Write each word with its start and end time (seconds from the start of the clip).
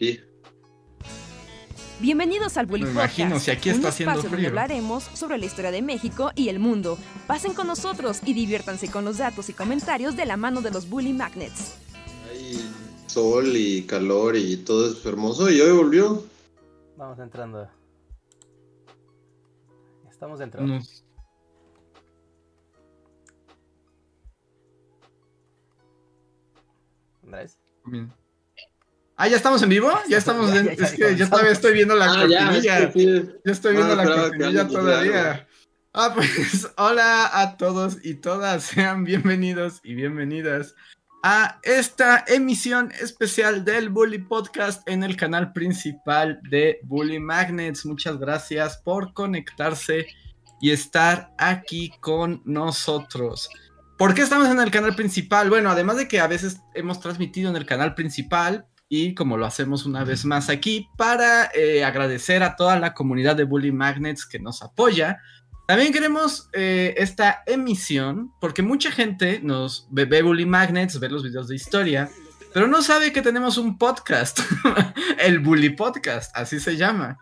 aquí. 0.00 0.20
Bienvenidos 2.00 2.56
al 2.56 2.64
Bully 2.64 2.84
Me 2.84 2.90
imagino, 2.92 3.28
Podcast, 3.30 3.44
si 3.44 3.50
aquí 3.50 3.68
un 3.68 3.74
está 3.76 3.88
haciendo 3.88 4.12
espacio 4.12 4.30
donde 4.30 4.36
frío. 4.38 4.48
hablaremos 4.48 5.04
sobre 5.04 5.36
la 5.36 5.44
historia 5.44 5.70
de 5.70 5.82
México 5.82 6.30
y 6.34 6.48
el 6.48 6.58
mundo. 6.58 6.96
Pasen 7.26 7.52
con 7.52 7.66
nosotros 7.66 8.20
y 8.24 8.32
diviértanse 8.32 8.90
con 8.90 9.04
los 9.04 9.18
datos 9.18 9.50
y 9.50 9.52
comentarios 9.52 10.16
de 10.16 10.24
la 10.24 10.38
mano 10.38 10.62
de 10.62 10.70
los 10.70 10.88
Bully 10.88 11.12
Magnets. 11.12 11.74
Hay 12.30 12.58
sol 13.06 13.54
y 13.54 13.82
calor 13.82 14.36
y 14.36 14.56
todo 14.56 14.90
es 14.90 15.04
hermoso. 15.04 15.50
Y 15.50 15.60
hoy 15.60 15.76
volvió. 15.76 16.24
Vamos 16.96 17.18
entrando. 17.18 17.68
Estamos 20.10 20.38
dentro. 20.38 20.62
Nos- 20.66 21.04
Andrés. 27.24 27.58
Bien. 27.84 28.12
Ah, 29.22 29.28
¿ya 29.28 29.36
estamos 29.36 29.62
en 29.62 29.68
vivo? 29.68 29.90
Ya 30.08 30.16
estamos 30.16 30.50
en... 30.54 30.64
ya, 30.68 30.74
ya 30.76 30.84
Es 30.86 30.92
que 30.94 31.14
yo 31.14 31.28
todavía 31.28 31.52
estoy 31.52 31.74
viendo 31.74 31.94
la 31.94 32.06
Ah, 32.06 32.26
ya, 32.26 32.46
cortinilla. 32.46 32.78
es 32.78 32.86
que 32.86 32.92
sí. 33.00 33.28
Yo 33.44 33.52
estoy 33.52 33.74
viendo 33.74 33.92
Ah, 33.92 33.96
la 33.96 34.04
cortinilla 34.06 34.66
todavía. 34.66 35.46
Ah, 35.92 36.12
pues 36.14 36.68
hola 36.78 37.28
a 37.38 37.58
todos 37.58 37.98
y 38.02 38.14
todas, 38.14 38.62
sean 38.74 39.04
bienvenidos 39.04 39.80
y 39.84 39.94
bienvenidas 39.94 40.74
a 41.22 41.58
esta 41.64 42.24
emisión 42.28 42.92
especial 42.98 43.62
del 43.62 43.90
Bully 43.90 44.20
Podcast 44.20 44.88
en 44.88 45.02
el 45.02 45.16
canal 45.18 45.52
principal 45.52 46.40
de 46.48 46.78
Bully 46.84 47.18
Magnets. 47.20 47.84
Muchas 47.84 48.16
gracias 48.16 48.78
por 48.78 49.12
conectarse 49.12 50.06
y 50.62 50.70
estar 50.70 51.30
aquí 51.36 51.92
con 52.00 52.40
nosotros. 52.46 53.50
¿Por 53.98 54.14
qué 54.14 54.22
estamos 54.22 54.48
en 54.48 54.60
el 54.60 54.70
canal 54.70 54.96
principal? 54.96 55.50
Bueno, 55.50 55.68
además 55.68 55.98
de 55.98 56.08
que 56.08 56.20
a 56.20 56.26
veces 56.26 56.56
hemos 56.74 57.00
transmitido 57.00 57.50
en 57.50 57.56
el 57.56 57.66
canal 57.66 57.94
principal 57.94 58.64
y 58.92 59.14
como 59.14 59.36
lo 59.36 59.46
hacemos 59.46 59.86
una 59.86 60.02
vez 60.02 60.24
más 60.24 60.50
aquí, 60.50 60.88
para 60.98 61.48
eh, 61.54 61.84
agradecer 61.84 62.42
a 62.42 62.56
toda 62.56 62.76
la 62.78 62.92
comunidad 62.92 63.36
de 63.36 63.44
Bully 63.44 63.70
Magnets 63.70 64.26
que 64.26 64.40
nos 64.40 64.62
apoya. 64.62 65.20
También 65.68 65.92
queremos 65.92 66.50
eh, 66.52 66.94
esta 66.98 67.44
emisión 67.46 68.32
porque 68.40 68.62
mucha 68.62 68.90
gente 68.90 69.40
nos 69.44 69.86
ve, 69.92 70.06
ve 70.06 70.22
Bully 70.22 70.44
Magnets, 70.44 70.98
ve 70.98 71.08
los 71.08 71.22
videos 71.22 71.46
de 71.46 71.54
historia, 71.54 72.10
pero 72.52 72.66
no 72.66 72.82
sabe 72.82 73.12
que 73.12 73.22
tenemos 73.22 73.58
un 73.58 73.78
podcast, 73.78 74.40
el 75.20 75.38
Bully 75.38 75.70
Podcast, 75.70 76.36
así 76.36 76.58
se 76.58 76.76
llama. 76.76 77.16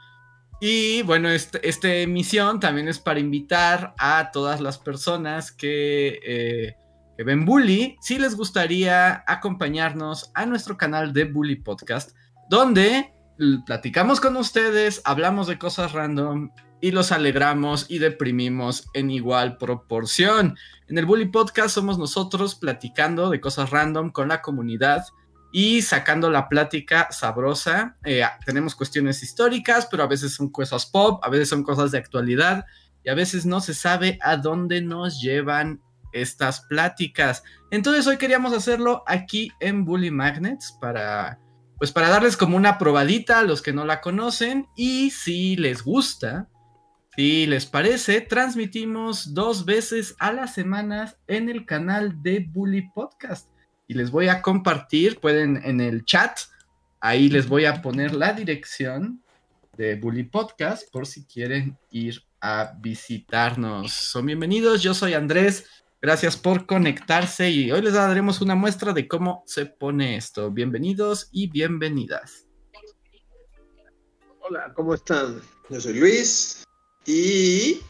Y 0.63 1.03
bueno, 1.03 1.29
este- 1.29 1.69
esta 1.69 1.93
emisión 1.93 2.61
también 2.61 2.89
es 2.89 2.99
para 2.99 3.21
invitar 3.21 3.95
a 3.99 4.31
todas 4.33 4.63
las 4.63 4.79
personas 4.79 5.53
que, 5.53 6.19
eh, 6.27 6.77
ven 7.25 7.45
Bully, 7.45 7.97
si 8.01 8.19
les 8.19 8.37
gustaría 8.37 9.25
acompañarnos 9.27 10.31
a 10.35 10.47
nuestro 10.47 10.77
canal 10.77 11.13
de 11.13 11.25
Bully 11.25 11.57
Podcast, 11.57 12.17
donde 12.49 13.13
platicamos 13.67 14.21
con 14.21 14.37
ustedes, 14.37 15.01
hablamos 15.05 15.47
de 15.47 15.59
cosas 15.59 15.93
random 15.93 16.51
y 16.81 16.93
los 16.93 17.13
alegramos 17.13 17.87
y 17.89 17.99
deprimimos 17.99 18.89
en 18.95 19.11
igual 19.11 19.59
proporción. 19.59 20.57
En 20.89 20.99
el 20.99 21.07
Bully 21.07 21.27
Podcast 21.27 21.75
somos 21.75 21.99
nosotros 21.99 22.55
platicando 22.55 23.31
de 23.31 23.41
cosas 23.41 23.71
random 23.71 24.11
con 24.11 24.29
la 24.29 24.41
comunidad 24.41 25.05
y 25.53 25.83
sacando 25.83 26.31
la 26.31 26.49
plática 26.49 27.09
sabrosa. 27.11 27.97
Eh, 28.05 28.23
tenemos 28.45 28.75
cuestiones 28.75 29.23
históricas, 29.23 29.89
pero 29.91 30.03
a 30.03 30.09
veces 30.09 30.35
son 30.35 30.51
cosas 30.51 30.87
pop, 30.87 31.21
a 31.25 31.31
veces 31.31 31.49
son 31.49 31.63
cosas 31.63 31.91
de 31.91 31.99
actualidad 31.99 32.65
y 33.03 33.11
a 33.11 33.15
veces 33.15 33.47
no 33.47 33.61
se 33.61 33.75
sabe 33.75 34.19
a 34.23 34.37
dónde 34.37 34.83
nos 34.83 35.21
llevan 35.21 35.81
estas 36.13 36.61
pláticas. 36.63 37.43
Entonces 37.71 38.07
hoy 38.07 38.17
queríamos 38.17 38.53
hacerlo 38.53 39.03
aquí 39.07 39.53
en 39.61 39.85
Bully 39.85 40.11
Magnets 40.11 40.77
para 40.81 41.39
pues 41.79 41.93
para 41.93 42.09
darles 42.09 42.37
como 42.37 42.57
una 42.57 42.77
probadita 42.77 43.39
a 43.39 43.45
los 43.45 43.63
que 43.63 43.73
no 43.73 43.85
la 43.85 44.01
conocen 44.01 44.67
y 44.75 45.11
si 45.11 45.57
les 45.57 45.83
gusta, 45.85 46.49
si 47.15 47.47
les 47.47 47.67
parece, 47.67 48.21
transmitimos 48.21 49.33
dos 49.33 49.65
veces 49.65 50.17
a 50.19 50.33
la 50.33 50.49
semana 50.49 51.15
en 51.29 51.49
el 51.49 51.67
canal 51.67 52.21
de 52.23 52.41
Bully 52.49 52.91
Podcast. 52.95 53.49
Y 53.87 53.95
les 53.95 54.11
voy 54.11 54.29
a 54.29 54.43
compartir, 54.43 55.21
pueden 55.21 55.61
en 55.65 55.81
el 55.81 56.05
chat, 56.05 56.39
ahí 57.01 57.29
les 57.29 57.49
voy 57.49 57.65
a 57.65 57.81
poner 57.81 58.13
la 58.13 58.33
dirección 58.33 59.23
de 59.77 59.95
Bully 59.95 60.25
Podcast 60.25 60.91
por 60.93 61.07
si 61.07 61.25
quieren 61.25 61.79
ir 61.91 62.25
a 62.41 62.73
visitarnos. 62.79 63.93
Son 63.93 64.27
bienvenidos, 64.27 64.83
yo 64.83 64.95
soy 64.95 65.15
Andrés, 65.15 65.67
gracias 66.01 66.37
por 66.37 66.67
conectarse 66.67 67.51
y 67.51 67.71
hoy 67.73 67.83
les 67.83 67.95
daremos 67.95 68.41
una 68.41 68.55
muestra 68.55 68.93
de 68.93 69.09
cómo 69.09 69.43
se 69.47 69.67
pone 69.67 70.17
esto. 70.17 70.51
Bienvenidos 70.51 71.29
y 71.33 71.49
bienvenidas. 71.49 72.47
Hola, 74.41 74.73
¿cómo 74.75 74.95
están? 74.95 75.41
Yo 75.69 75.81
soy 75.81 75.95
Luis 75.95 76.65
y 77.05 77.81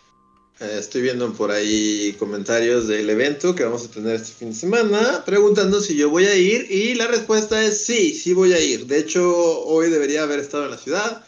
eh, 0.60 0.76
estoy 0.78 1.02
viendo 1.02 1.32
por 1.34 1.50
ahí 1.50 2.16
comentarios 2.18 2.88
del 2.88 3.08
evento 3.10 3.54
que 3.54 3.64
vamos 3.64 3.84
a 3.84 3.90
tener 3.90 4.16
este 4.16 4.32
fin 4.32 4.48
de 4.50 4.56
semana, 4.56 5.22
preguntando 5.24 5.80
si 5.80 5.96
yo 5.96 6.10
voy 6.10 6.24
a 6.24 6.34
ir 6.34 6.66
y 6.70 6.94
la 6.94 7.06
respuesta 7.06 7.62
es 7.62 7.84
sí, 7.84 8.14
sí 8.14 8.32
voy 8.32 8.54
a 8.54 8.60
ir. 8.60 8.86
De 8.86 8.98
hecho, 8.98 9.22
hoy 9.64 9.90
debería 9.90 10.22
haber 10.22 10.40
estado 10.40 10.64
en 10.64 10.70
la 10.72 10.78
ciudad, 10.78 11.24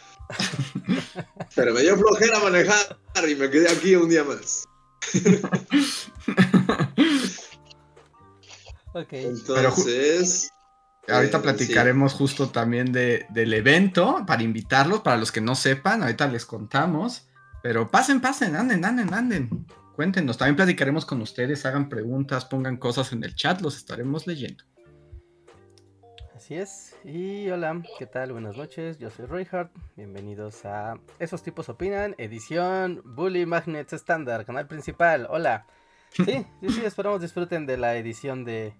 pero 1.55 1.73
me 1.73 1.81
dio 1.81 1.95
flojera 1.95 2.39
manejar 2.39 2.97
y 3.29 3.35
me 3.35 3.49
quedé 3.49 3.69
aquí 3.69 3.95
un 3.95 4.09
día 4.09 4.23
más. 4.23 4.67
Ok. 8.93 9.13
Entonces, 9.13 10.51
Ahorita 11.07 11.37
Eh, 11.39 11.41
platicaremos 11.41 12.13
justo 12.13 12.49
también 12.49 12.91
de, 12.91 13.25
del 13.29 13.53
evento 13.53 14.23
para 14.27 14.43
invitarlos, 14.43 15.01
para 15.01 15.17
los 15.17 15.31
que 15.31 15.41
no 15.41 15.55
sepan, 15.55 16.03
ahorita 16.03 16.27
les 16.27 16.45
contamos. 16.45 17.27
Pero 17.63 17.89
pasen, 17.89 18.21
pasen, 18.21 18.55
anden, 18.55 18.85
anden, 18.85 19.13
anden. 19.13 19.65
Cuéntenos, 19.95 20.37
también 20.37 20.55
platicaremos 20.55 21.05
con 21.05 21.21
ustedes, 21.21 21.65
hagan 21.65 21.89
preguntas, 21.89 22.45
pongan 22.45 22.77
cosas 22.77 23.11
en 23.13 23.23
el 23.23 23.35
chat, 23.35 23.61
los 23.61 23.77
estaremos 23.77 24.25
leyendo. 24.25 24.63
Así 26.35 26.55
es. 26.55 26.95
Y 27.03 27.49
hola, 27.49 27.81
¿qué 27.99 28.07
tal? 28.07 28.31
Buenas 28.31 28.57
noches. 28.57 28.97
Yo 28.97 29.11
soy 29.11 29.25
Reinhardt. 29.25 29.71
Bienvenidos 29.95 30.65
a 30.65 30.95
Esos 31.19 31.43
tipos 31.43 31.69
opinan, 31.69 32.15
edición 32.17 33.01
Bully 33.05 33.45
Magnets 33.45 33.93
estándar, 33.93 34.45
canal 34.45 34.67
principal. 34.67 35.27
Hola. 35.29 35.67
Sí, 36.11 36.25
sí, 36.25 36.69
sí, 36.69 36.85
esperamos 36.85 37.21
disfruten 37.21 37.65
de 37.65 37.77
la 37.77 37.95
edición 37.95 38.43
de, 38.43 38.75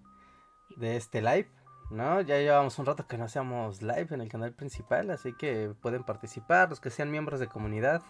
de 0.76 0.98
este 0.98 1.22
live. 1.22 1.50
¿No? 1.90 2.22
Ya 2.22 2.38
llevamos 2.38 2.80
un 2.80 2.86
rato 2.86 3.06
que 3.06 3.18
no 3.18 3.26
hacíamos 3.26 3.82
live 3.82 4.08
en 4.12 4.22
el 4.22 4.30
canal 4.30 4.54
principal, 4.54 5.10
así 5.10 5.34
que 5.34 5.74
pueden 5.82 6.06
participar. 6.06 6.70
Los 6.70 6.80
que 6.80 6.90
sean 6.90 7.12
miembros 7.12 7.42
de 7.42 7.48
comunidad 7.48 8.02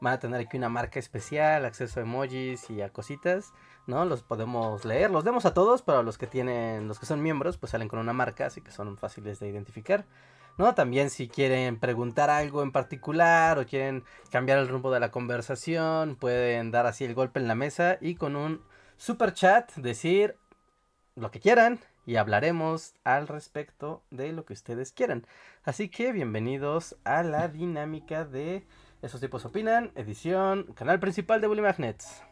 van 0.00 0.14
a 0.14 0.18
tener 0.18 0.40
aquí 0.40 0.56
una 0.56 0.68
marca 0.68 0.98
especial, 0.98 1.64
acceso 1.64 2.00
a 2.00 2.02
emojis 2.02 2.68
y 2.70 2.82
a 2.82 2.88
cositas. 2.88 3.52
¿no? 3.86 4.04
Los 4.04 4.22
podemos 4.22 4.84
leer, 4.84 5.10
los 5.10 5.24
demos 5.24 5.44
a 5.44 5.54
todos, 5.54 5.82
pero 5.82 6.02
los 6.02 6.18
que 6.18 6.26
tienen, 6.26 6.88
los 6.88 6.98
que 6.98 7.06
son 7.06 7.22
miembros, 7.22 7.58
pues 7.58 7.70
salen 7.70 7.88
con 7.88 7.98
una 7.98 8.12
marca, 8.12 8.46
así 8.46 8.60
que 8.60 8.70
son 8.70 8.96
fáciles 8.96 9.38
de 9.40 9.48
identificar. 9.48 10.06
¿No? 10.58 10.74
También 10.74 11.10
si 11.10 11.28
quieren 11.28 11.78
preguntar 11.78 12.28
algo 12.28 12.62
en 12.62 12.72
particular 12.72 13.58
o 13.58 13.66
quieren 13.66 14.04
cambiar 14.30 14.58
el 14.58 14.68
rumbo 14.68 14.90
de 14.90 15.00
la 15.00 15.10
conversación, 15.10 16.16
pueden 16.16 16.70
dar 16.70 16.86
así 16.86 17.04
el 17.04 17.14
golpe 17.14 17.40
en 17.40 17.48
la 17.48 17.54
mesa 17.54 17.96
y 18.00 18.14
con 18.14 18.36
un 18.36 18.62
super 18.96 19.32
chat 19.32 19.72
decir 19.76 20.36
lo 21.16 21.30
que 21.30 21.40
quieran 21.40 21.80
y 22.04 22.16
hablaremos 22.16 22.94
al 23.04 23.28
respecto 23.28 24.02
de 24.10 24.32
lo 24.32 24.44
que 24.44 24.52
ustedes 24.52 24.92
quieran. 24.92 25.26
Así 25.62 25.88
que 25.88 26.12
bienvenidos 26.12 26.96
a 27.04 27.22
la 27.22 27.48
dinámica 27.48 28.24
de 28.24 28.66
Esos 29.02 29.20
tipos 29.20 29.46
opinan, 29.46 29.92
edición, 29.94 30.74
canal 30.74 31.00
principal 31.00 31.40
de 31.40 31.46
Bully 31.46 31.62
Magnets. 31.62 32.22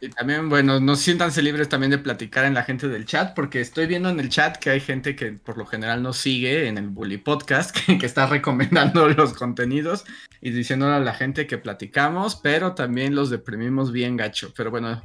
Y 0.00 0.10
también, 0.10 0.50
bueno, 0.50 0.80
no 0.80 0.96
siéntanse 0.96 1.40
libres 1.40 1.70
también 1.70 1.90
de 1.90 1.96
platicar 1.96 2.44
en 2.44 2.52
la 2.52 2.62
gente 2.62 2.88
del 2.88 3.06
chat, 3.06 3.34
porque 3.34 3.62
estoy 3.62 3.86
viendo 3.86 4.10
en 4.10 4.20
el 4.20 4.28
chat 4.28 4.58
que 4.58 4.68
hay 4.68 4.80
gente 4.80 5.16
que 5.16 5.32
por 5.32 5.56
lo 5.56 5.64
general 5.64 6.02
nos 6.02 6.18
sigue 6.18 6.68
en 6.68 6.76
el 6.76 6.88
Bully 6.88 7.16
Podcast, 7.16 7.74
que, 7.86 8.04
está 8.04 8.26
recomendando 8.26 9.08
los 9.08 9.32
contenidos 9.32 10.04
y 10.42 10.50
diciéndole 10.50 10.96
a 10.96 11.00
la 11.00 11.14
gente 11.14 11.46
que 11.46 11.56
platicamos, 11.56 12.36
pero 12.36 12.74
también 12.74 13.14
los 13.14 13.30
deprimimos 13.30 13.92
bien 13.92 14.18
gacho. 14.18 14.52
Pero 14.54 14.70
bueno, 14.70 15.02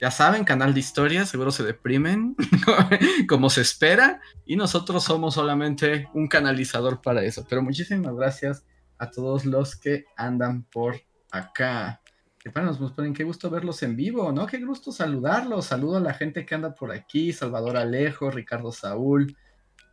ya 0.00 0.10
saben, 0.10 0.42
canal 0.42 0.74
de 0.74 0.80
historia, 0.80 1.26
seguro 1.26 1.52
se 1.52 1.62
deprimen 1.62 2.34
como 3.28 3.50
se 3.50 3.60
espera, 3.60 4.20
y 4.44 4.56
nosotros 4.56 5.04
somos 5.04 5.34
solamente 5.34 6.08
un 6.12 6.26
canalizador 6.26 7.00
para 7.00 7.22
eso. 7.22 7.46
Pero 7.48 7.62
muchísimas 7.62 8.16
gracias 8.16 8.64
a 8.98 9.10
todos 9.10 9.44
los 9.44 9.76
que 9.76 10.06
andan 10.16 10.64
por 10.64 11.00
acá. 11.30 12.00
Que 12.44 12.50
para 12.50 12.66
nos 12.66 12.92
ponen 12.92 13.14
qué 13.14 13.24
gusto 13.24 13.48
verlos 13.48 13.82
en 13.82 13.96
vivo, 13.96 14.30
¿no? 14.30 14.46
Qué 14.46 14.58
gusto 14.58 14.92
saludarlos. 14.92 15.64
Saludo 15.64 15.96
a 15.96 16.00
la 16.00 16.12
gente 16.12 16.44
que 16.44 16.54
anda 16.54 16.74
por 16.74 16.92
aquí: 16.92 17.32
Salvador 17.32 17.78
Alejo, 17.78 18.30
Ricardo 18.30 18.70
Saúl, 18.70 19.34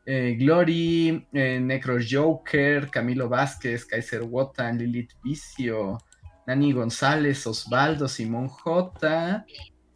eh, 0.05 0.35
Glory, 0.37 1.29
eh, 1.31 1.61
Necro 1.61 1.95
Joker, 1.97 2.89
Camilo 2.89 3.29
Vázquez, 3.29 3.85
Kaiser 3.85 4.23
Wotan, 4.23 4.77
Lilith 4.79 5.13
Vicio, 5.23 5.97
Nani 6.45 6.73
González, 6.73 7.47
Osvaldo, 7.47 8.09
Simón 8.09 8.49
J, 8.49 9.45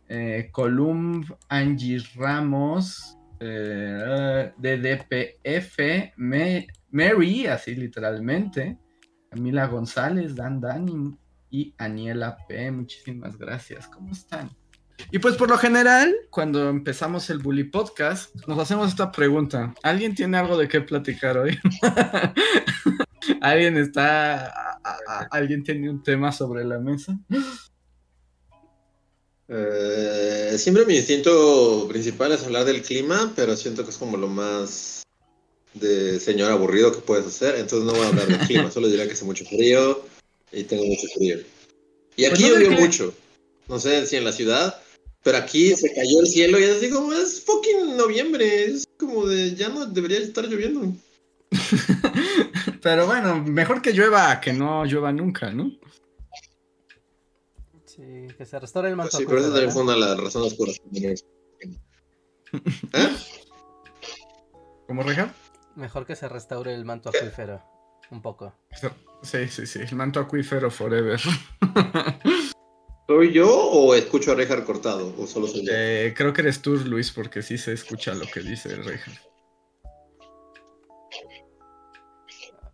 eh, 0.07 0.49
Columb, 0.53 1.25
Angie 1.49 2.01
Ramos, 2.15 3.17
eh, 3.41 4.53
DDPF, 4.57 6.13
Mary, 6.15 7.47
así 7.47 7.75
literalmente, 7.75 8.77
Camila 9.29 9.67
González, 9.67 10.33
Dan 10.33 10.61
Dani 10.61 11.17
y 11.55 11.73
Aniela 11.77 12.37
P. 12.49 12.69
Muchísimas 12.69 13.37
gracias. 13.37 13.87
¿Cómo 13.87 14.11
están? 14.11 14.49
Y 15.09 15.19
pues 15.19 15.35
por 15.35 15.49
lo 15.49 15.57
general, 15.57 16.13
cuando 16.29 16.69
empezamos 16.69 17.29
el 17.29 17.39
Bully 17.39 17.65
Podcast, 17.65 18.35
nos 18.45 18.59
hacemos 18.59 18.89
esta 18.89 19.09
pregunta. 19.09 19.73
¿Alguien 19.81 20.15
tiene 20.15 20.37
algo 20.37 20.57
de 20.57 20.67
qué 20.67 20.81
platicar 20.81 21.37
hoy? 21.37 21.57
¿Alguien 23.41 23.77
está... 23.77 24.79
¿Alguien 25.31 25.63
tiene 25.63 25.89
un 25.89 26.03
tema 26.03 26.33
sobre 26.33 26.65
la 26.65 26.79
mesa? 26.79 27.17
Eh, 29.47 30.55
siempre 30.57 30.85
mi 30.85 30.97
instinto 30.97 31.87
principal 31.87 32.33
es 32.33 32.43
hablar 32.43 32.65
del 32.65 32.81
clima, 32.81 33.31
pero 33.33 33.55
siento 33.55 33.85
que 33.85 33.91
es 33.91 33.97
como 33.97 34.17
lo 34.17 34.27
más 34.27 35.03
de 35.73 36.19
señor 36.19 36.51
aburrido 36.51 36.91
que 36.91 36.99
puedes 36.99 37.27
hacer, 37.27 37.55
entonces 37.55 37.85
no 37.85 37.93
voy 37.93 38.05
a 38.05 38.07
hablar 38.07 38.27
del 38.27 38.39
clima, 38.39 38.71
solo 38.71 38.87
diré 38.87 39.07
que 39.07 39.13
hace 39.13 39.25
mucho 39.25 39.45
frío 39.45 40.03
y 40.55 40.63
tengo 40.63 40.85
mucho 40.85 41.07
frío. 41.15 41.39
Y 42.15 42.25
aquí 42.25 42.43
pues 42.43 42.53
llovió 42.53 42.71
mucho, 42.71 43.13
no 43.67 43.79
sé 43.79 44.05
si 44.07 44.15
en 44.15 44.23
la 44.23 44.31
ciudad, 44.31 44.81
pero 45.21 45.37
aquí 45.37 45.75
se 45.75 45.93
cayó 45.93 46.21
el 46.21 46.27
cielo 46.27 46.59
y 46.59 46.63
es 46.63 46.77
así 46.77 46.89
como, 46.89 47.13
es 47.13 47.41
fucking 47.41 47.97
noviembre, 47.97 48.65
es 48.65 48.87
como 48.97 49.25
de, 49.25 49.53
ya 49.55 49.69
no 49.69 49.85
debería 49.85 50.19
estar 50.19 50.45
lloviendo. 50.45 50.93
pero 52.81 53.05
bueno, 53.05 53.43
mejor 53.43 53.81
que 53.81 53.91
llueva 53.91 54.39
que 54.39 54.53
no 54.53 54.85
llueva 54.85 55.11
nunca, 55.11 55.51
¿no? 55.51 55.71
Sí, 57.85 58.27
que 58.37 58.45
se 58.45 58.59
restaure 58.59 58.89
el 58.89 58.95
manto. 58.95 59.17
sí, 59.17 59.25
pero 59.25 59.39
esa 59.39 59.49
también 59.49 59.71
fue 59.71 59.83
una 59.83 59.93
de 59.93 59.99
las 59.99 60.19
razones 60.19 60.53
por 60.53 60.69
¿Eh? 62.93 63.15
¿Cómo, 64.87 65.03
Reja? 65.03 65.33
Mejor 65.75 66.05
que 66.05 66.15
se 66.15 66.29
restaure 66.29 66.73
el 66.73 66.85
manto 66.85 67.09
acuífero. 67.09 67.61
Un 68.11 68.21
poco. 68.21 68.53
Sí, 69.25 69.47
sí, 69.47 69.65
sí. 69.65 69.79
El 69.79 69.95
manto 69.95 70.19
acuífero 70.19 70.69
forever. 70.69 71.19
¿Soy 73.07 73.33
yo 73.33 73.49
o 73.49 73.95
escucho 73.95 74.31
a 74.31 74.35
Rejar 74.35 74.63
cortado? 74.63 75.13
¿O 75.17 75.27
solo 75.27 75.47
soy 75.47 75.65
yo? 75.65 75.71
Eh, 75.73 76.13
creo 76.15 76.31
que 76.31 76.41
eres 76.41 76.61
tú, 76.61 76.75
Luis, 76.75 77.11
porque 77.11 77.41
sí 77.41 77.57
se 77.57 77.73
escucha 77.73 78.13
lo 78.13 78.25
que 78.27 78.41
dice 78.41 78.75
Rejar. 78.75 79.13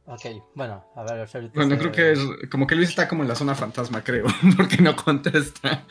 Ok, 0.05 0.25
bueno, 0.55 0.83
a 0.95 1.03
ver, 1.03 1.27
Bueno, 1.53 1.77
creo 1.77 1.91
que 1.91 2.11
es, 2.11 2.19
como 2.49 2.67
que 2.67 2.75
Luis 2.75 2.89
está 2.89 3.07
como 3.07 3.23
en 3.23 3.29
la 3.29 3.35
zona 3.35 3.55
fantasma, 3.55 4.03
creo, 4.03 4.25
porque 4.57 4.77
no 4.77 4.95
contesta. 4.95 5.85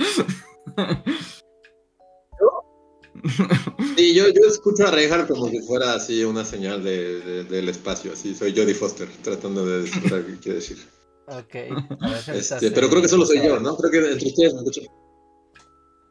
Sí, 4.01 4.15
yo, 4.15 4.25
yo 4.29 4.49
escucho 4.49 4.87
a 4.87 4.91
Reinhardt 4.91 5.29
como 5.29 5.51
si 5.51 5.61
fuera 5.61 5.93
así 5.93 6.25
una 6.25 6.43
señal 6.43 6.83
de, 6.83 7.45
del 7.45 7.69
espacio, 7.69 8.15
así 8.15 8.35
soy 8.35 8.57
Jodie 8.57 8.75
Foster 8.75 9.07
tratando 9.23 9.67
de 9.67 9.83
descifrar 9.83 10.25
qué 10.25 10.39
quiere 10.39 10.59
decir. 10.59 10.79
Ok. 11.27 11.55
Este, 12.35 12.71
pero 12.71 12.89
creo 12.89 13.03
que 13.03 13.09
solo 13.09 13.27
soy 13.27 13.43
yo, 13.43 13.61
¿no? 13.61 13.77
Creo 13.77 13.91
que 13.91 14.11
entre 14.11 14.29
ustedes 14.29 14.55
me 14.55 14.61
escuchan. 14.61 14.85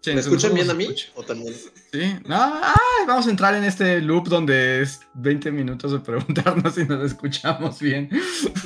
¿Me 0.06 0.20
escuchan 0.20 0.54
bien 0.54 0.70
a 0.70 0.76
mí? 0.76 0.88
¿O 1.16 1.24
también? 1.24 1.56
Sí. 1.92 2.16
No, 2.28 2.62
vamos 3.08 3.26
a 3.26 3.30
entrar 3.32 3.56
en 3.56 3.64
este 3.64 4.02
loop 4.02 4.28
donde 4.28 4.82
es 4.84 5.00
20 5.16 5.52
minutos 5.52 5.92
de 5.92 6.00
preguntarnos 6.00 6.76
si 6.76 6.86
nos 6.86 7.04
escuchamos 7.04 7.80
bien. 7.80 8.08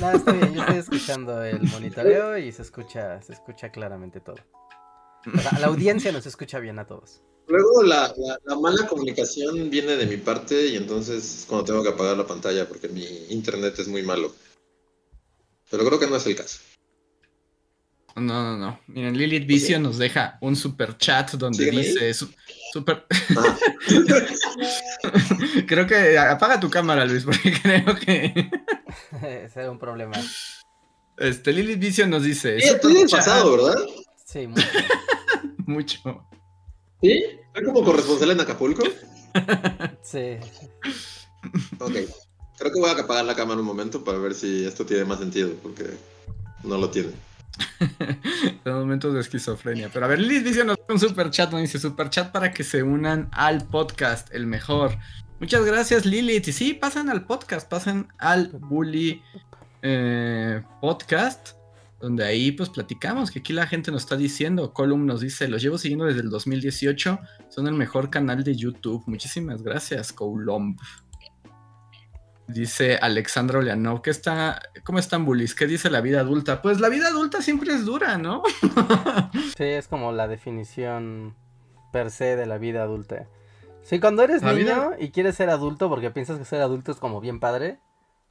No, 0.00 0.10
está 0.10 0.32
bien. 0.32 0.52
Yo 0.52 0.60
estoy 0.60 0.76
escuchando 0.96 1.42
el 1.42 1.62
monitoreo 1.62 2.36
y 2.36 2.52
se 2.52 2.60
escucha, 2.60 3.22
se 3.22 3.32
escucha 3.32 3.70
claramente 3.70 4.20
todo. 4.20 4.36
la 5.58 5.66
audiencia 5.68 6.12
nos 6.12 6.26
escucha 6.26 6.58
bien 6.58 6.78
a 6.78 6.86
todos. 6.86 7.22
Luego 7.46 7.82
la, 7.82 8.14
la, 8.44 8.56
mala 8.56 8.86
comunicación 8.86 9.68
viene 9.68 9.96
de 9.96 10.06
mi 10.06 10.16
parte 10.16 10.68
y 10.68 10.76
entonces 10.76 11.40
es 11.40 11.46
cuando 11.46 11.66
tengo 11.66 11.82
que 11.82 11.90
apagar 11.90 12.16
la 12.16 12.26
pantalla 12.26 12.66
porque 12.66 12.88
mi 12.88 13.04
internet 13.28 13.78
es 13.78 13.88
muy 13.88 14.02
malo. 14.02 14.34
Pero 15.70 15.84
creo 15.84 15.98
que 15.98 16.06
no 16.06 16.16
es 16.16 16.26
el 16.26 16.36
caso. 16.36 16.58
No, 18.16 18.42
no, 18.44 18.56
no. 18.56 18.80
Miren, 18.86 19.18
Lilith 19.18 19.46
Vicio 19.46 19.80
nos 19.80 19.98
deja 19.98 20.38
un 20.40 20.54
super 20.54 20.96
chat 20.96 21.32
donde 21.32 21.68
dice 21.70 22.14
super. 22.72 23.04
Ah. 23.36 23.58
creo 25.66 25.86
que 25.86 26.16
apaga 26.16 26.60
tu 26.60 26.70
cámara, 26.70 27.04
Luis, 27.06 27.24
porque 27.24 27.52
creo 27.62 27.96
que. 27.96 28.50
Ese 29.44 29.68
un 29.68 29.80
problema. 29.80 30.16
Este, 31.16 31.52
Lilith 31.52 31.80
Vicio 31.80 32.06
nos 32.06 32.22
dice. 32.22 32.60
Sí, 32.60 32.68
estoy 32.68 33.04
pasado, 33.08 33.56
¿verdad? 33.56 33.84
Sí, 34.24 34.46
mucho. 34.46 34.64
mucho. 35.66 36.28
¿Sí? 37.04 37.22
¿Soy 37.54 37.64
como 37.64 37.84
corresponsal 37.84 38.30
en 38.30 38.40
Acapulco? 38.40 38.82
Sí. 40.02 40.36
Ok. 41.80 41.92
Creo 42.56 42.72
que 42.72 42.80
voy 42.80 42.88
a 42.88 42.92
apagar 42.92 43.24
la 43.24 43.34
cámara 43.34 43.58
un 43.58 43.66
momento 43.66 44.04
para 44.04 44.16
ver 44.18 44.32
si 44.32 44.64
esto 44.64 44.86
tiene 44.86 45.04
más 45.04 45.18
sentido, 45.18 45.50
porque 45.60 45.86
no 46.62 46.78
lo 46.78 46.88
tiene. 46.88 47.10
Son 48.64 48.74
momentos 48.74 49.12
de 49.12 49.20
esquizofrenia. 49.20 49.90
Pero 49.92 50.04
a 50.04 50.08
ver, 50.08 50.20
Liz 50.20 50.44
dice 50.44 50.62
un 50.62 51.00
super 51.00 51.30
chat, 51.30 51.50
nos 51.50 51.62
dice 51.62 51.80
super 51.80 52.10
chat 52.10 52.30
para 52.30 52.52
que 52.52 52.62
se 52.62 52.84
unan 52.84 53.28
al 53.32 53.66
podcast, 53.66 54.32
el 54.32 54.46
mejor. 54.46 54.96
Muchas 55.40 55.64
gracias, 55.64 56.06
Lilith. 56.06 56.46
Y 56.46 56.52
sí, 56.52 56.74
pasan 56.74 57.10
al 57.10 57.26
podcast, 57.26 57.68
pasan 57.68 58.12
al 58.18 58.50
Bully 58.50 59.20
eh, 59.82 60.62
Podcast 60.80 61.56
donde 62.04 62.22
ahí 62.22 62.52
pues 62.52 62.68
platicamos, 62.68 63.30
que 63.30 63.38
aquí 63.38 63.54
la 63.54 63.66
gente 63.66 63.90
nos 63.90 64.02
está 64.02 64.16
diciendo, 64.16 64.74
Column 64.74 65.06
nos 65.06 65.22
dice, 65.22 65.48
los 65.48 65.62
llevo 65.62 65.78
siguiendo 65.78 66.04
desde 66.04 66.20
el 66.20 66.28
2018, 66.28 67.18
son 67.48 67.66
el 67.66 67.72
mejor 67.72 68.10
canal 68.10 68.44
de 68.44 68.54
YouTube. 68.54 69.02
Muchísimas 69.06 69.62
gracias, 69.62 70.12
Column. 70.12 70.76
Dice 72.46 72.98
Alexandra 73.00 73.58
Oleanov, 73.58 74.02
¿qué 74.02 74.10
está, 74.10 74.60
¿cómo 74.84 74.98
están, 74.98 75.24
bullies? 75.24 75.54
¿Qué 75.54 75.66
dice 75.66 75.88
la 75.88 76.02
vida 76.02 76.20
adulta? 76.20 76.60
Pues 76.60 76.78
la 76.78 76.90
vida 76.90 77.08
adulta 77.08 77.40
siempre 77.40 77.72
es 77.72 77.86
dura, 77.86 78.18
¿no? 78.18 78.42
sí, 79.56 79.64
es 79.64 79.88
como 79.88 80.12
la 80.12 80.28
definición 80.28 81.34
per 81.90 82.10
se 82.10 82.36
de 82.36 82.44
la 82.44 82.58
vida 82.58 82.82
adulta. 82.82 83.28
Sí, 83.80 83.98
cuando 83.98 84.22
eres 84.22 84.42
niño 84.42 84.90
y 84.98 85.08
quieres 85.08 85.36
ser 85.36 85.48
adulto 85.48 85.88
porque 85.88 86.10
piensas 86.10 86.38
que 86.38 86.44
ser 86.44 86.60
adulto 86.60 86.92
es 86.92 86.98
como 86.98 87.22
bien 87.22 87.40
padre, 87.40 87.78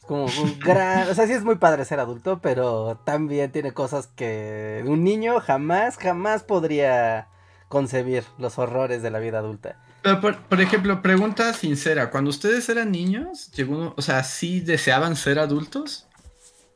como 0.08 0.26
un 0.26 0.60
gran... 0.60 1.10
O 1.10 1.14
sea, 1.14 1.28
sí 1.28 1.34
es 1.34 1.44
muy 1.44 1.56
padre 1.56 1.86
ser 1.86 2.00
adulto, 2.00 2.40
pero 2.42 3.00
también 3.06 3.52
tiene 3.52 3.74
cosas 3.74 4.08
que 4.08 4.84
un 4.86 5.04
niño 5.04 5.40
jamás, 5.40 5.98
jamás 5.98 6.44
podría 6.44 7.28
concebir 7.70 8.24
los 8.38 8.60
horrores 8.60 9.02
de 9.02 9.10
la 9.10 9.20
vida 9.20 9.40
adulta. 9.40 9.78
Pero 10.04 10.20
por, 10.22 10.62
ejemplo, 10.62 11.02
pregunta 11.02 11.54
sincera, 11.54 12.12
cuando 12.12 12.30
ustedes 12.30 12.68
eran 12.68 12.92
niños, 12.92 13.50
llegó, 13.54 13.94
o 13.96 14.02
sea, 14.02 14.24
¿sí 14.24 14.60
deseaban 14.60 15.16
ser 15.16 15.40
adultos? 15.40 16.06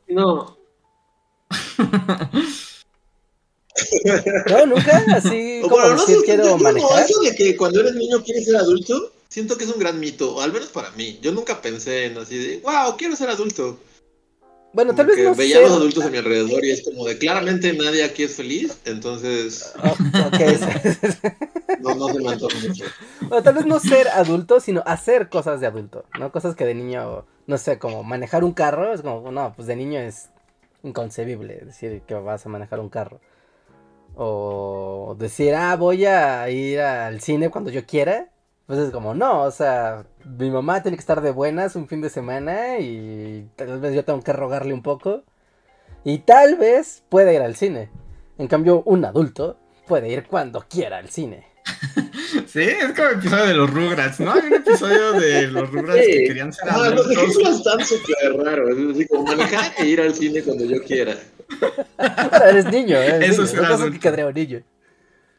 No. 0.08 0.56
no, 4.50 4.66
nunca, 4.66 5.04
así 5.14 5.60
como 5.62 5.76
bueno, 5.76 5.94
no 5.96 6.06
sé, 6.06 6.16
quiero 6.24 6.56
manejar. 6.56 7.04
Eso 7.04 7.20
de 7.20 7.34
que 7.34 7.56
cuando 7.56 7.80
eres 7.80 7.94
niño 7.94 8.22
quieres 8.24 8.46
ser 8.46 8.56
adulto, 8.56 9.12
siento 9.28 9.56
que 9.56 9.64
es 9.64 9.70
un 9.70 9.78
gran 9.78 10.00
mito, 10.00 10.40
al 10.40 10.52
menos 10.52 10.68
para 10.68 10.90
mí. 10.92 11.18
Yo 11.22 11.32
nunca 11.32 11.60
pensé 11.60 12.06
en 12.06 12.18
así 12.18 12.38
de, 12.38 12.60
wow, 12.60 12.96
quiero 12.96 13.14
ser 13.16 13.30
adulto. 13.30 13.78
Bueno, 14.72 14.94
tal 14.94 15.06
vez 15.06 15.18
no 15.24 15.34
veía 15.34 15.58
a 15.58 15.62
los 15.62 15.72
adultos 15.72 16.04
a 16.04 16.10
mi 16.10 16.18
alrededor 16.18 16.62
y 16.64 16.70
es 16.70 16.84
como 16.84 17.06
de 17.06 17.16
claramente 17.16 17.72
nadie 17.72 18.04
aquí 18.04 18.24
es 18.24 18.36
feliz, 18.36 18.78
entonces. 18.84 19.72
Oh, 19.82 19.96
no, 21.80 21.94
no 21.94 22.08
se 22.08 22.14
me 22.14 22.36
mucho. 22.68 22.84
Bueno, 23.22 23.42
tal 23.42 23.54
vez 23.54 23.64
no 23.64 23.80
ser 23.80 24.08
adulto, 24.08 24.60
sino 24.60 24.82
hacer 24.84 25.30
cosas 25.30 25.60
de 25.60 25.66
adulto, 25.66 26.04
¿no? 26.18 26.30
Cosas 26.30 26.54
que 26.54 26.66
de 26.66 26.74
niño, 26.74 27.24
no 27.46 27.58
sé, 27.58 27.78
como 27.78 28.04
manejar 28.04 28.44
un 28.44 28.52
carro, 28.52 28.92
es 28.92 29.00
como, 29.00 29.32
no, 29.32 29.54
pues 29.56 29.66
de 29.66 29.74
niño 29.74 30.00
es 30.00 30.28
inconcebible 30.82 31.62
decir 31.64 32.02
que 32.06 32.14
vas 32.14 32.44
a 32.44 32.48
manejar 32.50 32.78
un 32.78 32.90
carro. 32.90 33.20
O 34.16 35.16
decir, 35.18 35.54
ah, 35.54 35.76
voy 35.76 36.04
a 36.04 36.48
ir 36.50 36.80
al 36.80 37.20
cine 37.20 37.50
cuando 37.50 37.70
yo 37.70 37.86
quiera. 37.86 38.28
Pues 38.68 38.80
es 38.80 38.90
como, 38.90 39.14
no, 39.14 39.44
o 39.44 39.50
sea, 39.50 40.04
mi 40.26 40.50
mamá 40.50 40.82
tiene 40.82 40.98
que 40.98 41.00
estar 41.00 41.22
de 41.22 41.30
buenas 41.30 41.74
un 41.74 41.88
fin 41.88 42.02
de 42.02 42.10
semana 42.10 42.78
y 42.78 43.48
tal 43.56 43.80
vez 43.80 43.94
yo 43.94 44.04
tengo 44.04 44.20
que 44.20 44.34
rogarle 44.34 44.74
un 44.74 44.82
poco. 44.82 45.24
Y 46.04 46.18
tal 46.18 46.56
vez 46.56 47.02
pueda 47.08 47.32
ir 47.32 47.40
al 47.40 47.56
cine. 47.56 47.88
En 48.36 48.46
cambio, 48.46 48.82
un 48.84 49.06
adulto 49.06 49.58
puede 49.86 50.10
ir 50.10 50.26
cuando 50.26 50.66
quiera 50.68 50.98
al 50.98 51.08
cine. 51.08 51.46
Sí, 52.46 52.60
es 52.60 52.92
como 52.94 53.08
el 53.08 53.18
episodio 53.18 53.46
de 53.46 53.54
los 53.54 53.70
Rugrats, 53.70 54.20
¿no? 54.20 54.32
Hay 54.32 54.42
un 54.48 54.54
episodio 54.54 55.12
de 55.12 55.46
los 55.46 55.70
Rugrats 55.70 56.06
que 56.06 56.24
querían 56.26 56.52
ser 56.52 56.68
adultos. 56.68 56.94
No, 56.94 57.02
los 57.02 57.10
ejemplos 57.10 57.56
están 57.56 57.84
súper 57.86 58.36
raros. 58.36 58.70
Es 58.70 58.94
así 58.94 59.06
como 59.06 59.22
manejar 59.22 59.72
e 59.78 59.86
ir 59.86 60.00
al 60.00 60.14
cine 60.14 60.42
cuando 60.42 60.66
yo 60.66 60.82
quiera. 60.82 61.16
Pero 61.96 62.44
eres 62.50 62.66
niño, 62.66 62.98
¿eh? 62.98 63.20
Eso 63.22 63.44
es 63.44 63.52
que 63.52 63.98
quedaría 63.98 64.26
un 64.26 64.34
niño. 64.34 64.62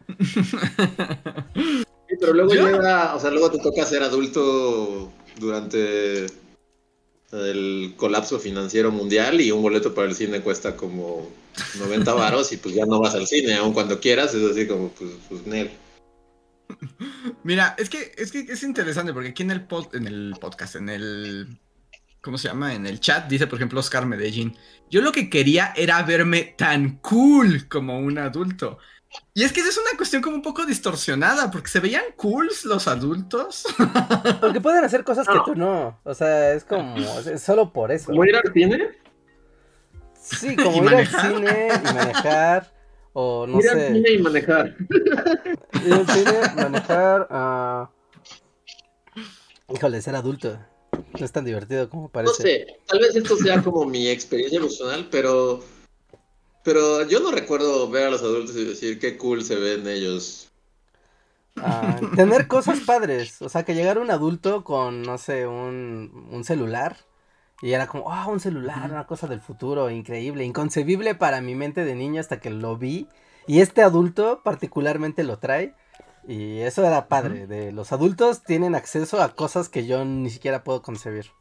pero 2.20 2.34
luego 2.34 2.54
llega, 2.54 3.16
o 3.16 3.20
sea, 3.20 3.32
luego 3.32 3.52
te 3.52 3.60
toca 3.60 3.86
ser 3.86 4.04
adulto 4.04 5.12
durante 5.38 6.26
el 7.32 7.94
colapso 7.96 8.40
financiero 8.40 8.92
mundial 8.92 9.40
y 9.42 9.52
un 9.52 9.62
boleto 9.62 9.94
para 9.94 10.08
el 10.08 10.16
cine 10.16 10.42
cuesta 10.42 10.76
como 10.76 11.30
90 11.78 12.14
varos 12.14 12.52
y 12.52 12.58
pues 12.58 12.76
ya 12.76 12.86
no 12.86 13.00
vas 13.00 13.16
al 13.16 13.28
cine, 13.28 13.56
aun 13.56 13.74
cuando 13.74 14.00
quieras, 14.00 14.34
es 14.34 14.52
así 14.52 14.68
como, 14.68 14.90
pues, 14.90 15.12
pues 15.30 15.46
Nel. 15.46 15.70
Mira, 17.44 17.76
es 17.78 17.90
que, 17.90 18.12
es 18.18 18.32
que 18.32 18.40
es 18.40 18.64
interesante 18.64 19.14
porque 19.14 19.30
aquí 19.30 19.44
en 19.44 19.52
el, 19.52 19.68
en 19.94 20.08
el 20.08 20.36
podcast, 20.40 20.76
en 20.76 20.90
el 20.90 21.60
¿cómo 22.22 22.38
se 22.38 22.48
llama? 22.48 22.74
En 22.74 22.86
el 22.86 23.00
chat, 23.00 23.28
dice 23.28 23.48
por 23.48 23.58
ejemplo 23.58 23.80
Oscar 23.80 24.06
Medellín, 24.06 24.56
yo 24.90 25.02
lo 25.02 25.12
que 25.12 25.30
quería 25.30 25.74
era 25.76 26.02
verme 26.04 26.56
tan 26.58 26.98
cool 26.98 27.68
como 27.68 28.00
un 28.00 28.18
adulto. 28.18 28.80
Y 29.34 29.44
es 29.44 29.51
que 29.54 29.62
esa 29.62 29.70
es 29.70 29.78
una 29.78 29.98
cuestión 29.98 30.22
como 30.22 30.36
un 30.36 30.42
poco 30.42 30.66
distorsionada, 30.66 31.50
porque 31.50 31.68
se 31.70 31.80
veían 31.80 32.04
cools 32.16 32.66
los 32.66 32.88
adultos. 32.88 33.66
Porque 34.42 34.62
pueden 34.62 34.84
hacer 34.84 35.04
cosas 35.04 35.28
que 35.28 35.39
tú 35.46 35.56
no. 35.56 36.00
O 36.04 36.13
sea, 36.13 36.54
es 36.54 36.63
como, 36.63 36.96
es 37.20 37.42
solo 37.42 37.74
por 37.74 37.92
eso. 37.92 38.08
¿Cómo 38.08 38.24
ir 38.25 38.36
al 38.36 38.54
cine? 38.54 38.89
Sí, 40.22 40.56
como 40.56 40.84
ir 40.84 40.96
al 40.96 41.08
cine 41.08 41.70
y 41.74 41.84
manejar. 41.94 42.72
O 43.13 43.48
no 43.48 43.58
ir 43.60 43.63
sé. 43.63 43.70
al 43.72 43.94
cine 43.94 44.12
y 44.12 44.18
manejar. 44.20 44.75
Ir 45.86 45.94
al 45.94 46.08
cine, 46.08 46.39
manejar. 46.56 47.28
ah, 47.32 47.89
Híjole, 49.74 50.01
ser 50.01 50.16
adulto. 50.16 50.60
No 51.18 51.25
es 51.25 51.32
tan 51.32 51.46
divertido 51.46 51.89
como 51.89 52.04
No 52.04 52.10
parece. 52.10 52.42
sé, 52.44 52.80
tal 52.88 53.00
vez 53.00 53.16
esto 53.16 53.36
sea 53.38 53.62
como 53.63 53.86
mi 53.86 54.08
experiencia 54.10 54.60
personal, 54.60 55.08
pero 55.10 55.63
pero 56.70 57.02
yo 57.08 57.20
no 57.20 57.32
recuerdo 57.32 57.90
ver 57.90 58.06
a 58.06 58.10
los 58.12 58.22
adultos 58.22 58.56
y 58.56 58.64
decir 58.64 59.00
qué 59.00 59.18
cool 59.18 59.44
se 59.44 59.56
ven 59.56 59.88
ellos. 59.88 60.52
Ah, 61.56 62.00
tener 62.16 62.46
cosas 62.46 62.82
padres. 62.82 63.42
O 63.42 63.50
sea, 63.50 63.66
que 63.66 63.74
llegara 63.74 64.00
un 64.00 64.12
adulto 64.12 64.64
con, 64.64 65.02
no 65.02 65.18
sé, 65.18 65.48
un, 65.48 66.28
un 66.32 66.44
celular. 66.44 66.98
Y 67.64 67.72
era 67.72 67.88
como, 67.88 68.14
ah, 68.14 68.28
un 68.28 68.40
celular, 68.40 68.92
una 68.92 69.08
cosa 69.08 69.26
del 69.26 69.42
futuro, 69.42 69.90
increíble, 69.90 70.46
inconcebible 70.46 71.16
para 71.16 71.42
mi 71.42 71.56
mente 71.56 71.84
de 71.84 71.96
niño 71.96 72.22
hasta 72.22 72.40
que 72.40 72.52
lo 72.52 72.78
vi. 72.78 73.08
Y 73.48 73.62
este 73.62 73.82
adulto 73.82 74.42
particularmente 74.44 75.24
lo 75.24 75.40
trae. 75.40 75.74
Y 76.28 76.60
eso 76.60 76.86
era 76.86 77.08
padre. 77.08 77.48
De 77.48 77.72
los 77.72 77.92
adultos 77.92 78.44
tienen 78.44 78.76
acceso 78.76 79.24
a 79.24 79.34
cosas 79.34 79.70
que 79.70 79.88
yo 79.88 80.06
ni 80.06 80.30
siquiera 80.30 80.64
puedo 80.64 80.84
concebir. 80.84 81.32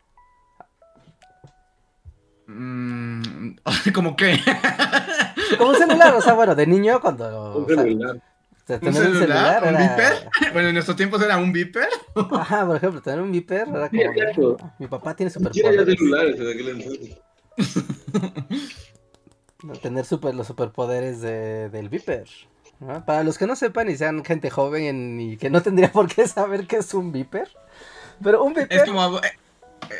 Mm, 2.48 3.56
como 3.94 4.16
que... 4.16 4.40
Como 5.58 5.70
un 5.70 5.76
celular, 5.76 6.14
o 6.14 6.20
sea, 6.20 6.32
bueno, 6.34 6.54
de 6.54 6.66
niño 6.66 7.00
cuando... 7.00 7.58
Un 7.58 7.66
celular. 7.66 8.16
o 8.16 8.66
sea, 8.66 8.76
¿Un 8.76 8.80
tener 8.82 9.02
un 9.10 9.18
celular? 9.18 9.62
¿Un 9.62 9.68
era- 9.68 9.78
beeper? 9.78 10.30
Bueno, 10.52 10.68
en 10.68 10.74
nuestros 10.74 10.96
tiempos 10.96 11.22
era 11.22 11.36
un 11.36 11.52
beeper. 11.52 11.88
Ajá, 12.32 12.66
por 12.66 12.76
ejemplo, 12.76 13.00
tener 13.02 13.20
un 13.20 13.30
viper 13.32 13.68
era 13.68 13.88
Sí. 13.90 14.00
Mi 14.78 14.86
papá 14.86 15.14
tiene 15.14 15.30
superpoderes. 15.30 15.98
celulares 15.98 16.40
en 16.40 16.48
aquel 16.48 16.68
entonces. 16.68 17.18
Tener 19.82 20.04
super, 20.04 20.34
los 20.34 20.46
superpoderes 20.46 21.20
de, 21.20 21.68
del 21.68 21.88
Viper. 21.88 22.26
¿no? 22.80 23.04
Para 23.04 23.24
los 23.24 23.36
que 23.38 23.46
no 23.46 23.56
sepan 23.56 23.90
y 23.90 23.96
sean 23.96 24.24
gente 24.24 24.50
joven 24.50 25.20
y 25.20 25.36
que 25.36 25.50
no 25.50 25.62
tendría 25.62 25.90
por 25.92 26.06
qué 26.08 26.26
saber 26.28 26.66
qué 26.66 26.76
es 26.76 26.94
un 26.94 27.10
Viper. 27.12 27.48
Pero 28.22 28.44
un 28.44 28.54
Viper. 28.54 28.72
Es 28.78 28.84
como... 28.84 29.20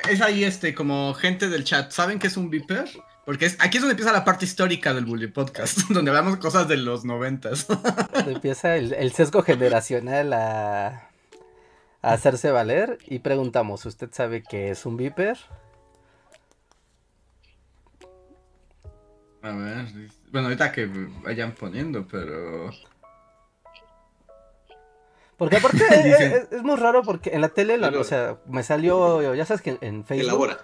Es 0.08 0.20
ahí 0.20 0.44
este, 0.44 0.74
como 0.74 1.14
gente 1.14 1.48
del 1.48 1.64
chat. 1.64 1.90
¿Saben 1.90 2.18
qué 2.18 2.26
es 2.26 2.36
un 2.36 2.50
beeper? 2.50 2.88
Porque 3.24 3.46
es, 3.46 3.56
aquí 3.60 3.76
es 3.76 3.82
donde 3.82 3.92
empieza 3.92 4.12
la 4.12 4.24
parte 4.24 4.44
histórica 4.44 4.94
del 4.94 5.04
Bully 5.04 5.26
Podcast, 5.26 5.78
donde 5.90 6.10
hablamos 6.10 6.38
cosas 6.38 6.66
de 6.68 6.78
los 6.78 7.04
noventas. 7.04 7.66
Empieza 8.26 8.76
el, 8.76 8.94
el 8.94 9.12
sesgo 9.12 9.42
generacional 9.42 10.32
a, 10.32 11.10
a 12.02 12.12
hacerse 12.12 12.50
valer. 12.50 12.98
Y 13.06 13.18
preguntamos: 13.18 13.84
¿Usted 13.84 14.08
sabe 14.12 14.42
qué 14.42 14.70
es 14.70 14.86
un 14.86 14.96
Viper? 14.96 15.36
A 19.42 19.52
ver, 19.52 19.86
bueno, 20.32 20.48
ahorita 20.48 20.72
que 20.72 20.86
vayan 21.22 21.52
poniendo, 21.52 22.06
pero... 22.08 22.70
Porque 25.38 25.56
aparte 25.56 25.78
Dicen- 26.04 26.32
es, 26.32 26.52
es 26.52 26.62
muy 26.62 26.76
raro 26.76 27.02
porque 27.02 27.30
en 27.30 27.40
la 27.40 27.48
tele, 27.48 27.78
la- 27.78 27.88
o 27.88 28.04
sea, 28.04 28.38
me 28.46 28.62
salió, 28.62 29.34
ya 29.34 29.46
sabes 29.46 29.62
que 29.62 29.78
en 29.80 30.04
Facebook, 30.04 30.28
Elabora. 30.28 30.58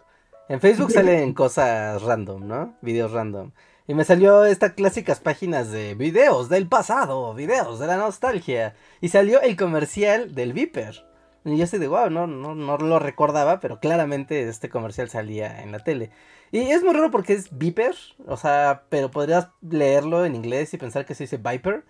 en 0.48 0.60
Facebook 0.60 0.90
salen 0.90 1.32
cosas 1.32 2.02
random, 2.02 2.46
¿no? 2.46 2.74
Videos 2.82 3.12
random. 3.12 3.52
Y 3.86 3.94
me 3.94 4.04
salió 4.04 4.44
estas 4.46 4.72
clásicas 4.72 5.20
páginas 5.20 5.70
de 5.70 5.94
videos 5.94 6.48
del 6.48 6.66
pasado, 6.68 7.34
videos 7.34 7.78
de 7.78 7.86
la 7.86 7.98
nostalgia. 7.98 8.74
Y 9.02 9.10
salió 9.10 9.40
el 9.42 9.56
comercial 9.56 10.34
del 10.34 10.54
Viper. 10.54 11.04
Y 11.44 11.58
yo 11.58 11.64
así 11.64 11.76
de, 11.76 11.86
wow, 11.88 12.08
no, 12.08 12.26
no, 12.26 12.54
no 12.54 12.78
lo 12.78 12.98
recordaba, 12.98 13.60
pero 13.60 13.78
claramente 13.80 14.48
este 14.48 14.70
comercial 14.70 15.10
salía 15.10 15.62
en 15.62 15.70
la 15.72 15.80
tele. 15.80 16.10
Y 16.50 16.60
es 16.70 16.82
muy 16.82 16.94
raro 16.94 17.10
porque 17.10 17.34
es 17.34 17.56
Viper, 17.58 17.94
o 18.26 18.38
sea, 18.38 18.84
pero 18.88 19.10
podrías 19.10 19.48
leerlo 19.60 20.24
en 20.24 20.34
inglés 20.34 20.72
y 20.72 20.78
pensar 20.78 21.04
que 21.04 21.14
se 21.14 21.24
dice 21.24 21.36
Viper. 21.36 21.84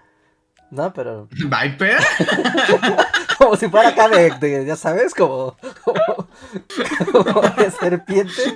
No, 0.75 0.93
pero 0.93 1.28
¿Viper? 1.31 1.99
como 3.38 3.54
si 3.57 3.69
fuera 3.69 3.90
acá 3.90 4.09
de, 4.09 4.31
de, 4.40 4.66
ya 4.66 4.75
sabes, 4.75 5.14
como, 5.14 5.57
como, 5.85 7.23
como 7.23 7.40
de 7.50 7.71
serpiente. 7.71 8.54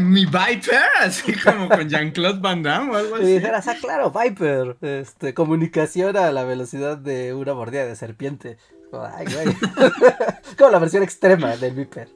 ¿Mi 0.00 0.24
Viper? 0.24 0.80
Así 1.00 1.34
como 1.34 1.68
con 1.68 1.86
Jean-Claude 1.88 2.40
Van 2.40 2.62
Damme 2.62 2.92
o 2.92 2.96
algo 2.96 3.18
Y 3.18 3.22
así. 3.22 3.32
dijeras, 3.34 3.68
ah, 3.68 3.76
claro, 3.78 4.10
Viper, 4.10 4.78
este, 4.80 5.34
comunicación 5.34 6.16
a 6.16 6.32
la 6.32 6.44
velocidad 6.44 6.96
de 6.96 7.34
una 7.34 7.52
mordida 7.52 7.84
de 7.84 7.96
serpiente. 7.96 8.56
Como, 8.90 9.04
Ay, 9.04 9.26
güey. 9.26 9.54
como 10.58 10.70
la 10.70 10.78
versión 10.78 11.02
extrema 11.02 11.56
del 11.56 11.74
Viper. 11.74 12.08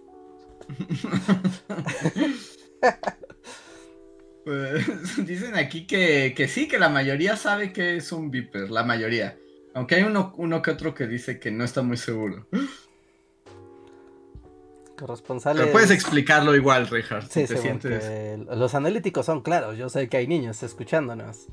Pues, 4.49 4.87
dicen 5.27 5.57
aquí 5.57 5.87
que, 5.87 6.33
que 6.35 6.49
sí, 6.49 6.69
que 6.69 6.79
la 6.79 6.89
mayoría 6.89 7.37
sabe 7.37 7.71
que 7.71 7.97
es 7.97 8.13
un 8.13 8.31
Viper, 8.31 8.71
la 8.71 8.83
mayoría. 8.83 9.37
Aunque 9.75 9.97
hay 9.97 10.05
uno, 10.05 10.33
uno 10.39 10.63
que 10.63 10.71
otro 10.71 10.95
que 10.95 11.07
dice 11.07 11.39
que 11.39 11.51
no 11.51 11.65
está 11.65 11.83
muy 11.83 11.99
seguro. 11.99 12.47
Corresponsales. 14.97 15.61
Pero 15.61 15.73
puedes 15.73 15.91
explicarlo 15.91 16.57
igual, 16.57 16.87
Richard. 16.87 17.25
Sí, 17.29 17.47
si 17.47 17.55
te 17.55 17.61
sientes... 17.61 18.39
los 18.49 18.75
analíticos 18.75 19.27
son 19.27 19.43
claros. 19.43 19.77
Yo 19.77 19.91
sé 19.91 20.09
que 20.09 20.17
hay 20.17 20.27
niños 20.27 20.63
escuchándonos. 20.63 21.49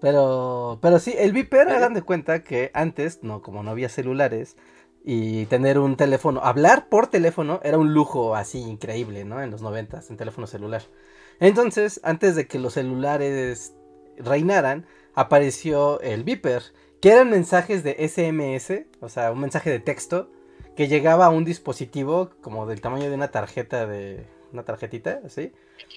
Pero, 0.00 0.80
pero 0.82 0.98
sí, 0.98 1.14
el 1.16 1.32
Viper, 1.32 1.68
hagan 1.68 1.94
de 1.94 2.02
cuenta 2.02 2.42
que 2.42 2.72
antes, 2.74 3.22
no, 3.22 3.42
como 3.42 3.62
no 3.62 3.70
había 3.70 3.88
celulares, 3.88 4.56
y 5.04 5.46
tener 5.46 5.78
un 5.78 5.96
teléfono, 5.96 6.40
hablar 6.42 6.88
por 6.88 7.06
teléfono 7.06 7.60
era 7.62 7.78
un 7.78 7.94
lujo 7.94 8.34
así 8.34 8.58
increíble, 8.58 9.24
¿no? 9.24 9.40
En 9.40 9.52
los 9.52 9.62
noventas, 9.62 10.10
en 10.10 10.16
teléfono 10.16 10.48
celular. 10.48 10.82
Entonces, 11.40 12.00
antes 12.02 12.34
de 12.36 12.46
que 12.46 12.58
los 12.58 12.74
celulares 12.74 13.74
reinaran, 14.18 14.86
apareció 15.14 16.00
el 16.00 16.24
Viper, 16.24 16.62
que 17.00 17.10
eran 17.10 17.30
mensajes 17.30 17.84
de 17.84 17.96
SMS, 18.08 18.86
o 19.00 19.08
sea, 19.08 19.30
un 19.30 19.40
mensaje 19.40 19.70
de 19.70 19.78
texto, 19.78 20.30
que 20.76 20.88
llegaba 20.88 21.26
a 21.26 21.30
un 21.30 21.44
dispositivo 21.44 22.30
como 22.40 22.66
del 22.66 22.80
tamaño 22.80 23.08
de 23.08 23.14
una 23.14 23.30
tarjeta 23.30 23.86
de... 23.86 24.26
Una 24.50 24.62
tarjetita, 24.62 25.20
así. 25.26 25.52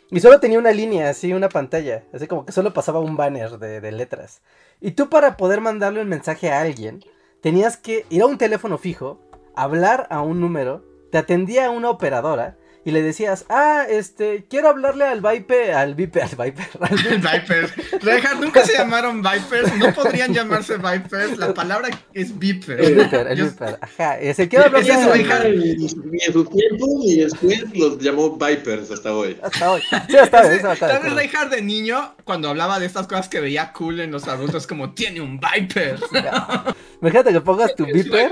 Y 0.10 0.20
solo 0.20 0.42
tenía 0.42 0.60
una 0.60 0.74
línea, 0.74 1.10
así, 1.10 1.32
una 1.32 1.48
pantalla. 1.48 2.04
Así 2.12 2.28
como 2.28 2.46
que 2.46 2.52
solo 2.52 2.74
pasaba 2.74 3.00
un 3.00 3.16
banner 3.16 3.60
de, 3.60 3.92
letras. 3.94 4.42
Y 4.82 4.92
tú 4.92 5.08
para 5.08 5.38
poder 5.38 5.62
mandarle 5.62 6.02
un 6.02 6.10
mensaje 6.10 6.52
a 6.52 6.60
alguien, 6.60 7.02
tenías 7.40 7.78
que 7.78 8.06
ir 8.10 8.24
a 8.24 8.26
un 8.26 8.38
teléfono 8.38 8.78
fijo, 8.78 9.22
hablar 9.56 10.06
a 10.10 10.22
un 10.22 10.42
número, 10.42 10.84
te 11.12 11.18
atendía 11.18 11.70
una 11.70 11.90
operadora 11.90 12.58
y 12.84 12.92
le 12.92 13.02
decías, 13.04 13.46
ah, 13.50 13.86
este, 13.88 14.46
quiero 14.50 14.70
hablarle 14.70 15.06
al 15.06 15.22
Viper, 15.22 15.74
al 15.74 15.94
Viper, 15.96 16.24
al 16.24 16.30
Viper, 16.30 16.68
al 16.80 17.06
El 17.08 17.18
Viper. 17.20 18.40
Nunca 18.40 18.66
se 18.66 18.74
llamaron 18.78 19.22
Vipers, 19.22 19.76
no 19.78 19.94
podrían 19.94 20.34
llamarse 20.34 20.78
Vipers, 20.78 21.38
la 21.38 21.54
palabra 21.54 21.90
es 22.14 22.32
el 22.32 22.34
Viper. 22.34 22.78
Viper, 22.96 23.28
el 23.28 23.38
Yo- 23.38 23.46
Viper, 23.46 23.78
ajá, 23.82 24.20
ese, 24.20 24.50
quiero 24.50 24.66
hablarle 24.66 24.90
Ese 24.90 25.00
es 25.00 25.06
al 25.06 25.12
su 25.12 25.18
Ni 25.18 25.24
hija. 25.24 26.26
en 26.26 26.34
sus 26.34 26.50
tiempos 26.50 26.90
y 27.04 27.16
después 27.18 27.78
los 27.78 28.00
llamó 28.00 28.32
Vipers 28.38 28.90
hasta 28.90 29.14
hoy. 29.14 29.38
Hasta 29.44 29.72
hoy. 29.72 29.82
Sí, 30.10 30.18
hasta 30.18 30.42
hoy, 30.42 30.60
Tal 30.80 31.04
vez 31.04 31.16
de 31.52 31.62
niño, 31.62 32.16
cuando 32.24 32.50
hablaba 32.50 32.80
de 32.80 32.86
estas 32.86 33.08
cosas 33.08 33.30
que 33.30 33.40
veía 33.40 33.74
cool 33.74 34.00
en 34.00 34.12
los 34.12 34.28
adultos, 34.28 34.68
como 34.68 34.94
tiene 34.94 35.22
un 35.22 35.40
Viper. 35.40 36.00
Imagínate 37.02 37.32
que 37.32 37.42
pongas 37.42 37.76
tu 37.76 37.86
Viper 37.86 38.32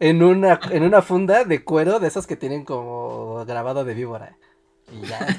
en 0.00 0.22
una, 0.22 0.60
en 0.70 0.82
una 0.82 1.02
funda 1.02 1.44
de 1.44 1.62
cuero 1.64 2.00
de 2.00 2.08
esas 2.08 2.26
que 2.26 2.36
tienen 2.36 2.64
como 2.64 3.44
grabado 3.46 3.84
de 3.84 3.87
víbora. 3.94 4.36
Y 4.92 5.06
ya. 5.06 5.18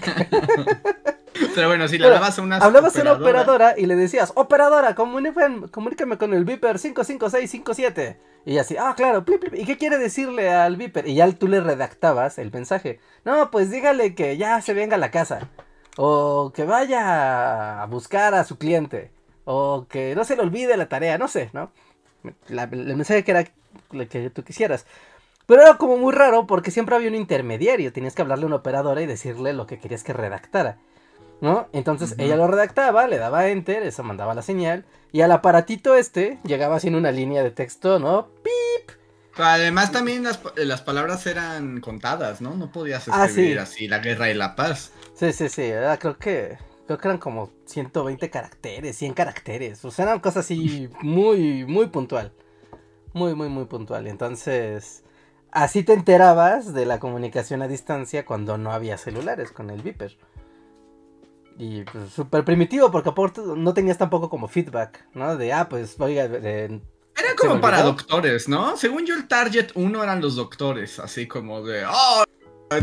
Pero 1.56 1.68
bueno, 1.68 1.88
si 1.88 1.98
le 1.98 2.06
hablabas 2.06 2.38
a 2.38 2.42
una 2.42 2.58
Hablabas 2.58 2.96
a 2.98 3.02
una 3.02 3.14
operadora, 3.14 3.76
y 3.78 3.86
le 3.86 3.96
decías, 3.96 4.32
operadora, 4.36 4.94
comunícame, 4.96 5.70
comunícame 5.70 6.18
con 6.18 6.34
el 6.34 6.44
Viper 6.44 6.78
55657. 6.80 8.20
Y 8.46 8.58
así, 8.58 8.76
ah, 8.78 8.94
claro, 8.96 9.24
plip, 9.26 9.42
plip, 9.42 9.56
¿y 9.56 9.66
qué 9.66 9.78
quiere 9.78 9.98
decirle 9.98 10.50
al 10.50 10.76
Viper? 10.76 11.08
Y 11.08 11.16
ya 11.16 11.32
tú 11.32 11.48
le 11.48 11.62
redactabas 11.62 12.38
el 12.40 12.52
mensaje. 12.52 13.00
No, 13.26 13.52
pues 13.52 13.72
dígale 13.72 14.16
que 14.16 14.38
ya 14.38 14.62
se 14.62 14.74
venga 14.74 14.96
a 14.96 15.00
la 15.00 15.12
casa. 15.12 15.48
O 15.98 16.52
que 16.54 16.64
vaya 16.66 17.82
a 17.82 17.86
buscar 17.86 18.34
a 18.34 18.44
su 18.44 18.58
cliente. 18.58 19.12
O 19.46 19.88
que 19.90 20.16
no 20.16 20.24
se 20.24 20.36
le 20.36 20.42
olvide 20.42 20.78
la 20.78 20.90
tarea, 20.90 21.18
no 21.18 21.28
sé, 21.28 21.50
¿no? 21.54 21.72
La- 22.48 22.64
el 22.64 22.96
mensaje 22.96 23.24
que 23.24 23.32
era 23.32 23.44
que 24.10 24.30
tú 24.30 24.44
quisieras. 24.44 24.86
Pero 25.50 25.64
era 25.64 25.74
como 25.78 25.98
muy 25.98 26.14
raro 26.14 26.48
porque 26.48 26.72
siempre 26.72 26.96
había 26.96 27.10
un 27.10 27.16
intermediario. 27.16 27.92
Tenías 27.92 28.16
que 28.16 28.22
hablarle 28.22 28.46
a 28.46 28.48
una 28.48 28.56
operadora 28.58 29.02
y 29.02 29.06
decirle 29.08 29.52
lo 29.52 29.68
que 29.68 29.80
querías 29.80 30.04
que 30.06 30.14
redactara. 30.14 30.78
¿No? 31.42 31.68
Entonces 31.74 32.16
ella 32.18 32.36
lo 32.36 32.48
redactaba, 32.48 33.08
le 33.08 33.18
daba 33.18 33.48
enter, 33.48 33.84
eso 33.84 34.04
mandaba 34.04 34.34
la 34.34 34.42
señal. 34.42 34.86
Y 35.12 35.22
al 35.22 35.32
aparatito 35.32 35.96
este 35.96 36.38
llegaba 36.44 36.80
sin 36.80 36.96
una 36.96 37.12
línea 37.12 37.44
de 37.44 37.52
texto, 37.52 37.98
¿no? 38.00 38.28
¡Pip! 38.44 38.92
Además 39.38 39.92
también 39.92 40.24
las, 40.24 40.40
las 40.58 40.82
palabras 40.82 41.26
eran 41.28 41.80
contadas, 41.82 42.42
¿no? 42.42 42.56
No 42.56 42.72
podías 42.72 43.08
Ah, 43.10 43.26
escribir 43.26 43.54
sí. 43.54 43.58
así 43.58 43.88
la 43.88 44.00
guerra 44.00 44.30
y 44.30 44.34
la 44.34 44.56
paz. 44.56 44.92
Sí, 45.16 45.32
sí, 45.34 45.50
sí. 45.50 45.62
era- 45.64 45.98
creo 45.98 46.18
que 46.18 46.58
creo 46.86 46.98
que 46.98 47.08
eran 47.08 47.20
como 47.20 47.50
120 47.66 48.30
caracteres, 48.30 48.98
100 48.98 49.14
caracteres. 49.14 49.84
O 49.86 49.92
sea, 49.92 50.06
eran 50.06 50.20
cosas 50.20 50.46
así 50.46 50.90
muy, 51.02 51.64
muy 51.66 51.88
puntual. 51.88 52.34
Muy, 53.14 53.34
muy, 53.34 53.48
muy 53.50 53.66
puntual. 53.66 54.08
Entonces, 54.08 55.04
así 55.52 55.84
te 55.84 55.94
enterabas 55.94 56.74
de 56.74 56.86
la 56.86 57.00
comunicación 57.00 57.62
a 57.62 57.68
distancia 57.68 58.26
cuando 58.26 58.58
no 58.58 58.72
había 58.72 58.98
celulares 58.98 59.52
con 59.52 59.70
el 59.70 59.82
Viper. 59.82 60.18
Y 61.58 61.84
pues 61.84 62.10
súper 62.14 62.46
primitivo 62.46 62.90
porque 62.90 63.10
aparte 63.10 63.42
no 63.44 63.74
tenías 63.74 63.98
tampoco 63.98 64.30
como 64.30 64.48
feedback, 64.48 65.06
¿no? 65.14 65.36
De, 65.36 65.52
ah, 65.52 65.68
pues, 65.68 65.96
oiga, 66.00 66.28
de- 66.28 66.66
Era 67.18 67.30
¿Se 67.32 67.36
como 67.36 67.60
para 67.60 67.82
doctores, 67.82 68.48
¿no? 68.48 68.78
Según 68.78 69.06
yo, 69.06 69.14
el 69.16 69.28
target 69.28 69.72
uno 69.76 70.02
eran 70.02 70.22
los 70.22 70.36
doctores, 70.38 71.00
así 71.00 71.28
como 71.28 71.62
de, 71.62 71.84
oh, 71.86 72.24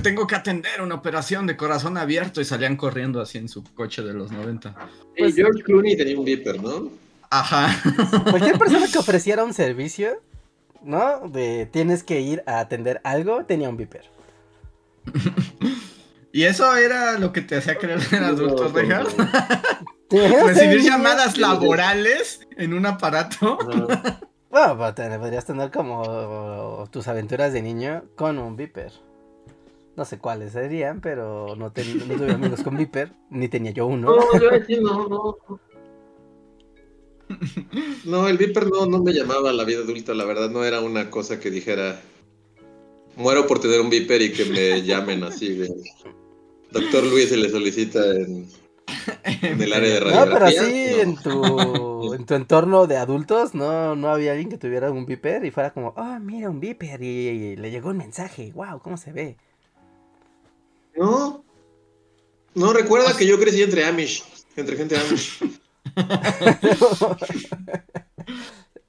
tengo 0.03 0.27
que 0.27 0.35
atender 0.35 0.83
una 0.83 0.97
operación 0.97 1.47
de 1.47 1.57
corazón 1.57 1.97
abierto 1.97 2.43
y 2.43 2.45
salían 2.45 2.77
corriendo 2.77 3.21
así 3.23 3.39
en 3.39 3.49
su 3.49 3.65
coche 3.65 4.03
de 4.03 4.13
los 4.13 4.31
90. 4.31 4.75
Y 5.17 5.21
Pues- 5.21 5.35
George 5.37 5.63
Clooney 5.63 5.97
tenía 5.97 6.19
un 6.19 6.25
Viper, 6.27 6.63
¿no? 6.63 6.91
Ajá. 7.31 7.69
cualquier 8.31 8.59
persona 8.59 8.87
que 8.93 8.99
ofreciera 8.99 9.43
un 9.45 9.55
servicio, 9.55 10.21
¿no? 10.87 11.29
De 11.29 11.67
tienes 11.67 12.03
que 12.03 12.21
ir 12.21 12.43
a 12.47 12.61
atender 12.61 13.01
algo, 13.05 13.45
tenía 13.45 13.69
un 13.69 13.77
Viper. 13.77 14.05
¿Y 16.33 16.45
eso 16.45 16.75
era 16.77 17.19
lo 17.19 17.33
que 17.33 17.41
te 17.41 17.57
hacía 17.57 17.77
creer? 17.79 18.01
¿Te 18.01 18.17
imaginas 18.17 18.37
ser 20.09 20.47
Recibir 20.47 20.81
llamadas 20.83 21.37
laborales 21.39 22.41
en 22.57 22.73
un 22.75 22.87
aparato. 22.87 23.59
Bueno, 24.49 24.79
pero 24.79 24.95
te- 24.95 25.19
podrías 25.19 25.45
tener 25.45 25.71
como 25.71 26.87
tus 26.91 27.09
aventuras 27.09 27.53
de 27.53 27.61
niño 27.61 28.05
con 28.15 28.39
un 28.39 28.57
Viper. 28.57 28.91
No 29.97 30.05
sé 30.07 30.19
cuáles 30.19 30.53
serían, 30.53 31.01
pero 31.03 31.57
no, 31.57 31.73
ten- 31.73 31.99
no 32.09 32.15
tuve 32.15 32.33
amigos 32.33 32.63
con 32.63 32.77
Viper, 32.77 33.13
ni 33.29 33.49
tenía 33.49 33.73
yo 33.73 33.87
uno. 33.87 34.17
No, 34.17 34.41
yo 34.41 34.55
aquí 34.55 34.79
no, 34.81 35.09
no. 35.09 35.37
No, 38.05 38.29
el 38.29 38.39
Viper 38.39 38.69
no, 38.69 38.87
no 38.87 39.03
me 39.03 39.13
llamaba 39.13 39.51
a 39.51 39.53
la 39.53 39.65
vida 39.65 39.81
adulta, 39.81 40.15
la 40.15 40.25
verdad 40.25 40.51
no 40.51 40.65
era 40.65 40.81
una 40.81 41.11
cosa 41.11 41.41
que 41.41 41.51
dijera 41.51 42.01
muero 43.17 43.47
por 43.47 43.59
tener 43.61 43.81
un 43.81 43.91
Viper 43.91 44.23
y 44.23 44.33
que 44.33 44.45
me 44.45 44.83
llamen 44.85 45.25
así 45.25 45.55
de 45.55 45.71
Doctor 46.71 47.05
Luis 47.05 47.29
se 47.29 47.37
le 47.37 47.49
solicita 47.51 48.05
en, 48.15 48.49
en 49.43 49.61
el 49.63 49.73
área 49.73 49.95
de 49.95 50.01
No, 50.01 50.25
pero 50.31 50.39
radiografía. 50.39 50.63
así 50.63 50.87
No. 50.95 51.01
en 51.03 51.17
tu 51.17 52.15
en 52.15 52.25
tu 52.25 52.35
entorno 52.35 52.87
de 52.87 52.97
adultos, 52.97 53.55
no, 53.55 53.97
no 53.97 54.09
había 54.11 54.33
alguien 54.33 54.49
que 54.49 54.59
tuviera 54.59 54.91
un 54.91 55.07
Viper 55.07 55.45
y 55.45 55.51
fuera 55.51 55.73
como, 55.73 55.89
oh, 55.97 56.19
mira 56.21 56.49
un 56.49 56.61
Viper 56.61 57.03
y, 57.03 57.57
le 57.57 57.71
llegó 57.71 57.91
un 57.91 57.97
mensaje, 57.99 58.53
wow, 58.55 58.81
¿cómo 58.81 58.97
se 58.97 59.13
ve? 59.13 59.37
No. 60.97 61.45
No, 62.55 62.73
recuerda 62.73 63.17
que 63.17 63.27
yo 63.27 63.39
crecí 63.39 63.63
entre 63.63 63.85
Amish, 63.85 64.25
entre 64.57 64.77
gente 64.77 64.97
Amish. 64.97 65.41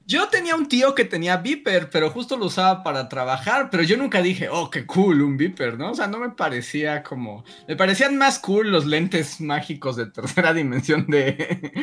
Yo 0.06 0.30
tenía 0.30 0.56
un 0.56 0.70
tío 0.70 0.96
que 0.96 1.04
tenía 1.04 1.36
Viper, 1.36 1.90
pero 1.90 2.10
justo 2.10 2.38
lo 2.38 2.46
usaba 2.46 2.82
para 2.82 3.10
trabajar, 3.10 3.70
pero 3.70 3.84
yo 3.84 3.98
nunca 3.98 4.22
dije, 4.22 4.48
oh, 4.50 4.70
qué 4.70 4.86
cool, 4.86 5.22
un 5.22 5.36
Viper, 5.36 5.78
¿no? 5.78 5.92
O 5.92 5.96
sea, 5.96 6.08
no 6.08 6.18
me 6.20 6.30
parecía 6.30 7.04
como... 7.04 7.44
Me 7.68 7.76
parecían 7.76 8.18
más 8.18 8.40
cool 8.40 8.72
los 8.72 8.86
lentes 8.86 9.42
mágicos 9.42 9.98
de 9.98 10.06
tercera 10.06 10.54
dimensión 10.54 11.08
de, 11.08 11.74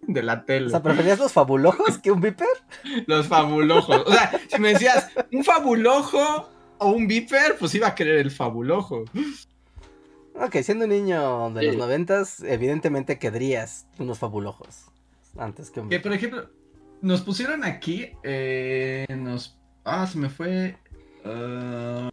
de 0.00 0.22
la 0.22 0.34
O 0.34 0.44
tele. 0.44 0.70
sea, 0.70 0.82
¿preferías 0.82 1.18
los 1.18 1.32
fabulojos 1.34 1.98
que 1.98 2.10
un 2.10 2.22
Viper? 2.22 2.48
Los 3.06 3.26
fabulojos. 3.28 4.04
O 4.06 4.12
sea, 4.12 4.32
si 4.50 4.58
me 4.58 4.72
decías 4.72 5.08
un 5.30 5.44
fabulojo 5.44 6.48
o 6.78 6.88
un 6.88 7.06
Viper, 7.06 7.56
pues 7.58 7.74
iba 7.74 7.88
a 7.88 7.94
querer 7.94 8.20
el 8.20 8.30
fabulojo. 8.30 9.04
Ok, 10.40 10.56
siendo 10.62 10.84
un 10.84 10.90
niño 10.90 11.50
de 11.50 11.62
los 11.64 11.76
noventas, 11.76 12.40
evidentemente 12.42 13.18
querrías 13.18 13.86
unos 13.98 14.18
fabulojos 14.18 14.86
antes 15.38 15.70
que 15.70 15.80
un 15.80 15.88
Que 15.88 16.00
por 16.00 16.12
ejemplo, 16.12 16.50
nos 17.00 17.22
pusieron 17.22 17.64
aquí, 17.64 18.10
eh, 18.22 19.06
nos... 19.16 19.58
Ah, 19.84 20.06
se 20.06 20.18
me 20.18 20.28
fue... 20.28 20.76
ah, 21.24 22.10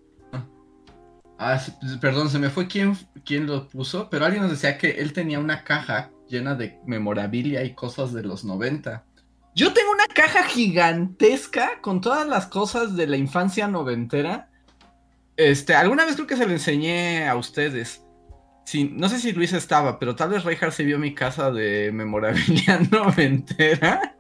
ah, 1.38 1.60
se- 1.60 1.74
perdón, 2.00 2.30
se 2.30 2.40
me 2.40 2.50
fue 2.50 2.68
quién, 2.68 2.96
quién 3.26 3.46
lo 3.48 3.68
puso, 3.68 4.10
pero 4.10 4.26
alguien 4.26 4.42
nos 4.44 4.52
decía 4.52 4.78
que 4.78 4.92
él 5.02 5.14
tenía 5.14 5.40
una 5.40 5.64
caja 5.64 6.12
llena 6.28 6.56
de 6.56 6.80
memorabilia 6.86 7.64
y 7.64 7.74
cosas 7.74 8.14
de 8.14 8.24
los 8.24 8.44
90. 8.46 9.04
Yo 9.56 9.74
tengo 9.74 9.92
una 9.92 10.08
caja 10.08 10.44
gigantesca 10.44 11.82
con 11.82 12.02
todas 12.02 12.28
las 12.28 12.48
cosas 12.48 12.96
de 12.96 13.06
la 13.08 13.18
infancia 13.18 13.68
noventera. 13.68 14.50
Este, 15.38 15.76
alguna 15.76 16.06
vez 16.06 16.16
creo 16.16 16.28
que 16.28 16.38
se 16.38 16.46
lo 16.46 16.54
enseñé 16.54 17.28
a 17.28 17.36
ustedes. 17.36 18.03
Sí, 18.66 18.90
no 18.94 19.10
sé 19.10 19.20
si 19.20 19.34
Luis 19.34 19.54
estaba, 19.54 20.00
pero 20.00 20.16
tal 20.16 20.30
vez 20.30 20.44
Reinhardt 20.44 20.74
se 20.74 20.84
vio 20.84 20.98
mi 20.98 21.14
casa 21.14 21.52
de 21.52 21.92
memorabilia 21.94 22.80
noventera. 22.92 24.16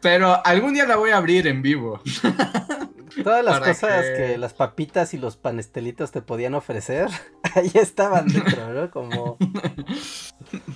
Pero 0.00 0.44
algún 0.44 0.74
día 0.74 0.86
la 0.86 0.96
voy 0.96 1.10
a 1.10 1.16
abrir 1.18 1.46
en 1.46 1.62
vivo. 1.62 2.00
Todas 3.24 3.44
las 3.44 3.60
cosas 3.60 4.04
que- 4.04 4.14
que... 4.32 4.38
las 4.38 4.52
papitas 4.54 5.14
y 5.14 5.18
los 5.18 5.36
panestelitos 5.36 6.10
te 6.12 6.20
podían 6.20 6.54
ofrecer, 6.54 7.08
ahí 7.54 7.70
estaban 7.74 8.28
dentro, 8.28 8.72
¿no? 8.74 8.90
Como 8.90 9.38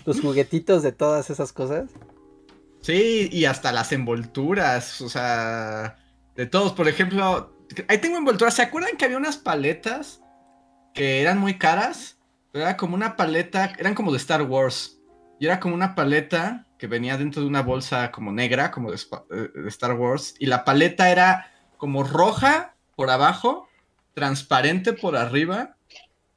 los 0.06 0.20
juguetitos 0.20 0.82
de 0.82 0.92
todas 0.92 1.30
esas 1.30 1.52
cosas. 1.52 1.90
Sí, 2.80 3.28
y 3.30 3.44
hasta 3.44 3.70
las 3.72 3.92
envolturas, 3.92 5.00
o 5.02 5.08
sea, 5.08 5.96
de 6.34 6.46
todos. 6.46 6.72
Por 6.72 6.88
ejemplo, 6.88 7.54
ahí 7.88 7.98
tengo 7.98 8.16
envolturas. 8.18 8.54
¿Se 8.54 8.62
acuerdan 8.62 8.96
que 8.96 9.04
había 9.04 9.18
unas 9.18 9.36
paletas 9.36 10.20
que 10.94 11.20
eran 11.20 11.38
muy 11.38 11.58
caras? 11.58 12.18
Era 12.52 12.76
como 12.76 12.94
una 12.94 13.16
paleta, 13.16 13.72
eran 13.78 13.94
como 13.94 14.12
de 14.12 14.18
Star 14.18 14.42
Wars. 14.42 14.98
Y 15.40 15.46
era 15.46 15.58
como 15.58 15.74
una 15.74 15.94
paleta 15.94 16.66
que 16.78 16.86
venía 16.86 17.16
dentro 17.16 17.42
de 17.42 17.48
una 17.48 17.62
bolsa 17.62 18.10
como 18.10 18.32
negra, 18.32 18.70
como 18.70 18.90
de, 18.90 18.96
eh, 18.96 19.48
de 19.54 19.68
Star 19.68 19.94
Wars. 19.94 20.34
Y 20.38 20.46
la 20.46 20.64
paleta 20.64 21.10
era 21.10 21.50
como 21.76 22.04
roja 22.04 22.76
por 22.94 23.10
abajo, 23.10 23.68
transparente 24.14 24.92
por 24.92 25.16
arriba. 25.16 25.76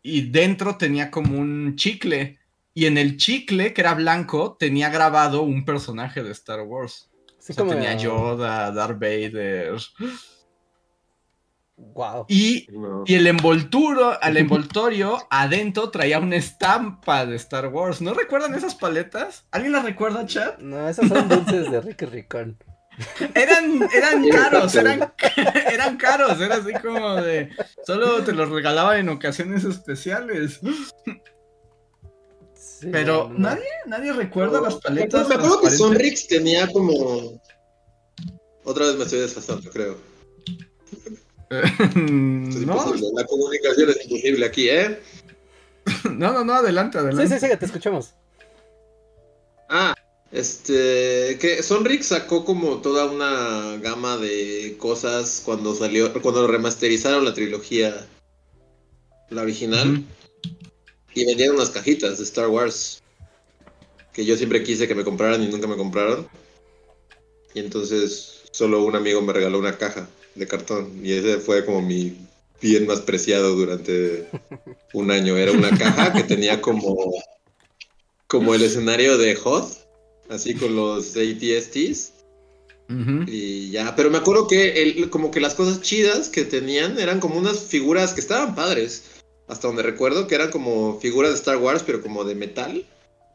Y 0.02 0.30
dentro 0.30 0.78
tenía 0.78 1.12
como 1.12 1.38
un 1.38 1.76
chicle. 1.76 2.40
Y 2.74 2.86
en 2.86 2.98
el 2.98 3.18
chicle, 3.18 3.74
que 3.74 3.82
era 3.82 3.94
blanco, 3.94 4.56
tenía 4.60 4.90
grabado 4.90 5.44
un 5.44 5.66
personaje 5.66 6.24
de 6.24 6.32
Star 6.32 6.62
Wars. 6.62 7.10
O 7.38 7.42
sea, 7.42 7.56
como 7.56 7.72
tenía 7.72 7.96
Yoda, 7.96 8.72
Darth 8.72 9.00
Vader. 9.00 9.76
Wow. 11.78 12.26
Y, 12.30 12.68
No. 12.72 13.04
y 13.06 13.16
el 13.16 13.28
envolturo, 13.28 14.18
al 14.22 14.38
envoltorio, 14.38 15.18
adentro 15.30 15.90
traía 15.92 16.20
una 16.20 16.38
estampa 16.38 17.26
de 17.26 17.36
Star 17.36 17.68
Wars. 17.68 18.02
¿No 18.02 18.14
recuerdan 18.14 18.56
esas 18.56 18.76
paletas? 18.76 19.46
¿Alguien 19.52 19.74
las 19.74 19.84
recuerda, 19.84 20.26
chat? 20.26 20.58
No, 20.60 20.88
esos 20.88 21.08
son 21.10 21.28
dulces 21.28 21.70
de 21.72 21.82
Ricky 21.82 22.06
Ricón. 22.06 22.58
Eran, 23.34 23.90
eran 23.94 24.30
caros, 24.30 24.74
eran, 24.76 25.14
eran 25.74 25.98
caros, 25.98 26.40
era 26.40 26.56
así 26.56 26.72
como 26.82 27.16
de. 27.16 27.50
Solo 27.86 28.24
te 28.24 28.32
los 28.32 28.50
regalaban 28.50 28.98
en 29.00 29.10
ocasiones 29.10 29.66
especiales. 29.66 30.62
Sí, 32.54 32.88
Pero 32.92 33.30
no, 33.34 33.40
nadie, 33.50 33.68
nadie 33.86 34.14
recuerda 34.14 34.62
las 34.62 34.76
paletas. 34.76 35.28
me 35.28 35.36
acuerdo 35.36 35.60
que? 35.62 35.72
Sonrix 35.72 36.28
tenía 36.28 36.72
como. 36.72 37.42
Otra 38.64 38.86
vez 38.88 38.96
me 38.96 39.04
estoy 39.04 39.20
desfasando, 39.20 39.70
creo. 39.70 39.98
No. 41.96 42.94
La 43.14 43.26
comunicación 43.26 43.90
es 43.90 44.04
imposible 44.06 44.46
aquí, 44.46 44.70
¿eh? 44.70 45.00
no, 46.12 46.34
no, 46.34 46.44
no, 46.44 46.54
adelante, 46.54 46.98
Sí, 46.98 47.06
adelante. 47.06 47.40
sí, 47.40 47.48
sí, 47.48 47.58
te 47.58 47.66
escuchamos. 47.66 48.14
Ah, 49.70 49.94
este. 50.32 51.38
Que 51.40 51.62
Sonrix 51.62 52.08
sacó 52.08 52.44
como 52.46 52.82
toda 52.82 53.06
una 53.06 53.78
gama 53.78 54.18
de 54.18 54.76
cosas 54.80 55.42
cuando 55.46 55.76
salió. 55.76 56.12
Cuando 56.22 56.48
remasterizaron 56.48 57.26
la 57.26 57.34
trilogía. 57.34 58.08
La 59.30 59.42
original. 59.44 60.04
Y 61.14 61.26
vendían 61.26 61.56
unas 61.56 61.70
cajitas 61.70 62.18
de 62.18 62.24
Star 62.24 62.48
Wars. 62.48 63.02
Que 64.14 64.26
yo 64.26 64.36
siempre 64.38 64.64
quise 64.64 64.88
que 64.88 64.96
me 64.96 65.04
compraran 65.04 65.44
y 65.44 65.48
nunca 65.48 65.68
me 65.68 65.78
compraron. 65.78 66.28
Y 67.54 67.60
entonces 67.60 68.44
solo 68.52 68.84
un 68.84 68.96
amigo 68.96 69.22
me 69.22 69.34
regaló 69.34 69.60
una 69.60 69.78
caja 69.78 70.08
de 70.36 70.48
cartón. 70.48 70.92
Y 71.04 71.14
ese 71.14 71.38
fue 71.40 71.66
como 71.66 71.82
mi 71.82 72.16
bien 72.62 72.86
más 72.88 73.02
preciado 73.02 73.56
durante 73.56 74.28
un 74.94 75.12
año. 75.12 75.38
Era 75.38 75.52
una 75.52 75.70
caja 75.78 76.14
que 76.14 76.24
tenía 76.24 76.62
como, 76.62 76.96
como 78.28 78.54
el 78.56 78.64
escenario 78.64 79.18
de 79.18 79.38
Hoth. 79.44 79.86
Así 80.30 80.56
con 80.56 80.76
los 80.76 81.16
ATSTs. 81.16 82.12
Y 83.28 83.72
ya, 83.72 83.96
pero 83.96 84.10
me 84.12 84.18
acuerdo 84.18 84.48
que 84.48 84.82
el, 84.84 85.10
como 85.10 85.32
que 85.32 85.40
las 85.40 85.56
cosas 85.56 85.82
chidas 85.82 86.30
que 86.30 86.46
tenían 86.46 87.00
eran 87.00 87.20
como 87.20 87.38
unas 87.38 87.60
figuras 87.60 88.14
que 88.14 88.22
estaban 88.22 88.56
padres. 88.56 89.04
Hasta 89.48 89.68
donde 89.68 89.84
recuerdo 89.84 90.26
que 90.28 90.36
eran 90.36 90.50
como 90.52 91.00
figuras 91.00 91.32
de 91.32 91.38
Star 91.38 91.58
Wars, 91.58 91.84
pero 91.86 92.02
como 92.02 92.24
de 92.24 92.34
metal. 92.36 92.84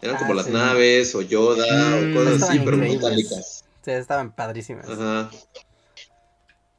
Eran 0.03 0.17
Ah, 0.17 0.19
como 0.19 0.35
las 0.35 0.47
sí. 0.47 0.53
naves 0.53 1.15
o 1.15 1.23
Yoda 1.23 1.97
Mm, 2.01 2.11
o 2.11 2.15
cosas 2.19 2.43
así, 2.43 2.59
pero 2.61 2.77
increíbles. 2.77 3.03
metálicas. 3.03 3.65
Sí, 3.85 3.91
estaban 3.93 4.35
padrísimas. 4.35 4.89
Ajá. 4.89 5.31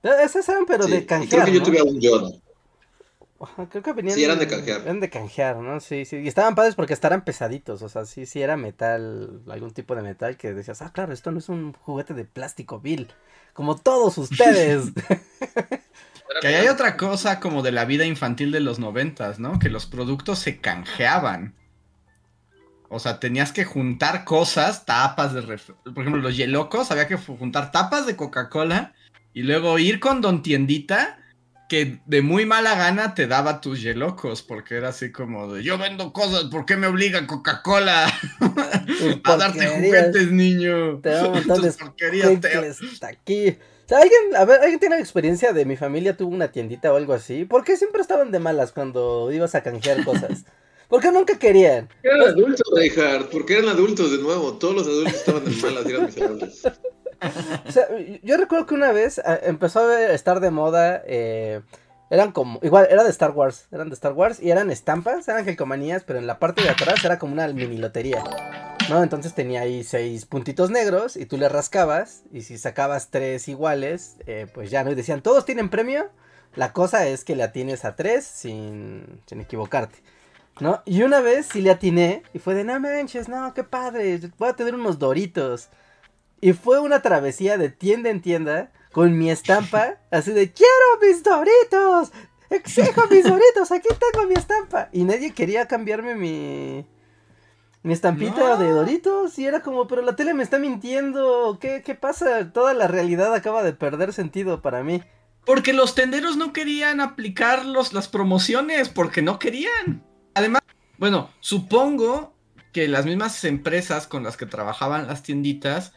Esas 0.03 0.47
eran, 0.49 0.65
pero 0.65 0.85
Sí, 0.85 0.91
de 0.91 0.97
y 0.97 1.05
canjear. 1.05 1.29
Creo 1.29 1.45
que 1.45 1.53
yo 1.53 1.63
tuve 1.63 1.81
un 1.83 1.99
Yoda. 2.01 2.29
Ajá, 3.39 3.67
creo 3.69 3.81
que 3.83 3.93
venían. 3.93 4.15
Sí, 4.15 4.23
eran 4.23 4.37
de 4.39 4.47
canjear. 4.47 4.81
Eran 4.81 4.99
de 4.99 5.09
canjear, 5.09 5.57
¿no? 5.57 5.79
Sí, 5.79 6.05
sí. 6.05 6.17
Y 6.17 6.27
estaban 6.27 6.53
padres 6.55 6.75
porque 6.75 6.93
estaban 6.93 7.23
pesaditos. 7.23 7.81
O 7.81 7.89
sea, 7.89 8.05
sí, 8.05 8.25
sí 8.27 8.41
era 8.41 8.55
metal, 8.55 9.41
algún 9.49 9.71
tipo 9.73 9.95
de 9.95 10.03
metal 10.03 10.37
que 10.37 10.53
decías, 10.53 10.81
ah, 10.81 10.91
claro, 10.93 11.11
esto 11.13 11.31
no 11.31 11.39
es 11.39 11.49
un 11.49 11.73
juguete 11.73 12.13
de 12.13 12.25
plástico 12.25 12.79
vil. 12.79 13.11
Como 13.53 13.75
todos 13.77 14.17
ustedes. 14.17 14.91
Que 16.39 16.47
ahí 16.47 16.55
hay 16.55 16.67
otra 16.69 16.95
cosa 16.97 17.39
como 17.39 17.61
de 17.61 17.71
la 17.71 17.85
vida 17.85 18.05
infantil 18.05 18.51
de 18.51 18.61
los 18.61 18.79
noventas, 18.79 19.37
¿no? 19.39 19.59
Que 19.59 19.69
los 19.69 19.85
productos 19.85 20.39
se 20.39 20.61
canjeaban. 20.61 21.55
O 22.89 22.99
sea, 22.99 23.19
tenías 23.19 23.51
que 23.51 23.63
juntar 23.65 24.25
cosas, 24.25 24.85
tapas 24.85 25.33
de... 25.33 25.41
ref- 25.41 25.75
Por 25.83 25.99
ejemplo, 25.99 26.21
los 26.21 26.35
yelocos, 26.37 26.91
había 26.91 27.07
que 27.07 27.17
juntar 27.17 27.71
tapas 27.71 28.05
de 28.05 28.15
Coca-Cola 28.15 28.93
y 29.33 29.43
luego 29.43 29.79
ir 29.79 29.99
con 29.99 30.21
Don 30.21 30.43
Tiendita 30.43 31.17
que 31.71 32.01
de 32.05 32.21
muy 32.21 32.45
mala 32.45 32.75
gana 32.75 33.15
te 33.15 33.27
daba 33.27 33.61
tus 33.61 33.81
yelocos, 33.81 34.41
porque 34.41 34.75
era 34.75 34.89
así 34.89 35.13
como 35.13 35.53
de, 35.53 35.63
yo 35.63 35.77
vendo 35.77 36.11
cosas, 36.11 36.43
¿por 36.51 36.65
qué 36.65 36.75
me 36.75 36.87
obliga 36.87 37.25
Coca-Cola 37.25 38.07
a 39.23 39.37
darte 39.37 39.67
juguetes, 39.67 40.31
niño? 40.33 40.99
Te 40.99 41.11
da 41.11 41.27
un 41.27 41.35
montón 41.35 41.61
de 41.61 41.71
porquerías, 41.71 42.41
te- 42.41 43.07
aquí. 43.07 43.57
O 43.85 43.87
sea, 43.87 43.99
¿alguien, 43.99 44.35
a 44.35 44.43
ver, 44.43 44.59
¿alguien 44.59 44.81
tiene 44.81 44.99
experiencia 44.99 45.53
de 45.53 45.63
mi 45.63 45.77
familia 45.77 46.17
tuvo 46.17 46.35
una 46.35 46.51
tiendita 46.51 46.91
o 46.91 46.97
algo 46.97 47.13
así? 47.13 47.45
¿Por 47.45 47.63
qué 47.63 47.77
siempre 47.77 48.01
estaban 48.01 48.31
de 48.31 48.39
malas 48.39 48.73
cuando 48.73 49.31
ibas 49.31 49.55
a 49.55 49.63
canjear 49.63 50.03
cosas? 50.03 50.43
¿Por 50.89 51.01
qué 51.01 51.09
nunca 51.09 51.39
querían? 51.39 51.87
Eran 52.03 52.21
adultos, 52.21 52.69
Reinhardt, 52.75 53.29
porque 53.31 53.59
eran 53.59 53.69
adultos 53.69 54.11
de 54.11 54.17
nuevo. 54.17 54.57
Todos 54.57 54.75
los 54.75 54.87
adultos 54.87 55.13
estaban 55.13 55.47
en 55.47 55.61
malas 55.61 55.85
eran 55.85 56.05
miserables. 56.05 56.63
Yo 58.23 58.37
recuerdo 58.37 58.65
que 58.65 58.73
una 58.73 58.91
vez 58.91 59.19
ah, 59.19 59.39
empezó 59.43 59.87
a 59.87 60.11
estar 60.11 60.39
de 60.39 60.51
moda. 60.51 61.01
eh, 61.05 61.61
eran 62.11 62.33
como. 62.33 62.59
Igual, 62.61 62.87
era 62.91 63.05
de 63.05 63.09
Star 63.09 63.31
Wars. 63.31 63.67
Eran 63.71 63.87
de 63.87 63.93
Star 63.93 64.11
Wars 64.11 64.39
y 64.41 64.51
eran 64.51 64.69
estampas, 64.69 65.29
eran 65.29 65.45
calcomanías, 65.45 66.03
pero 66.03 66.19
en 66.19 66.27
la 66.27 66.39
parte 66.39 66.61
de 66.61 66.69
atrás 66.69 67.03
era 67.05 67.17
como 67.17 67.31
una 67.31 67.47
mini 67.47 67.77
lotería. 67.77 68.21
¿No? 68.89 69.01
Entonces 69.01 69.33
tenía 69.33 69.61
ahí 69.61 69.85
seis 69.85 70.25
puntitos 70.25 70.69
negros 70.69 71.15
y 71.15 71.25
tú 71.25 71.37
le 71.37 71.47
rascabas. 71.47 72.23
Y 72.33 72.41
si 72.41 72.57
sacabas 72.57 73.11
tres 73.11 73.47
iguales, 73.47 74.17
eh, 74.27 74.47
pues 74.53 74.69
ya 74.69 74.83
no. 74.83 74.91
Y 74.91 74.95
decían, 74.95 75.21
todos 75.21 75.45
tienen 75.45 75.69
premio. 75.69 76.09
La 76.55 76.73
cosa 76.73 77.07
es 77.07 77.23
que 77.23 77.37
le 77.37 77.43
atines 77.43 77.85
a 77.85 77.95
tres 77.95 78.25
sin, 78.25 79.21
sin 79.25 79.39
equivocarte. 79.39 79.99
¿No? 80.59 80.81
Y 80.83 81.03
una 81.03 81.21
vez 81.21 81.47
sí 81.53 81.61
le 81.61 81.71
atiné 81.71 82.23
y 82.33 82.39
fue 82.39 82.55
de, 82.55 82.65
no 82.65 82.77
manches, 82.77 83.29
no, 83.29 83.53
qué 83.53 83.63
padre, 83.63 84.19
voy 84.37 84.49
a 84.49 84.53
tener 84.53 84.75
unos 84.75 84.99
doritos. 84.99 85.69
Y 86.41 86.53
fue 86.53 86.79
una 86.79 87.01
travesía 87.01 87.57
de 87.57 87.69
tienda 87.69 88.09
en 88.09 88.21
tienda 88.21 88.71
con 88.91 89.17
mi 89.17 89.29
estampa, 89.29 89.95
así 90.11 90.31
de 90.31 90.51
quiero 90.51 90.99
mis 91.01 91.23
doritos, 91.23 92.11
exijo 92.49 93.03
mis 93.09 93.23
doritos, 93.23 93.71
aquí 93.71 93.87
tengo 93.87 94.27
mi 94.27 94.33
estampa. 94.33 94.89
Y 94.91 95.03
nadie 95.03 95.33
quería 95.33 95.67
cambiarme 95.67 96.15
mi, 96.15 96.85
mi 97.83 97.93
estampita 97.93 98.39
No. 98.41 98.57
de 98.57 98.69
doritos. 98.71 99.37
Y 99.39 99.45
era 99.45 99.61
como, 99.61 99.87
pero 99.87 100.01
la 100.01 100.15
tele 100.15 100.33
me 100.33 100.43
está 100.43 100.57
mintiendo, 100.59 101.57
¿qué, 101.61 101.81
qué 101.85 101.95
pasa? 101.95 102.51
Toda 102.51 102.73
la 102.73 102.87
realidad 102.87 103.33
acaba 103.33 103.63
de 103.63 103.73
perder 103.73 104.11
sentido 104.13 104.61
para 104.61 104.83
mí. 104.83 105.01
Porque 105.45 105.73
los 105.73 105.95
tenderos 105.95 106.37
no 106.37 106.53
querían 106.53 107.01
aplicar 107.01 107.65
los- 107.65 107.93
las 107.93 108.07
promociones, 108.07 108.89
porque 108.89 109.21
no 109.21 109.39
querían. 109.39 110.03
Además, 110.35 110.61
bueno, 110.97 111.29
supongo 111.39 112.33
que 112.73 112.87
las 112.87 113.05
mismas 113.05 113.43
empresas 113.43 114.05
con 114.07 114.23
las 114.23 114.37
que 114.37 114.45
trabajaban 114.45 115.07
las 115.07 115.23
tienditas, 115.23 115.93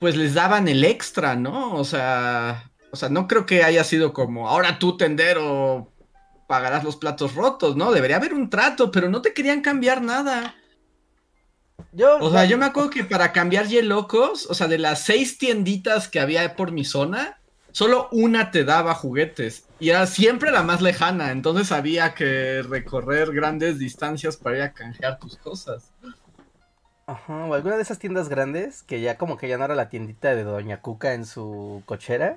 pues 0.00 0.16
les 0.16 0.34
daban 0.34 0.68
el 0.68 0.84
extra, 0.84 1.36
¿no? 1.36 1.74
O 1.74 1.84
sea, 1.84 2.70
o 2.90 2.96
sea, 2.96 3.08
no 3.08 3.26
creo 3.26 3.46
que 3.46 3.62
haya 3.64 3.84
sido 3.84 4.12
como, 4.12 4.48
ahora 4.48 4.78
tú 4.78 4.96
tendero 4.96 5.92
pagarás 6.46 6.82
los 6.82 6.96
platos 6.96 7.34
rotos, 7.34 7.76
¿no? 7.76 7.92
Debería 7.92 8.16
haber 8.16 8.32
un 8.32 8.48
trato, 8.48 8.90
pero 8.90 9.10
no 9.10 9.20
te 9.20 9.34
querían 9.34 9.60
cambiar 9.60 10.00
nada. 10.00 10.54
Yo, 11.92 12.16
O 12.18 12.30
sea, 12.30 12.44
yo 12.46 12.58
me 12.58 12.64
acuerdo 12.64 12.90
que 12.90 13.04
para 13.04 13.32
cambiar 13.32 13.66
Yelocos, 13.66 14.46
o 14.46 14.54
sea, 14.54 14.66
de 14.66 14.78
las 14.78 15.02
seis 15.04 15.38
tienditas 15.38 16.08
que 16.08 16.20
había 16.20 16.56
por 16.56 16.72
mi 16.72 16.84
zona, 16.84 17.38
solo 17.70 18.08
una 18.12 18.50
te 18.50 18.64
daba 18.64 18.94
juguetes. 18.94 19.64
Y 19.78 19.90
era 19.90 20.06
siempre 20.06 20.50
la 20.50 20.62
más 20.62 20.80
lejana, 20.80 21.30
entonces 21.30 21.70
había 21.70 22.14
que 22.14 22.62
recorrer 22.62 23.32
grandes 23.32 23.78
distancias 23.78 24.36
para 24.36 24.56
ir 24.56 24.62
a 24.62 24.72
canjear 24.72 25.18
tus 25.18 25.36
cosas. 25.36 25.92
Ajá, 27.08 27.46
o 27.46 27.54
alguna 27.54 27.76
de 27.76 27.82
esas 27.82 27.98
tiendas 27.98 28.28
grandes 28.28 28.82
que 28.82 29.00
ya 29.00 29.16
como 29.16 29.38
que 29.38 29.48
ya 29.48 29.56
no 29.56 29.64
era 29.64 29.74
la 29.74 29.88
tiendita 29.88 30.34
de 30.34 30.44
Doña 30.44 30.82
Cuca 30.82 31.14
en 31.14 31.24
su 31.24 31.82
cochera, 31.86 32.36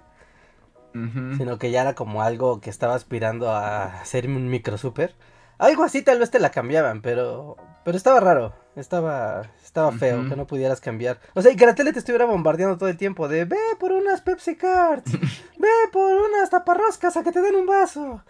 sino 0.94 1.58
que 1.58 1.72
ya 1.72 1.82
era 1.82 1.94
como 1.94 2.24
algo 2.24 2.62
que 2.62 2.70
estaba 2.70 2.96
aspirando 2.96 3.52
a 3.52 4.06
ser 4.06 4.28
un 4.28 4.48
micro 4.48 4.78
super. 4.78 5.14
Algo 5.58 5.84
así 5.84 6.04
tal 6.04 6.20
vez 6.20 6.32
te 6.32 6.40
la 6.40 6.52
cambiaban, 6.52 7.02
pero 7.02 7.58
pero 7.84 7.98
estaba 7.98 8.22
raro, 8.22 8.56
estaba 8.78 9.52
estaba 9.62 9.92
feo 9.92 10.30
que 10.30 10.38
no 10.38 10.48
pudieras 10.48 10.80
cambiar. 10.80 11.20
O 11.34 11.42
sea, 11.42 11.52
y 11.52 11.58
que 11.58 11.66
la 11.66 11.76
tele 11.76 11.92
te 11.92 12.00
estuviera 12.00 12.24
bombardeando 12.24 12.78
todo 12.78 12.88
el 12.88 12.96
tiempo 12.96 13.28
de 13.28 13.44
ve 13.44 13.58
por 13.78 13.92
unas 13.92 14.22
Pepsi 14.22 14.56
Cards, 14.56 15.12
ve 15.60 15.68
por 15.92 16.14
unas 16.14 16.50
taparroscas 16.50 17.18
a 17.18 17.24
que 17.24 17.34
te 17.34 17.42
den 17.42 17.56
un 17.56 17.66
vaso. 17.66 18.24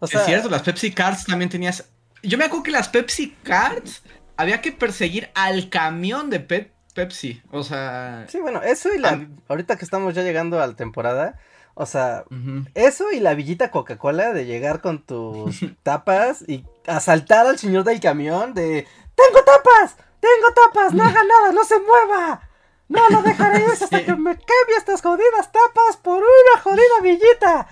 O 0.00 0.06
sea, 0.08 0.18
es 0.18 0.26
cierto, 0.26 0.50
las 0.50 0.62
Pepsi 0.62 0.90
Cards 0.90 1.26
también 1.26 1.48
tenías. 1.48 1.84
Yo 2.24 2.36
me 2.38 2.46
acuerdo 2.46 2.64
que 2.64 2.72
las 2.72 2.88
Pepsi 2.88 3.36
Cards 3.44 4.02
había 4.36 4.60
que 4.60 4.72
perseguir 4.72 5.30
al 5.34 5.68
camión 5.68 6.30
de 6.30 6.40
Pe- 6.40 6.72
Pepsi. 6.94 7.42
O 7.50 7.62
sea. 7.62 8.24
sí, 8.28 8.40
bueno, 8.40 8.62
eso 8.62 8.92
y 8.94 8.98
la 8.98 9.10
Ah. 9.10 9.26
ahorita 9.48 9.76
que 9.76 9.84
estamos 9.84 10.14
ya 10.14 10.22
llegando 10.22 10.62
a 10.62 10.66
la 10.66 10.74
temporada, 10.74 11.38
o 11.74 11.84
sea. 11.86 12.24
Eso 12.74 13.12
y 13.12 13.20
la 13.20 13.34
villita 13.34 13.70
Coca-Cola 13.70 14.32
de 14.32 14.46
llegar 14.46 14.80
con 14.80 15.02
tus 15.04 15.60
tapas 15.82 16.42
y 16.48 16.64
asaltar 16.86 17.46
al 17.46 17.58
señor 17.58 17.84
del 17.84 18.00
camión 18.00 18.54
de 18.54 18.86
¡Tengo 19.14 19.44
tapas! 19.44 19.96
¡Tengo 20.20 20.52
tapas! 20.54 20.92
¡No 20.94 21.04
haga 21.04 21.22
nada! 21.22 21.52
¡No 21.52 21.64
se 21.64 21.78
mueva! 21.80 22.40
¡No 22.88 23.08
lo 23.10 23.22
dejaré 23.22 23.60
ir 23.64 23.70
hasta 23.70 23.86
Sí. 23.98 24.04
que 24.04 24.14
me 24.14 24.32
cambie 24.34 24.76
estas 24.78 25.02
jodidas 25.02 25.50
tapas 25.52 25.96
por 26.02 26.18
una 26.18 26.62
jodida 26.62 27.00
villita! 27.02 27.66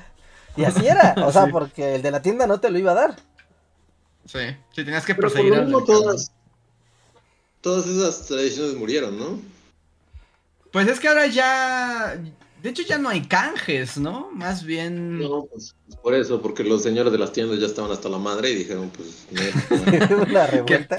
Y 0.56 0.64
así 0.64 0.86
era, 0.86 1.14
o 1.18 1.32
sea, 1.32 1.44
Sí. 1.46 1.50
porque 1.52 1.94
el 1.96 2.02
de 2.02 2.10
la 2.10 2.22
tienda 2.22 2.46
no 2.46 2.60
te 2.60 2.70
lo 2.70 2.78
iba 2.78 2.92
a 2.92 2.94
dar. 2.94 3.16
Sí, 4.26 4.38
sí, 4.72 4.84
tenías 4.84 5.04
que 5.04 5.14
Pero 5.14 5.30
por 5.30 5.44
lo 5.44 5.62
mismo 5.62 5.84
todas, 5.84 6.32
todas 7.64 7.86
esas 7.86 8.26
tradiciones 8.26 8.76
murieron, 8.76 9.18
¿no? 9.18 9.40
Pues 10.70 10.86
es 10.86 11.00
que 11.00 11.08
ahora 11.08 11.26
ya. 11.26 12.22
De 12.62 12.70
hecho, 12.70 12.82
ya 12.82 12.98
no 12.98 13.08
hay 13.08 13.22
canjes, 13.22 13.96
¿no? 13.96 14.30
Más 14.32 14.64
bien. 14.64 15.18
No, 15.18 15.46
pues 15.46 15.74
por 16.02 16.14
eso, 16.14 16.40
porque 16.40 16.62
los 16.62 16.82
señores 16.82 17.10
de 17.12 17.18
las 17.18 17.32
tiendas 17.32 17.58
ya 17.58 17.66
estaban 17.66 17.90
hasta 17.90 18.08
la 18.08 18.18
madre 18.18 18.50
y 18.50 18.54
dijeron, 18.56 18.90
pues, 18.90 19.26
una 20.28 20.46
revuelta. 20.46 20.98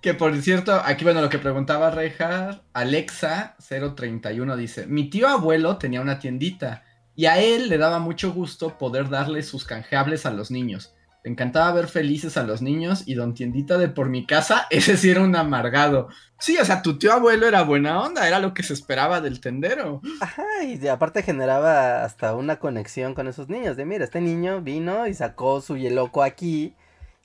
Que 0.00 0.14
por 0.14 0.36
cierto, 0.40 0.72
aquí, 0.84 1.04
bueno, 1.04 1.20
lo 1.20 1.28
que 1.28 1.38
preguntaba 1.38 1.90
Rejar, 1.90 2.62
Alexa031 2.74 4.56
dice: 4.56 4.86
Mi 4.86 5.10
tío 5.10 5.28
abuelo 5.28 5.76
tenía 5.76 6.00
una 6.00 6.18
tiendita 6.18 6.84
y 7.14 7.26
a 7.26 7.38
él 7.38 7.68
le 7.68 7.76
daba 7.76 7.98
mucho 7.98 8.32
gusto 8.32 8.78
poder 8.78 9.10
darle 9.10 9.42
sus 9.42 9.64
canjeables 9.64 10.24
a 10.24 10.30
los 10.30 10.50
niños. 10.50 10.94
Le 11.24 11.30
encantaba 11.30 11.72
ver 11.72 11.86
felices 11.88 12.36
a 12.36 12.42
los 12.42 12.62
niños 12.62 13.04
y 13.06 13.14
don 13.14 13.34
tiendita 13.34 13.78
de 13.78 13.88
por 13.88 14.08
mi 14.08 14.26
casa, 14.26 14.66
ese 14.70 14.96
sí 14.96 15.10
era 15.10 15.22
un 15.22 15.36
amargado. 15.36 16.08
Sí, 16.38 16.58
o 16.58 16.64
sea, 16.64 16.82
tu 16.82 16.98
tío 16.98 17.12
abuelo 17.12 17.46
era 17.46 17.62
buena 17.62 18.00
onda, 18.00 18.26
era 18.26 18.40
lo 18.40 18.52
que 18.54 18.62
se 18.64 18.72
esperaba 18.72 19.20
del 19.20 19.40
tendero. 19.40 20.00
Ajá, 20.20 20.44
y 20.64 20.76
de- 20.78 20.90
aparte 20.90 21.22
generaba 21.22 22.04
hasta 22.04 22.34
una 22.34 22.56
conexión 22.56 23.14
con 23.14 23.28
esos 23.28 23.48
niños. 23.48 23.76
De 23.76 23.84
mira, 23.84 24.04
este 24.04 24.20
niño 24.20 24.60
vino 24.60 25.06
y 25.06 25.14
sacó 25.14 25.60
su 25.60 25.76
yeloco 25.76 26.22
aquí. 26.24 26.74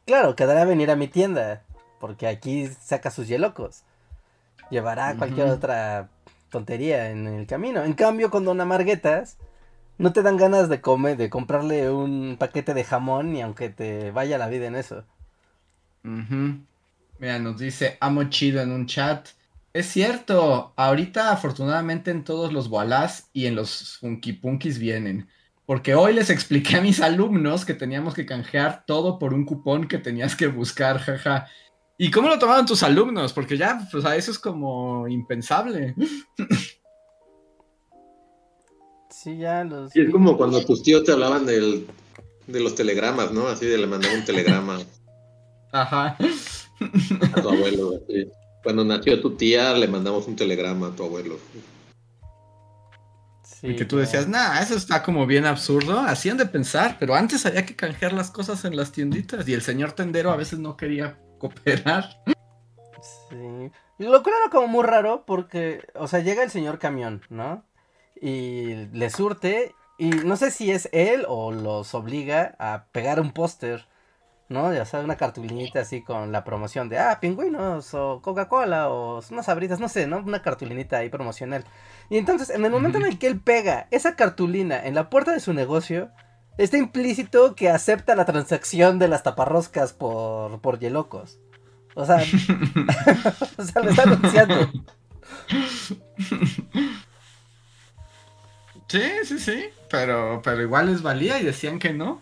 Claro, 0.06 0.36
quedará 0.36 0.64
venir 0.66 0.92
a 0.92 0.96
mi 0.96 1.08
tienda. 1.08 1.64
Porque 2.00 2.28
aquí 2.28 2.68
saca 2.68 3.10
sus 3.10 3.28
yelocos. 3.28 3.82
Llevará 4.70 5.16
cualquier 5.16 5.48
otra 5.48 6.10
tontería 6.50 7.10
en 7.10 7.26
el 7.26 7.48
camino. 7.48 7.84
En 7.84 7.94
cambio, 7.94 8.30
con 8.30 8.46
Don 8.46 8.62
Amarguetas, 8.62 9.38
no 9.98 10.14
te 10.14 10.22
dan 10.22 10.38
ganas 10.38 10.70
de 10.70 10.82
comer, 10.82 11.18
de 11.18 11.30
comprarle 11.30 11.90
un 11.90 12.38
paquete 12.40 12.74
de 12.74 12.84
jamón, 12.84 13.34
ni 13.34 13.42
aunque 13.42 13.70
te 13.70 14.12
vaya 14.12 14.38
la 14.38 14.48
vida 14.48 14.68
en 14.68 14.76
eso. 14.76 15.06
Mira, 17.20 17.40
nos 17.40 17.58
dice 17.58 17.98
Amo 18.00 18.26
Chido 18.26 18.62
en 18.62 18.72
un 18.72 18.86
chat. 18.86 19.30
Es 19.74 19.88
cierto, 19.88 20.74
ahorita 20.76 21.32
afortunadamente 21.32 22.12
en 22.12 22.24
todos 22.24 22.54
los 22.54 22.68
Wallahs 22.68 23.30
y 23.34 23.46
en 23.46 23.56
los 23.56 23.98
Funky 23.98 24.34
Punkis 24.34 24.80
vienen. 24.80 25.28
Porque 25.66 25.96
hoy 25.96 26.14
les 26.14 26.30
expliqué 26.30 26.78
a 26.78 26.82
mis 26.82 27.02
alumnos 27.02 27.66
que 27.66 27.74
teníamos 27.74 28.14
que 28.14 28.26
canjear 28.26 28.86
todo 28.86 29.20
por 29.20 29.34
un 29.34 29.46
cupón 29.46 29.88
que 29.88 29.98
tenías 29.98 30.36
que 30.36 30.48
buscar, 30.48 31.00
jaja. 31.00 31.48
¿Y 31.98 32.10
cómo 32.12 32.30
lo 32.30 32.40
tomaron 32.40 32.66
tus 32.66 32.84
alumnos? 32.84 33.34
Porque 33.34 33.58
ya, 33.58 33.86
pues 33.92 34.06
a 34.06 34.16
eso 34.16 34.32
es 34.32 34.40
como 34.40 35.08
impensable. 35.08 35.96
Sí, 39.18 39.36
ya 39.36 39.64
los... 39.64 39.92
Sí, 39.92 40.02
es 40.02 40.12
como 40.12 40.38
cuando 40.38 40.64
tus 40.64 40.84
tíos 40.84 41.04
te 41.04 41.12
hablaban 41.12 41.48
del, 41.48 41.88
de 42.46 42.60
los 42.60 42.76
telegramas, 42.76 43.32
¿no? 43.32 43.48
Así 43.48 43.66
de 43.66 43.80
le 43.80 43.88
mandaba 43.88 44.14
un 44.14 44.24
telegrama 44.24 44.78
Ajá. 45.72 46.16
a 47.34 47.42
tu 47.42 47.50
abuelo. 47.50 47.94
así. 47.96 48.30
Cuando 48.62 48.86
nació 48.86 49.20
tu 49.20 49.36
tía, 49.36 49.74
le 49.74 49.88
mandamos 49.88 50.28
un 50.28 50.36
telegrama 50.36 50.90
a 50.90 50.96
tu 50.96 51.04
abuelo. 51.04 51.40
y 53.64 53.76
que 53.76 53.86
tú 53.86 53.98
decías, 53.98 54.28
nah, 54.28 54.60
eso 54.62 54.76
está 54.76 55.02
como 55.02 55.26
bien 55.26 55.48
absurdo. 55.48 56.00
Hacían 56.00 56.38
de 56.38 56.46
pensar, 56.46 56.98
pero 57.00 57.16
antes 57.16 57.44
había 57.48 57.66
que 57.66 57.76
canjear 57.76 58.14
las 58.14 58.30
cosas 58.30 58.66
en 58.66 58.76
las 58.76 58.92
tienditas 58.92 59.48
y 59.48 59.54
el 59.54 59.64
señor 59.64 59.94
tendero 59.94 60.30
a 60.30 60.36
veces 60.36 60.60
no 60.60 60.78
quería 60.78 61.18
cooperar. 61.40 62.22
Sí. 63.30 63.72
Lo 63.98 64.22
cual 64.22 64.36
era 64.44 64.52
como 64.52 64.68
muy 64.68 64.84
raro 64.84 65.24
porque, 65.26 65.88
o 65.96 66.08
sea, 66.08 66.20
llega 66.20 66.44
el 66.44 66.52
señor 66.52 66.78
camión, 66.78 67.24
¿no? 67.30 67.64
Y 68.22 68.88
le 68.94 69.10
surte 69.10 69.74
y 69.98 70.10
no 70.10 70.38
sé 70.38 70.52
si 70.52 70.72
es 70.72 70.90
él 70.92 71.26
o 71.28 71.52
los 71.52 71.96
obliga 71.96 72.56
a 72.60 72.86
pegar 72.92 73.20
un 73.20 73.32
póster, 73.32 73.88
¿no? 74.48 74.72
Ya 74.72 74.86
sabes, 74.86 75.06
una 75.06 75.18
cartulinita 75.18 75.80
así 75.80 76.04
con 76.04 76.32
la 76.32 76.44
promoción 76.44 76.88
de, 76.88 77.00
ah, 77.00 77.20
pingüinos 77.20 77.96
o 77.96 78.22
Coca-Cola 78.22 78.90
o 78.90 79.22
unas 79.32 79.50
abritas, 79.50 79.80
no 79.80 79.90
sé, 79.90 80.06
¿no? 80.06 80.20
Una 80.20 80.44
cartulinita 80.44 80.98
ahí 80.98 81.10
promocional. 81.10 81.66
Y 82.10 82.18
entonces, 82.18 82.52
en 82.52 82.64
el 82.64 82.72
momento 82.72 83.00
en 83.00 83.06
el 83.06 83.18
que 83.18 83.26
él 83.28 83.40
pega 83.40 83.88
esa 83.90 84.16
cartulina 84.16 84.86
en 84.86 84.94
la 84.94 85.10
puerta 85.10 85.32
de 85.32 85.40
su 85.40 85.54
negocio, 85.54 86.12
está 86.60 86.78
implícito 86.78 87.56
que 87.56 87.70
acepta 87.70 88.16
la 88.16 88.26
transacción 88.26 89.00
de 89.00 89.08
las 89.08 89.24
taparroscas 89.24 89.94
por, 89.94 90.62
por 90.62 90.78
Yelocos. 90.80 91.40
O 91.96 92.06
sea, 92.06 92.18
o 93.58 93.64
sea, 93.64 93.82
lo 93.82 93.90
está 93.90 94.04
anunciando. 94.04 94.70
Sí, 98.88 99.02
sí, 99.26 99.40
sí, 99.40 99.66
pero, 99.90 100.42
pero 100.44 100.62
igual 100.62 100.88
les 100.88 101.02
valía 101.02 101.40
y 101.40 101.44
decían 101.44 101.80
que 101.80 101.94
no. 101.94 102.22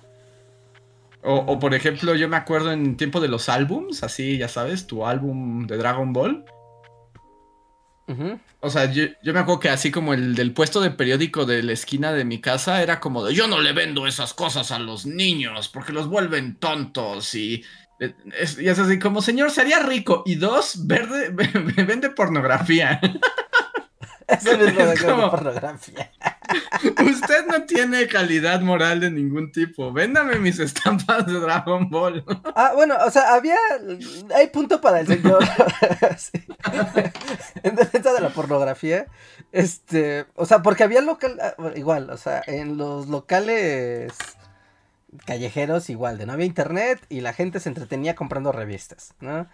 O, 1.21 1.35
o, 1.35 1.59
por 1.59 1.73
ejemplo, 1.73 2.15
yo 2.15 2.27
me 2.27 2.37
acuerdo 2.37 2.71
en 2.71 2.97
tiempo 2.97 3.19
de 3.19 3.27
los 3.27 3.49
álbums, 3.49 4.03
así, 4.03 4.37
ya 4.37 4.47
sabes, 4.47 4.87
tu 4.87 5.05
álbum 5.05 5.65
de 5.67 5.77
Dragon 5.77 6.13
Ball. 6.13 6.45
O 8.59 8.69
sea, 8.69 8.91
yo, 8.91 9.05
yo, 9.23 9.33
me 9.33 9.39
acuerdo 9.39 9.59
que 9.59 9.69
así 9.69 9.89
como 9.89 10.13
el 10.13 10.35
del 10.35 10.53
puesto 10.53 10.79
de 10.79 10.91
periódico 10.91 11.45
de 11.45 11.63
la 11.63 11.73
esquina 11.73 12.13
de 12.13 12.23
mi 12.23 12.39
casa 12.39 12.83
era 12.83 12.99
como 12.99 13.23
de 13.23 13.33
yo 13.33 13.47
no 13.47 13.61
le 13.61 13.73
vendo 13.73 14.05
esas 14.05 14.35
cosas 14.35 14.71
a 14.71 14.77
los 14.77 15.07
niños 15.07 15.69
porque 15.69 15.91
los 15.91 16.07
vuelven 16.07 16.57
tontos 16.57 17.33
y 17.33 17.63
es, 18.37 18.59
y 18.59 18.67
es 18.67 18.77
así 18.77 18.99
como 18.99 19.23
señor 19.23 19.49
sería 19.49 19.79
rico 19.79 20.21
y 20.27 20.35
dos 20.35 20.85
verde 20.85 21.29
vende 21.83 22.11
pornografía. 22.11 22.99
Eso 24.27 24.51
es, 24.51 25.03
como, 25.03 25.29
pornografía. 25.29 26.11
Usted 26.83 27.45
no 27.47 27.63
tiene 27.65 28.07
calidad 28.07 28.61
moral 28.61 28.99
de 28.99 29.11
ningún 29.11 29.51
tipo. 29.51 29.91
Véndame 29.91 30.39
mis 30.39 30.59
estampas 30.59 31.25
de 31.25 31.39
Dragon 31.39 31.89
Ball. 31.89 32.23
Ah, 32.55 32.71
bueno, 32.75 32.95
o 33.05 33.11
sea, 33.11 33.33
había. 33.33 33.57
Hay 34.35 34.47
punto 34.47 34.81
para 34.81 35.01
el 35.01 35.07
señor. 35.07 35.43
En 37.63 37.75
defensa 37.75 38.13
de 38.13 38.21
la 38.21 38.29
pornografía. 38.29 39.07
Este. 39.51 40.25
O 40.35 40.45
sea, 40.45 40.61
porque 40.61 40.83
había 40.83 41.01
local. 41.01 41.37
Ah, 41.41 41.55
igual, 41.75 42.09
o 42.09 42.17
sea, 42.17 42.41
en 42.45 42.77
los 42.77 43.07
locales 43.07 44.13
callejeros, 45.25 45.89
igual, 45.89 46.17
de 46.17 46.25
no 46.25 46.33
había 46.33 46.45
internet 46.45 46.99
y 47.09 47.21
la 47.21 47.33
gente 47.33 47.59
se 47.59 47.69
entretenía 47.69 48.15
comprando 48.15 48.51
revistas, 48.51 49.13
¿no? 49.19 49.47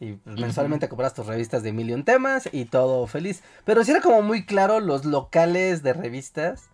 Y 0.00 0.12
pues, 0.12 0.38
mensualmente 0.38 0.88
compras 0.88 1.14
tus 1.14 1.26
revistas 1.26 1.62
de 1.62 1.72
Million 1.72 2.04
Temas 2.04 2.48
y 2.52 2.64
todo 2.64 3.06
feliz. 3.06 3.42
Pero 3.64 3.84
sí 3.84 3.90
era 3.90 4.00
como 4.00 4.22
muy 4.22 4.44
claro 4.44 4.80
los 4.80 5.04
locales 5.04 5.82
de 5.82 5.92
revistas. 5.92 6.70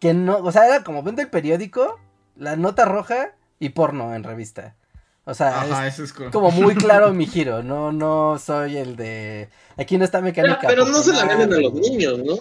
Que 0.00 0.14
no, 0.14 0.38
o 0.38 0.52
sea, 0.52 0.66
era 0.66 0.84
como 0.84 1.02
vende 1.02 1.22
el 1.22 1.30
periódico, 1.30 1.98
la 2.36 2.56
nota 2.56 2.84
roja 2.84 3.34
y 3.58 3.70
porno 3.70 4.14
en 4.14 4.22
revista. 4.22 4.76
O 5.24 5.34
sea, 5.34 5.86
es, 5.86 6.14
como 6.32 6.50
muy 6.50 6.74
claro 6.74 7.12
mi 7.12 7.26
giro. 7.28 7.62
No, 7.62 7.92
no 7.92 8.38
soy 8.38 8.78
el 8.78 8.96
de. 8.96 9.50
Aquí 9.76 9.98
no 9.98 10.04
está 10.04 10.22
mecánica. 10.22 10.66
Pero, 10.66 10.86
no 10.86 11.02
se 11.02 11.12
la 11.12 11.26
venden 11.26 11.52
a 11.52 11.60
los 11.60 11.74
niños, 11.74 12.18
¿no? 12.24 12.38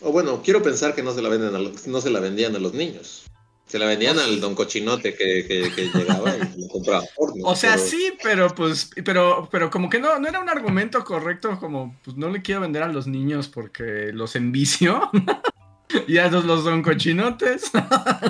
O 0.00 0.10
bueno, 0.10 0.40
quiero 0.42 0.62
pensar 0.62 0.94
que 0.94 1.02
no 1.02 1.12
se 1.12 1.20
la 1.20 1.28
venden 1.28 1.54
a 1.54 1.58
los, 1.58 1.86
no 1.86 2.00
se 2.00 2.08
la 2.08 2.20
vendían 2.20 2.56
a 2.56 2.58
los 2.58 2.72
niños. 2.72 3.26
Se 3.66 3.78
la 3.80 3.86
vendían 3.86 4.18
al 4.18 4.40
don 4.40 4.54
cochinote 4.54 5.14
que, 5.14 5.44
que, 5.74 5.90
llegaba 5.92 6.36
y 6.36 6.60
lo 6.60 6.68
compraba 6.68 7.04
O 7.42 7.56
sea, 7.56 7.76
sí, 7.78 8.12
pero 8.22 8.54
pues, 8.54 8.90
pero, 9.04 9.48
pero 9.50 9.70
como 9.70 9.90
que 9.90 9.98
no, 9.98 10.18
no 10.20 10.28
era 10.28 10.38
un 10.38 10.48
argumento 10.48 11.02
correcto, 11.04 11.58
como 11.58 11.96
pues 12.04 12.16
no 12.16 12.30
le 12.30 12.42
quiero 12.42 12.60
vender 12.60 12.84
a 12.84 12.88
los 12.88 13.08
niños 13.08 13.48
porque 13.48 14.12
los 14.12 14.36
envicio. 14.36 15.10
y 16.06 16.18
a 16.18 16.26
esos 16.26 16.44
los 16.44 16.62
don 16.64 16.82
cochinotes. 16.82 17.72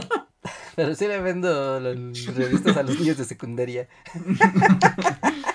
pero 0.77 0.95
sí 0.95 1.07
le 1.07 1.21
vendo 1.21 1.81
las 1.81 2.27
revistas 2.35 2.77
a 2.79 2.83
los 2.83 2.99
niños 2.99 3.19
de 3.19 3.25
secundaria. 3.25 3.89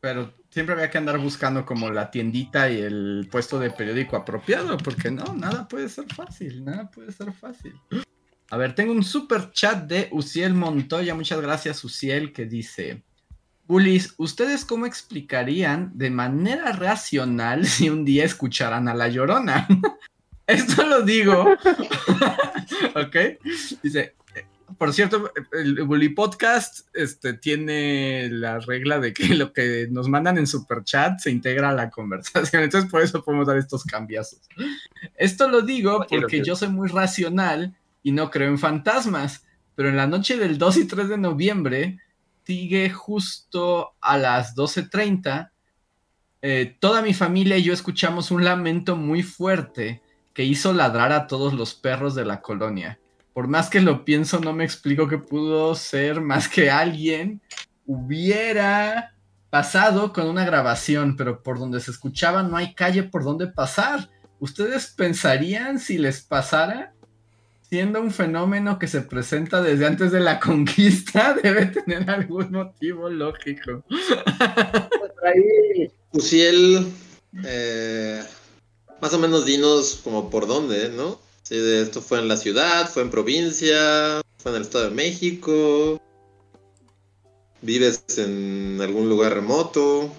pero 0.00 0.32
siempre 0.52 0.74
había 0.74 0.90
que 0.90 0.98
andar 0.98 1.18
buscando 1.18 1.64
como 1.64 1.90
la 1.90 2.10
tiendita 2.10 2.70
y 2.70 2.78
el 2.78 3.26
puesto 3.30 3.58
de 3.58 3.70
periódico 3.70 4.16
apropiado, 4.16 4.76
porque 4.76 5.10
no, 5.10 5.24
nada 5.34 5.66
puede 5.66 5.88
ser 5.88 6.04
fácil, 6.12 6.62
nada 6.62 6.90
puede 6.90 7.10
ser 7.10 7.32
fácil. 7.32 7.74
A 8.50 8.56
ver, 8.58 8.74
tengo 8.74 8.92
un 8.92 9.02
super 9.02 9.50
chat 9.52 9.84
de 9.84 10.08
Uciel 10.12 10.52
Montoya, 10.52 11.14
muchas 11.14 11.40
gracias 11.40 11.82
Uciel, 11.84 12.34
que 12.34 12.44
dice, 12.44 13.02
Ulis, 13.66 14.12
¿ustedes 14.18 14.66
cómo 14.66 14.84
explicarían 14.84 15.90
de 15.94 16.10
manera 16.10 16.72
racional 16.72 17.64
si 17.66 17.88
un 17.88 18.04
día 18.04 18.26
escucharan 18.26 18.88
a 18.88 18.94
La 18.94 19.08
Llorona? 19.08 19.66
Esto 20.46 20.84
lo 20.84 21.00
digo, 21.00 21.46
¿ok? 22.94 23.16
Dice, 23.82 24.16
por 24.78 24.92
cierto, 24.92 25.32
el 25.52 25.82
Bully 25.84 26.10
Podcast 26.10 26.86
este, 26.94 27.34
tiene 27.34 28.28
la 28.30 28.58
regla 28.58 28.98
de 28.98 29.12
que 29.12 29.28
lo 29.34 29.52
que 29.52 29.88
nos 29.90 30.08
mandan 30.08 30.38
en 30.38 30.46
super 30.46 30.84
chat 30.84 31.18
se 31.18 31.30
integra 31.30 31.70
a 31.70 31.74
la 31.74 31.90
conversación. 31.90 32.62
Entonces, 32.64 32.90
por 32.90 33.02
eso 33.02 33.22
podemos 33.22 33.46
dar 33.46 33.56
estos 33.56 33.84
cambiazos. 33.84 34.40
Esto 35.16 35.48
lo 35.48 35.62
digo 35.62 36.06
porque 36.08 36.42
yo 36.42 36.56
soy 36.56 36.68
muy 36.68 36.88
racional 36.88 37.74
y 38.02 38.12
no 38.12 38.30
creo 38.30 38.48
en 38.48 38.58
fantasmas. 38.58 39.44
Pero 39.74 39.88
en 39.88 39.96
la 39.96 40.06
noche 40.06 40.36
del 40.36 40.58
2 40.58 40.76
y 40.76 40.84
3 40.86 41.08
de 41.08 41.18
noviembre, 41.18 41.98
sigue 42.44 42.90
justo 42.90 43.94
a 44.00 44.18
las 44.18 44.54
12.30. 44.54 45.50
Eh, 46.42 46.76
toda 46.78 47.00
mi 47.02 47.14
familia 47.14 47.56
y 47.56 47.62
yo 47.62 47.72
escuchamos 47.72 48.30
un 48.30 48.44
lamento 48.44 48.96
muy 48.96 49.22
fuerte 49.22 50.02
que 50.34 50.44
hizo 50.44 50.72
ladrar 50.72 51.12
a 51.12 51.26
todos 51.26 51.54
los 51.54 51.74
perros 51.74 52.14
de 52.14 52.24
la 52.24 52.42
colonia 52.42 52.98
por 53.32 53.48
más 53.48 53.70
que 53.70 53.80
lo 53.80 54.04
pienso, 54.04 54.40
no 54.40 54.52
me 54.52 54.64
explico 54.64 55.08
que 55.08 55.18
pudo 55.18 55.74
ser 55.74 56.20
más 56.20 56.48
que 56.48 56.70
alguien 56.70 57.40
hubiera 57.86 59.14
pasado 59.50 60.12
con 60.12 60.28
una 60.28 60.44
grabación, 60.44 61.16
pero 61.16 61.42
por 61.42 61.58
donde 61.58 61.80
se 61.80 61.90
escuchaba 61.90 62.42
no 62.42 62.56
hay 62.56 62.74
calle 62.74 63.02
por 63.02 63.24
donde 63.24 63.46
pasar. 63.46 64.08
¿Ustedes 64.38 64.88
pensarían 64.88 65.78
si 65.78 65.98
les 65.98 66.22
pasara? 66.22 66.94
Siendo 67.68 68.02
un 68.02 68.10
fenómeno 68.10 68.78
que 68.78 68.86
se 68.86 69.00
presenta 69.00 69.62
desde 69.62 69.86
antes 69.86 70.12
de 70.12 70.20
la 70.20 70.40
conquista, 70.40 71.34
debe 71.34 71.66
tener 71.66 72.08
algún 72.10 72.50
motivo 72.50 73.08
lógico. 73.08 73.84
Ahí, 75.24 75.90
Uciel, 76.12 76.86
eh, 77.44 78.22
más 79.00 79.14
o 79.14 79.18
menos 79.18 79.46
dinos 79.46 80.00
como 80.04 80.28
por 80.28 80.46
dónde, 80.46 80.90
¿no? 80.90 81.18
Sí, 81.52 81.58
de 81.58 81.82
esto 81.82 82.00
fue 82.00 82.18
en 82.18 82.28
la 82.28 82.38
ciudad, 82.38 82.88
fue 82.88 83.02
en 83.02 83.10
provincia, 83.10 84.22
fue 84.38 84.52
en 84.52 84.56
el 84.56 84.62
Estado 84.62 84.84
de 84.84 84.94
México. 84.94 86.00
Vives 87.60 88.04
en 88.16 88.78
algún 88.80 89.10
lugar 89.10 89.34
remoto. 89.34 90.10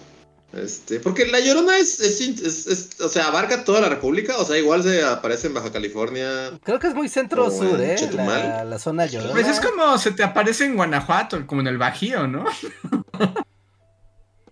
Este, 0.54 1.00
porque 1.00 1.26
La 1.26 1.40
Llorona 1.40 1.80
es, 1.80 2.00
es, 2.00 3.00
o 3.00 3.10
sea, 3.10 3.30
abarca 3.30 3.64
toda 3.64 3.82
la 3.82 3.90
República, 3.90 4.38
o 4.38 4.46
sea, 4.46 4.60
igual 4.60 4.84
se 4.84 5.04
aparece 5.04 5.48
en 5.48 5.56
Baja 5.56 5.72
California. 5.72 6.52
Creo 6.64 6.78
que 6.78 6.86
es 6.86 6.94
muy 6.94 7.10
centro-sur, 7.10 7.82
¿eh? 7.82 7.96
La, 8.14 8.64
la, 8.64 8.78
zona 8.78 9.08
Llorona. 9.08 9.34
Pues 9.34 9.48
es 9.48 9.60
como 9.60 9.98
se 9.98 10.12
te 10.12 10.22
aparece 10.22 10.66
en 10.66 10.76
Guanajuato, 10.76 11.48
como 11.48 11.62
en 11.62 11.68
el 11.68 11.80
Bajío, 11.80 12.28
¿no? 12.28 12.44
o 13.14 13.34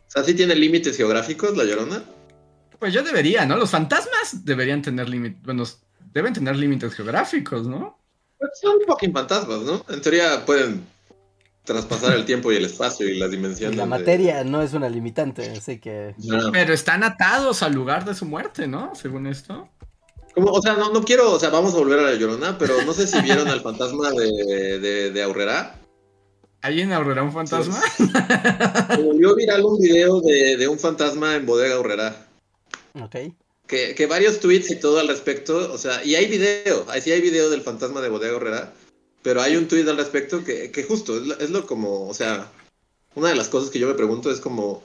sea, 0.08 0.24
¿sí 0.24 0.34
tiene 0.34 0.56
límites 0.56 0.98
geográficos 0.98 1.56
La 1.56 1.64
Llorona? 1.64 2.04
Pues 2.80 2.92
yo 2.92 3.04
debería, 3.04 3.46
¿no? 3.46 3.56
Los 3.56 3.70
fantasmas 3.70 4.44
deberían 4.44 4.82
tener 4.82 5.08
límites, 5.08 5.44
bueno, 5.44 5.64
deben 6.14 6.34
tener 6.34 6.56
límites 6.56 6.94
geográficos, 6.94 7.68
¿no? 7.68 7.98
Pues 8.38 8.52
son 8.60 8.78
fucking 8.88 9.14
fantasmas, 9.14 9.62
¿no? 9.62 9.86
En 9.90 10.02
teoría 10.02 10.46
pueden 10.46 10.86
traspasar 11.64 12.16
el 12.16 12.26
tiempo 12.26 12.52
y 12.52 12.56
el 12.56 12.66
espacio 12.66 13.08
y 13.08 13.18
las 13.18 13.32
dimensiones. 13.32 13.78
La 13.78 13.86
materia 13.86 14.44
no 14.44 14.62
es 14.62 14.74
una 14.74 14.90
limitante, 14.90 15.50
así 15.52 15.80
que. 15.80 16.16
Pero 16.52 16.74
están 16.74 17.04
atados 17.04 17.62
al 17.64 17.74
lugar 17.74 18.06
de 18.06 18.16
su 18.16 18.26
muerte, 18.26 18.68
¿no? 18.68 18.94
Según 18.96 19.28
esto. 19.28 19.70
Como, 20.34 20.50
o 20.52 20.62
sea, 20.62 20.74
no, 20.76 20.92
no 20.92 21.04
quiero, 21.04 21.32
o 21.32 21.40
sea, 21.40 21.50
vamos 21.50 21.74
a 21.74 21.78
volver 21.78 22.00
a 22.00 22.04
la 22.04 22.16
llorona, 22.16 22.58
pero 22.58 22.82
no 22.84 22.94
sé 22.94 23.06
si 23.06 23.22
vieron 23.22 23.50
al 23.50 23.62
fantasma 23.62 24.12
de, 24.12 24.80
de, 24.80 25.12
de 25.12 25.24
Aurrera. 25.24 25.76
¿Hay 26.62 26.80
en 26.80 26.94
Aurrera 26.94 27.24
un 27.24 27.34
fantasma? 27.34 27.80
Sí. 27.98 28.10
volvió 29.04 29.36
viral 29.36 29.66
un 29.66 29.80
video 29.80 30.22
de, 30.22 30.56
de 30.58 30.68
un 30.68 30.80
fantasma 30.80 31.36
en 31.36 31.46
bodega 31.46 31.76
Aurrera. 31.76 32.16
Ok 33.02 33.16
que, 33.72 34.06
varios 34.06 34.40
tweets 34.40 34.70
y 34.70 34.76
todo 34.76 35.00
al 35.00 35.08
respecto, 35.08 35.72
o 35.72 35.78
sea, 35.78 36.04
y 36.04 36.16
hay 36.16 36.28
video, 36.28 36.86
ahí 36.90 37.02
sí 37.02 37.12
hay 37.12 37.22
video 37.22 37.50
del 37.50 37.62
fantasma 37.62 38.02
de 38.02 38.10
Bodega 38.10 38.36
Herrera, 38.36 38.74
pero 39.22 39.42
hay 39.42 39.56
un 39.56 39.68
tweet 39.68 39.88
al 39.90 39.98
respecto 39.98 40.44
que, 40.44 40.72
que 40.72 40.84
justo 40.84 41.18
es 41.40 41.50
lo, 41.50 41.66
como, 41.66 42.08
o 42.08 42.14
sea, 42.14 42.52
una 43.16 43.30
de 43.30 43.36
las 43.36 43.48
cosas 43.48 43.70
que 43.70 43.80
yo 43.80 43.88
me 43.88 43.94
pregunto 43.94 44.30
es 44.30 44.42
como, 44.42 44.84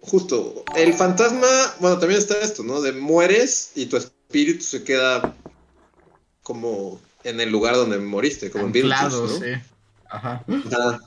justo, 0.00 0.64
el 0.76 0.94
fantasma, 0.94 1.46
bueno, 1.80 1.98
también 1.98 2.18
está 2.18 2.40
esto, 2.40 2.62
¿no? 2.62 2.80
De 2.80 2.92
mueres 2.92 3.72
y 3.74 3.86
tu 3.86 3.98
espíritu 3.98 4.64
se 4.64 4.82
queda 4.82 5.36
como 6.42 6.98
en 7.22 7.40
el 7.40 7.50
lugar 7.50 7.74
donde 7.74 7.98
moriste, 7.98 8.50
como 8.50 8.66
en 8.66 8.76
Anclado, 8.76 9.22
Beetlejuice, 9.26 9.50
¿no? 9.52 9.58
sí. 9.58 9.62
Ajá. 10.08 10.44
Ajá. 10.70 11.00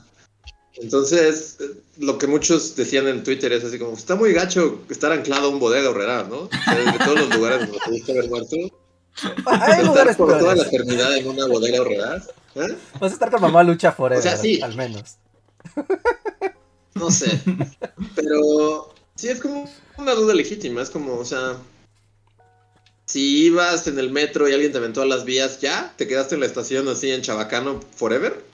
Entonces, 0.76 1.58
lo 1.98 2.16
que 2.18 2.26
muchos 2.26 2.76
decían 2.76 3.08
en 3.08 3.24
Twitter 3.24 3.52
es 3.52 3.64
así 3.64 3.78
como, 3.78 3.96
está 3.96 4.14
muy 4.14 4.32
gacho 4.32 4.80
estar 4.88 5.12
anclado 5.12 5.48
a 5.48 5.50
un 5.50 5.58
bodega 5.58 5.90
horrera, 5.90 6.24
¿no? 6.24 6.44
De 6.44 7.04
todos 7.04 7.20
los 7.20 7.36
lugares 7.36 7.60
donde 7.60 7.78
pudiste 7.84 8.12
haber 8.12 8.28
muerto, 8.30 8.56
Hay 9.46 9.70
estar 9.70 9.84
lugares 9.84 10.16
por 10.16 10.38
toda 10.38 10.54
la 10.54 10.62
eternidad 10.62 11.16
en 11.16 11.28
una 11.28 11.46
bodega 11.46 11.80
horrera. 11.80 12.16
¿eh? 12.54 12.76
Vas 13.00 13.10
a 13.10 13.14
estar 13.14 13.30
con 13.30 13.40
mamá 13.40 13.62
lucha 13.62 13.92
forever, 13.92 14.18
O 14.18 14.22
sea, 14.22 14.36
sí. 14.36 14.60
al 14.62 14.76
menos. 14.76 15.16
No 16.94 17.10
sé. 17.10 17.40
Pero 18.14 18.92
sí 19.16 19.28
es 19.28 19.40
como 19.40 19.68
una 19.96 20.14
duda 20.14 20.34
legítima. 20.34 20.82
Es 20.82 20.90
como, 20.90 21.16
o 21.16 21.24
sea, 21.24 21.56
si 23.06 23.46
ibas 23.46 23.86
en 23.86 23.98
el 23.98 24.10
metro 24.10 24.48
y 24.48 24.52
alguien 24.52 24.72
te 24.72 24.78
aventó 24.78 25.02
a 25.02 25.06
las 25.06 25.24
vías, 25.24 25.60
¿ya? 25.60 25.92
¿Te 25.96 26.06
quedaste 26.06 26.34
en 26.34 26.42
la 26.42 26.46
estación 26.46 26.88
así 26.88 27.10
en 27.10 27.22
Chabacano 27.22 27.80
forever? 27.94 28.49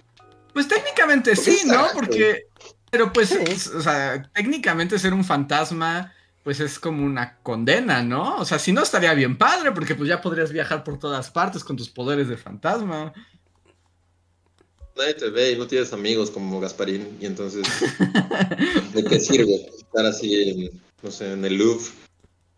Pues 0.57 0.69
técnicamente 0.69 1.37
sí, 1.37 1.59
¿no? 1.67 1.85
Porque. 1.93 2.47
Pero 2.91 3.13
pues, 3.13 3.31
es- 3.31 3.67
o 3.67 3.83
sea, 3.83 4.23
técnicamente 4.35 4.99
ser 4.99 5.13
un 5.13 5.23
fantasma, 5.23 6.15
pues 6.45 6.61
es 6.61 6.79
como 6.79 7.05
una 7.05 7.37
condena, 7.43 8.03
¿no? 8.03 8.39
O 8.39 8.45
sea, 8.47 8.59
si 8.59 8.73
no 8.73 8.83
estaría 8.83 9.13
bien 9.13 9.37
padre, 9.37 9.73
porque 9.73 9.95
pues 9.95 10.09
ya 10.09 10.23
podrías 10.23 10.53
viajar 10.53 10.83
por 10.83 10.99
todas 10.99 11.31
partes 11.31 11.63
con 11.63 11.77
tus 11.77 11.91
poderes 11.91 12.29
de 12.29 12.39
fantasma. 12.39 13.13
Nadie 14.97 15.13
te 15.13 15.29
ve 15.29 15.53
y 15.53 15.59
no 15.59 15.67
tienes 15.67 15.93
amigos 15.93 16.31
como 16.31 16.59
Gasparín. 16.59 17.19
Y 17.21 17.27
entonces, 17.27 17.67
¿de 18.95 19.05
qué 19.05 19.21
sirve 19.21 19.67
estar 19.77 20.07
así 20.07 20.35
en, 20.49 20.81
no 21.03 21.11
sé, 21.11 21.33
en 21.35 21.45
el 21.45 21.59
Louvre? 21.59 21.85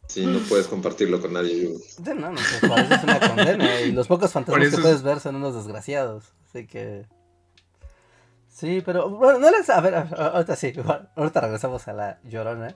Si 0.07 0.25
no 0.25 0.39
puedes 0.49 0.69
compartirlo 0.69 1.21
con 1.21 1.33
nadie. 1.33 1.69
No, 2.05 2.15
no, 2.15 2.31
pues 2.61 2.81
eso 2.85 2.95
es 2.95 3.03
una 3.03 3.19
condena. 3.21 3.81
Y 3.81 3.91
los 3.91 4.07
pocos 4.07 4.31
fantasmas 4.31 4.63
eso 4.69 4.77
que 4.77 4.81
es- 4.83 4.83
puedes 4.87 5.03
ver 5.03 5.19
son 5.19 5.35
unos 5.35 5.57
desgraciados. 5.57 6.27
Así 6.49 6.65
que. 6.69 7.07
Sí, 8.59 8.83
pero 8.85 9.09
bueno, 9.09 9.39
no 9.39 9.53
les. 9.53 9.71
A 9.71 9.81
ver, 9.81 9.95
ahorita 9.95 10.57
sí, 10.57 10.73
igual, 10.75 11.09
ahorita 11.15 11.43
regresamos 11.43 11.87
a 11.87 11.93
la 11.93 12.19
llorona. 12.25 12.75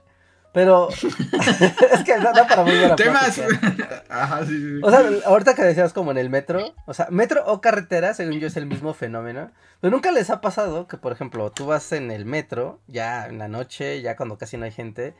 Pero. 0.52 0.88
es 1.92 2.04
que 2.04 2.18
no 2.18 2.32
da 2.32 2.46
para 2.46 2.62
muy 2.62 2.78
buena 2.78 2.94
Temas. 2.94 3.40
Ajá, 4.08 4.46
sí, 4.46 4.56
sí. 4.60 4.80
O 4.80 4.90
sea, 4.92 5.02
ahorita 5.24 5.56
que 5.56 5.64
decías 5.64 5.92
como 5.92 6.12
en 6.12 6.18
el 6.18 6.30
metro, 6.30 6.72
o 6.86 6.94
sea, 6.94 7.08
metro 7.10 7.42
o 7.46 7.60
carretera, 7.60 8.14
según 8.14 8.38
yo 8.38 8.46
es 8.46 8.56
el 8.56 8.66
mismo 8.66 8.94
fenómeno, 8.94 9.50
pero 9.80 9.90
nunca 9.90 10.12
les 10.12 10.30
ha 10.30 10.40
pasado 10.40 10.86
que, 10.86 10.98
por 10.98 11.10
ejemplo, 11.10 11.50
tú 11.50 11.66
vas 11.66 11.90
en 11.90 12.12
el 12.12 12.26
metro, 12.26 12.78
ya 12.86 13.26
en 13.26 13.38
la 13.38 13.48
noche, 13.48 14.02
ya 14.02 14.16
cuando 14.16 14.38
casi 14.38 14.56
no 14.58 14.66
hay 14.66 14.70
gente, 14.70 15.16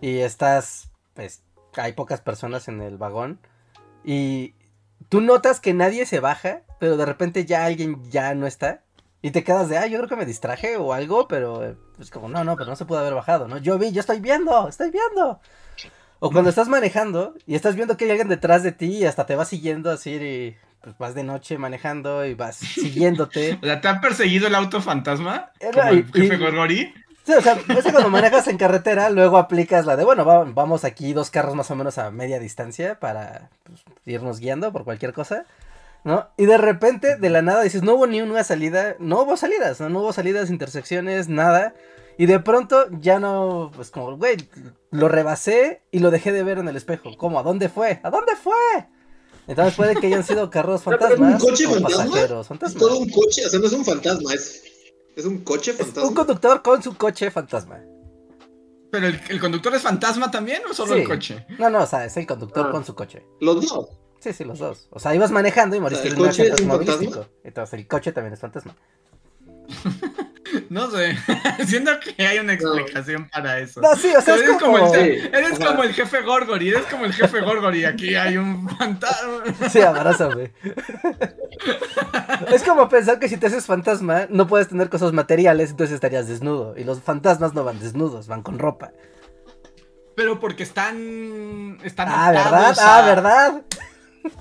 y 0.00 0.20
estás, 0.20 0.92
pues, 1.14 1.42
hay 1.76 1.94
pocas 1.94 2.20
personas 2.20 2.68
en 2.68 2.80
el 2.82 2.98
vagón, 2.98 3.40
y 4.04 4.54
tú 5.08 5.20
notas 5.20 5.58
que 5.58 5.74
nadie 5.74 6.06
se 6.06 6.20
baja, 6.20 6.62
pero 6.78 6.96
de 6.96 7.04
repente 7.04 7.46
ya 7.46 7.64
alguien 7.64 8.00
ya 8.12 8.32
no 8.36 8.46
está, 8.46 8.84
y 9.24 9.30
te 9.30 9.42
quedas 9.42 9.70
de, 9.70 9.78
ah, 9.78 9.86
yo 9.86 9.96
creo 9.96 10.08
que 10.10 10.16
me 10.16 10.26
distraje 10.26 10.76
o 10.76 10.92
algo, 10.92 11.26
pero, 11.26 11.64
eh, 11.64 11.76
pues 11.96 12.10
como, 12.10 12.28
no, 12.28 12.44
no, 12.44 12.56
pero 12.56 12.68
no 12.68 12.76
se 12.76 12.84
pudo 12.84 12.98
haber 12.98 13.14
bajado, 13.14 13.48
¿no? 13.48 13.56
Yo 13.56 13.78
vi, 13.78 13.90
yo 13.90 14.00
estoy 14.00 14.20
viendo, 14.20 14.68
estoy 14.68 14.90
viendo. 14.90 15.40
O 16.20 16.30
cuando 16.30 16.50
estás 16.50 16.68
manejando 16.68 17.34
y 17.46 17.54
estás 17.54 17.74
viendo 17.74 17.96
que 17.96 18.04
hay 18.04 18.10
alguien 18.10 18.28
detrás 18.28 18.62
de 18.62 18.72
ti 18.72 18.98
y 18.98 19.04
hasta 19.06 19.24
te 19.24 19.34
va 19.34 19.46
siguiendo 19.46 19.90
así 19.90 20.10
y 20.12 20.56
pues 20.82 20.98
vas 20.98 21.14
de 21.14 21.24
noche 21.24 21.56
manejando 21.56 22.26
y 22.26 22.34
vas 22.34 22.56
siguiéndote. 22.56 23.58
O 23.62 23.64
sea, 23.64 23.80
¿te 23.80 23.88
ha 23.88 24.00
perseguido 24.02 24.46
el 24.46 24.54
auto 24.54 24.82
fantasma? 24.82 25.52
Como 25.72 25.88
el 25.88 26.04
jefe 26.12 26.36
Gorgori. 26.36 26.92
Sí, 27.24 27.32
o 27.32 27.40
sea, 27.40 27.54
es 27.54 27.84
que 27.84 27.92
cuando 27.92 28.10
manejas 28.10 28.46
en 28.48 28.58
carretera, 28.58 29.08
luego 29.08 29.38
aplicas 29.38 29.86
la 29.86 29.96
de, 29.96 30.04
bueno, 30.04 30.26
va- 30.26 30.44
vamos 30.44 30.84
aquí 30.84 31.14
dos 31.14 31.30
carros 31.30 31.54
más 31.54 31.70
o 31.70 31.76
menos 31.76 31.96
a 31.96 32.10
media 32.10 32.38
distancia 32.38 33.00
para 33.00 33.48
pues, 33.62 33.82
irnos 34.04 34.38
guiando 34.40 34.70
por 34.70 34.84
cualquier 34.84 35.14
cosa, 35.14 35.46
¿no? 36.04 36.28
Y 36.36 36.46
de 36.46 36.58
repente, 36.58 37.16
de 37.16 37.30
la 37.30 37.42
nada, 37.42 37.62
dices, 37.62 37.82
no 37.82 37.94
hubo 37.94 38.06
ni 38.06 38.20
una 38.22 38.44
salida, 38.44 38.96
no 38.98 39.22
hubo 39.22 39.36
salidas, 39.36 39.80
no, 39.80 39.88
No 39.88 40.00
hubo 40.00 40.12
salidas, 40.12 40.50
intersecciones, 40.50 41.28
nada. 41.28 41.74
Y 42.16 42.26
de 42.26 42.38
pronto 42.38 42.86
ya 43.00 43.18
no, 43.18 43.72
pues 43.74 43.90
como, 43.90 44.16
güey, 44.16 44.36
lo 44.92 45.08
rebasé 45.08 45.82
y 45.90 45.98
lo 45.98 46.10
dejé 46.12 46.30
de 46.32 46.44
ver 46.44 46.58
en 46.58 46.68
el 46.68 46.76
espejo. 46.76 47.10
¿Cómo? 47.16 47.40
¿A 47.40 47.42
dónde 47.42 47.68
fue? 47.68 48.00
¿A 48.04 48.10
dónde 48.10 48.36
fue? 48.36 48.54
Entonces 49.48 49.74
puede 49.74 49.96
que 49.96 50.06
hayan 50.06 50.22
sido 50.24 50.48
carros 50.48 50.82
¿Pero 50.84 50.96
es 50.96 51.02
un 51.02 51.08
fantasmas 51.18 51.42
coche 51.42 51.66
o 51.66 51.70
fantasma? 51.72 52.04
pasajeros 52.04 52.40
Es 52.42 52.48
fantasmas. 52.48 52.80
todo 52.80 52.98
un 52.98 53.10
coche, 53.10 53.44
o 53.46 53.48
sea, 53.50 53.58
no 53.60 53.66
es 53.66 53.72
un 53.72 53.84
fantasma, 53.84 54.32
es, 54.34 54.62
es 55.16 55.24
un 55.26 55.38
coche 55.44 55.72
Es 55.72 55.76
fantasma. 55.78 56.08
un 56.08 56.14
conductor 56.14 56.62
con 56.62 56.82
su 56.82 56.96
coche 56.96 57.30
fantasma. 57.30 57.80
¿Pero 58.92 59.08
el, 59.08 59.20
el 59.28 59.40
conductor 59.40 59.74
es 59.74 59.82
fantasma 59.82 60.30
también 60.30 60.62
o 60.70 60.72
solo 60.72 60.94
Sí. 60.94 61.00
el 61.00 61.08
coche? 61.08 61.44
No, 61.58 61.68
no, 61.68 61.82
o 61.82 61.86
sea, 61.86 62.04
es 62.04 62.16
el 62.16 62.26
conductor 62.26 62.66
Ah. 62.68 62.70
con 62.70 62.84
su 62.84 62.94
coche. 62.94 63.26
Los 63.40 63.56
dos. 63.68 63.88
Sí, 64.24 64.32
sí, 64.32 64.42
los 64.42 64.58
dos. 64.58 64.88
O 64.88 64.98
sea, 64.98 65.14
ibas 65.14 65.30
manejando 65.30 65.76
y 65.76 65.80
moriste 65.80 66.08
¿el 66.08 66.14
de 66.14 66.22
un 66.22 66.28
automovilístico. 66.28 67.26
Entonces 67.44 67.78
el 67.78 67.86
coche 67.86 68.10
también 68.10 68.32
es 68.32 68.40
fantasma. 68.40 68.74
No 70.70 70.88
sé. 70.88 71.16
Siento 71.66 71.90
que 71.98 72.24
hay 72.24 72.38
una 72.38 72.52
explicación 72.52 73.28
para 73.28 73.58
eso. 73.58 73.80
No, 73.80 73.96
sí, 73.96 74.14
o 74.16 74.20
sea, 74.20 74.36
eres 74.36 74.50
es 74.50 74.56
como... 74.56 74.78
como, 74.78 74.94
el, 74.94 75.20
Sí, 75.20 75.28
eres 75.32 75.58
como 75.58 75.82
el 75.82 75.92
jefe 75.92 76.22
Gorgori, 76.22 76.68
eres 76.68 76.84
como 76.84 77.06
el 77.06 77.12
jefe 77.12 77.40
Gorgori. 77.40 77.84
Aquí 77.84 78.14
hay 78.14 78.36
un 78.36 78.68
fantasma. 78.68 79.42
Sí, 79.68 79.80
abrázame. 79.80 80.52
es 82.52 82.62
como 82.62 82.88
pensar 82.88 83.18
que 83.18 83.28
si 83.28 83.36
te 83.36 83.48
haces 83.48 83.66
fantasma, 83.66 84.26
no 84.30 84.46
puedes 84.46 84.68
tener 84.68 84.90
cosas 84.90 85.12
materiales, 85.12 85.70
entonces 85.70 85.94
estarías 85.94 86.28
desnudo. 86.28 86.74
Y 86.76 86.84
los 86.84 87.00
fantasmas 87.00 87.52
no 87.54 87.64
van 87.64 87.80
desnudos, 87.80 88.28
van 88.28 88.42
con 88.42 88.60
ropa. 88.60 88.92
Pero 90.14 90.38
porque 90.38 90.62
están. 90.62 91.78
Están 91.82 92.08
Ah, 92.10 92.30
¿verdad? 92.30 92.76
Ah, 92.78 93.02
¿verdad? 93.04 93.62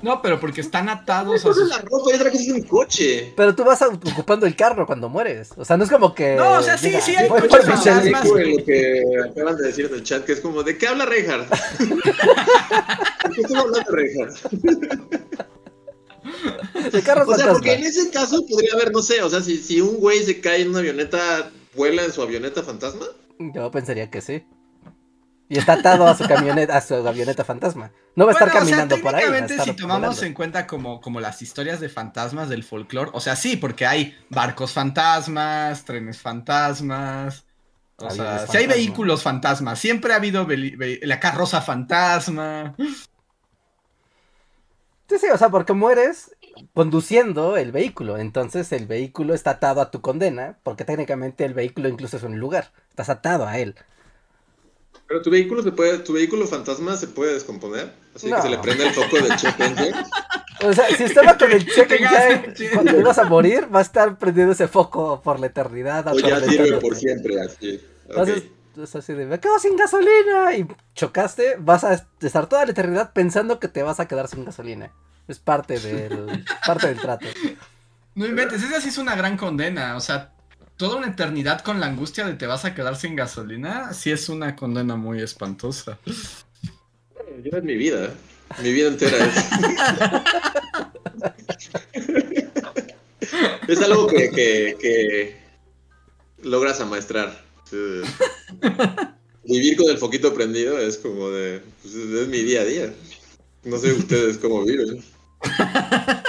No, 0.01 0.21
pero 0.21 0.39
porque 0.39 0.61
están 0.61 0.87
atados 0.89 1.45
a 1.45 1.53
sus. 1.53 1.67
la 1.67 1.77
ropa 1.79 2.11
y 2.11 2.15
otra 2.15 2.31
cosa 2.31 2.41
es 2.43 2.49
un 2.49 2.61
coche. 2.63 3.33
Pero 3.35 3.53
tú 3.53 3.63
vas 3.65 3.81
a- 3.81 3.87
ocupando 3.89 4.45
el 4.45 4.55
carro 4.55 4.85
cuando 4.85 5.09
mueres. 5.09 5.51
O 5.57 5.65
sea, 5.65 5.75
no 5.77 5.83
es 5.83 5.89
como 5.89 6.13
que... 6.15 6.35
No, 6.35 6.53
o 6.59 6.61
sea, 6.61 6.77
sí, 6.77 6.87
diga, 6.87 7.01
sí 7.01 7.15
hay 7.15 7.27
coches 7.27 7.65
fantasmas. 7.65 8.25
Lo 8.27 8.63
que 8.65 9.03
acaban 9.29 9.57
de 9.57 9.67
decir 9.67 9.85
en 9.87 9.95
el 9.95 10.03
chat, 10.03 10.23
que 10.25 10.33
es 10.33 10.39
como, 10.39 10.63
¿de 10.63 10.77
qué 10.77 10.87
habla 10.87 11.05
Reinhardt? 11.05 11.49
¿De 11.79 11.87
qué 13.35 13.41
estamos 13.41 13.65
hablando, 13.65 13.91
Reinhardt? 13.91 14.37
De 16.91 17.01
carros 17.01 17.27
O 17.27 17.35
sea, 17.35 17.49
porque 17.51 17.73
en 17.73 17.83
ese 17.83 18.09
caso 18.09 18.45
podría 18.49 18.73
haber, 18.73 18.91
no 18.91 19.01
sé, 19.01 19.21
o 19.21 19.29
sea, 19.29 19.41
si, 19.41 19.57
si 19.57 19.81
un 19.81 19.97
güey 19.97 20.23
se 20.23 20.39
cae 20.39 20.61
en 20.61 20.69
una 20.69 20.79
avioneta, 20.79 21.51
¿vuela 21.75 22.03
en 22.05 22.11
su 22.11 22.21
avioneta 22.21 22.63
fantasma? 22.63 23.05
Yo 23.39 23.69
pensaría 23.71 24.09
que 24.09 24.21
sí. 24.21 24.45
Y 25.53 25.59
está 25.59 25.73
atado 25.73 26.07
a 26.07 26.15
su 26.15 26.27
camioneta, 26.27 26.75
a 26.75 26.81
su 26.81 26.95
avioneta 26.95 27.45
fantasma. 27.45 27.91
No 28.15 28.25
va 28.25 28.31
a 28.31 28.33
estar 28.33 28.49
Bueno, 28.49 28.65
o 28.65 28.67
sea, 28.67 28.77
caminando 28.77 29.03
por 29.03 29.13
ahí. 29.13 29.21
técnicamente, 29.21 29.63
si 29.63 29.73
tomamos 29.73 30.01
volando. 30.01 30.25
en 30.25 30.33
cuenta 30.33 30.65
como, 30.65 30.99
como 30.99 31.19
las 31.19 31.43
historias 31.43 31.79
de 31.79 31.89
fantasmas 31.89 32.49
del 32.49 32.63
folclore, 32.63 33.11
o 33.13 33.19
sea, 33.19 33.35
sí, 33.35 33.55
porque 33.55 33.85
hay 33.85 34.17
barcos 34.29 34.71
fantasmas, 34.71 35.85
trenes 35.85 36.19
fantasmas, 36.19 37.45
o 37.97 38.09
Aviones 38.09 38.41
sea, 38.41 38.47
si 38.47 38.57
hay 38.57 38.65
vehículos 38.65 39.21
fantasmas, 39.21 39.77
siempre 39.77 40.13
ha 40.13 40.15
habido 40.15 40.47
la 40.49 41.19
carroza 41.19 41.61
fantasma. 41.61 42.73
Sí, 45.07 45.19
sí, 45.19 45.27
o 45.31 45.37
sea, 45.37 45.49
porque 45.49 45.73
mueres 45.73 46.31
conduciendo 46.73 47.57
el 47.57 47.71
vehículo. 47.71 48.17
Entonces 48.17 48.71
el 48.71 48.87
vehículo 48.87 49.35
está 49.35 49.51
atado 49.51 49.81
a 49.81 49.91
tu 49.91 50.01
condena, 50.01 50.57
porque 50.63 50.83
técnicamente 50.83 51.45
el 51.45 51.53
vehículo 51.53 51.89
incluso 51.89 52.17
es 52.17 52.23
un 52.23 52.39
lugar. 52.39 52.71
Estás 52.89 53.09
atado 53.09 53.47
a 53.47 53.59
él. 53.59 53.75
Pero 55.13 55.21
tu 55.21 55.29
vehículo 55.29 55.61
se 55.61 55.71
puede, 55.71 55.99
tu 55.99 56.13
vehículo 56.13 56.47
fantasma 56.47 56.97
se 56.97 57.05
puede 57.05 57.35
descomponer, 57.35 57.93
así 58.15 58.31
No. 58.31 58.37
que 58.37 58.41
se 58.41 58.49
le 58.49 58.57
prende 58.57 58.87
el 58.87 58.93
foco 58.95 59.19
de 59.19 59.35
check 59.35 59.59
engine. 59.59 59.93
O 60.65 60.73
sea, 60.73 60.87
si 60.87 61.03
estaba 61.03 61.37
con 61.37 61.51
el 61.51 61.63
check 61.67 61.91
engine 61.99 62.71
cuando 62.73 62.99
ibas 62.99 63.19
a 63.19 63.25
morir, 63.25 63.67
va 63.71 63.77
a 63.77 63.81
estar 63.83 64.17
prendiendo 64.17 64.53
ese 64.53 64.67
foco 64.67 65.21
por 65.21 65.39
la 65.39 65.45
eternidad. 65.45 66.07
o 66.07 66.17
ya 66.17 66.39
sirve 66.39 66.77
por 66.79 66.95
siempre, 66.95 67.39
así. 67.39 67.79
Entonces, 68.09 68.45
es 68.81 68.95
así 68.95 69.13
de, 69.13 69.27
me 69.27 69.39
quedo 69.39 69.59
sin 69.59 69.77
gasolina. 69.77 70.55
Y 70.57 70.65
chocaste, 70.95 71.57
vas 71.59 71.83
a 71.83 72.07
estar 72.19 72.49
toda 72.49 72.65
la 72.65 72.71
eternidad 72.71 73.13
pensando 73.13 73.59
que 73.59 73.67
te 73.67 73.83
vas 73.83 73.99
a 73.99 74.07
quedar 74.07 74.27
sin 74.27 74.45
gasolina. 74.45 74.91
Es 75.27 75.37
parte 75.37 75.77
del, 75.79 76.43
parte 76.65 76.87
del 76.87 76.97
trato. 76.99 77.27
No 78.15 78.25
inventes, 78.25 78.63
esa 78.63 78.81
sí 78.81 78.89
es 78.89 78.97
una 78.97 79.15
gran 79.15 79.37
condena, 79.37 79.95
o 79.95 79.99
sea, 79.99 80.32
toda 80.83 80.97
una 80.97 81.07
eternidad 81.07 81.61
con 81.61 81.79
la 81.79 81.85
angustia 81.85 82.25
de 82.25 82.33
te 82.33 82.45
vas 82.45 82.65
a 82.65 82.75
quedar 82.75 82.97
sin 82.97 83.15
gasolina, 83.15 83.93
sí 83.93 84.11
es 84.11 84.27
una 84.27 84.53
condena 84.53 84.97
muy 84.97 85.21
espantosa. 85.21 85.97
Yo 87.41 87.57
es 87.57 87.63
mi 87.63 87.77
vida, 87.77 88.13
mi 88.61 88.73
vida 88.73 88.89
entera 88.89 89.15
es. 89.17 89.33
es 93.69 93.79
algo 93.79 94.07
que, 94.07 94.29
que, 94.31 94.75
que 94.77 95.37
logras 96.41 96.81
amaestrar. 96.81 97.41
Vivir 99.45 99.77
con 99.77 99.89
el 99.89 99.97
foquito 99.97 100.33
prendido 100.33 100.77
es 100.77 100.97
como 100.97 101.29
de. 101.29 101.61
pues, 101.81 101.95
es 101.95 102.11
es 102.11 102.27
mi 102.27 102.39
día 102.39 102.59
a 102.59 102.65
día. 102.65 102.93
No 103.63 103.77
sé 103.77 103.93
ustedes 103.93 104.37
cómo 104.37 104.65
viven. 104.65 105.01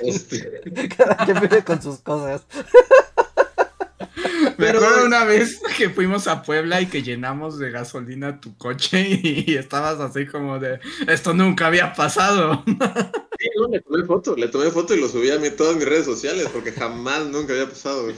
Este, 0.00 0.60
Cada 0.98 1.16
quien 1.24 1.40
vive 1.40 1.64
con 1.64 1.80
sus 1.80 2.00
cosas. 2.00 2.42
Me 4.58 4.68
acuerdo 4.68 5.06
una 5.06 5.24
vez 5.24 5.60
que 5.76 5.90
fuimos 5.90 6.26
a 6.28 6.42
Puebla 6.42 6.80
y 6.80 6.86
que 6.86 7.02
llenamos 7.02 7.58
de 7.58 7.70
gasolina 7.70 8.40
tu 8.40 8.56
coche 8.56 9.20
y, 9.22 9.54
estabas 9.56 10.00
así 10.00 10.26
como 10.26 10.58
de, 10.58 10.80
esto 11.08 11.34
nunca 11.34 11.66
había 11.66 11.92
pasado. 11.94 12.64
Sí, 13.36 13.50
no, 13.58 13.66
le 13.66 13.80
tomé 13.80 14.04
foto, 14.04 14.36
le 14.36 14.46
tomé 14.46 14.70
foto 14.70 14.94
y 14.94 15.00
lo 15.00 15.08
subí 15.08 15.28
a 15.28 15.38
mí, 15.38 15.50
todas 15.50 15.74
mis 15.74 15.84
redes 15.84 16.04
sociales 16.04 16.48
porque 16.52 16.70
jamás, 16.70 17.26
nunca 17.26 17.52
había 17.52 17.68
pasado. 17.68 18.08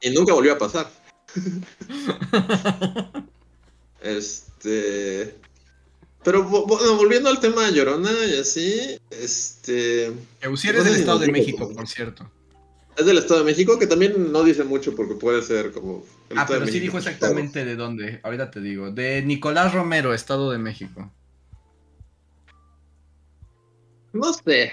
Y 0.00 0.10
nunca 0.10 0.34
volvió 0.34 0.52
a 0.52 0.58
pasar. 0.58 0.90
Este... 4.00 5.36
Pero 6.24 6.42
bueno, 6.42 6.96
volviendo 6.96 7.30
al 7.30 7.38
tema 7.38 7.66
de 7.66 7.72
Llorona 7.72 8.10
y 8.26 8.36
así, 8.36 8.98
este... 9.10 10.12
Eusier 10.40 10.76
es 10.76 10.84
del 10.84 10.96
Estado 10.96 11.20
de 11.20 11.30
México, 11.30 11.72
por 11.72 11.86
cierto. 11.86 12.28
Es 12.96 13.06
del 13.06 13.18
Estado 13.18 13.40
de 13.40 13.46
México, 13.46 13.78
que 13.78 13.86
también 13.86 14.32
no 14.32 14.44
dice 14.44 14.64
mucho 14.64 14.94
porque 14.94 15.14
puede 15.14 15.42
ser 15.42 15.72
como... 15.72 16.04
ah, 16.36 16.44
pero 16.46 16.66
sí 16.66 16.78
dijo 16.78 16.98
exactamente 16.98 17.64
de 17.64 17.74
dónde, 17.74 18.20
ahorita 18.22 18.50
te 18.50 18.60
digo. 18.60 18.90
De 18.90 19.22
Nicolás 19.22 19.72
Romero, 19.72 20.12
Estado 20.12 20.50
de 20.50 20.58
México. 20.58 21.10
No 24.12 24.32
sé. 24.34 24.72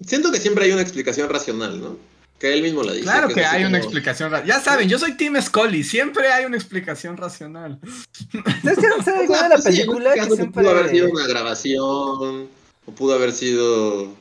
Siento 0.00 0.32
que 0.32 0.38
siempre 0.38 0.64
hay 0.64 0.72
una 0.72 0.82
explicación 0.82 1.28
racional, 1.28 1.80
¿no? 1.80 1.96
Que 2.38 2.52
él 2.52 2.62
mismo 2.62 2.82
la 2.82 2.92
dice. 2.92 3.04
Claro 3.04 3.28
que, 3.28 3.44
hay 3.44 3.64
una 3.64 3.78
explicación 3.78 4.30
racional. 4.30 4.56
Ya 4.56 4.64
saben, 4.64 4.88
yo 4.88 4.98
soy 4.98 5.16
Tim 5.16 5.40
Scully, 5.40 5.84
siempre 5.84 6.32
hay 6.32 6.44
una 6.44 6.56
explicación 6.56 7.16
racional. 7.16 7.80
Es 8.64 8.78
que 8.78 8.88
no 8.88 9.02
sé, 9.02 9.24
igual 9.24 9.50
la 9.50 9.58
película 9.58 10.14
que 10.14 10.24
siempre... 10.24 10.62
Pudo 10.62 10.70
haber 10.70 10.90
sido 10.90 11.10
una 11.10 11.26
grabación, 11.26 12.48
o 12.86 12.92
pudo 12.96 13.14
haber 13.14 13.32
sido 13.32 14.14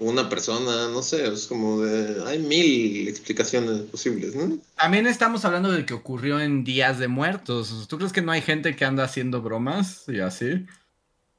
una 0.00 0.28
persona, 0.28 0.88
no 0.88 1.02
sé, 1.02 1.28
es 1.28 1.46
como 1.46 1.82
de... 1.82 2.24
Hay 2.26 2.38
mil 2.38 3.06
explicaciones 3.06 3.82
posibles, 3.82 4.34
¿no? 4.34 4.58
También 4.76 5.06
estamos 5.06 5.44
hablando 5.44 5.70
de 5.70 5.84
que 5.84 5.92
ocurrió 5.94 6.40
en 6.40 6.64
días 6.64 6.98
de 6.98 7.06
muertos. 7.06 7.86
¿Tú 7.86 7.98
crees 7.98 8.12
que 8.12 8.22
no 8.22 8.32
hay 8.32 8.40
gente 8.40 8.74
que 8.74 8.84
anda 8.86 9.04
haciendo 9.04 9.42
bromas 9.42 10.04
y 10.08 10.20
así? 10.20 10.66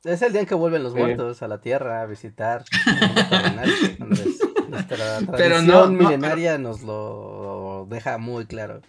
Es 0.04 0.22
el 0.22 0.32
día 0.32 0.42
en 0.42 0.48
que 0.48 0.56
vuelven 0.56 0.84
los 0.84 0.94
muertos 0.94 1.42
a 1.42 1.48
la 1.48 1.60
Tierra 1.60 2.02
a 2.02 2.06
visitar. 2.06 2.64
Nuestra 4.70 5.20
tradición 5.28 5.36
pero 5.36 5.62
no, 5.62 5.88
milenaria 5.88 6.58
nos 6.58 6.82
lo 6.82 7.88
deja 7.90 8.20
muy 8.20 8.46
claro. 8.46 8.82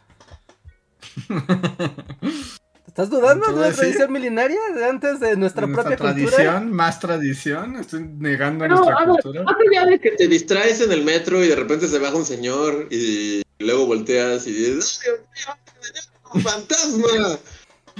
¿Estás 2.93 3.09
dudando 3.09 3.51
de 3.55 3.70
la 3.70 3.72
tradición 3.74 4.12
milenaria 4.12 4.61
de 4.74 4.84
antes 4.84 5.18
de 5.18 5.34
nuestra, 5.34 5.66
propia 5.66 5.97
tradición, 5.97 6.70
Más 6.72 7.01
tradición, 7.01 7.76
estoy 7.76 8.03
negando 8.18 8.68
nuestra 8.68 9.07
cultura. 9.07 9.45
Más 9.45 9.57
allá 9.66 9.86
de 9.86 9.99
que 9.99 10.11
te 10.11 10.28
distraes 10.28 10.78
en 10.82 10.93
el 10.93 11.03
metro 11.03 11.43
y 11.43 11.49
de 11.49 11.57
repente 11.57 11.88
se 11.88 11.99
baja 11.99 12.14
un 12.14 12.26
señor 12.26 12.88
y 12.90 13.40
luego 13.61 13.86
volteas 13.86 14.47
y 14.47 14.53
dices, 14.53 15.01
¡Ay, 15.07 15.55
Dios 15.80 16.11
mío, 16.34 16.43
fantasma! 16.43 17.38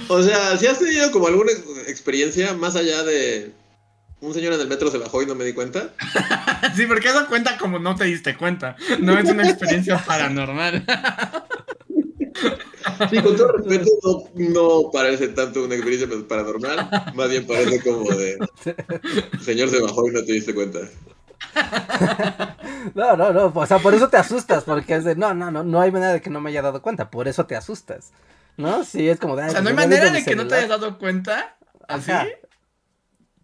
O 0.09 0.21
sea, 0.21 0.57
si 0.57 0.67
has 0.67 0.77
tenido 0.77 1.09
como 1.09 1.25
alguna 1.25 1.53
experiencia 1.87 2.53
más 2.53 2.75
allá 2.75 3.01
de 3.01 3.51
un 4.21 4.31
señor 4.31 4.53
en 4.53 4.61
el 4.61 4.67
metro 4.67 4.91
se 4.91 4.99
bajó 4.99 5.23
y 5.23 5.25
no 5.25 5.33
me 5.33 5.43
di 5.43 5.53
cuenta. 5.53 5.89
sí, 6.75 6.85
porque 6.85 7.07
eso 7.07 7.25
cuenta 7.25 7.57
como 7.57 7.79
no 7.79 7.95
te 7.95 8.03
diste 8.03 8.37
cuenta. 8.37 8.75
No 8.99 9.17
es 9.17 9.27
una 9.27 9.49
experiencia 9.49 9.97
paranormal. 10.05 10.85
sí, 13.09 13.21
con 13.21 13.35
todo 13.35 13.51
respeto, 13.53 14.29
no, 14.35 14.91
parece 14.91 15.29
tanto 15.29 15.63
una 15.63 15.75
experiencia 15.75 16.09
paranormal. 16.27 16.89
Más 17.15 17.29
bien 17.29 17.45
parece 17.47 17.81
como 17.81 18.09
de. 18.11 18.37
señor 19.41 19.69
se 19.69 19.81
bajó 19.81 20.07
y 20.07 20.11
no 20.11 20.23
te 20.23 20.33
diste 20.33 20.53
cuenta. 20.53 20.79
No, 22.95 23.15
no, 23.15 23.31
no. 23.31 23.51
O 23.55 23.65
sea, 23.65 23.79
por 23.79 23.93
eso 23.93 24.09
te 24.09 24.17
asustas. 24.17 24.65
Porque 24.65 24.95
es 24.95 25.05
de. 25.05 25.15
No, 25.15 25.33
no, 25.33 25.51
no. 25.51 25.63
No 25.63 25.79
hay 25.79 25.91
manera 25.91 26.13
de 26.13 26.21
que 26.21 26.29
no 26.29 26.41
me 26.41 26.49
haya 26.49 26.61
dado 26.61 26.81
cuenta. 26.81 27.09
Por 27.09 27.27
eso 27.27 27.45
te 27.45 27.55
asustas. 27.55 28.11
¿No? 28.57 28.83
Sí, 28.83 29.07
es 29.07 29.19
como 29.19 29.35
de. 29.35 29.47
O 29.47 29.49
sea, 29.49 29.61
no 29.61 29.69
hay 29.69 29.75
manera 29.75 30.11
de 30.11 30.23
que 30.23 30.35
no 30.35 30.47
te 30.47 30.55
hayas 30.55 30.69
dado 30.69 30.97
cuenta. 30.97 31.55
¿Así? 31.87 32.11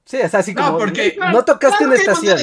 Sí, 0.09 0.17
es 0.17 0.33
así 0.33 0.55
como. 0.55 0.71
No, 0.71 0.77
porque. 0.79 1.15
No 1.31 1.45
tocaste 1.45 1.85
una 1.85 1.93
estación. 1.93 2.39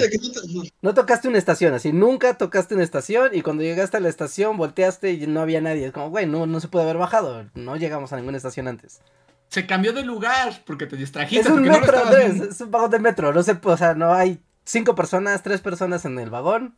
No 0.82 0.94
tocaste 0.94 1.26
una 1.26 1.38
estación, 1.38 1.74
así. 1.74 1.92
Nunca 1.92 2.34
tocaste 2.34 2.74
una 2.76 2.84
estación 2.84 3.30
y 3.32 3.42
cuando 3.42 3.64
llegaste 3.64 3.96
a 3.96 4.00
la 4.00 4.08
estación 4.08 4.56
volteaste 4.56 5.10
y 5.10 5.26
no 5.26 5.40
había 5.40 5.60
nadie. 5.60 5.86
Es 5.86 5.92
como, 5.92 6.10
güey, 6.10 6.26
no, 6.26 6.46
no 6.46 6.60
se 6.60 6.68
puede 6.68 6.84
haber 6.84 6.96
bajado. 6.96 7.44
No 7.54 7.74
llegamos 7.74 8.12
a 8.12 8.16
ninguna 8.18 8.36
estación 8.36 8.68
antes. 8.68 9.00
Se 9.48 9.66
cambió 9.66 9.92
de 9.92 10.04
lugar 10.04 10.62
porque 10.64 10.86
te 10.86 10.94
distrajiste. 10.94 11.48
Es 11.48 11.52
un 11.52 11.62
metro, 11.62 12.04
Andrés. 12.04 12.40
Es 12.40 12.60
un 12.60 12.70
vagón 12.70 12.92
de 12.92 13.00
metro. 13.00 13.32
No 13.32 13.42
se, 13.42 13.58
o 13.60 13.76
sea, 13.76 13.94
no 13.94 14.14
hay 14.14 14.38
cinco 14.64 14.94
personas, 14.94 15.42
tres 15.42 15.60
personas 15.60 16.04
en 16.04 16.20
el 16.20 16.30
vagón. 16.30 16.76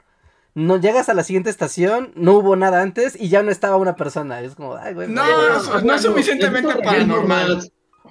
No 0.54 0.80
llegas 0.80 1.10
a 1.10 1.14
la 1.14 1.22
siguiente 1.22 1.50
estación, 1.50 2.12
no 2.14 2.32
hubo 2.32 2.56
nada 2.56 2.80
antes 2.80 3.14
y 3.14 3.28
ya 3.28 3.42
no 3.42 3.50
estaba 3.50 3.76
una 3.76 3.94
persona. 3.94 4.40
Es 4.40 4.54
como, 4.54 4.76
ay, 4.76 4.94
güey. 4.94 5.08
No, 5.08 5.22
no, 5.22 5.80
no, 5.82 5.94
es 5.94 6.00
suficientemente 6.00 6.74
paranormal. 6.76 7.70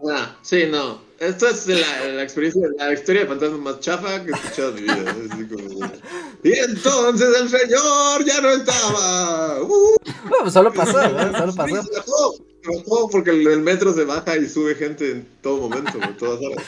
Ah, 0.10 0.38
sí, 0.42 0.66
no. 0.70 1.08
Esto 1.20 1.48
es 1.48 1.68
la, 1.68 2.08
la, 2.10 2.24
experiencia, 2.24 2.62
la 2.78 2.94
historia 2.94 3.22
de 3.22 3.28
fantasmas 3.28 3.60
más 3.60 3.80
chafa 3.80 4.24
que 4.24 4.30
he 4.30 4.34
escuchado 4.36 4.70
en 4.70 4.76
mi 4.76 5.44
vida. 5.44 5.92
Y 6.44 6.52
entonces 6.52 7.42
el 7.42 7.50
señor 7.50 8.24
ya 8.24 8.40
no 8.42 8.50
estaba. 8.50 9.64
Uh, 9.64 9.96
no, 10.26 10.38
pues 10.42 10.54
solo 10.54 10.72
pasó, 10.72 11.10
¿no? 11.10 11.38
Solo 11.38 11.56
pasó. 11.56 11.76
pasó 11.76 13.10
porque 13.12 13.32
el, 13.32 13.62
metro 13.62 13.94
se 13.94 14.06
baja 14.06 14.38
y 14.38 14.48
sube 14.48 14.76
gente 14.76 15.12
en 15.12 15.28
todo 15.42 15.68
momento, 15.68 15.98
en 16.00 16.18
todas 16.18 16.40
horas. 16.40 16.66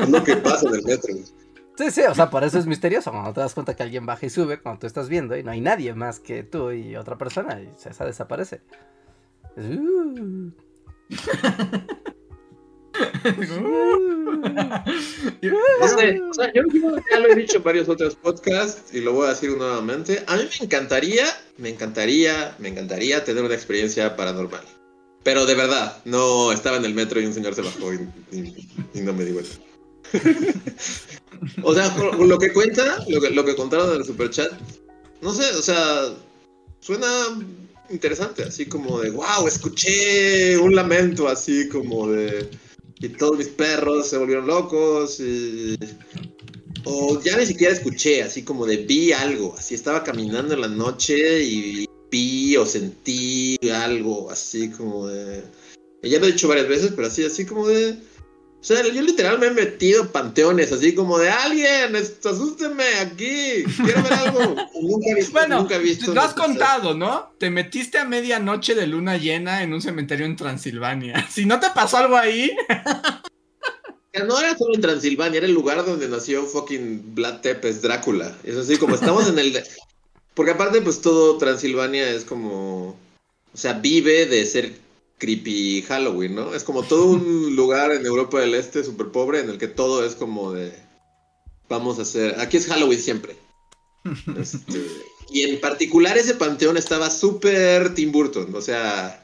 Es 0.00 0.08
lo 0.08 0.22
que 0.22 0.36
pasa 0.36 0.68
en 0.68 0.74
el 0.74 0.82
metro. 0.82 1.14
Sí, 1.78 1.90
sí, 1.90 2.02
o 2.02 2.14
sea, 2.14 2.28
por 2.28 2.44
eso 2.44 2.58
es 2.58 2.66
misterioso. 2.66 3.10
Cuando 3.10 3.32
te 3.32 3.40
das 3.40 3.54
cuenta 3.54 3.74
que 3.74 3.82
alguien 3.82 4.04
baja 4.04 4.26
y 4.26 4.30
sube, 4.30 4.60
cuando 4.60 4.80
tú 4.80 4.86
estás 4.86 5.08
viendo 5.08 5.34
y 5.34 5.42
no 5.42 5.50
hay 5.50 5.62
nadie 5.62 5.94
más 5.94 6.20
que 6.20 6.42
tú 6.42 6.72
y 6.72 6.96
otra 6.96 7.16
persona, 7.16 7.58
y 7.60 7.70
esa 7.88 8.04
desaparece. 8.04 8.60
Uh. 9.56 10.50
no 15.80 15.88
sé, 15.88 16.20
o 16.20 16.34
sea, 16.34 16.52
yo 16.52 16.62
ya 17.10 17.18
lo 17.20 17.28
he 17.28 17.34
dicho 17.34 17.58
en 17.58 17.62
varios 17.62 17.88
otros 17.88 18.14
podcasts 18.16 18.94
y 18.94 19.00
lo 19.00 19.12
voy 19.12 19.26
a 19.26 19.30
decir 19.30 19.50
nuevamente. 19.56 20.22
A 20.26 20.36
mí 20.36 20.42
me 20.44 20.66
encantaría, 20.66 21.26
me 21.58 21.68
encantaría, 21.70 22.56
me 22.58 22.68
encantaría 22.68 23.24
tener 23.24 23.44
una 23.44 23.54
experiencia 23.54 24.16
paranormal. 24.16 24.64
Pero 25.22 25.44
de 25.44 25.54
verdad, 25.54 26.00
no 26.04 26.52
estaba 26.52 26.76
en 26.76 26.84
el 26.84 26.94
metro 26.94 27.20
y 27.20 27.26
un 27.26 27.34
señor 27.34 27.54
se 27.54 27.62
bajó 27.62 27.92
y, 27.92 28.08
no 29.00 29.12
me 29.12 29.24
di 29.24 29.32
cuenta. 29.32 29.56
o 31.62 31.74
sea, 31.74 31.96
lo 31.96 32.38
que 32.38 32.52
cuenta, 32.52 33.04
lo 33.08 33.20
que, 33.20 33.30
lo 33.30 33.44
que 33.44 33.56
contaron 33.56 33.90
en 33.90 33.96
el 33.96 34.04
superchat, 34.04 34.52
no 35.20 35.34
sé, 35.34 35.50
o 35.56 35.62
sea, 35.62 36.14
suena 36.78 37.08
interesante, 37.90 38.44
así 38.44 38.66
como 38.66 39.00
de, 39.00 39.10
wow, 39.10 39.46
escuché 39.46 40.56
un 40.58 40.74
lamento 40.74 41.28
así 41.28 41.68
como 41.68 42.08
de 42.08 42.48
y 43.00 43.08
todos 43.10 43.38
mis 43.38 43.48
perros 43.48 44.08
se 44.08 44.18
volvieron 44.18 44.46
locos. 44.46 45.20
O 46.84 47.20
ya 47.20 47.36
ni 47.36 47.46
siquiera 47.46 47.72
escuché, 47.72 48.22
así 48.22 48.42
como 48.42 48.64
de 48.64 48.78
vi 48.78 49.12
algo, 49.12 49.54
así 49.58 49.74
estaba 49.74 50.04
caminando 50.04 50.54
en 50.54 50.60
la 50.60 50.68
noche 50.68 51.42
y 51.42 51.88
vi 52.10 52.56
o 52.56 52.64
sentí 52.64 53.58
algo, 53.72 54.30
así 54.30 54.70
como 54.70 55.08
de... 55.08 55.42
Ya 56.02 56.20
lo 56.20 56.26
he 56.26 56.32
dicho 56.32 56.46
varias 56.46 56.68
veces, 56.68 56.92
pero 56.94 57.08
así, 57.08 57.24
así 57.24 57.44
como 57.44 57.66
de... 57.66 57.96
O 58.66 58.74
sea, 58.74 58.82
yo 58.82 59.00
literal 59.00 59.38
me 59.38 59.46
he 59.46 59.50
metido 59.52 60.10
panteones, 60.10 60.72
así 60.72 60.92
como 60.92 61.20
de 61.20 61.30
alguien, 61.30 61.94
asústeme 61.94 62.82
aquí, 63.00 63.62
quiero 63.62 64.02
ver 64.02 64.12
algo. 64.12 64.56
nunca 64.82 65.10
he 65.10 65.14
visto. 65.14 65.32
Bueno, 65.34 65.60
nunca 65.60 65.76
he 65.76 65.78
visto 65.78 66.12
lo 66.12 66.20
has 66.20 66.34
contado, 66.34 66.92
¿no? 66.92 67.30
Te 67.38 67.48
metiste 67.48 67.98
a 67.98 68.04
medianoche 68.04 68.74
de 68.74 68.88
luna 68.88 69.18
llena 69.18 69.62
en 69.62 69.72
un 69.72 69.80
cementerio 69.80 70.26
en 70.26 70.34
Transilvania. 70.34 71.28
Si 71.30 71.46
no 71.46 71.60
te 71.60 71.68
pasó 71.70 71.98
algo 71.98 72.16
ahí. 72.16 72.50
No 74.26 74.40
era 74.40 74.58
solo 74.58 74.74
en 74.74 74.80
Transilvania, 74.80 75.38
era 75.38 75.46
el 75.46 75.54
lugar 75.54 75.86
donde 75.86 76.08
nació 76.08 76.44
fucking 76.44 77.14
Vlad 77.14 77.42
Tepes, 77.42 77.82
Drácula. 77.82 78.36
Es 78.42 78.56
así 78.56 78.78
como 78.78 78.96
estamos 78.96 79.28
en 79.28 79.38
el. 79.38 79.62
Porque 80.34 80.50
aparte, 80.50 80.80
pues 80.80 81.00
todo 81.00 81.38
Transilvania 81.38 82.10
es 82.10 82.24
como. 82.24 82.98
O 83.54 83.56
sea, 83.56 83.74
vive 83.74 84.26
de 84.26 84.44
ser 84.44 84.85
creepy 85.18 85.82
Halloween, 85.82 86.34
¿no? 86.34 86.54
Es 86.54 86.64
como 86.64 86.82
todo 86.82 87.06
un 87.06 87.56
lugar 87.56 87.92
en 87.92 88.04
Europa 88.04 88.40
del 88.40 88.54
Este 88.54 88.84
súper 88.84 89.08
pobre 89.08 89.40
en 89.40 89.50
el 89.50 89.58
que 89.58 89.68
todo 89.68 90.04
es 90.04 90.14
como 90.14 90.52
de... 90.52 90.72
Vamos 91.68 91.98
a 91.98 92.02
hacer... 92.02 92.40
Aquí 92.40 92.56
es 92.56 92.66
Halloween 92.66 93.00
siempre. 93.00 93.36
Este, 94.38 94.86
y 95.30 95.42
en 95.42 95.60
particular 95.60 96.16
ese 96.16 96.34
panteón 96.34 96.76
estaba 96.76 97.10
súper 97.10 97.94
Tim 97.94 98.12
Burton, 98.12 98.54
o 98.54 98.60
sea... 98.60 99.22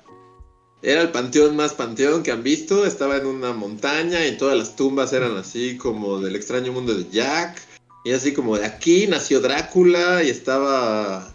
Era 0.85 1.01
el 1.01 1.13
panteón 1.13 1.55
más 1.55 1.75
panteón 1.75 2.25
que 2.25 2.33
han 2.33 2.43
visto, 2.43 2.85
estaba 2.85 3.17
en 3.17 3.27
una 3.27 3.53
montaña 3.53 4.27
y 4.27 4.37
todas 4.37 4.59
las 4.59 4.75
tumbas 4.75 5.13
eran 5.13 5.37
así 5.37 5.77
como 5.77 6.19
del 6.19 6.35
extraño 6.35 6.73
mundo 6.73 6.93
de 6.93 7.09
Jack. 7.09 7.63
Y 8.05 8.11
así 8.11 8.33
como 8.33 8.59
de 8.59 8.67
aquí 8.67 9.07
nació 9.07 9.41
Drácula 9.41 10.25
y 10.25 10.31
estaba 10.31 11.33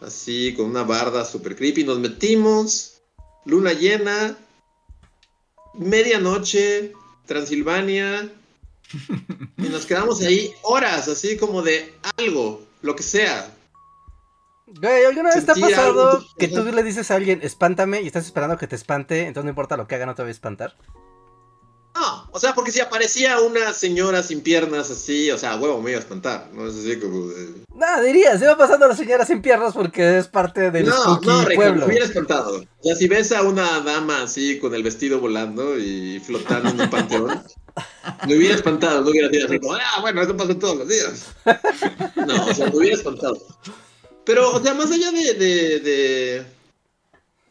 así 0.00 0.52
con 0.56 0.66
una 0.66 0.82
barda 0.82 1.24
súper 1.24 1.54
creepy. 1.54 1.84
Nos 1.84 2.00
metimos, 2.00 2.97
luna 3.48 3.72
llena, 3.72 4.36
medianoche, 5.74 6.92
Transilvania, 7.26 8.30
y 9.56 9.68
nos 9.68 9.86
quedamos 9.86 10.20
ahí 10.22 10.52
horas, 10.62 11.08
así 11.08 11.36
como 11.36 11.62
de 11.62 11.94
algo, 12.18 12.62
lo 12.82 12.94
que 12.94 13.02
sea. 13.02 13.50
Güey, 14.66 15.06
¿alguna 15.06 15.34
vez 15.34 15.46
te 15.46 15.52
ha 15.52 15.54
pasado 15.54 16.10
algo, 16.10 16.26
que 16.38 16.48
tú 16.48 16.62
le 16.62 16.82
dices 16.82 17.10
a 17.10 17.14
alguien, 17.16 17.40
espántame, 17.42 18.02
y 18.02 18.06
estás 18.06 18.26
esperando 18.26 18.58
que 18.58 18.66
te 18.66 18.76
espante, 18.76 19.20
entonces 19.22 19.44
no 19.44 19.50
importa 19.50 19.78
lo 19.78 19.88
que 19.88 19.94
haga, 19.94 20.04
no 20.04 20.14
te 20.14 20.22
va 20.22 20.28
a 20.28 20.30
espantar? 20.30 20.76
No, 21.94 22.28
o 22.30 22.38
sea, 22.38 22.54
porque 22.54 22.70
si 22.70 22.80
aparecía 22.80 23.40
una 23.40 23.72
señora 23.72 24.22
sin 24.22 24.40
piernas 24.40 24.90
así, 24.90 25.30
o 25.30 25.38
sea, 25.38 25.56
huevo, 25.56 25.80
me 25.82 25.90
iba 25.90 25.98
a 25.98 26.02
espantar. 26.02 26.48
No 26.52 26.68
es 26.68 26.76
así 26.76 26.96
como 26.98 27.26
de... 27.28 27.64
Nada, 27.74 28.02
diría, 28.02 28.38
se 28.38 28.46
va 28.46 28.56
pasando 28.56 28.84
a 28.84 28.88
la 28.88 28.96
señora 28.96 29.26
sin 29.26 29.42
piernas 29.42 29.74
porque 29.74 30.18
es 30.18 30.28
parte 30.28 30.70
del 30.70 30.86
no, 30.86 31.20
no, 31.20 31.44
pueblo. 31.54 31.80
me 31.80 31.86
hubiera 31.86 32.04
espantado. 32.04 32.58
O 32.58 32.84
sea, 32.84 32.94
si 32.94 33.08
ves 33.08 33.32
a 33.32 33.42
una 33.42 33.80
dama 33.80 34.22
así 34.22 34.58
con 34.60 34.74
el 34.74 34.84
vestido 34.84 35.18
volando 35.18 35.76
y 35.76 36.20
flotando 36.20 36.70
en 36.70 36.80
un 36.80 36.90
panteón, 36.90 37.42
me 38.26 38.36
hubiera 38.36 38.54
espantado, 38.54 39.02
no 39.02 39.10
hubiera 39.10 39.28
como, 39.58 39.74
ah, 39.74 40.00
bueno, 40.00 40.22
eso 40.22 40.36
pasa 40.36 40.58
todos 40.58 40.78
los 40.78 40.88
días. 40.88 41.26
No, 42.14 42.46
o 42.46 42.54
sea, 42.54 42.66
me 42.66 42.76
hubiera 42.76 42.96
espantado. 42.96 43.38
Pero, 44.24 44.52
o 44.52 44.62
sea, 44.62 44.74
más 44.74 44.90
allá 44.90 45.10
de, 45.10 45.34
de, 45.34 45.80
de, 45.80 46.46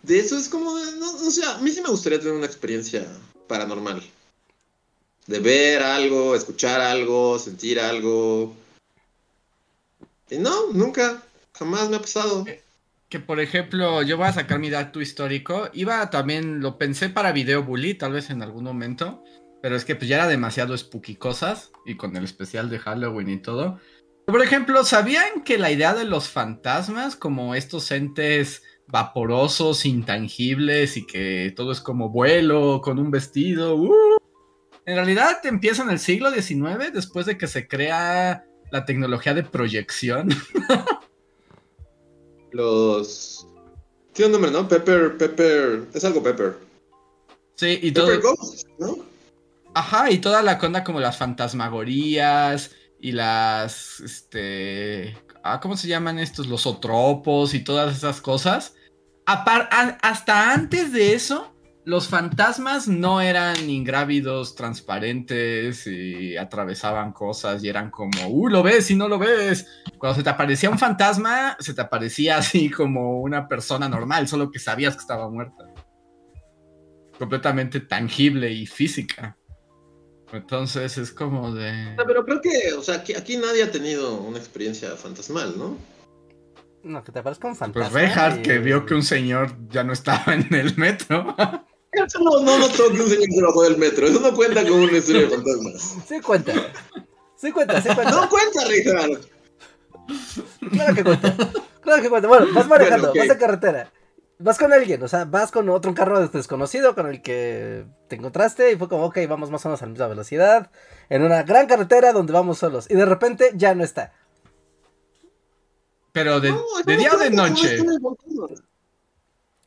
de 0.03 0.19
eso, 0.19 0.37
es 0.37 0.47
como, 0.47 0.77
no, 0.99 1.11
o 1.15 1.31
sea, 1.31 1.55
a 1.55 1.57
mí 1.59 1.71
sí 1.71 1.81
me 1.81 1.89
gustaría 1.89 2.19
tener 2.19 2.33
una 2.33 2.45
experiencia 2.45 3.05
paranormal. 3.47 4.03
De 5.27 5.39
ver 5.39 5.83
algo, 5.83 6.35
escuchar 6.35 6.79
algo, 6.79 7.37
sentir 7.37 7.79
algo. 7.79 8.55
Y 10.29 10.37
no, 10.37 10.71
nunca, 10.71 11.21
jamás 11.53 11.89
me 11.89 11.97
ha 11.97 12.01
pasado. 12.01 12.45
Que 13.09 13.19
por 13.19 13.39
ejemplo, 13.39 14.01
yo 14.03 14.17
voy 14.17 14.27
a 14.27 14.33
sacar 14.33 14.59
mi 14.59 14.69
dato 14.69 15.01
histórico. 15.01 15.69
Iba 15.73 16.09
también, 16.09 16.61
lo 16.61 16.77
pensé 16.77 17.09
para 17.09 17.33
video 17.33 17.63
bully, 17.63 17.93
tal 17.93 18.13
vez 18.13 18.29
en 18.29 18.41
algún 18.41 18.63
momento. 18.63 19.23
Pero 19.61 19.75
es 19.75 19.85
que 19.85 19.95
pues 19.95 20.09
ya 20.09 20.15
era 20.15 20.27
demasiado 20.27 20.77
spooky 20.77 21.15
cosas. 21.15 21.71
Y 21.85 21.95
con 21.95 22.15
el 22.15 22.23
especial 22.23 22.69
de 22.69 22.79
Halloween 22.79 23.29
y 23.29 23.37
todo. 23.37 23.79
Por 24.25 24.41
ejemplo, 24.41 24.83
¿sabían 24.83 25.43
que 25.45 25.57
la 25.57 25.71
idea 25.71 25.93
de 25.93 26.03
los 26.03 26.29
fantasmas, 26.29 27.15
como 27.15 27.55
estos 27.55 27.91
entes 27.91 28.63
vaporosos, 28.87 29.85
intangibles 29.85 30.97
y 30.97 31.05
que 31.05 31.53
todo 31.55 31.71
es 31.71 31.79
como 31.79 32.09
vuelo, 32.09 32.81
con 32.81 32.99
un 32.99 33.09
vestido? 33.09 33.75
¡uh! 33.75 34.17
En 34.87 34.95
realidad 34.95 35.45
empieza 35.45 35.83
en 35.83 35.89
el 35.91 35.99
siglo 35.99 36.31
XIX, 36.31 36.91
después 36.93 37.25
de 37.25 37.37
que 37.37 37.47
se 37.47 37.67
crea 37.67 38.45
la 38.71 38.85
tecnología 38.85 39.33
de 39.33 39.43
proyección. 39.43 40.29
Los. 42.51 43.47
Tiene 44.13 44.27
un 44.27 44.31
nombre, 44.41 44.51
¿no? 44.51 44.67
Pepper, 44.67 45.17
Pepper. 45.17 45.87
Es 45.93 46.03
algo 46.05 46.23
Pepper. 46.23 46.57
Sí, 47.55 47.79
y 47.81 47.91
todo. 47.91 48.07
Pepper 48.07 48.21
Ghost, 48.21 48.67
¿no? 48.79 48.97
Ajá, 49.73 50.09
y 50.09 50.19
toda 50.19 50.41
la 50.41 50.57
conda 50.57 50.83
como 50.83 50.99
las 50.99 51.17
fantasmagorías 51.17 52.71
y 52.99 53.11
las, 53.11 53.99
este, 53.99 55.15
ah, 55.43 55.59
¿cómo 55.59 55.77
se 55.77 55.87
llaman 55.87 56.17
estos? 56.17 56.47
Los 56.47 56.65
otropos 56.65 57.53
y 57.53 57.59
todas 57.63 57.95
esas 57.95 58.21
cosas. 58.21 58.73
Apar- 59.25 59.67
a- 59.71 59.97
hasta 60.01 60.53
antes 60.53 60.93
de 60.93 61.13
eso, 61.13 61.53
los 61.87 62.09
fantasmas 62.09 62.89
no 62.89 63.21
eran 63.21 63.69
ingrávidos, 63.69 64.55
transparentes 64.55 65.87
y 65.87 66.35
atravesaban 66.35 67.13
cosas 67.13 67.63
y 67.63 67.69
eran 67.69 67.91
como, 67.91 68.27
uh, 68.27 68.49
lo 68.49 68.61
ves 68.61 68.91
y 68.91 68.95
no 68.95 69.07
lo 69.07 69.17
ves. 69.17 69.65
Cuando 69.97 70.17
se 70.17 70.23
te 70.23 70.29
aparecía 70.29 70.69
un 70.69 70.77
fantasma, 70.77 71.55
se 71.61 71.73
te 71.73 71.79
aparecía 71.79 72.37
así 72.39 72.69
como 72.69 73.21
una 73.21 73.47
persona 73.47 73.87
normal, 73.87 74.27
solo 74.27 74.51
que 74.51 74.59
sabías 74.59 74.95
que 74.95 75.01
estaba 75.01 75.29
muerta. 75.29 75.63
Completamente 77.17 77.79
tangible 77.79 78.51
y 78.51 78.65
física. 78.67 79.37
Entonces 80.33 80.97
es 80.97 81.11
como 81.13 81.53
de. 81.55 81.95
Ah, 81.97 82.03
Pero 82.05 82.25
creo 82.25 82.41
que, 82.41 82.73
o 82.73 82.83
sea, 82.83 82.95
aquí, 82.95 83.13
aquí 83.13 83.37
nadie 83.37 83.63
ha 83.63 83.71
tenido 83.71 84.19
una 84.19 84.37
experiencia 84.39 84.89
fantasmal, 84.97 85.57
¿no? 85.57 85.77
No, 86.83 87.01
que 87.03 87.13
te 87.13 87.23
parezca 87.23 87.47
un 87.47 87.55
Pues 87.55 87.73
fantasma. 87.73 87.97
Reinhardt 87.97 88.39
y- 88.39 88.41
que 88.41 88.59
vio 88.59 88.85
que 88.85 88.93
un 88.93 89.03
señor 89.03 89.55
ya 89.69 89.85
no 89.85 89.93
estaba 89.93 90.33
en 90.35 90.53
el 90.53 90.75
metro. 90.77 91.33
Eso 92.05 92.19
no, 92.19 92.39
no 92.39 92.67
que 92.67 93.01
un 93.01 93.09
señor 93.09 93.27
se 93.33 93.41
bajó 93.41 93.63
del 93.63 93.77
metro. 93.77 94.07
Eso 94.07 94.19
no 94.19 94.33
cuenta 94.35 94.63
como 94.63 94.83
una 94.83 94.97
historia 94.97 95.23
de 95.23 95.29
fantasmas. 95.29 95.95
Sí 96.07 96.21
cuenta. 96.21 96.53
Sí 97.35 97.51
cuenta, 97.51 97.81
sí 97.81 97.89
cuenta. 97.93 98.11
No 98.11 98.29
cuenta, 98.29 98.65
Richard. 98.65 99.21
Claro 100.71 100.95
que 100.95 101.03
cuenta. 101.03 101.37
Claro 101.81 102.01
que 102.01 102.09
cuenta. 102.09 102.27
Bueno, 102.27 102.47
vas 102.53 102.67
manejando, 102.67 103.09
Bueno, 103.09 103.21
vas 103.21 103.35
en 103.35 103.39
carretera. 103.39 103.91
Vas 104.39 104.59
con 104.59 104.71
alguien, 104.71 105.01
o 105.01 105.07
sea, 105.07 105.25
vas 105.25 105.51
con 105.51 105.67
otro 105.69 105.95
carro 105.95 106.27
desconocido 106.27 106.93
con 106.93 107.07
el 107.07 107.23
que 107.23 107.85
te 108.07 108.17
encontraste 108.17 108.71
y 108.71 108.75
fue 108.75 108.87
como, 108.87 109.05
ok, 109.05 109.17
vamos 109.27 109.49
más 109.49 109.65
o 109.65 109.69
menos 109.69 109.81
a 109.81 109.85
la 109.85 109.91
misma 109.91 110.07
velocidad, 110.07 110.69
en 111.09 111.23
una 111.23 111.41
gran 111.41 111.65
carretera 111.65 112.13
donde 112.13 112.33
vamos 112.33 112.59
solos. 112.59 112.85
Y 112.87 112.93
de 112.93 113.05
repente 113.05 113.51
ya 113.55 113.73
no 113.73 113.83
está. 113.83 114.13
Pero 116.11 116.39
de, 116.39 116.51
No, 116.51 116.63
de 116.85 116.93
no 116.93 116.99
día 116.99 117.11
o 117.13 117.17
de 117.17 117.29
noche. 117.31 117.79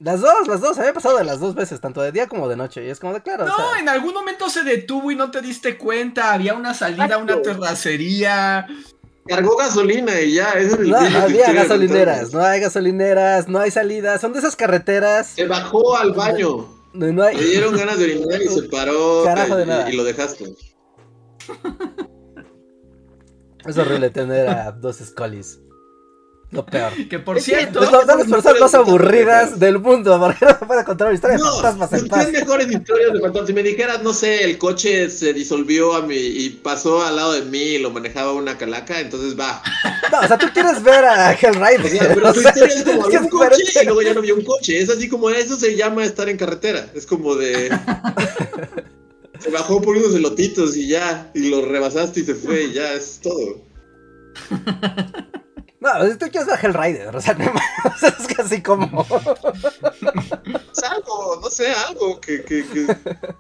Las 0.00 0.20
dos, 0.22 0.48
las 0.48 0.60
dos, 0.62 0.78
había 0.78 0.94
pasado 0.94 1.18
de 1.18 1.24
las 1.24 1.40
dos 1.40 1.54
veces, 1.54 1.78
tanto 1.80 2.00
de 2.00 2.10
día 2.10 2.26
como 2.26 2.48
de 2.48 2.56
noche. 2.56 2.84
Y 2.86 2.88
es 2.88 2.98
como 2.98 3.12
de 3.12 3.20
claro, 3.22 3.44
o 3.44 3.46
No, 3.46 3.54
sea, 3.56 3.80
en 3.80 3.88
algún 3.88 4.14
momento 4.14 4.48
se 4.48 4.62
detuvo 4.64 5.10
y 5.10 5.14
no 5.16 5.30
te 5.30 5.42
diste 5.42 5.76
cuenta. 5.76 6.32
Había 6.32 6.54
una 6.54 6.72
salida, 6.72 7.18
una 7.18 7.42
terracería. 7.42 8.66
Cargó 9.26 9.56
gasolina 9.58 10.18
y 10.22 10.32
ya, 10.32 10.52
ese 10.52 10.68
es 10.68 10.78
el 10.80 10.90
no 10.90 10.96
había 10.96 11.52
gasolineras, 11.52 12.32
no 12.32 12.40
hay 12.42 12.60
gasolineras, 12.60 13.46
no 13.48 13.58
hay 13.58 13.70
salidas, 13.70 14.20
son 14.22 14.32
de 14.32 14.38
esas 14.38 14.56
carreteras 14.56 15.28
Se 15.28 15.46
bajó 15.46 15.96
al 15.98 16.12
baño. 16.14 16.66
no 16.94 17.22
hay... 17.22 17.36
Le 17.36 17.44
dieron 17.44 17.76
ganas 17.76 17.98
de 17.98 18.04
orinar 18.06 18.40
y 18.42 18.48
se 18.48 18.62
paró 18.64 19.22
Carajo 19.24 19.54
de 19.56 19.64
y- 19.64 19.66
nada. 19.66 19.90
y, 19.90 19.96
lo 19.96 20.02
dejaste. 20.04 20.46
Es 23.66 23.76
horrible 23.76 24.10
tener 24.10 24.48
a 24.48 24.72
dos 24.72 24.96
Scullys. 24.96 25.60
Lo 26.52 26.66
peor. 26.66 26.92
Que 27.08 27.20
por 27.20 27.40
cierto. 27.40 27.80
Es 27.82 27.92
la- 27.92 27.98
son 28.00 28.18
las 28.18 28.26
personas 28.26 28.60
más 28.60 28.74
aburridas 28.74 29.60
del 29.60 29.78
mundo, 29.78 30.18
porque 30.18 30.44
no 30.46 30.58
se 30.58 30.66
puede 30.66 30.84
contar 30.84 31.06
una 31.06 31.14
historia 31.14 31.36
de 31.36 31.42
No, 31.44 31.52
fantasmas 31.52 31.92
en 31.92 32.08
paz. 32.08 32.24
tienes 32.26 32.40
mejores 32.42 32.66
historias 32.72 33.12
de 33.12 33.20
fantasmas. 33.20 33.46
Si 33.46 33.52
me 33.52 33.62
dijeras, 33.62 34.02
no 34.02 34.12
sé, 34.12 34.42
el 34.44 34.58
coche 34.58 35.08
se 35.10 35.32
disolvió 35.32 35.94
a 35.94 36.02
mí 36.02 36.16
y 36.16 36.50
pasó 36.50 37.02
al 37.04 37.14
lado 37.14 37.32
de 37.34 37.42
mí 37.42 37.58
y 37.58 37.78
lo 37.78 37.90
manejaba 37.92 38.32
una 38.32 38.58
calaca, 38.58 38.98
entonces 38.98 39.38
va. 39.38 39.62
No, 40.10 40.18
o 40.20 40.26
sea, 40.26 40.38
tú 40.38 40.46
quieres 40.52 40.82
ver 40.82 41.04
a 41.04 41.32
Hellraider. 41.34 41.86
O 41.86 41.88
sea, 41.88 42.14
pero 42.14 42.32
tu 42.32 42.40
historia 42.40 42.74
es 42.74 42.82
como 42.84 42.98
es 43.00 43.04
había 43.06 43.20
un 43.20 43.24
es 43.26 43.30
coche 43.30 43.64
y 43.82 43.84
luego 43.84 44.02
ya 44.02 44.14
no 44.14 44.18
había 44.20 44.34
un 44.34 44.44
coche. 44.44 44.78
Es 44.82 44.90
así 44.90 45.08
como 45.08 45.30
eso 45.30 45.54
se 45.54 45.76
llama 45.76 46.04
estar 46.04 46.28
en 46.28 46.36
carretera. 46.36 46.84
Es 46.94 47.06
como 47.06 47.36
de. 47.36 47.70
se 49.38 49.50
bajó 49.50 49.80
por 49.80 49.96
unos 49.96 50.16
elotitos 50.16 50.76
y 50.76 50.88
ya. 50.88 51.30
Y 51.32 51.48
lo 51.48 51.64
rebasaste 51.64 52.20
y 52.20 52.24
se 52.24 52.34
fue 52.34 52.64
y 52.64 52.72
ya, 52.72 52.92
es 52.94 53.20
todo. 53.22 53.62
No, 55.80 56.06
si 56.06 56.18
tú 56.18 56.26
quieres 56.30 56.46
ver 56.46 56.58
a 56.58 56.60
Hellraider, 56.60 57.16
o 57.16 57.20
sea, 57.20 57.34
no, 57.38 57.46
o 57.46 57.98
sea, 57.98 58.10
es 58.10 58.26
casi 58.28 58.62
como. 58.62 59.06
Es 60.72 60.84
algo, 60.84 61.40
no 61.42 61.50
sé, 61.50 61.72
algo 61.88 62.20
que, 62.20 62.44
que, 62.44 62.64
que 62.64 62.86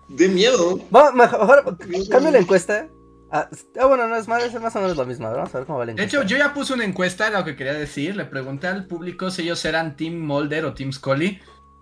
dé 0.08 0.28
miedo. 0.28 0.80
Vamos, 0.90 1.14
mejor, 1.14 1.78
cambia 2.10 2.32
la 2.32 2.38
encuesta. 2.38 2.88
Ah, 3.30 3.48
ah, 3.80 3.86
bueno, 3.86 4.08
no 4.08 4.16
es 4.16 4.26
más, 4.26 4.42
es 4.42 4.60
más 4.60 4.74
o 4.74 4.80
menos 4.80 4.96
lo 4.96 5.06
mismo. 5.06 5.30
Vamos 5.30 5.54
a 5.54 5.58
ver 5.58 5.66
cómo 5.66 5.78
va 5.78 5.86
la 5.86 5.94
De 5.94 6.02
hecho, 6.02 6.24
yo 6.24 6.36
ya 6.36 6.52
puse 6.52 6.74
una 6.74 6.84
encuesta, 6.84 7.30
lo 7.30 7.44
que 7.44 7.54
quería 7.54 7.74
decir. 7.74 8.16
Le 8.16 8.24
pregunté 8.24 8.66
al 8.66 8.86
público 8.86 9.30
si 9.30 9.42
ellos 9.42 9.64
eran 9.64 9.96
Team 9.96 10.14
Molder 10.14 10.64
o 10.64 10.74
Team 10.74 10.92
Scully. 10.92 11.40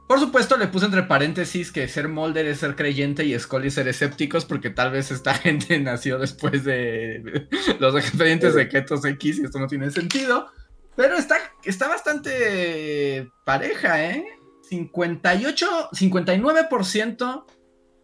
Por 0.09 0.19
supuesto, 0.19 0.57
le 0.57 0.69
puse 0.69 0.87
entre 0.87 1.03
paréntesis 1.03 1.71
que 1.71 1.87
ser 1.87 2.09
Molder 2.09 2.47
es 2.47 2.61
ser 2.61 2.77
creyente 2.77 3.27
y 3.27 3.39
Scully 3.39 3.71
ser 3.71 3.89
escépticos, 3.89 4.47
porque 4.47 4.71
tal 4.71 4.91
vez 4.91 5.11
esta 5.11 5.35
gente 5.35 5.79
nació 5.79 6.19
después 6.19 6.65
de 6.65 7.47
los 7.79 7.95
expedientes 7.95 8.55
de 8.55 8.71
Ketos 8.71 9.05
X 9.05 9.39
y 9.39 9.45
esto 9.45 9.59
no 9.59 9.67
tiene 9.67 9.91
sentido. 9.91 10.51
Pero 10.97 11.17
está, 11.17 11.37
está 11.63 11.89
bastante 11.89 13.31
pareja, 13.45 14.03
¿eh? 14.03 14.25
58, 14.71 15.91
59%. 15.93 17.45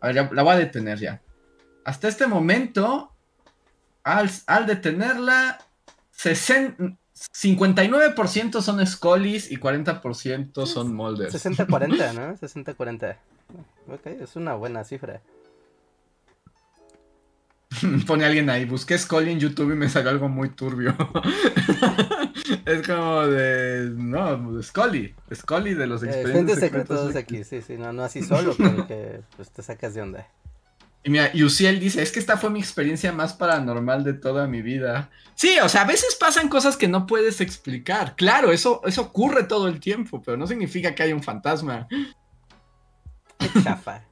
A 0.00 0.07
ver, 0.07 0.14
ya, 0.14 0.30
la 0.30 0.42
voy 0.42 0.55
a 0.55 0.59
detener 0.59 0.98
ya. 1.00 1.22
Hasta 1.86 2.09
este 2.09 2.26
momento, 2.26 3.16
al, 4.02 4.30
al 4.46 4.66
detenerla, 4.66 5.59
60 6.11 6.98
59% 7.14 8.60
son 8.60 8.84
Scullies 8.86 9.50
y 9.50 9.56
40% 9.56 10.66
son 10.66 10.94
Molders. 10.94 11.34
60-40, 11.34 12.14
¿no? 12.14 12.36
60-40. 12.38 13.16
Ok, 13.88 14.06
es 14.06 14.36
una 14.36 14.54
buena 14.54 14.82
cifra. 14.84 15.20
Pone 18.06 18.24
alguien 18.24 18.48
ahí, 18.50 18.64
busqué 18.64 18.96
Scully 18.96 19.32
en 19.32 19.40
YouTube 19.40 19.72
y 19.72 19.76
me 19.76 19.88
salió 19.88 20.10
algo 20.10 20.28
muy 20.28 20.50
turbio. 20.50 20.94
es 22.64 22.86
como 22.86 23.26
de. 23.26 23.90
No, 23.96 24.62
Scully. 24.62 25.14
Scully 25.34 25.74
de 25.74 25.86
los 25.86 26.02
Eh, 26.02 26.06
expedientes 26.06 26.58
Expedientes 26.58 26.60
secretos 26.60 27.12
secretos. 27.12 27.16
aquí, 27.22 27.44
sí, 27.44 27.62
sí, 27.62 27.76
no, 27.76 27.92
no 27.92 28.02
así 28.04 28.22
solo, 28.22 28.54
pero 28.56 28.86
que 28.86 29.20
pues, 29.36 29.50
te 29.50 29.62
sacas 29.62 29.94
de 29.94 30.02
onda. 30.02 30.28
Y 31.05 31.11
mira, 31.11 31.30
Yusiel 31.34 31.78
dice, 31.78 32.02
es 32.02 32.11
que 32.11 32.18
esta 32.18 32.38
fue 32.38 32.48
mi 32.48 32.61
experiencia 32.61 33.12
más 33.12 33.34
paranormal 33.34 34.02
de 34.05 34.14
toda 34.14 34.46
mi 34.46 34.62
vida. 34.62 35.11
Sí, 35.34 35.59
o 35.62 35.68
sea, 35.68 35.82
a 35.82 35.86
veces 35.86 36.16
pasan 36.18 36.48
cosas 36.48 36.78
que 36.78 36.88
no 36.88 37.07
puedes 37.07 37.42
explicar. 37.42 38.16
Claro, 38.16 38.50
eso, 38.52 38.80
eso 38.86 39.02
ocurre 39.02 39.44
todo 39.44 39.68
el 39.68 39.80
tiempo, 39.80 40.22
pero 40.22 40.38
no 40.38 40.46
significa 40.46 40.94
que 40.94 41.02
haya 41.02 41.14
un 41.14 41.22
fantasma. 41.22 41.86
Qué 43.38 43.62
chafa. 43.62 44.02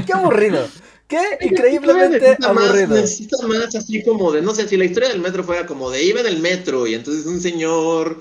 Qué 0.04 0.12
aburrido. 0.12 0.68
¿Qué? 1.06 1.20
Increíblemente 1.42 2.18
necesita 2.18 2.52
más, 2.52 2.64
aburrido. 2.64 2.94
necesita 2.96 3.46
más 3.46 3.74
así 3.76 4.02
como 4.02 4.32
de, 4.32 4.42
no 4.42 4.52
sé, 4.52 4.66
si 4.66 4.76
la 4.76 4.86
historia 4.86 5.10
del 5.10 5.20
metro 5.20 5.44
fuera 5.44 5.64
como 5.66 5.90
de 5.90 6.02
iba 6.02 6.20
en 6.20 6.26
el 6.26 6.40
metro 6.40 6.86
y 6.86 6.94
entonces 6.94 7.26
un 7.26 7.40
señor 7.40 8.20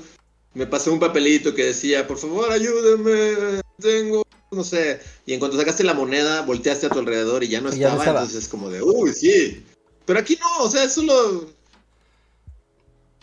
me 0.53 0.67
pasó 0.67 0.91
un 0.91 0.99
papelito 0.99 1.53
que 1.55 1.65
decía, 1.65 2.07
por 2.07 2.17
favor, 2.17 2.51
ayúdame, 2.51 3.61
tengo, 3.79 4.23
no 4.51 4.63
sé, 4.63 4.99
y 5.25 5.33
en 5.33 5.39
cuanto 5.39 5.57
sacaste 5.57 5.83
la 5.83 5.93
moneda, 5.93 6.41
volteaste 6.41 6.87
a 6.87 6.89
tu 6.89 6.99
alrededor 6.99 7.43
y 7.43 7.47
ya 7.49 7.61
no 7.61 7.73
Y 7.73 7.79
ya 7.79 7.89
no 7.89 7.97
estaba, 7.99 8.19
entonces 8.19 8.43
es 8.43 8.49
como 8.49 8.69
de, 8.69 8.81
uy, 8.81 9.13
sí. 9.13 9.65
Pero 10.05 10.19
aquí 10.19 10.37
no, 10.39 10.63
o 10.65 10.69
sea, 10.69 10.83
es 10.83 10.93
solo... 10.93 11.13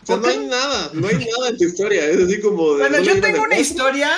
O 0.01 0.05
sea, 0.05 0.15
¿Por 0.15 0.21
no 0.21 0.27
hay 0.27 0.47
nada, 0.47 0.89
no 0.93 1.07
hay 1.07 1.15
nada 1.15 1.49
en 1.49 1.57
tu 1.57 1.65
historia, 1.65 2.05
es 2.05 2.19
así 2.23 2.39
como 2.39 2.73
de... 2.75 2.89
Bueno, 2.89 2.99
yo 3.03 3.19
tengo 3.21 3.43
una 3.43 3.59
historia 3.59 4.09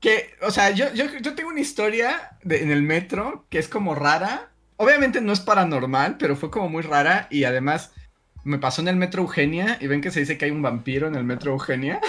que, 0.00 0.30
o 0.42 0.50
sea, 0.50 0.70
yo, 0.70 0.92
yo, 0.94 1.04
yo 1.20 1.34
tengo 1.34 1.50
una 1.50 1.60
historia 1.60 2.36
de- 2.42 2.62
en 2.62 2.70
el 2.70 2.82
metro 2.82 3.46
que 3.50 3.58
es 3.58 3.68
como 3.68 3.94
rara. 3.94 4.50
Obviamente 4.76 5.20
no 5.20 5.32
es 5.32 5.40
paranormal, 5.40 6.16
pero 6.18 6.36
fue 6.36 6.50
como 6.50 6.68
muy 6.68 6.82
rara 6.82 7.28
y 7.30 7.44
además 7.44 7.90
me 8.46 8.58
pasó 8.58 8.80
en 8.80 8.88
el 8.88 8.96
metro 8.96 9.22
Eugenia 9.22 9.76
y 9.80 9.88
ven 9.88 10.00
que 10.00 10.12
se 10.12 10.20
dice 10.20 10.38
que 10.38 10.44
hay 10.44 10.52
un 10.52 10.62
vampiro 10.62 11.08
en 11.08 11.16
el 11.16 11.24
metro 11.24 11.50
Eugenia. 11.50 12.00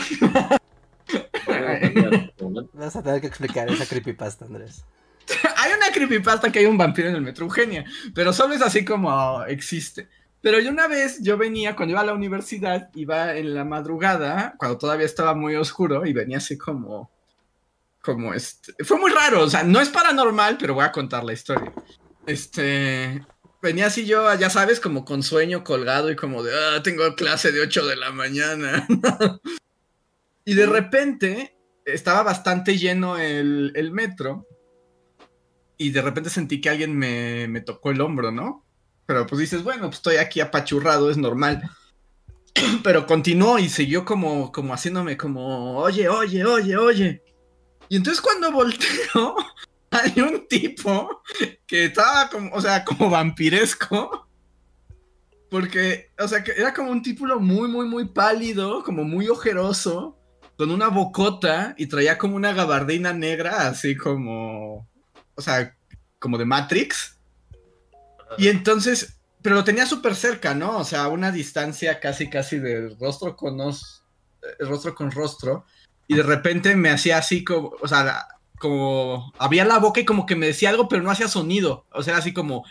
Vas 2.74 2.96
a 2.96 3.02
tener 3.02 3.22
que 3.22 3.28
explicar 3.28 3.68
esa 3.70 3.88
creepypasta, 3.88 4.46
Andrés. 4.46 4.86
hay 5.58 5.72
una 5.74 5.92
creepypasta 5.92 6.52
que 6.52 6.60
hay 6.60 6.66
un 6.68 6.78
vampiro 6.78 7.10
en 7.10 7.16
el 7.16 7.22
metro 7.22 7.46
Eugenia, 7.46 7.86
pero 8.14 8.34
solo 8.34 8.54
es 8.54 8.62
así 8.62 8.86
como 8.86 9.44
existe. 9.46 10.10
Pero 10.40 10.60
yo 10.60 10.70
una 10.70 10.88
vez, 10.88 11.24
yo 11.24 11.38
venía, 11.38 11.76
cuando 11.76 11.94
iba 11.94 12.02
a 12.02 12.06
la 12.06 12.14
universidad, 12.14 12.92
iba 12.94 13.36
en 13.36 13.56
la 13.56 13.66
madrugada, 13.66 14.54
cuando 14.60 14.78
todavía 14.78 15.08
estaba 15.08 15.34
muy 15.34 15.56
oscuro, 15.56 16.06
y 16.06 16.14
venía 16.14 16.38
así 16.38 16.56
como, 16.56 17.10
como 18.00 18.36
este, 18.36 18.74
fue 18.84 19.00
muy 19.00 19.12
raro, 19.12 19.42
o 19.42 19.50
sea, 19.50 19.64
no 19.64 19.82
es 19.82 19.90
paranormal, 19.90 20.58
pero 20.60 20.76
voy 20.76 20.86
a 20.86 20.92
contar 20.92 21.24
la 21.24 21.34
historia. 21.34 21.74
Este, 22.28 23.26
venía 23.62 23.88
así 23.88 24.06
yo, 24.06 24.34
ya 24.36 24.50
sabes, 24.50 24.80
como 24.80 25.06
con 25.06 25.24
sueño 25.24 25.64
colgado 25.64 26.12
y 26.12 26.16
como 26.16 26.44
de, 26.44 26.54
ah, 26.54 26.82
tengo 26.84 27.16
clase 27.16 27.52
de 27.52 27.62
8 27.62 27.86
de 27.86 27.96
la 27.96 28.12
mañana. 28.12 28.88
y 30.46 30.54
de 30.54 30.66
repente, 30.66 31.58
estaba 31.86 32.24
bastante 32.24 32.78
lleno 32.78 33.18
el, 33.18 33.72
el 33.76 33.92
metro, 33.92 34.48
y 35.78 35.92
de 35.92 36.02
repente 36.02 36.30
sentí 36.30 36.60
que 36.60 36.70
alguien 36.70 36.98
me, 36.98 37.48
me 37.48 37.62
tocó 37.62 37.92
el 37.92 38.02
hombro, 38.02 38.32
¿no? 38.32 38.66
Pero 39.06 39.26
pues 39.26 39.40
dices, 39.40 39.64
bueno, 39.64 39.84
pues 39.84 39.98
estoy 39.98 40.18
aquí 40.18 40.42
apachurrado, 40.42 41.10
es 41.10 41.18
normal. 41.18 41.70
Pero 42.84 43.06
continuó 43.06 43.60
y 43.60 43.70
siguió 43.70 44.04
como, 44.04 44.52
como 44.52 44.74
haciéndome 44.74 45.16
como, 45.18 45.78
oye, 45.78 46.10
oye, 46.10 46.44
oye, 46.44 46.78
oye. 46.78 47.24
Y 47.90 47.96
entonces 47.96 48.22
cuando 48.22 48.52
volteo, 48.52 49.36
hay 49.92 50.20
un 50.22 50.48
tipo 50.48 51.22
que 51.66 51.86
estaba 51.86 52.30
como, 52.30 52.54
o 52.54 52.62
sea, 52.62 52.84
como 52.84 53.10
vampiresco. 53.10 54.28
Porque, 55.50 56.12
o 56.20 56.28
sea, 56.28 56.44
que 56.44 56.52
era 56.52 56.74
como 56.74 56.92
un 56.92 57.02
tipo 57.02 57.26
muy, 57.40 57.70
muy, 57.70 57.88
muy 57.88 58.06
pálido, 58.10 58.84
como 58.84 59.04
muy 59.06 59.30
ojeroso, 59.30 60.18
con 60.58 60.72
una 60.72 60.90
bocota 60.90 61.74
y 61.78 61.88
traía 61.88 62.18
como 62.18 62.36
una 62.36 62.52
gabardina 62.52 63.14
negra, 63.14 63.68
así 63.68 63.96
como, 63.96 64.90
o 65.36 65.42
sea, 65.42 65.74
como 66.20 66.38
de 66.38 66.46
Matrix. 66.46 67.18
Y 68.38 68.50
entonces, 68.50 69.22
pero 69.42 69.56
lo 69.56 69.64
tenía 69.64 69.86
súper 69.86 70.16
cerca, 70.16 70.54
¿no? 70.54 70.80
O 70.80 70.84
sea, 70.84 71.04
a 71.06 71.08
una 71.08 71.32
distancia 71.32 72.02
casi, 72.02 72.30
casi 72.30 72.60
de 72.60 72.90
rostro 73.00 73.38
con 73.38 73.60
os- 73.62 74.04
eh, 74.42 74.66
rostro 74.66 74.94
con 74.94 75.12
rostro. 75.12 75.66
Y 76.08 76.16
de 76.16 76.24
repente 76.24 76.76
me 76.76 76.90
hacía 76.90 77.20
así 77.20 77.46
como, 77.46 77.72
o 77.80 77.88
sea, 77.88 78.28
como 78.60 79.34
abría 79.38 79.66
la 79.66 79.80
boca 79.80 80.00
y 80.00 80.06
como 80.06 80.26
que 80.26 80.36
me 80.36 80.48
decía 80.48 80.70
algo, 80.70 80.88
pero 80.88 81.04
no 81.04 81.12
hacía 81.12 81.28
sonido. 81.28 81.86
O 81.92 82.04
sea, 82.04 82.18
así 82.18 82.34
como. 82.34 82.66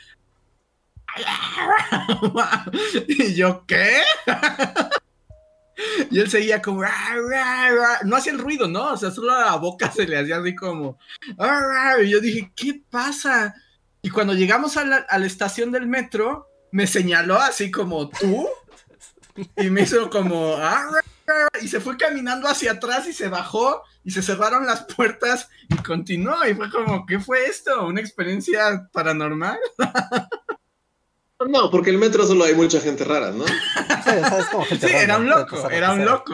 y 3.09 3.35
yo, 3.35 3.65
¿qué? 3.67 4.01
y 6.11 6.21
él 6.21 6.31
seguía 6.31 6.61
como. 6.61 6.83
No 8.05 8.17
hacía 8.17 8.33
el 8.33 8.39
ruido, 8.39 8.69
¿no? 8.69 8.93
O 8.93 8.97
sea, 8.97 9.11
solo 9.11 9.33
a 9.33 9.47
la 9.47 9.57
boca 9.57 9.91
se 9.91 10.07
le 10.07 10.19
hacía 10.19 10.39
así 10.39 10.55
como. 10.55 10.99
Y 12.03 12.09
yo 12.09 12.21
dije, 12.21 12.53
¿qué 12.55 12.83
pasa? 12.91 13.55
Y 14.03 14.11
cuando 14.11 14.35
llegamos 14.35 14.77
a 14.77 14.85
la, 14.85 14.97
a 15.09 15.19
la 15.19 15.27
estación 15.27 15.73
del 15.73 15.87
metro, 15.87 16.49
me 16.71 16.87
señaló 16.87 17.37
así 17.37 17.71
como 17.71 18.09
tú. 18.09 18.47
Y 19.57 19.71
me 19.71 19.83
hizo 19.83 20.11
como. 20.11 20.57
Y 21.61 21.69
se 21.69 21.81
fue 21.81 21.97
caminando 21.97 22.49
hacia 22.49 22.73
atrás 22.73 23.07
y 23.07 23.13
se 23.13 23.29
bajó. 23.29 23.83
Y 24.05 24.11
se 24.11 24.23
cerraron 24.23 24.67
las 24.67 24.85
puertas 24.85 25.49
y 25.69 25.77
continuó. 25.77 26.37
Y 26.47 26.55
fue 26.55 26.71
como, 26.71 27.07
¿qué 27.07 27.19
fue 27.19 27.47
esto? 27.47 27.87
¿Una 27.87 28.01
experiencia 28.01 28.89
paranormal? 28.93 29.59
No, 31.49 31.71
porque 31.71 31.91
el 31.91 31.99
metro 31.99 32.27
solo 32.27 32.45
hay 32.45 32.55
mucha 32.55 32.81
gente 32.81 33.05
rara, 33.05 33.31
¿no? 33.31 33.45
Sí, 33.47 33.53
o 34.07 34.29
sea, 34.29 34.39
es 34.39 34.47
como 34.47 34.65
gente 34.65 34.89
Sí, 34.89 34.95
era 34.95 35.19
un 35.19 35.29
loco, 35.29 35.69
era 35.71 35.93
un 35.93 36.05
loco. 36.05 36.33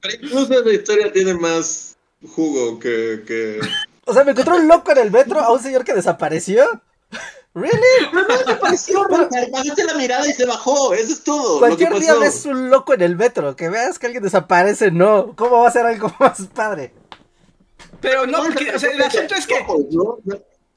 Pero 0.00 0.14
incluso 0.14 0.60
esa 0.60 0.70
historia 0.70 1.12
tiene 1.12 1.34
más 1.34 1.96
jugo 2.34 2.78
que... 2.78 3.24
que... 3.26 3.60
O 4.04 4.12
sea, 4.12 4.24
me 4.24 4.32
encontré 4.32 4.54
un 4.54 4.68
loco 4.68 4.92
en 4.92 4.98
el 4.98 5.10
metro 5.10 5.40
a 5.40 5.50
un 5.52 5.60
señor 5.60 5.84
que 5.84 5.94
desapareció. 5.94 6.82
¿Really? 7.54 8.12
No, 8.12 8.22
no, 8.22 8.28
me 8.46 8.54
pareció, 8.56 9.06
bajaste 9.52 9.84
la 9.84 9.94
mirada 9.94 10.28
y 10.28 10.32
se 10.32 10.44
bajó, 10.44 10.94
eso 10.94 11.12
es 11.12 11.24
todo. 11.24 11.58
Cualquier 11.58 11.90
lo 11.90 11.96
que 11.96 12.02
día 12.02 12.14
ves 12.14 12.44
un 12.46 12.70
loco 12.70 12.94
en 12.94 13.02
el 13.02 13.16
metro. 13.16 13.56
Que 13.56 13.68
veas 13.68 13.98
que 13.98 14.06
alguien 14.06 14.22
desaparece, 14.22 14.90
no. 14.90 15.34
¿Cómo 15.34 15.62
va 15.62 15.68
a 15.68 15.72
ser 15.72 15.86
algo 15.86 16.14
más 16.20 16.40
padre? 16.54 16.92
Pero 18.00 18.26
no, 18.26 18.42
porque 18.44 18.70
o 18.74 18.78
sea, 18.78 18.90
el 18.90 19.02
asunto 19.02 19.34
es 19.34 19.46
que. 19.46 19.54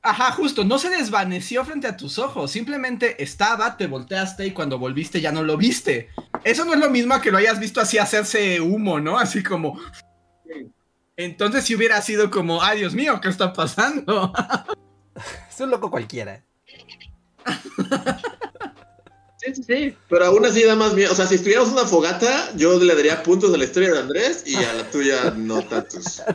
Ajá, 0.03 0.31
justo, 0.31 0.63
no 0.63 0.79
se 0.79 0.89
desvaneció 0.89 1.63
frente 1.63 1.87
a 1.87 1.95
tus 1.95 2.17
ojos, 2.17 2.49
simplemente 2.49 3.21
estaba, 3.21 3.77
te 3.77 3.85
volteaste 3.85 4.47
y 4.47 4.51
cuando 4.51 4.79
volviste 4.79 5.21
ya 5.21 5.31
no 5.31 5.43
lo 5.43 5.57
viste. 5.57 6.09
Eso 6.43 6.65
no 6.65 6.73
es 6.73 6.79
lo 6.79 6.89
mismo 6.89 7.13
a 7.13 7.21
que 7.21 7.29
lo 7.29 7.37
hayas 7.37 7.59
visto 7.59 7.79
así 7.79 7.99
hacerse 7.99 8.59
humo, 8.61 8.99
¿no? 8.99 9.19
Así 9.19 9.43
como... 9.43 9.79
Entonces 11.17 11.65
si 11.65 11.75
hubiera 11.75 12.01
sido 12.01 12.31
como, 12.31 12.63
ay 12.63 12.79
Dios 12.79 12.95
mío, 12.95 13.19
¿qué 13.21 13.29
está 13.29 13.53
pasando? 13.53 14.33
Es 15.51 15.59
un 15.59 15.69
loco 15.69 15.91
cualquiera. 15.91 16.43
Sí, 19.37 19.55
sí, 19.55 19.63
sí. 19.63 19.97
Pero 20.07 20.25
aún 20.25 20.45
así 20.45 20.63
da 20.63 20.75
más 20.75 20.93
miedo. 20.93 21.11
O 21.11 21.15
sea, 21.15 21.25
si 21.25 21.35
estuviéramos 21.35 21.71
una 21.71 21.85
fogata, 21.85 22.51
yo 22.55 22.77
le 22.79 22.93
daría 22.95 23.23
puntos 23.23 23.51
a 23.53 23.57
la 23.57 23.63
historia 23.63 23.91
de 23.91 23.99
Andrés 23.99 24.43
y 24.45 24.55
a 24.55 24.71
la 24.73 24.83
tuya 24.91 25.31
no 25.35 25.63
tantos. 25.63 26.21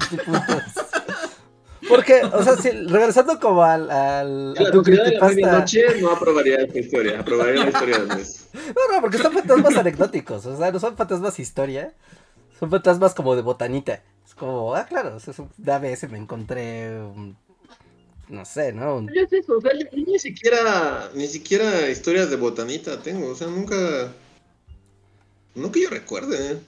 Porque, 1.89 2.21
o 2.25 2.43
sea, 2.43 2.57
si, 2.57 2.71
regresando 2.71 3.39
como 3.39 3.63
al, 3.63 3.89
al 3.93 4.57
A 4.59 4.63
la 4.63 4.71
tu 4.73 4.79
sociedad 4.79 5.05
de 5.05 5.13
la 5.13 5.21
creepypasta- 5.21 5.35
medianoche 5.37 6.01
no 6.01 6.11
aprobaría 6.11 6.57
esta 6.57 6.79
historia, 6.81 7.21
aprobaría 7.21 7.63
la 7.63 7.71
historia 7.71 7.99
de 7.99 8.03
Andrés. 8.11 8.49
No, 8.55 8.95
no, 8.97 9.01
porque 9.01 9.19
son 9.19 9.33
fantasmas 9.33 9.77
anecdóticos. 9.77 10.45
O 10.47 10.57
sea, 10.57 10.73
no 10.73 10.81
son 10.81 10.97
fantasmas 10.97 11.39
historia. 11.39 11.93
Son 12.59 12.71
fantasmas 12.71 13.15
como 13.15 13.37
de 13.37 13.43
botanita. 13.43 14.03
Es 14.27 14.35
como, 14.35 14.75
ah, 14.75 14.85
claro, 14.87 15.15
o 15.15 15.21
sea, 15.21 15.31
es 15.33 15.39
un- 15.39 15.51
me 16.11 16.19
encontré 16.19 16.91
un- 17.01 17.37
no 18.29 18.45
sé, 18.45 18.73
¿no? 18.73 18.97
Un- 18.97 19.11
es 19.17 19.33
eso, 19.33 19.57
o 19.59 19.61
sea, 19.61 19.73
yo, 19.73 19.87
yo 19.93 20.05
ni 20.13 20.19
siquiera, 20.19 21.11
ni 21.15 21.27
siquiera 21.29 21.89
historias 21.91 22.31
de 22.31 22.37
botanita 22.37 23.01
tengo, 23.03 23.29
o 23.31 23.35
sea, 23.35 23.47
nunca, 23.47 24.13
no 25.55 25.71
que 25.73 25.83
yo 25.83 25.91
recuerde, 25.91 26.53
¿eh? 26.53 26.59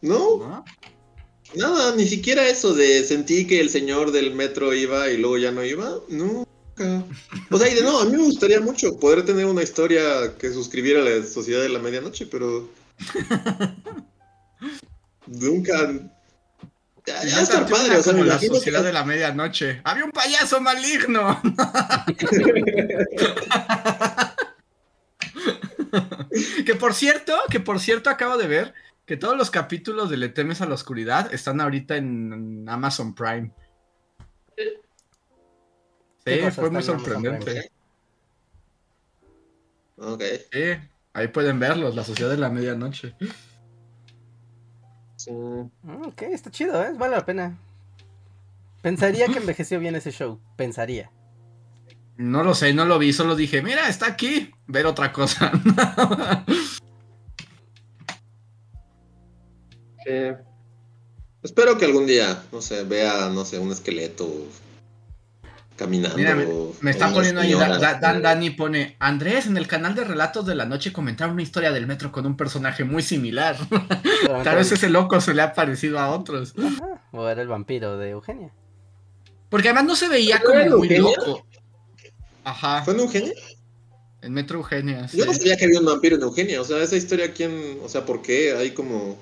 No, 0.00 0.36
¿No? 0.38 0.64
nada, 1.56 1.94
ni 1.96 2.06
siquiera 2.06 2.48
eso 2.48 2.74
de 2.74 3.02
sentí 3.04 3.46
que 3.46 3.58
el 3.60 3.70
señor 3.70 4.12
del 4.12 4.34
metro 4.34 4.72
iba 4.74 5.10
y 5.10 5.16
luego 5.16 5.38
ya 5.38 5.50
no 5.50 5.64
iba, 5.64 5.98
nunca. 6.08 6.46
O 7.50 7.58
sea, 7.58 7.68
y 7.68 7.74
de 7.74 7.82
no, 7.82 7.98
a 7.98 8.04
mí 8.04 8.12
me 8.12 8.22
gustaría 8.22 8.60
mucho 8.60 8.96
poder 9.00 9.24
tener 9.24 9.46
una 9.46 9.64
historia 9.64 10.36
que 10.38 10.52
suscribiera 10.52 11.00
a 11.00 11.04
la 11.04 11.26
Sociedad 11.26 11.60
de 11.62 11.68
la 11.70 11.80
Medianoche, 11.80 12.26
pero 12.26 12.68
nunca. 15.26 16.12
Ya, 17.08 17.42
está 17.42 17.66
padre, 17.66 17.96
o 17.96 18.02
sea, 18.02 18.12
como 18.12 18.24
la 18.24 18.38
sociedad 18.38 18.80
que- 18.80 18.86
de 18.86 18.92
la 18.92 19.04
medianoche. 19.04 19.80
¡Había 19.84 20.04
un 20.04 20.12
payaso 20.12 20.60
maligno! 20.60 21.40
que 26.66 26.74
por 26.74 26.94
cierto, 26.94 27.34
que 27.50 27.60
por 27.60 27.80
cierto 27.80 28.10
acabo 28.10 28.36
de 28.36 28.46
ver 28.46 28.74
que 29.06 29.16
todos 29.16 29.36
los 29.36 29.50
capítulos 29.50 30.10
de 30.10 30.18
Le 30.18 30.28
temes 30.28 30.60
a 30.60 30.66
la 30.66 30.74
oscuridad 30.74 31.32
están 31.32 31.60
ahorita 31.60 31.96
en 31.96 32.66
Amazon 32.68 33.14
Prime. 33.14 33.50
¿Qué 36.24 36.44
Sí, 36.44 36.50
fue 36.50 36.70
muy 36.70 36.82
sorprendente. 36.82 37.70
Ok. 39.96 40.22
Sí, 40.52 40.60
ahí 41.14 41.28
pueden 41.28 41.58
verlos, 41.58 41.94
La 41.94 42.04
Sociedad 42.04 42.30
de 42.30 42.36
la 42.36 42.50
Medianoche. 42.50 43.14
Sí. 45.28 45.32
Mm, 45.34 46.06
Ok, 46.06 46.22
está 46.22 46.50
chido, 46.50 46.82
¿eh? 46.82 46.92
Vale 46.96 47.16
la 47.16 47.24
pena. 47.24 47.58
Pensaría 48.82 49.26
que 49.26 49.38
envejeció 49.38 49.78
bien 49.78 49.94
ese 49.94 50.10
show. 50.10 50.40
Pensaría. 50.56 51.10
No 52.16 52.42
lo 52.42 52.54
sé, 52.54 52.72
no 52.72 52.84
lo 52.84 52.98
vi, 52.98 53.12
solo 53.12 53.36
dije, 53.36 53.62
mira, 53.62 53.88
está 53.88 54.06
aquí, 54.06 54.50
ver 54.66 54.86
otra 54.86 55.12
cosa. 55.12 55.52
Sí. 60.04 60.10
Espero 61.42 61.78
que 61.78 61.84
algún 61.84 62.06
día, 62.06 62.42
no 62.50 62.60
sé, 62.60 62.82
vea, 62.82 63.28
no 63.28 63.44
sé, 63.44 63.58
un 63.60 63.70
esqueleto 63.70 64.28
caminando. 65.78 66.16
Mira, 66.18 66.34
me, 66.34 66.46
me 66.82 66.90
está 66.90 67.06
con 67.06 67.14
poniendo 67.14 67.40
ahí. 67.40 67.54
Da- 67.54 67.94
Dan 68.00 68.20
Dani 68.20 68.50
pone, 68.50 68.96
Andrés, 68.98 69.46
en 69.46 69.56
el 69.56 69.66
canal 69.66 69.94
de 69.94 70.04
Relatos 70.04 70.44
de 70.44 70.54
la 70.54 70.66
Noche 70.66 70.92
comentaron 70.92 71.32
una 71.34 71.42
historia 71.42 71.72
del 71.72 71.86
metro 71.86 72.12
con 72.12 72.26
un 72.26 72.36
personaje 72.36 72.84
muy 72.84 73.02
similar. 73.02 73.56
Tal 74.44 74.56
vez 74.56 74.70
ese 74.72 74.90
loco 74.90 75.20
se 75.22 75.32
le 75.32 75.40
ha 75.42 75.54
parecido 75.54 75.98
a 75.98 76.10
otros. 76.10 76.52
Ajá, 76.58 77.02
O 77.12 77.26
era 77.28 77.40
el 77.40 77.48
vampiro 77.48 77.96
de 77.96 78.10
Eugenia. 78.10 78.50
Porque 79.48 79.68
además 79.68 79.84
no 79.86 79.96
se 79.96 80.08
veía 80.08 80.38
¿Pero 80.44 80.52
era 80.52 80.64
como 80.66 80.78
muy 80.78 80.88
Eugenia? 80.94 81.16
loco. 81.26 81.46
Ajá, 82.44 82.82
¿Fue 82.84 82.92
en 82.94 83.00
Eugenia? 83.00 83.32
en 84.20 84.32
Metro 84.32 84.58
Eugenia. 84.58 85.06
sí. 85.08 85.18
Yo 85.18 85.26
no 85.26 85.32
sabía 85.32 85.56
que 85.56 85.64
había 85.66 85.78
un 85.80 85.86
vampiro 85.86 86.16
en 86.16 86.22
Eugenia. 86.22 86.60
O 86.60 86.64
sea, 86.64 86.82
esa 86.82 86.96
historia, 86.96 87.32
¿quién? 87.32 87.78
O 87.84 87.88
sea, 87.88 88.04
¿por 88.04 88.20
qué? 88.20 88.52
Hay 88.56 88.72
como. 88.72 89.16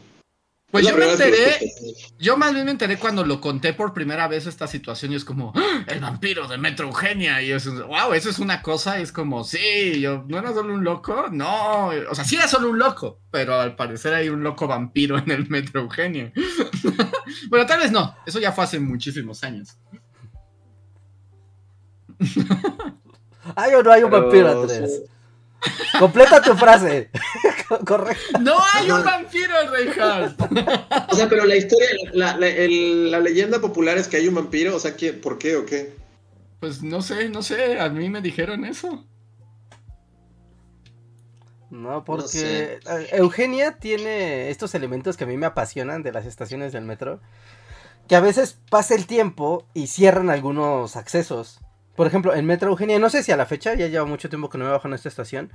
Pues 0.70 0.84
Es 0.84 0.90
yo 0.90 0.98
me 0.98 1.10
enteré, 1.10 1.72
yo 2.18 2.36
más 2.36 2.52
bien 2.52 2.64
me 2.64 2.72
enteré 2.72 2.98
cuando 2.98 3.24
lo 3.24 3.40
conté 3.40 3.72
por 3.72 3.94
primera 3.94 4.26
vez 4.26 4.46
esta 4.46 4.66
situación 4.66 5.12
y 5.12 5.14
es 5.14 5.24
como, 5.24 5.52
¡Ah! 5.54 5.84
el 5.86 6.00
vampiro 6.00 6.48
de 6.48 6.58
Metro 6.58 6.88
Eugenia. 6.88 7.40
Y 7.40 7.52
eso, 7.52 7.72
es, 7.72 7.86
wow, 7.86 8.12
eso 8.14 8.30
es 8.30 8.40
una 8.40 8.62
cosa, 8.62 8.98
es 8.98 9.12
como, 9.12 9.44
sí, 9.44 10.00
yo, 10.00 10.24
¿no 10.26 10.38
era 10.38 10.52
solo 10.52 10.74
un 10.74 10.82
loco? 10.82 11.26
No, 11.30 11.90
o 12.10 12.14
sea, 12.14 12.24
sí 12.24 12.34
era 12.34 12.48
solo 12.48 12.70
un 12.70 12.80
loco, 12.80 13.20
pero 13.30 13.60
al 13.60 13.76
parecer 13.76 14.12
hay 14.14 14.28
un 14.28 14.42
loco 14.42 14.66
vampiro 14.66 15.16
en 15.18 15.30
el 15.30 15.48
Metro 15.48 15.82
Eugenia. 15.82 16.32
bueno, 17.48 17.64
tal 17.64 17.78
vez 17.78 17.92
no, 17.92 18.16
eso 18.26 18.40
ya 18.40 18.50
fue 18.50 18.64
hace 18.64 18.80
muchísimos 18.80 19.44
años. 19.44 19.78
¿Hay 23.54 23.74
o 23.74 23.82
no 23.84 23.92
hay 23.92 24.02
un 24.02 24.10
Pero, 24.10 24.22
vampiro, 24.22 24.62
Andrés? 24.62 25.02
Completa 25.98 26.42
tu 26.42 26.54
frase. 26.54 27.10
Correcto. 27.86 28.38
¡No 28.40 28.56
hay 28.74 28.90
un 28.90 29.04
vampiro, 29.04 29.54
Reinhardt! 29.70 30.40
O 31.12 31.16
sea, 31.16 31.28
pero 31.28 31.44
la 31.44 31.56
historia, 31.56 31.88
la, 32.12 32.36
la- 32.36 32.48
el- 32.48 33.10
la 33.10 33.20
leyenda 33.20 33.60
popular 33.60 33.98
es 33.98 34.08
que 34.08 34.16
hay 34.18 34.28
un 34.28 34.34
vampiro. 34.34 34.76
O 34.76 34.80
sea, 34.80 34.94
¿quién, 34.94 35.20
¿por 35.20 35.38
qué 35.38 35.56
o 35.56 35.66
qué? 35.66 35.94
Pues 36.60 36.82
no 36.82 37.02
sé, 37.02 37.28
no 37.28 37.42
sé, 37.42 37.78
a 37.80 37.88
mí 37.88 38.08
me 38.08 38.20
dijeron 38.22 38.64
eso. 38.64 39.04
No, 41.70 42.04
porque 42.04 42.28
sé. 42.28 42.78
Eugenia 43.12 43.78
tiene 43.78 44.50
estos 44.50 44.74
elementos 44.74 45.16
que 45.16 45.24
a 45.24 45.26
mí 45.26 45.36
me 45.36 45.46
apasionan 45.46 46.02
de 46.02 46.12
las 46.12 46.24
estaciones 46.26 46.72
del 46.72 46.84
metro. 46.84 47.20
Que 48.08 48.14
a 48.14 48.20
veces 48.20 48.58
pasa 48.70 48.94
el 48.94 49.06
tiempo 49.06 49.66
y 49.74 49.88
cierran 49.88 50.30
algunos 50.30 50.94
accesos. 50.96 51.60
Por 51.96 52.06
ejemplo, 52.06 52.34
en 52.34 52.46
Metro 52.46 52.70
Eugenia, 52.70 52.98
no 53.00 53.10
sé 53.10 53.22
si 53.24 53.32
a 53.32 53.36
la 53.36 53.46
fecha, 53.46 53.74
ya 53.74 53.88
lleva 53.88 54.04
mucho 54.04 54.28
tiempo 54.28 54.48
que 54.48 54.58
no 54.58 54.64
me 54.64 54.70
bajo 54.70 54.86
en 54.86 54.94
esta 54.94 55.08
estación. 55.08 55.52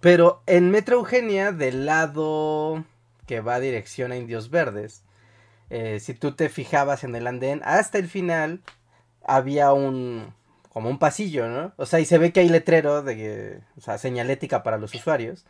Pero 0.00 0.42
en 0.46 0.70
Metro 0.70 0.96
Eugenia, 0.96 1.52
del 1.52 1.86
lado 1.86 2.84
que 3.26 3.40
va 3.40 3.60
dirección 3.60 4.12
a 4.12 4.16
Indios 4.16 4.50
Verdes, 4.50 5.02
eh, 5.70 5.98
si 6.00 6.14
tú 6.14 6.32
te 6.32 6.48
fijabas 6.48 7.04
en 7.04 7.14
el 7.14 7.26
andén, 7.26 7.60
hasta 7.64 7.98
el 7.98 8.08
final 8.08 8.62
había 9.24 9.72
un 9.72 10.34
como 10.76 10.90
un 10.90 10.98
pasillo, 10.98 11.48
¿no? 11.48 11.72
O 11.78 11.86
sea, 11.86 12.00
y 12.00 12.04
se 12.04 12.18
ve 12.18 12.32
que 12.32 12.40
hay 12.40 12.50
letrero 12.50 13.02
de, 13.02 13.62
o 13.78 13.80
sea, 13.80 13.96
señalética 13.96 14.62
para 14.62 14.76
los 14.76 14.94
usuarios. 14.94 15.46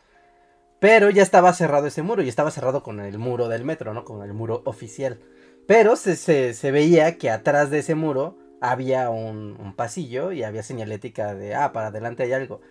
Pero 0.79 1.09
ya 1.09 1.21
estaba 1.23 1.51
cerrado 1.53 1.87
ese 1.87 2.01
muro 2.01 2.21
y 2.23 2.29
estaba 2.29 2.49
cerrado 2.49 2.81
con 2.83 3.01
el 3.01 3.17
muro 3.17 3.49
del 3.49 3.65
metro, 3.65 3.93
¿no? 3.93 4.05
Con 4.05 4.23
el 4.23 4.33
muro 4.33 4.61
oficial. 4.65 5.19
Pero 5.67 5.97
se, 5.97 6.15
se, 6.15 6.53
se 6.53 6.71
veía 6.71 7.17
que 7.17 7.29
atrás 7.29 7.69
de 7.71 7.79
ese 7.79 7.93
muro 7.95 8.37
había 8.61 9.09
un, 9.09 9.57
un 9.59 9.75
pasillo 9.75 10.31
y 10.31 10.43
había 10.43 10.63
señalética 10.63 11.35
de, 11.35 11.55
ah, 11.55 11.73
para 11.73 11.87
adelante 11.87 12.23
hay 12.23 12.31
algo. 12.33 12.61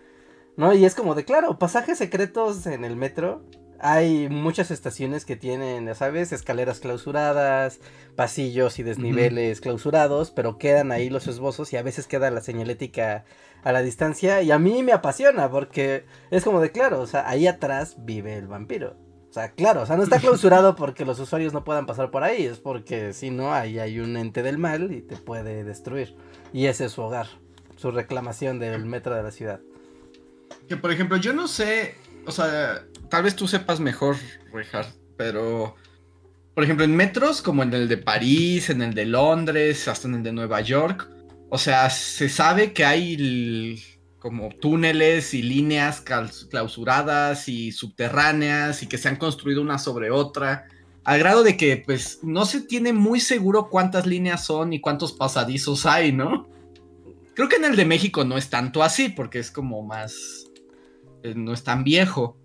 ¿No? 0.56 0.72
Y 0.72 0.84
es 0.84 0.94
como 0.94 1.14
de, 1.14 1.24
claro, 1.24 1.58
pasajes 1.58 1.98
secretos 1.98 2.66
en 2.66 2.84
el 2.84 2.96
metro. 2.96 3.44
Hay 3.78 4.30
muchas 4.30 4.70
estaciones 4.70 5.26
que 5.26 5.36
tienen, 5.36 5.84
ya 5.84 5.94
sabes, 5.94 6.32
escaleras 6.32 6.80
clausuradas, 6.80 7.78
pasillos 8.14 8.78
y 8.78 8.82
desniveles 8.82 9.60
clausurados, 9.60 10.30
pero 10.30 10.56
quedan 10.56 10.92
ahí 10.92 11.10
los 11.10 11.26
esbozos 11.26 11.72
y 11.74 11.76
a 11.76 11.82
veces 11.82 12.06
queda 12.06 12.30
la 12.30 12.40
señalética 12.40 13.24
a 13.64 13.72
la 13.72 13.82
distancia 13.82 14.40
y 14.42 14.50
a 14.50 14.58
mí 14.58 14.82
me 14.82 14.92
apasiona 14.92 15.50
porque 15.50 16.04
es 16.30 16.44
como 16.44 16.60
de 16.60 16.70
claro, 16.70 17.00
o 17.00 17.06
sea, 17.06 17.28
ahí 17.28 17.46
atrás 17.46 17.96
vive 17.98 18.38
el 18.38 18.46
vampiro. 18.46 18.94
O 19.28 19.32
sea, 19.32 19.50
claro, 19.50 19.82
o 19.82 19.86
sea, 19.86 19.96
no 19.96 20.04
está 20.04 20.18
clausurado 20.20 20.76
porque 20.76 21.04
los 21.04 21.18
usuarios 21.18 21.52
no 21.52 21.64
puedan 21.64 21.84
pasar 21.84 22.10
por 22.10 22.22
ahí, 22.22 22.46
es 22.46 22.60
porque 22.60 23.12
si 23.12 23.30
no, 23.30 23.52
ahí 23.52 23.78
hay 23.78 23.98
un 23.98 24.16
ente 24.16 24.42
del 24.42 24.56
mal 24.56 24.92
y 24.92 25.02
te 25.02 25.16
puede 25.16 25.64
destruir. 25.64 26.16
Y 26.54 26.66
ese 26.66 26.86
es 26.86 26.92
su 26.92 27.02
hogar, 27.02 27.26
su 27.76 27.90
reclamación 27.90 28.58
del 28.58 28.86
metro 28.86 29.14
de 29.14 29.22
la 29.22 29.30
ciudad. 29.30 29.60
Que 30.68 30.76
por 30.76 30.90
ejemplo, 30.90 31.16
yo 31.16 31.32
no 31.32 31.48
sé, 31.48 31.94
o 32.26 32.32
sea, 32.32 32.84
tal 33.08 33.22
vez 33.22 33.36
tú 33.36 33.46
sepas 33.46 33.80
mejor, 33.80 34.16
Richard, 34.52 34.88
pero 35.16 35.76
por 36.54 36.64
ejemplo, 36.64 36.84
en 36.84 36.96
metros 36.96 37.42
como 37.42 37.62
en 37.62 37.74
el 37.74 37.86
de 37.86 37.98
París, 37.98 38.70
en 38.70 38.80
el 38.80 38.94
de 38.94 39.04
Londres, 39.04 39.88
hasta 39.88 40.08
en 40.08 40.14
el 40.14 40.22
de 40.22 40.32
Nueva 40.32 40.62
York, 40.62 41.06
o 41.50 41.58
sea, 41.58 41.90
se 41.90 42.28
sabe 42.28 42.72
que 42.72 42.84
hay 42.84 43.78
como 44.18 44.48
túneles 44.48 45.34
y 45.34 45.42
líneas 45.42 46.00
clausuradas 46.00 47.48
y 47.48 47.72
subterráneas 47.72 48.82
y 48.82 48.88
que 48.88 48.98
se 48.98 49.08
han 49.08 49.16
construido 49.16 49.62
una 49.62 49.78
sobre 49.78 50.10
otra. 50.10 50.66
Al 51.04 51.18
grado 51.20 51.44
de 51.44 51.56
que, 51.56 51.76
pues, 51.76 52.20
no 52.22 52.46
se 52.46 52.62
tiene 52.62 52.92
muy 52.92 53.20
seguro 53.20 53.68
cuántas 53.68 54.06
líneas 54.06 54.44
son 54.44 54.72
y 54.72 54.80
cuántos 54.80 55.12
pasadizos 55.12 55.86
hay, 55.86 56.10
¿no? 56.10 56.48
Creo 57.36 57.48
que 57.48 57.56
en 57.56 57.66
el 57.66 57.76
de 57.76 57.84
México 57.84 58.24
no 58.24 58.36
es 58.38 58.50
tanto 58.50 58.82
así, 58.82 59.10
porque 59.10 59.38
es 59.38 59.50
como 59.52 59.82
más. 59.82 60.46
eh, 61.22 61.34
no 61.36 61.52
es 61.52 61.62
tan 61.64 61.84
viejo. 61.84 62.38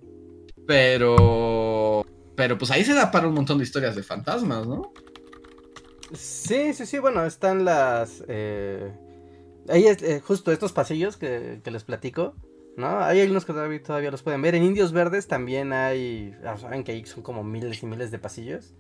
Pero. 0.68 2.06
Pero 2.36 2.58
pues 2.58 2.72
ahí 2.72 2.84
se 2.84 2.94
da 2.94 3.12
para 3.12 3.28
un 3.28 3.34
montón 3.36 3.58
de 3.60 3.64
historias 3.66 3.96
de 3.96 4.04
fantasmas, 4.04 4.68
¿no? 4.68 4.94
Sí, 6.14 6.74
sí, 6.74 6.86
sí, 6.86 7.00
bueno, 7.00 7.26
están 7.26 7.64
las... 7.66 8.24
eh, 8.28 8.92
Ahí 9.70 9.86
es 9.88 10.02
eh, 10.04 10.20
justo 10.20 10.52
estos 10.52 10.74
pasillos 10.74 11.18
que, 11.18 11.62
que 11.64 11.72
les 11.72 11.84
platico, 11.84 12.36
¿no? 12.76 13.00
Hay 13.04 13.22
algunos 13.22 13.46
que 13.46 13.54
todavía, 13.54 13.82
todavía 13.82 14.12
los 14.12 14.24
pueden 14.24 14.42
ver. 14.42 14.56
En 14.56 14.64
Indios 14.64 14.92
Verdes 14.92 15.28
también 15.28 15.72
hay... 15.72 16.36
Saben 16.60 16.84
que 16.84 16.94
ahí 16.94 17.06
son 17.06 17.24
como 17.24 17.44
miles 17.44 17.82
y 17.84 17.86
miles 17.86 18.12
de 18.12 18.20
pasillos, 18.20 18.74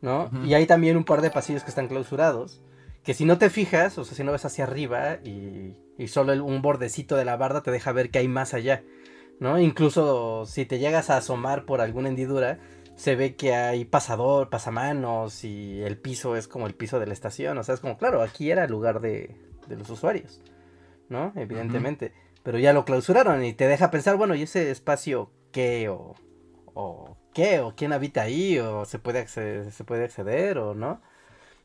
¿no? 0.00 0.30
Y 0.44 0.54
hay 0.54 0.66
también 0.66 0.96
un 0.96 1.04
par 1.04 1.20
de 1.20 1.30
pasillos 1.30 1.64
que 1.64 1.70
están 1.70 1.88
clausurados. 1.88 2.62
Que 3.04 3.14
si 3.14 3.24
no 3.26 3.38
te 3.38 3.50
fijas, 3.50 3.98
o 3.98 4.04
sea, 4.04 4.16
si 4.16 4.24
no 4.24 4.32
ves 4.32 4.44
hacia 4.44 4.64
arriba 4.64 5.18
y, 5.24 5.76
y 5.98 6.08
solo 6.08 6.32
el- 6.32 6.40
un 6.40 6.62
bordecito 6.62 7.16
de 7.16 7.24
la 7.24 7.36
barda 7.36 7.62
te 7.62 7.70
deja 7.70 7.92
ver 7.92 8.10
que 8.10 8.18
hay 8.18 8.28
más 8.28 8.54
allá, 8.54 8.82
¿no? 9.40 9.58
Incluso 9.58 10.46
si 10.46 10.64
te 10.64 10.78
llegas 10.78 11.10
a 11.10 11.18
asomar 11.18 11.66
por 11.66 11.80
alguna 11.80 12.08
hendidura, 12.08 12.58
se 12.96 13.16
ve 13.16 13.34
que 13.36 13.54
hay 13.54 13.84
pasador, 13.84 14.48
pasamanos 14.50 15.44
y 15.44 15.82
el 15.82 15.98
piso 15.98 16.36
es 16.36 16.48
como 16.48 16.66
el 16.66 16.74
piso 16.74 16.98
de 17.00 17.06
la 17.06 17.12
estación. 17.12 17.58
O 17.58 17.62
sea, 17.64 17.74
es 17.74 17.80
como, 17.80 17.98
claro, 17.98 18.22
aquí 18.22 18.50
era 18.50 18.64
el 18.64 18.70
lugar 18.70 19.00
de, 19.00 19.36
de 19.68 19.76
los 19.76 19.90
usuarios, 19.90 20.40
¿no? 21.08 21.32
Evidentemente. 21.36 22.12
Pero 22.42 22.58
ya 22.58 22.72
lo 22.72 22.84
clausuraron 22.84 23.44
y 23.44 23.52
te 23.52 23.66
deja 23.68 23.90
pensar, 23.90 24.16
bueno, 24.16 24.34
¿y 24.34 24.42
ese 24.42 24.70
espacio 24.70 25.30
qué 25.52 25.88
o, 25.88 26.14
o 26.74 27.16
qué 27.34 27.60
o 27.60 27.74
quién 27.74 27.92
habita 27.92 28.22
ahí 28.22 28.58
o 28.58 28.84
se 28.84 28.98
puede 28.98 29.18
acceder, 29.18 29.72
se 29.72 29.84
puede 29.84 30.04
acceder 30.04 30.58
o 30.58 30.74
no? 30.74 31.02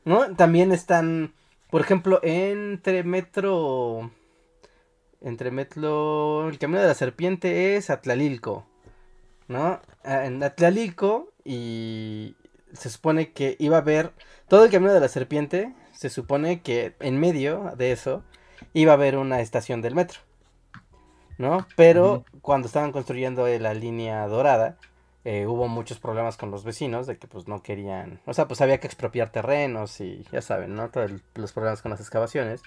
¿No? 0.04 0.34
También 0.36 0.72
están, 0.72 1.34
por 1.70 1.80
ejemplo, 1.80 2.20
entre 2.22 3.04
Metro 3.04 4.10
entre 5.20 5.50
Metro 5.50 6.48
el 6.48 6.58
Camino 6.58 6.80
de 6.80 6.88
la 6.88 6.94
Serpiente 6.94 7.76
es 7.76 7.90
Atlalilco, 7.90 8.66
¿no? 9.48 9.80
Ah, 10.04 10.24
En 10.24 10.42
Atlalilco 10.42 11.28
y 11.44 12.36
se 12.72 12.90
supone 12.90 13.32
que 13.32 13.56
iba 13.58 13.76
a 13.76 13.80
haber 13.80 14.12
todo 14.48 14.64
el 14.64 14.70
Camino 14.70 14.92
de 14.92 15.00
la 15.00 15.08
Serpiente, 15.08 15.74
se 15.92 16.08
supone 16.08 16.62
que 16.62 16.94
en 17.00 17.18
medio 17.18 17.72
de 17.76 17.92
eso 17.92 18.22
iba 18.72 18.92
a 18.92 18.94
haber 18.94 19.16
una 19.16 19.40
estación 19.40 19.82
del 19.82 19.94
metro, 19.94 20.20
¿no? 21.38 21.66
Pero 21.76 22.24
cuando 22.40 22.66
estaban 22.66 22.92
construyendo 22.92 23.46
la 23.46 23.74
línea 23.74 24.26
dorada, 24.26 24.78
eh, 25.24 25.46
hubo 25.46 25.68
muchos 25.68 25.98
problemas 25.98 26.36
con 26.36 26.50
los 26.50 26.64
vecinos 26.64 27.06
de 27.06 27.18
que 27.18 27.26
pues 27.26 27.46
no 27.46 27.62
querían, 27.62 28.20
o 28.26 28.32
sea, 28.32 28.48
pues 28.48 28.60
había 28.60 28.80
que 28.80 28.86
expropiar 28.86 29.30
terrenos 29.30 30.00
y 30.00 30.24
ya 30.32 30.40
saben, 30.42 30.74
¿no? 30.74 30.88
Todos 30.88 31.12
los 31.34 31.52
problemas 31.52 31.82
con 31.82 31.90
las 31.90 32.00
excavaciones. 32.00 32.62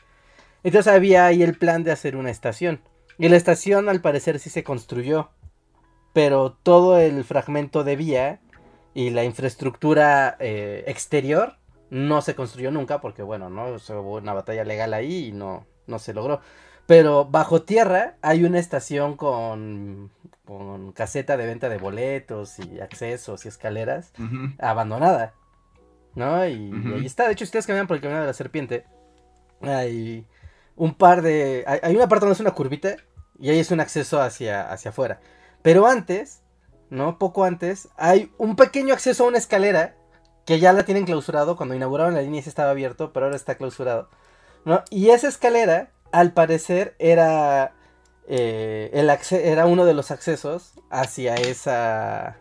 Entonces 0.64 0.94
había 0.94 1.26
ahí 1.26 1.44
el 1.44 1.58
plan 1.58 1.84
de 1.84 1.92
hacer 1.92 2.16
una 2.16 2.32
estación. 2.32 2.82
Y 3.18 3.30
la 3.30 3.36
estación 3.38 3.90
al 3.90 4.02
parecer 4.02 4.40
sí 4.40 4.50
se 4.50 4.64
construyó. 4.64 5.30
Pero 6.14 6.54
todo 6.64 6.98
el 7.00 7.24
fragmento 7.24 7.84
de 7.84 7.96
vía 7.96 8.40
y 8.94 9.10
la 9.10 9.24
infraestructura 9.24 10.38
eh, 10.40 10.84
exterior 10.88 11.58
no 11.90 12.22
se 12.22 12.36
construyó 12.36 12.72
nunca 12.72 13.02
porque 13.02 13.24
bueno, 13.24 13.50
¿no? 13.50 13.66
O 13.66 14.00
hubo 14.00 14.18
una 14.18 14.34
batalla 14.34 14.64
legal 14.64 14.94
ahí 14.94 15.28
y 15.28 15.32
no, 15.32 15.66
no 15.88 16.00
se 16.00 16.14
logró. 16.14 16.42
Pero 16.86 17.26
bajo 17.26 17.62
tierra 17.62 18.16
hay 18.22 18.44
una 18.44 18.60
estación 18.60 19.16
con, 19.16 20.12
con 20.46 20.92
caseta 20.92 21.38
de 21.38 21.46
venta 21.46 21.70
de 21.70 21.78
boletos 21.78 22.60
y 22.60 22.80
accesos 22.82 23.46
y 23.46 23.48
escaleras 23.48 24.12
abandonada. 24.60 25.34
¿No? 26.16 26.46
Y, 26.46 26.72
ahí 26.96 27.06
está. 27.06 27.26
De 27.26 27.34
hecho, 27.34 27.46
si 27.46 27.50
ustedes 27.50 27.68
caminan 27.68 27.88
por 27.88 27.96
el 27.96 28.02
camino 28.02 28.22
de 28.22 28.28
la 28.28 28.34
serpiente, 28.34 28.86
hay 29.62 30.28
un 30.76 30.94
par 30.94 31.22
de. 31.22 31.64
Hay, 31.68 31.80
hay 31.82 31.96
una 31.96 32.08
parte 32.08 32.26
donde 32.26 32.36
es 32.36 32.42
una 32.42 32.52
curvita 32.52 32.98
y 33.40 33.50
ahí 33.50 33.60
es 33.60 33.72
un 33.72 33.80
acceso 33.80 34.22
hacia, 34.22 34.72
hacia 34.72 34.90
afuera. 34.90 35.20
Pero 35.62 35.88
antes, 35.88 36.42
¿no? 36.90 37.18
Poco 37.18 37.46
antes, 37.46 37.90
hay 37.98 38.32
un 38.38 38.56
pequeño 38.56 38.94
acceso 38.94 39.24
a 39.24 39.28
una 39.28 39.38
escalera 39.38 39.96
que 40.46 40.60
ya 40.60 40.74
la 40.74 40.84
tienen 40.84 41.06
clausurado. 41.06 41.56
Cuando 41.56 41.76
inauguraron 41.76 42.14
la 42.14 42.22
línea 42.22 42.42
sí 42.42 42.50
estaba 42.50 42.72
abierto, 42.72 43.14
pero 43.14 43.26
ahora 43.26 43.36
está 43.36 43.56
clausurado. 43.56 44.10
¿no? 44.66 44.84
Y 44.90 45.10
esa 45.10 45.28
escalera, 45.28 45.92
al 46.14 46.34
parecer, 46.34 46.96
era, 47.00 47.74
eh, 48.28 48.90
el 48.94 49.10
era 49.32 49.66
uno 49.66 49.86
de 49.86 49.94
los 49.94 50.12
accesos 50.12 50.74
hacia 50.90 51.36
esa, 51.36 52.38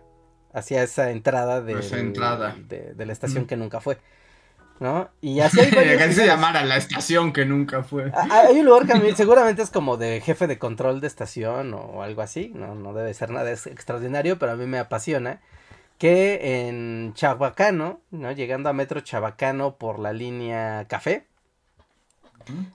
hacia 0.52 0.82
esa 0.84 1.10
entrada, 1.10 1.60
de, 1.62 1.80
Esa 1.80 1.98
entrada. 1.98 2.56
de, 2.68 2.94
de 2.94 3.06
la 3.06 3.12
estación 3.12 3.42
Ujú. 3.44 3.48
que 3.48 3.56
nunca 3.56 3.80
fue. 3.80 3.98
¿No? 4.80 5.10
Y 5.20 5.40
así 5.40 5.60
hay 5.60 5.70
Que 5.70 6.12
se 6.12 6.26
llamara 6.26 6.64
la 6.64 6.76
estación 6.76 7.32
que 7.32 7.44
nunca 7.44 7.84
fue. 7.84 8.10
Ah, 8.14 8.46
Hay 8.48 8.58
un 8.60 8.66
lugar 8.66 8.86
que 8.86 8.92
a 8.94 8.96
mí 8.96 9.12
seguramente 9.14 9.62
es 9.62 9.70
como 9.70 9.96
de 9.96 10.20
jefe 10.20 10.48
de 10.48 10.58
control 10.58 11.00
de 11.00 11.06
estación 11.06 11.72
o 11.74 12.02
algo 12.02 12.22
así, 12.22 12.50
no, 12.54 12.74
no 12.74 12.92
debe 12.92 13.14
ser 13.14 13.30
nada 13.30 13.50
ex- 13.52 13.68
extraordinario, 13.68 14.38
pero 14.40 14.52
a 14.52 14.56
mí 14.56 14.66
me 14.66 14.78
apasiona 14.80 15.40
que 15.98 16.66
en 16.68 17.12
Chabacano, 17.14 18.00
¿no? 18.10 18.32
Llegando 18.32 18.68
a 18.68 18.72
Metro 18.72 19.00
Chabacano 19.00 19.76
por 19.76 20.00
la 20.00 20.12
línea 20.12 20.86
Café. 20.88 21.26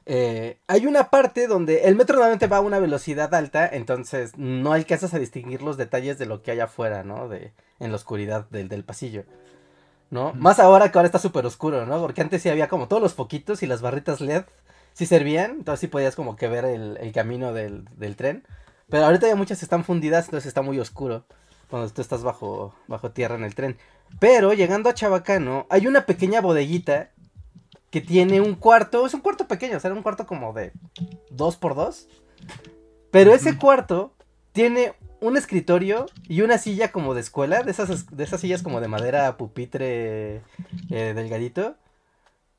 Eh, 0.06 0.58
hay 0.68 0.86
una 0.86 1.10
parte 1.10 1.48
donde 1.48 1.84
el 1.84 1.96
metro 1.96 2.16
normalmente 2.16 2.48
va 2.48 2.58
a 2.58 2.62
una 2.62 2.80
velocidad 2.80 3.34
alta, 3.34 3.68
entonces 3.68 4.38
no 4.38 4.74
alcanzas 4.74 5.14
a 5.14 5.20
distinguir 5.20 5.62
los 5.62 5.78
detalles 5.78 6.18
de 6.18 6.26
lo 6.26 6.42
que 6.42 6.52
hay 6.52 6.60
afuera, 6.60 7.04
¿no? 7.04 7.28
De, 7.28 7.52
en 7.80 7.92
la 7.92 7.96
oscuridad 7.96 8.50
del, 8.50 8.70
del 8.70 8.84
pasillo. 8.84 9.24
¿No? 10.10 10.34
Más 10.34 10.60
ahora 10.60 10.90
que 10.90 10.98
ahora 10.98 11.08
está 11.08 11.20
súper 11.20 11.46
oscuro, 11.46 11.86
¿no? 11.86 12.00
Porque 12.00 12.22
antes 12.22 12.42
sí 12.42 12.48
había 12.48 12.70
como 12.70 12.88
todos 12.88 13.02
los 13.02 13.14
foquitos 13.14 13.62
y 13.62 13.68
las 13.68 13.82
barritas 13.82 14.22
LED 14.22 14.44
sí 14.94 15.06
servían, 15.06 15.52
entonces 15.52 15.82
sí 15.82 15.88
podías 15.88 16.16
como 16.16 16.38
que 16.38 16.48
ver 16.48 16.64
el, 16.64 16.98
el 17.02 17.12
camino 17.12 17.52
del, 17.52 17.86
del 17.98 18.16
tren. 18.16 18.46
Pero 18.90 19.06
ahorita 19.06 19.28
ya 19.28 19.36
muchas 19.36 19.62
están 19.64 19.84
fundidas, 19.84 20.26
entonces 20.26 20.48
está 20.48 20.62
muy 20.62 20.80
oscuro 20.80 21.26
cuando 21.70 21.90
tú 21.90 22.02
estás 22.02 22.24
bajo, 22.24 22.74
bajo 22.88 23.12
tierra 23.12 23.36
en 23.36 23.44
el 23.44 23.56
tren. 23.56 23.78
Pero 24.20 24.54
llegando 24.54 24.90
a 24.90 24.94
Chabacano, 24.94 25.68
hay 25.70 25.88
una 25.88 26.06
pequeña 26.06 26.42
bodeguita 26.42 27.12
que 27.90 28.02
tiene 28.02 28.42
un 28.42 28.56
cuarto, 28.56 29.06
es 29.06 29.14
un 29.14 29.22
cuarto 29.22 29.48
pequeño, 29.48 29.78
o 29.78 29.80
sea, 29.80 29.94
un 29.94 30.04
cuarto 30.04 30.26
como 30.26 30.54
de 30.54 30.74
2 31.30 31.56
por 31.58 31.76
2 31.76 32.08
Pero 33.12 33.34
ese 33.34 33.58
cuarto 33.58 34.14
tiene 34.52 34.94
un 35.20 35.38
escritorio 35.38 36.06
y 36.28 36.42
una 36.42 36.58
silla 36.58 36.92
como 36.92 37.14
de 37.14 37.22
escuela, 37.22 37.64
de 37.64 37.72
esas, 37.72 38.16
de 38.16 38.24
esas 38.24 38.42
sillas 38.42 38.62
como 38.62 38.82
de 38.82 38.88
madera 38.88 39.38
pupitre 39.38 40.42
eh, 40.90 41.14
delgadito. 41.16 41.76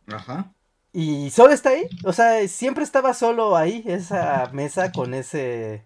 Ajá. 0.07 0.53
Y 0.93 1.31
solo 1.31 1.53
está 1.53 1.70
ahí, 1.70 1.87
o 2.05 2.12
sea, 2.12 2.47
siempre 2.49 2.83
estaba 2.83 3.12
solo 3.12 3.57
ahí, 3.57 3.85
esa 3.87 4.51
mesa 4.53 4.91
con 4.91 5.12
ese 5.12 5.85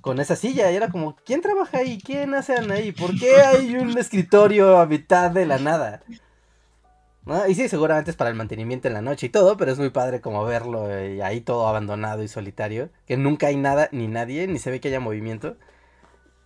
con 0.00 0.20
esa 0.20 0.36
silla, 0.36 0.70
y 0.70 0.76
era 0.76 0.90
como, 0.90 1.16
¿quién 1.24 1.40
trabaja 1.40 1.78
ahí? 1.78 1.98
¿Quién 1.98 2.34
hacen 2.34 2.70
ahí? 2.70 2.92
¿Por 2.92 3.18
qué 3.18 3.42
hay 3.42 3.74
un 3.76 3.98
escritorio 3.98 4.78
a 4.78 4.86
mitad 4.86 5.30
de 5.30 5.44
la 5.44 5.58
nada? 5.58 6.02
¿No? 7.24 7.46
Y 7.46 7.54
sí, 7.54 7.68
seguramente 7.68 8.10
es 8.10 8.16
para 8.16 8.30
el 8.30 8.36
mantenimiento 8.36 8.88
en 8.88 8.94
la 8.94 9.02
noche 9.02 9.26
y 9.26 9.28
todo, 9.30 9.56
pero 9.56 9.70
es 9.70 9.78
muy 9.78 9.90
padre 9.90 10.20
como 10.20 10.44
verlo 10.44 10.90
eh, 10.90 11.22
ahí 11.22 11.40
todo 11.40 11.68
abandonado 11.68 12.22
y 12.22 12.28
solitario, 12.28 12.90
que 13.06 13.16
nunca 13.16 13.46
hay 13.46 13.56
nada 13.56 13.88
ni 13.92 14.08
nadie, 14.08 14.46
ni 14.48 14.58
se 14.58 14.70
ve 14.72 14.80
que 14.80 14.88
haya 14.88 14.98
movimiento. 15.00 15.56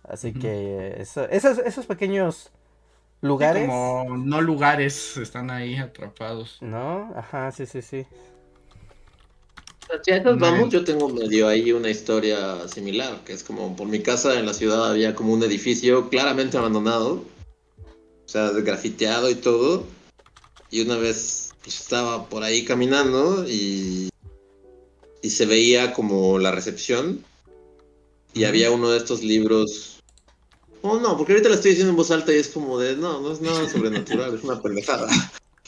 Así 0.03 0.33
que 0.33 0.95
eso- 1.01 1.27
esos, 1.29 1.57
esos 1.59 1.85
pequeños 1.87 2.51
lugares, 3.21 3.67
Como 3.67 4.17
no 4.17 4.39
lugares 4.41 5.17
están 5.17 5.49
ahí 5.49 5.77
atrapados. 5.77 6.59
¿no? 6.61 7.11
Ajá, 7.15 7.51
sí, 7.51 7.65
sí, 7.65 7.81
sí. 7.81 8.05
Si 10.03 10.11
a 10.11 10.17
esas 10.17 10.33
Muy 10.37 10.41
vamos, 10.41 10.69
yo 10.69 10.83
tengo 10.83 11.09
medio 11.09 11.47
ahí 11.47 11.71
una 11.71 11.89
historia 11.89 12.67
similar, 12.67 13.21
que 13.25 13.33
es 13.33 13.43
como 13.43 13.75
por 13.75 13.87
mi 13.87 13.99
casa 14.01 14.37
en 14.37 14.45
la 14.45 14.53
ciudad 14.53 14.91
había 14.91 15.15
como 15.15 15.33
un 15.33 15.41
edificio 15.43 16.09
claramente 16.09 16.57
abandonado, 16.57 17.13
o 17.13 18.29
sea, 18.29 18.49
grafiteado 18.51 19.29
y 19.29 19.35
todo, 19.35 19.85
y 20.71 20.81
una 20.81 20.97
vez 20.97 21.51
pues, 21.63 21.79
estaba 21.81 22.27
por 22.29 22.43
ahí 22.43 22.65
caminando 22.65 23.45
y, 23.47 24.09
y 25.21 25.29
se 25.29 25.45
veía 25.45 25.93
como 25.93 26.39
la 26.39 26.51
recepción 26.51 27.23
y 28.33 28.43
había 28.43 28.71
uno 28.71 28.89
de 28.89 28.97
estos 28.97 29.23
libros... 29.23 29.99
Oh, 30.81 30.99
no, 30.99 31.17
porque 31.17 31.33
ahorita 31.33 31.49
lo 31.49 31.55
estoy 31.55 31.71
diciendo 31.71 31.91
en 31.91 31.97
voz 31.97 32.11
alta 32.11 32.31
y 32.33 32.37
es 32.37 32.49
como 32.49 32.77
de, 32.79 32.95
no, 32.95 33.19
no 33.21 33.31
es 33.33 33.41
nada 33.41 33.67
sobrenatural, 33.69 34.35
es 34.35 34.43
una 34.43 34.61
pendejada. 34.61 35.07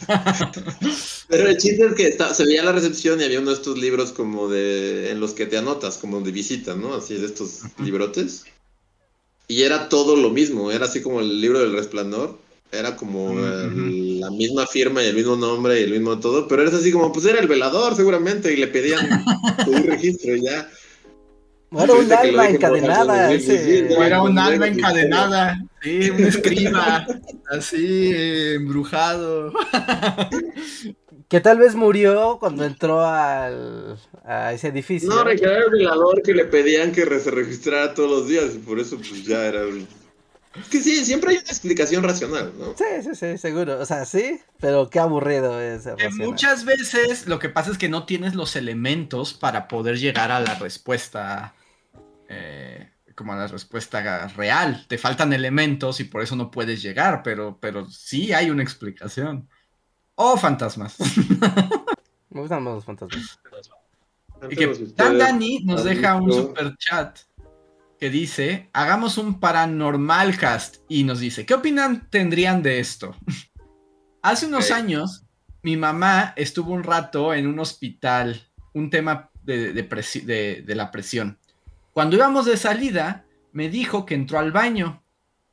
Pero 1.28 1.48
el 1.48 1.58
chiste 1.58 1.86
es 1.86 1.94
que 1.96 2.08
está- 2.08 2.34
se 2.34 2.46
veía 2.46 2.64
la 2.64 2.72
recepción 2.72 3.20
y 3.20 3.24
había 3.24 3.40
uno 3.40 3.50
de 3.50 3.58
estos 3.58 3.78
libros 3.78 4.12
como 4.12 4.48
de. 4.48 5.12
en 5.12 5.20
los 5.20 5.34
que 5.34 5.46
te 5.46 5.58
anotas, 5.58 5.98
como 5.98 6.22
de 6.22 6.32
visita, 6.32 6.76
¿no? 6.76 6.94
Así 6.96 7.16
de 7.16 7.26
estos 7.26 7.62
librotes. 7.80 8.46
Y 9.48 9.64
era 9.64 9.90
todo 9.90 10.16
lo 10.16 10.30
mismo, 10.30 10.72
era 10.72 10.86
así 10.86 11.02
como 11.02 11.20
el 11.20 11.42
libro 11.42 11.60
del 11.60 11.74
resplandor. 11.74 12.38
Era 12.72 12.96
como 12.96 13.32
el- 13.32 14.20
la 14.20 14.30
misma 14.30 14.68
firma 14.68 15.02
y 15.04 15.08
el 15.08 15.16
mismo 15.16 15.36
nombre 15.36 15.80
y 15.80 15.84
el 15.84 15.92
mismo 15.92 16.20
todo. 16.20 16.48
Pero 16.48 16.62
era 16.62 16.78
así 16.78 16.92
como, 16.92 17.12
pues 17.12 17.26
era 17.26 17.40
el 17.40 17.48
velador 17.48 17.96
seguramente 17.96 18.54
y 18.54 18.58
le 18.58 18.68
pedían 18.68 19.08
un 19.68 19.84
registro 19.84 20.36
y 20.36 20.42
ya. 20.44 20.70
Bueno, 21.72 22.00
un 22.00 22.12
alma 22.12 22.50
encadenada, 22.50 23.32
ese... 23.32 23.94
era 23.94 24.24
un 24.24 24.40
alma 24.40 24.68
encadenada. 24.68 25.64
Sí, 25.84 26.10
un 26.10 26.24
escriba. 26.24 27.06
Así, 27.52 28.12
eh, 28.12 28.56
embrujado. 28.56 29.54
Que 31.28 31.40
tal 31.40 31.60
vez 31.60 31.76
murió 31.76 32.38
cuando 32.40 32.66
entró 32.66 33.06
al, 33.06 34.00
a 34.26 34.52
ese 34.54 34.70
edificio. 34.70 35.10
No, 35.10 35.22
era 35.30 35.58
el 35.60 35.70
velador 35.72 36.24
que 36.24 36.34
le 36.34 36.46
pedían 36.46 36.92
que 36.92 37.06
se 37.20 37.30
registrara 37.30 37.94
todos 37.94 38.10
los 38.10 38.28
días 38.28 38.56
y 38.56 38.58
por 38.58 38.80
eso 38.80 38.98
pues 38.98 39.24
ya 39.26 39.46
era... 39.46 39.62
Es 40.56 40.68
que 40.70 40.82
sí, 40.82 41.06
siempre 41.06 41.32
hay 41.32 41.38
una 41.38 41.48
explicación 41.50 42.04
racional, 42.04 42.52
¿no? 42.58 42.76
Sí, 42.76 42.84
sí, 43.04 43.16
sí, 43.16 43.38
seguro. 43.38 43.80
O 43.80 43.86
sea, 43.86 44.06
sí, 44.06 44.40
pero 44.60 44.90
qué 44.90 45.00
aburrido 45.00 45.62
es. 45.62 45.88
Muchas 46.18 46.66
veces 46.66 47.28
lo 47.28 47.38
que 47.40 47.50
pasa 47.50 47.70
es 47.72 47.78
que 47.78 47.88
no 47.90 48.06
tienes 48.06 48.34
los 48.36 48.56
elementos 48.56 49.34
para 49.34 49.68
poder 49.68 49.98
llegar 50.00 50.32
a 50.32 50.40
la 50.40 50.56
respuesta. 50.56 51.54
eh, 52.30 52.90
como 53.16 53.34
a 53.34 53.36
la 53.36 53.48
respuesta 53.48 54.28
real. 54.30 54.86
Te 54.88 54.98
faltan 54.98 55.34
elementos 55.34 56.00
y 56.00 56.06
por 56.06 56.22
eso 56.24 56.38
no 56.38 56.50
puedes 56.50 56.82
llegar, 56.82 57.22
pero, 57.22 57.58
pero 57.60 57.86
sí 57.90 58.32
hay 58.32 58.50
una 58.50 58.64
explicación. 58.64 59.50
O 60.16 60.38
fantasmas. 60.38 60.96
Me 62.30 62.40
gustan 62.42 62.64
más 62.64 62.76
los 62.76 62.86
fantasmas. 62.86 63.40
Y 64.50 64.56
que 64.56 64.64
Antes 64.64 64.96
Dan 64.96 65.08
ustedes- 65.16 65.18
Dani 65.20 65.60
nos 65.66 65.84
deja 65.84 66.16
un 66.16 66.32
super 66.32 66.78
chat 66.78 67.20
que 68.00 68.10
dice: 68.10 68.70
Hagamos 68.74 69.18
un 69.18 69.40
paranormal 69.40 70.38
cast. 70.38 70.78
Y 70.88 71.04
nos 71.04 71.20
dice: 71.20 71.46
¿Qué 71.46 71.54
opinan 71.54 72.10
tendrían 72.10 72.62
de 72.64 72.80
esto? 72.80 73.16
Hace 74.22 74.48
unos 74.48 74.72
años, 74.72 75.24
mi 75.64 75.78
mamá 75.78 76.34
estuvo 76.36 76.74
un 76.74 76.84
rato 76.84 77.34
en 77.34 77.48
un 77.48 77.60
hospital, 77.60 78.48
un 78.74 78.90
tema 78.90 79.30
de, 79.44 79.74
de 79.74 79.90
presi- 79.90 80.24
de- 80.24 80.64
de 80.66 80.76
la 80.76 80.92
presión. 80.92 81.38
Cuando 81.94 82.16
íbamos 82.16 82.46
de 82.46 82.58
salida, 82.58 83.26
me 83.52 83.70
dijo 83.70 84.06
que 84.06 84.16
entró 84.16 84.40
al 84.40 84.52
baño. 84.52 85.04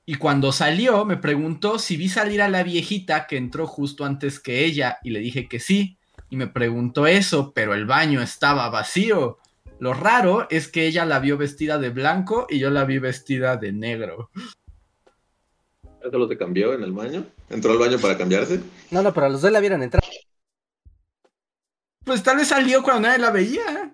Y 0.05 0.16
cuando 0.16 0.53
salió, 0.53 1.05
me 1.05 1.16
preguntó 1.16 1.78
si 1.80 1.97
vi 1.97 2.09
salir 2.09 2.40
a 2.42 2.49
la 2.49 2.62
viejita 2.62 3.26
que 3.26 3.36
entró 3.36 3.66
justo 3.66 4.05
antes 4.05 4.38
que 4.38 4.64
ella. 4.64 4.99
Y 5.03 5.11
le 5.11 5.18
dije 5.20 5.49
que 5.49 5.59
sí 5.59 5.99
y 6.30 6.36
me 6.36 6.47
preguntó 6.47 7.07
eso, 7.09 7.53
pero 7.53 7.74
el 7.74 7.86
baño 7.86 8.22
estaba 8.22 8.68
vacío. 8.68 9.38
Lo 9.78 9.92
raro 9.92 10.46
es 10.50 10.68
que 10.68 10.86
ella 10.86 11.04
la 11.04 11.18
vio 11.18 11.36
vestida 11.36 11.78
de 11.78 11.90
blanco 11.90 12.46
y 12.48 12.58
yo 12.58 12.70
la 12.70 12.84
vi 12.84 12.98
vestida 12.98 13.56
de 13.56 13.72
negro. 13.72 14.30
¿Eso 16.02 16.18
lo 16.18 16.28
te 16.28 16.38
cambió 16.38 16.72
en 16.72 16.82
el 16.82 16.92
baño? 16.92 17.26
¿Entró 17.50 17.72
al 17.72 17.78
baño 17.78 17.98
para 17.98 18.16
cambiarse? 18.16 18.60
No, 18.90 19.02
no, 19.02 19.12
pero 19.12 19.28
los 19.28 19.42
dos 19.42 19.52
la 19.52 19.60
vieron 19.60 19.82
entrar. 19.82 20.02
Pues 22.04 22.22
tal 22.22 22.36
vez 22.36 22.48
salió 22.48 22.82
cuando 22.82 23.08
nadie 23.08 23.18
la 23.18 23.30
veía. 23.30 23.92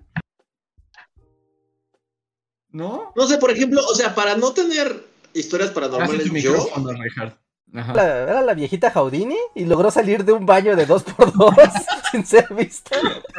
¿No? 2.69 3.13
No 3.17 3.27
sé, 3.27 3.39
por 3.39 3.51
ejemplo, 3.51 3.81
o 3.85 3.95
sea, 3.95 4.15
para 4.15 4.37
no 4.37 4.53
tener 4.53 5.07
historias 5.33 5.71
paranormales, 5.71 6.31
yo... 6.43 6.69
Richard. 6.99 7.42
Ajá. 7.75 7.95
La- 7.95 8.19
era 8.25 8.43
la 8.43 8.55
viejita 8.55 8.91
Jaudini 8.91 9.39
y 9.55 9.65
logró 9.65 9.91
salir 9.91 10.25
de 10.25 10.33
un 10.33 10.45
baño 10.45 10.77
de 10.77 10.85
dos 10.87 11.03
por 11.05 11.33
dos 11.33 11.55
sin 12.11 12.27
ser 12.27 12.53
vista. 12.55 12.97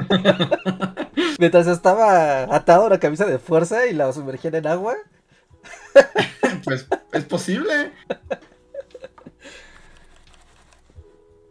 Mientras 1.39 1.67
estaba 1.67 2.43
atado 2.55 2.83
a 2.83 2.87
una 2.87 2.99
camisa 2.99 3.25
de 3.25 3.37
fuerza 3.39 3.85
y 3.85 3.93
la 3.93 4.11
sumergían 4.11 4.55
en 4.55 4.67
agua. 4.67 4.95
Pues 6.63 6.87
es 7.11 7.23
posible. 7.25 7.91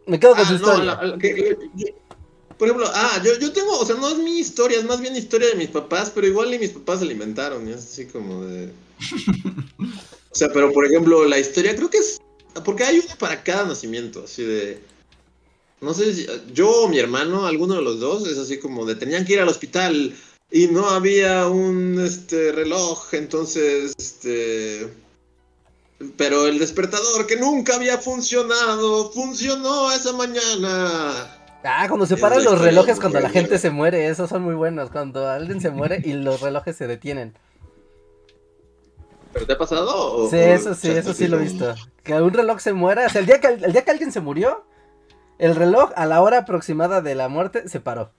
Me 0.05 0.19
quedo 0.19 0.31
con 0.35 0.41
Ah, 0.41 0.45
su 0.47 0.53
no, 0.53 0.59
historia. 0.59 0.83
la- 0.95 1.03
la- 1.03 1.17
que- 1.17 1.33
que- 1.35 1.57
que- 1.77 1.95
por 2.57 2.67
ejemplo, 2.67 2.87
ah, 2.93 3.21
yo, 3.23 3.37
yo 3.39 3.51
tengo, 3.51 3.77
o 3.79 3.85
sea, 3.85 3.95
no 3.95 4.09
es 4.09 4.17
mi 4.17 4.39
historia, 4.39 4.77
es 4.77 4.85
más 4.85 4.99
bien 5.01 5.15
historia 5.15 5.49
de 5.49 5.55
mis 5.55 5.69
papás, 5.69 6.11
pero 6.13 6.27
igual 6.27 6.53
y 6.53 6.59
mis 6.59 6.69
papás 6.71 6.99
se 6.99 7.05
la 7.05 7.13
inventaron, 7.13 7.67
y 7.67 7.71
es 7.71 7.77
así 7.79 8.05
como 8.07 8.43
de... 8.45 8.71
O 10.31 10.35
sea, 10.35 10.49
pero 10.51 10.71
por 10.73 10.83
ejemplo, 10.85 11.25
la 11.25 11.37
historia 11.37 11.75
creo 11.75 11.89
que 11.91 11.99
es... 11.99 12.19
Porque 12.63 12.83
hay 12.83 12.99
una 12.99 13.15
para 13.15 13.43
cada 13.43 13.65
nacimiento, 13.65 14.23
así 14.23 14.43
de... 14.43 14.81
No 15.81 15.93
sé 15.93 16.13
si 16.13 16.27
yo 16.53 16.83
o 16.83 16.87
mi 16.87 16.97
hermano, 16.97 17.45
alguno 17.45 17.75
de 17.75 17.81
los 17.81 17.99
dos, 17.99 18.25
es 18.27 18.37
así 18.37 18.57
como 18.57 18.85
de 18.85 18.95
tenían 18.95 19.25
que 19.25 19.33
ir 19.33 19.41
al 19.41 19.49
hospital 19.49 20.15
y 20.49 20.67
no 20.67 20.89
había 20.89 21.47
un 21.47 21.99
este 21.99 22.53
reloj, 22.53 23.13
entonces 23.13 23.93
este 23.97 24.93
pero 26.17 26.47
el 26.47 26.59
despertador 26.59 27.27
que 27.27 27.37
nunca 27.37 27.75
había 27.75 27.97
funcionado 27.97 29.11
funcionó 29.11 29.91
esa 29.91 30.13
mañana. 30.13 31.39
Ah, 31.63 31.85
cuando 31.87 32.05
se 32.05 32.17
paran 32.17 32.43
los 32.43 32.59
relojes 32.59 32.99
cuando 32.99 33.19
la 33.19 33.29
gente 33.29 33.57
se 33.57 33.69
muere, 33.69 34.07
esos 34.07 34.29
son 34.29 34.43
muy 34.43 34.55
buenos. 34.55 34.89
Cuando 34.89 35.27
alguien 35.27 35.61
se 35.61 35.69
muere 35.69 36.01
y 36.03 36.13
los 36.13 36.41
relojes 36.41 36.75
se 36.75 36.87
detienen. 36.87 37.33
¿Pero 39.33 39.45
te 39.47 39.53
ha 39.53 39.57
pasado? 39.57 39.89
o- 40.25 40.29
Sí, 40.29 40.37
eso 40.37 40.73
sí, 40.75 40.89
eso 40.91 41.13
sí 41.13 41.27
lo 41.27 41.37
he 41.37 41.41
visto. 41.41 41.73
Que 42.03 42.13
un 42.21 42.33
reloj 42.33 42.59
se 42.59 42.73
muera, 42.73 43.05
o 43.05 43.09
sea, 43.09 43.19
el 43.21 43.27
día 43.27 43.39
que, 43.39 43.47
el 43.47 43.71
día 43.73 43.83
que 43.83 43.91
alguien 43.91 44.11
se 44.11 44.19
murió, 44.21 44.63
el 45.39 45.55
reloj 45.55 45.91
a 45.95 46.05
la 46.05 46.21
hora 46.21 46.39
aproximada 46.39 47.01
de 47.01 47.15
la 47.15 47.27
muerte 47.29 47.67
se 47.67 47.79
paró. 47.79 48.11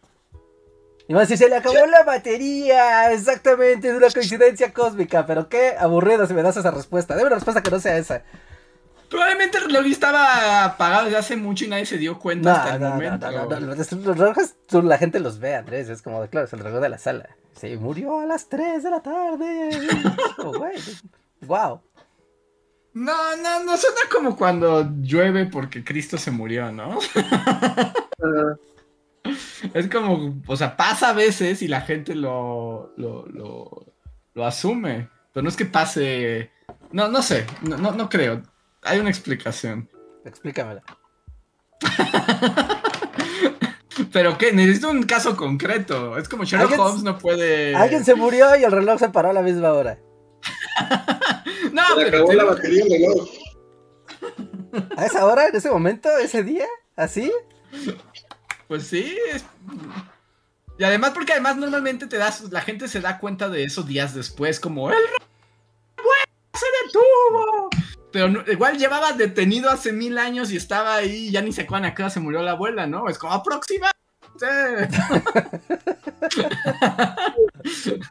Y 1.06 1.14
a 1.14 1.18
decir, 1.20 1.36
se 1.36 1.48
le 1.50 1.56
acabó 1.56 1.84
la 1.86 2.02
batería, 2.02 3.12
exactamente, 3.12 3.88
es 3.90 3.94
una 3.94 4.08
coincidencia 4.10 4.72
cósmica, 4.72 5.26
pero 5.26 5.48
qué 5.50 5.74
aburrido 5.78 6.26
si 6.26 6.32
me 6.32 6.42
das 6.42 6.56
esa 6.56 6.70
respuesta. 6.70 7.14
Dame 7.14 7.26
una 7.26 7.36
respuesta 7.36 7.62
que 7.62 7.70
no 7.70 7.78
sea 7.78 7.98
esa. 7.98 8.22
Probablemente 9.14 9.58
el 9.58 9.64
reloj 9.66 9.86
estaba 9.86 10.64
apagado 10.64 11.04
desde 11.04 11.18
hace 11.18 11.36
mucho 11.36 11.64
y 11.64 11.68
nadie 11.68 11.86
se 11.86 11.98
dio 11.98 12.18
cuenta 12.18 12.50
No, 12.50 12.56
hasta 12.56 12.74
el 12.74 12.80
no, 12.80 12.88
no, 12.88 12.94
momento. 12.94 13.30
no, 13.30 13.44
no, 13.48 13.60
no, 13.60 13.74
Los 13.76 13.92
los 13.92 14.18
relojes, 14.18 14.56
tú- 14.66 14.82
la 14.82 14.98
gente 14.98 15.20
los 15.20 15.38
ve, 15.38 15.54
Andrés, 15.54 15.88
es 15.88 16.02
como, 16.02 16.26
claro, 16.26 16.46
es 16.46 16.52
el 16.52 16.58
reloj 16.58 16.80
de 16.80 16.88
la 16.88 16.98
sala. 16.98 17.28
Se 17.54 17.76
murió 17.76 18.18
a 18.20 18.26
las 18.26 18.48
3 18.48 18.82
de 18.82 18.90
la 18.90 19.00
tarde. 19.00 19.70
Como, 20.36 20.54
güey, 20.58 20.74
wow. 21.42 21.80
No, 22.94 23.36
no, 23.36 23.62
no 23.64 23.76
suena 23.76 24.00
como 24.12 24.36
cuando 24.36 24.88
llueve 25.00 25.46
porque 25.46 25.84
Cristo 25.84 26.18
se 26.18 26.30
murió, 26.32 26.72
¿no? 26.72 26.98
Es 29.72 29.88
como, 29.88 30.40
o 30.46 30.56
sea, 30.56 30.76
pasa 30.76 31.10
a 31.10 31.12
veces 31.14 31.62
y 31.62 31.68
la 31.68 31.80
gente 31.80 32.14
lo, 32.14 32.92
lo, 32.96 33.26
lo, 33.26 33.86
lo 34.34 34.46
asume. 34.46 35.08
Pero 35.32 35.42
no 35.42 35.48
es 35.48 35.56
que 35.56 35.64
pase. 35.64 36.50
No, 36.92 37.08
no 37.08 37.22
sé, 37.22 37.46
no, 37.62 37.76
no, 37.78 37.92
no 37.92 38.08
creo. 38.08 38.42
Hay 38.84 38.98
una 39.00 39.10
explicación. 39.10 39.88
Explícamela. 40.24 40.82
Pero 44.12 44.36
qué, 44.38 44.52
necesito 44.52 44.90
un 44.90 45.02
caso 45.04 45.36
concreto. 45.36 46.18
Es 46.18 46.28
como 46.28 46.44
Sherlock 46.44 46.70
Alguien- 46.72 46.80
Holmes 46.86 47.02
no 47.04 47.18
puede. 47.18 47.74
Alguien 47.76 48.04
se 48.04 48.14
murió 48.14 48.56
y 48.56 48.64
el 48.64 48.72
reloj 48.72 48.98
se 48.98 49.08
paró 49.08 49.30
a 49.30 49.32
la 49.32 49.42
misma 49.42 49.72
hora. 49.72 49.98
No, 51.72 51.82
Se 51.88 51.96
le 51.96 52.04
pero 52.04 52.16
acabó 52.18 52.32
la 52.34 52.44
batería 52.44 52.84
del 52.84 52.92
reloj. 52.92 53.28
¿A 54.96 55.06
esa 55.06 55.26
hora? 55.26 55.48
¿En 55.48 55.56
ese 55.56 55.68
momento? 55.70 56.08
¿Ese 56.18 56.44
día? 56.44 56.66
¿Así? 56.94 57.32
Pues 58.68 58.86
sí. 58.86 59.18
es- 59.32 59.44
Y 60.78 60.84
además, 60.84 61.10
porque 61.14 61.32
además 61.32 61.56
normalmente 61.56 62.06
te 62.06 62.16
das, 62.16 62.42
la 62.52 62.60
gente 62.60 62.86
se 62.86 63.00
da 63.00 63.18
cuenta 63.18 63.48
de 63.48 63.64
eso 63.64 63.82
días 63.82 64.14
después, 64.14 64.60
como 64.60 64.88
el 64.90 64.94
reloj 64.96 65.18
se 66.54 66.66
detuvo. 66.86 67.70
Pero 68.14 68.28
no- 68.28 68.44
igual 68.46 68.78
llevaba 68.78 69.12
detenido 69.12 69.68
hace 69.70 69.90
mil 69.92 70.18
años 70.18 70.52
y 70.52 70.56
estaba 70.56 70.94
ahí, 70.94 71.32
ya 71.32 71.42
ni 71.42 71.52
se 71.52 71.62
acuerdan 71.62 71.90
a 71.90 71.94
qué 71.96 72.02
hora 72.02 72.10
se 72.10 72.20
murió 72.20 72.42
la 72.42 72.52
abuela, 72.52 72.86
¿no? 72.86 73.08
Es 73.08 73.18
como 73.18 73.32
aproximadamente. 73.32 73.98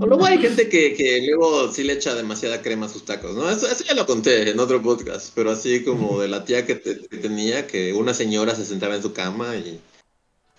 O 0.00 0.06
Luego 0.06 0.24
hay 0.24 0.38
gente 0.38 0.70
que, 0.70 0.94
que 0.94 1.20
luego 1.28 1.70
sí 1.70 1.84
le 1.84 1.92
echa 1.92 2.14
demasiada 2.14 2.62
crema 2.62 2.86
a 2.86 2.88
sus 2.88 3.04
tacos, 3.04 3.34
¿no? 3.36 3.50
Eso, 3.50 3.68
eso 3.68 3.84
ya 3.84 3.92
lo 3.94 4.06
conté 4.06 4.48
en 4.50 4.58
otro 4.58 4.80
podcast, 4.80 5.32
pero 5.34 5.50
así 5.50 5.84
como 5.84 6.18
de 6.18 6.28
la 6.28 6.46
tía 6.46 6.64
que, 6.64 6.76
te- 6.76 7.06
que 7.08 7.18
tenía, 7.18 7.66
que 7.66 7.92
una 7.92 8.14
señora 8.14 8.54
se 8.54 8.64
sentaba 8.64 8.94
en 8.96 9.02
su 9.02 9.12
cama 9.12 9.54
y, 9.56 9.78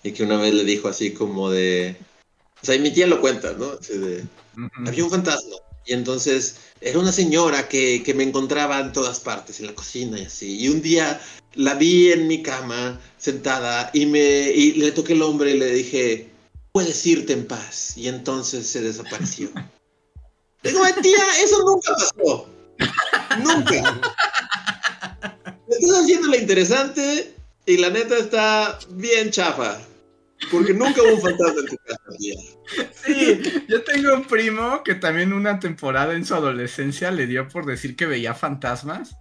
y 0.04 0.12
que 0.12 0.24
una 0.24 0.38
vez 0.38 0.54
le 0.54 0.64
dijo 0.64 0.88
así 0.88 1.14
como 1.14 1.50
de... 1.50 1.96
O 2.62 2.66
sea, 2.66 2.76
y 2.76 2.80
mi 2.80 2.94
tía 2.94 3.08
lo 3.08 3.22
cuenta, 3.22 3.54
¿no? 3.54 3.72
Así 3.82 3.98
de, 3.98 4.24
había 4.86 5.04
un 5.04 5.10
fantasma. 5.10 5.56
Y 5.86 5.94
entonces 5.94 6.56
era 6.82 7.00
una 7.00 7.12
señora 7.12 7.68
que, 7.68 8.04
que 8.04 8.14
me 8.14 8.24
encontraba 8.24 8.80
en 8.80 8.94
todas 8.94 9.20
partes, 9.20 9.60
en 9.60 9.68
la 9.68 9.76
cocina 9.76 10.20
y 10.20 10.26
así. 10.26 10.60
Y 10.60 10.70
un 10.70 10.82
día 10.82 11.20
la 11.56 11.76
vi 11.76 12.12
en 12.12 12.28
mi 12.28 12.42
cama, 12.42 13.00
sentada, 13.18 13.90
y, 13.94 14.06
me, 14.06 14.20
y 14.52 14.74
le 14.74 14.92
toqué 14.92 15.14
el 15.14 15.22
hombro 15.22 15.48
y 15.50 15.58
le 15.58 15.72
dije, 15.72 16.30
puedes 16.72 17.06
irte 17.06 17.34
en 17.34 17.46
paz. 17.48 17.98
Y 17.98 18.08
entonces 18.08 18.68
se 18.68 18.82
desapareció. 18.82 19.50
Digo, 20.64 20.84
"Ay, 20.84 20.94
tía, 21.02 21.18
eso 21.44 21.60
nunca 21.66 21.94
pasó. 21.94 22.50
Nunca. 23.44 24.00
Me 25.68 25.76
estás 25.76 26.04
haciendo 26.04 26.28
la 26.28 26.38
interesante 26.38 27.34
y 27.66 27.78
la 27.78 27.90
neta 27.90 28.18
está 28.18 28.80
bien 28.90 29.32
chafa. 29.32 29.80
Porque 30.52 30.74
nunca 30.74 31.02
hubo 31.02 31.16
un 31.16 31.22
fantasma 31.22 31.60
en 31.62 31.66
tu 31.68 31.78
casa, 31.78 32.02
tía. 32.18 32.36
Sí, 33.06 33.42
yo 33.68 33.84
tengo 33.84 34.14
un 34.14 34.26
primo 34.26 34.84
que 34.84 34.96
también 34.96 35.34
una 35.34 35.60
temporada 35.60 36.14
en 36.14 36.26
su 36.26 36.36
adolescencia 36.36 37.12
le 37.12 37.28
dio 37.28 37.48
por 37.48 37.66
decir 37.66 37.96
que 37.96 38.06
veía 38.06 38.34
fantasmas. 38.34 39.16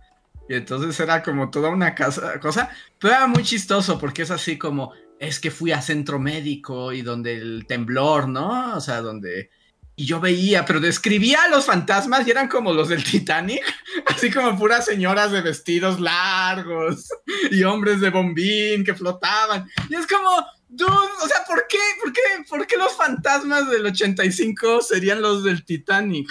Y 0.48 0.54
entonces 0.54 0.98
era 1.00 1.22
como 1.22 1.50
toda 1.50 1.70
una 1.70 1.94
casa- 1.94 2.38
cosa. 2.40 2.70
Pero 2.98 3.14
era 3.14 3.26
muy 3.26 3.42
chistoso 3.42 3.98
porque 3.98 4.22
es 4.22 4.30
así 4.30 4.58
como, 4.58 4.92
es 5.18 5.40
que 5.40 5.50
fui 5.50 5.72
a 5.72 5.80
centro 5.80 6.18
médico 6.18 6.92
y 6.92 7.02
donde 7.02 7.36
el 7.36 7.64
temblor, 7.66 8.28
¿no? 8.28 8.76
O 8.76 8.80
sea, 8.80 9.00
donde... 9.00 9.50
Y 9.94 10.06
yo 10.06 10.20
veía, 10.20 10.64
pero 10.64 10.80
describía 10.80 11.44
a 11.44 11.48
los 11.48 11.66
fantasmas 11.66 12.26
y 12.26 12.30
eran 12.30 12.48
como 12.48 12.72
los 12.72 12.88
del 12.88 13.04
Titanic, 13.04 13.62
así 14.06 14.30
como 14.30 14.58
puras 14.58 14.86
señoras 14.86 15.30
de 15.32 15.42
vestidos 15.42 16.00
largos 16.00 17.08
y 17.50 17.62
hombres 17.62 18.00
de 18.00 18.08
bombín 18.08 18.84
que 18.84 18.94
flotaban. 18.94 19.68
Y 19.90 19.94
es 19.94 20.06
como, 20.06 20.44
dude, 20.72 20.90
o 21.22 21.26
sea, 21.28 21.44
¿por 21.46 21.66
qué? 21.68 21.78
¿Por 22.02 22.12
qué? 22.12 22.20
¿Por 22.48 22.66
qué 22.66 22.76
los 22.76 22.92
fantasmas 22.96 23.68
del 23.70 23.86
85 23.86 24.80
serían 24.82 25.22
los 25.22 25.44
del 25.44 25.64
Titanic? 25.64 26.28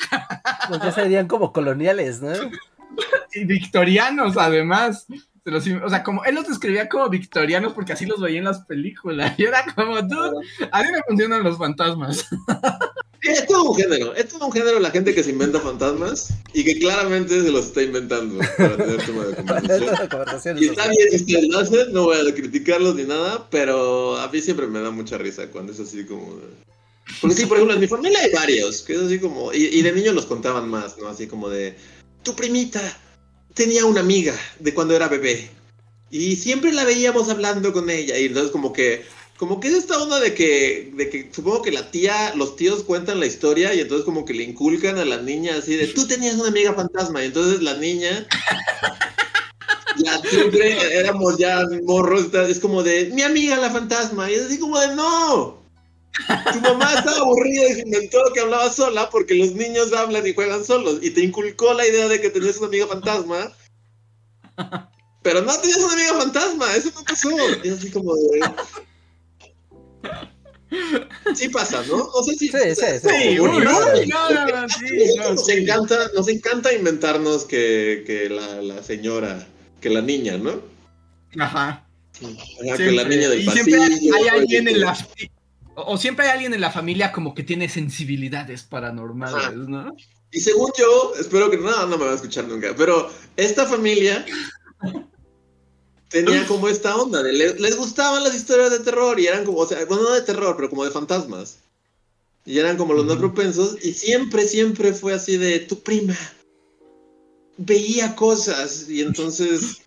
Pues 0.67 0.81
ya 0.81 0.91
serían 0.91 1.27
como 1.27 1.51
coloniales, 1.53 2.21
¿no? 2.21 2.33
Y 3.33 3.45
victorianos, 3.45 4.35
además. 4.37 5.07
Se 5.43 5.49
los- 5.49 5.65
o 5.83 5.89
sea, 5.89 6.03
como 6.03 6.23
él 6.25 6.35
los 6.35 6.47
describía 6.47 6.89
como 6.89 7.07
victorianos 7.09 7.73
porque 7.73 7.93
así 7.93 8.05
los 8.05 8.19
veía 8.19 8.39
en 8.39 8.45
las 8.45 8.65
películas. 8.65 9.33
Y 9.39 9.43
era 9.45 9.63
como, 9.73 10.01
dude, 10.01 10.45
a 10.71 10.83
mí 10.83 10.91
me 10.91 11.01
funcionan 11.07 11.41
los 11.43 11.57
fantasmas. 11.57 12.27
Es 13.21 13.45
todo 13.45 13.69
un 13.69 13.75
género, 13.75 14.15
es 14.15 14.27
todo 14.29 14.47
un 14.47 14.51
género 14.51 14.79
la 14.79 14.89
gente 14.89 15.13
que 15.13 15.23
se 15.23 15.29
inventa 15.29 15.59
fantasmas 15.59 16.33
y 16.53 16.63
que 16.63 16.79
claramente 16.79 17.39
se 17.39 17.51
los 17.51 17.67
está 17.67 17.83
inventando 17.83 18.39
para 18.57 18.77
tener 18.77 19.05
tema 19.05 19.25
de 19.25 19.35
conversación. 20.09 20.57
Y 20.57 20.65
es 20.65 20.71
está 20.71 20.87
bien 20.87 21.07
si 21.09 21.15
ustedes 21.17 21.47
lo 21.49 21.59
hacen, 21.59 21.93
no 21.93 22.03
voy 22.05 22.17
a 22.17 22.33
criticarlos 22.33 22.95
ni 22.95 23.03
nada, 23.03 23.47
pero 23.51 24.17
a 24.17 24.27
mí 24.27 24.41
siempre 24.41 24.65
me 24.65 24.81
da 24.81 24.89
mucha 24.89 25.19
risa 25.19 25.47
cuando 25.47 25.71
es 25.71 25.79
así 25.79 26.03
como... 26.05 26.39
Porque 27.19 27.35
sí, 27.35 27.45
por 27.45 27.57
ejemplo, 27.57 27.75
en 27.75 27.81
mi 27.81 27.87
familia 27.87 28.19
hay 28.21 28.31
varios, 28.31 28.81
que 28.81 28.93
es 28.93 29.01
así 29.01 29.19
como... 29.19 29.53
Y, 29.53 29.67
y 29.67 29.81
de 29.83 29.91
niños 29.91 30.15
los 30.15 30.25
contaban 30.25 30.67
más, 30.67 30.97
¿no? 30.97 31.07
Así 31.07 31.27
como 31.27 31.47
de... 31.47 31.75
Tu 32.23 32.35
primita 32.35 32.81
tenía 33.53 33.85
una 33.85 33.99
amiga 33.99 34.33
de 34.59 34.73
cuando 34.73 34.95
era 34.95 35.07
bebé 35.07 35.49
y 36.09 36.35
siempre 36.35 36.73
la 36.73 36.83
veíamos 36.83 37.29
hablando 37.29 37.71
con 37.71 37.89
ella 37.89 38.17
y 38.17 38.25
entonces 38.25 38.51
como 38.51 38.73
que... 38.73 39.05
Como 39.41 39.59
que 39.59 39.69
es 39.69 39.73
esta 39.73 39.97
onda 39.97 40.19
de 40.19 40.35
que, 40.35 40.91
de 40.93 41.09
que 41.09 41.27
supongo 41.31 41.63
que 41.63 41.71
la 41.71 41.89
tía, 41.89 42.31
los 42.35 42.55
tíos 42.55 42.83
cuentan 42.83 43.19
la 43.19 43.25
historia 43.25 43.73
y 43.73 43.79
entonces 43.79 44.05
como 44.05 44.23
que 44.23 44.35
le 44.35 44.43
inculcan 44.43 44.99
a 44.99 45.03
la 45.03 45.17
niña 45.17 45.55
así 45.57 45.75
de, 45.75 45.87
tú 45.87 46.05
tenías 46.05 46.35
una 46.35 46.49
amiga 46.49 46.75
fantasma 46.75 47.23
y 47.23 47.25
entonces 47.25 47.59
la 47.63 47.73
niña 47.73 48.27
ya 50.05 50.19
siempre 50.19 50.95
éramos 50.95 51.39
ya 51.39 51.65
morros, 51.87 52.31
es 52.31 52.59
como 52.59 52.83
de, 52.83 53.09
mi 53.15 53.23
amiga 53.23 53.57
la 53.57 53.71
fantasma, 53.71 54.29
y 54.29 54.35
es 54.35 54.43
así 54.43 54.59
como 54.59 54.79
de, 54.79 54.93
no. 54.93 55.59
Tu 56.53 56.61
mamá 56.61 56.93
estaba 56.93 57.17
aburrida 57.17 57.67
y 57.67 57.73
se 57.73 57.81
inventó 57.81 58.19
que 58.35 58.41
hablaba 58.41 58.71
sola 58.71 59.09
porque 59.09 59.33
los 59.33 59.53
niños 59.53 59.91
hablan 59.91 60.27
y 60.27 60.35
juegan 60.35 60.63
solos 60.63 60.99
y 61.01 61.09
te 61.09 61.21
inculcó 61.21 61.73
la 61.73 61.87
idea 61.87 62.07
de 62.07 62.21
que 62.21 62.29
tenías 62.29 62.57
una 62.57 62.67
amiga 62.67 62.85
fantasma. 62.85 63.51
Pero 65.23 65.41
no 65.41 65.57
tenías 65.57 65.79
una 65.79 65.93
amiga 65.93 66.13
fantasma, 66.13 66.75
eso 66.75 66.91
no 66.93 67.03
pasó. 67.05 67.31
Y 67.63 67.69
es 67.69 67.79
así 67.79 67.89
como 67.89 68.13
de... 68.13 68.41
Sí 71.35 71.49
pasa, 71.49 71.83
¿no? 71.87 71.97
O 71.97 72.23
sea, 72.23 72.33
sí, 72.37 72.47
Sí, 72.47 72.57
sí, 72.75 72.85
sí. 73.01 73.09
Sí, 73.09 73.39
uy, 73.39 73.49
uy, 73.49 73.63
no, 73.63 74.29
no, 74.29 75.33
nos 75.33 75.49
encanta, 75.49 76.09
nos 76.15 76.27
encanta 76.29 76.73
inventarnos 76.73 77.43
que, 77.45 78.03
que 78.05 78.29
la, 78.29 78.61
la 78.61 78.81
señora, 78.81 79.45
que 79.81 79.89
la 79.89 80.01
niña, 80.01 80.37
¿no? 80.37 80.61
Ajá. 81.39 81.85
Ajá, 82.21 82.77
que 82.77 82.91
la 82.91 83.03
niña 83.03 83.29
del 83.29 83.41
y 83.41 83.49
siempre 83.49 83.75
hay, 83.81 83.89
pasillo, 83.89 84.15
hay 84.15 84.27
alguien 84.27 84.67
en 84.67 84.81
la 84.81 84.97
o 85.75 85.93
o 85.93 85.97
siempre 85.97 86.25
hay 86.25 86.31
alguien 86.33 86.53
en 86.53 86.61
la 86.61 86.69
familia 86.69 87.11
como 87.11 87.33
que 87.33 87.43
tiene 87.43 87.69
sensibilidades 87.69 88.63
paranormales, 88.63 89.35
Ajá. 89.35 89.51
¿no? 89.51 89.95
Y 90.31 90.39
según 90.39 90.71
yo, 90.77 91.13
espero 91.19 91.49
que 91.49 91.57
no, 91.57 91.87
no 91.87 91.97
me 91.97 92.05
va 92.05 92.11
a 92.11 92.15
escuchar 92.15 92.45
nunca, 92.45 92.73
pero 92.77 93.09
esta 93.35 93.65
familia 93.65 94.25
tenía 96.11 96.45
como 96.47 96.67
esta 96.67 96.95
onda, 96.95 97.23
de, 97.23 97.33
le- 97.33 97.59
les 97.59 97.75
gustaban 97.77 98.23
las 98.23 98.35
historias 98.35 98.69
de 98.71 98.79
terror 98.79 99.19
y 99.19 99.27
eran 99.27 99.45
como, 99.45 99.59
o 99.59 99.67
sea, 99.67 99.83
bueno, 99.85 100.03
no 100.03 100.11
de 100.11 100.21
terror, 100.21 100.55
pero 100.55 100.69
como 100.69 100.83
de 100.85 100.91
fantasmas. 100.91 101.57
Y 102.45 102.57
eran 102.57 102.75
como 102.77 102.93
los 102.93 103.05
más 103.05 103.17
propensos 103.17 103.77
y 103.83 103.93
siempre, 103.93 104.47
siempre 104.47 104.93
fue 104.93 105.13
así 105.13 105.37
de 105.37 105.59
tu 105.59 105.79
prima. 105.81 106.17
Veía 107.57 108.15
cosas 108.15 108.89
y 108.89 109.01
entonces 109.01 109.81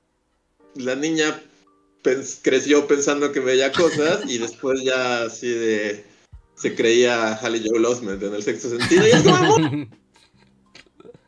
la 0.74 0.94
niña 0.94 1.42
pens- 2.04 2.38
creció 2.42 2.86
pensando 2.86 3.32
que 3.32 3.40
veía 3.40 3.72
cosas 3.72 4.20
y 4.28 4.38
después 4.38 4.82
ya 4.82 5.22
así 5.22 5.48
de 5.48 6.04
se 6.56 6.74
creía 6.74 7.34
Halle 7.36 7.62
Joel 7.64 7.84
Osment 7.86 8.22
en 8.22 8.34
el 8.34 8.42
sexto 8.42 8.68
sentido. 8.68 9.06
Y 9.06 9.10
es 9.10 9.22
como 9.22 9.86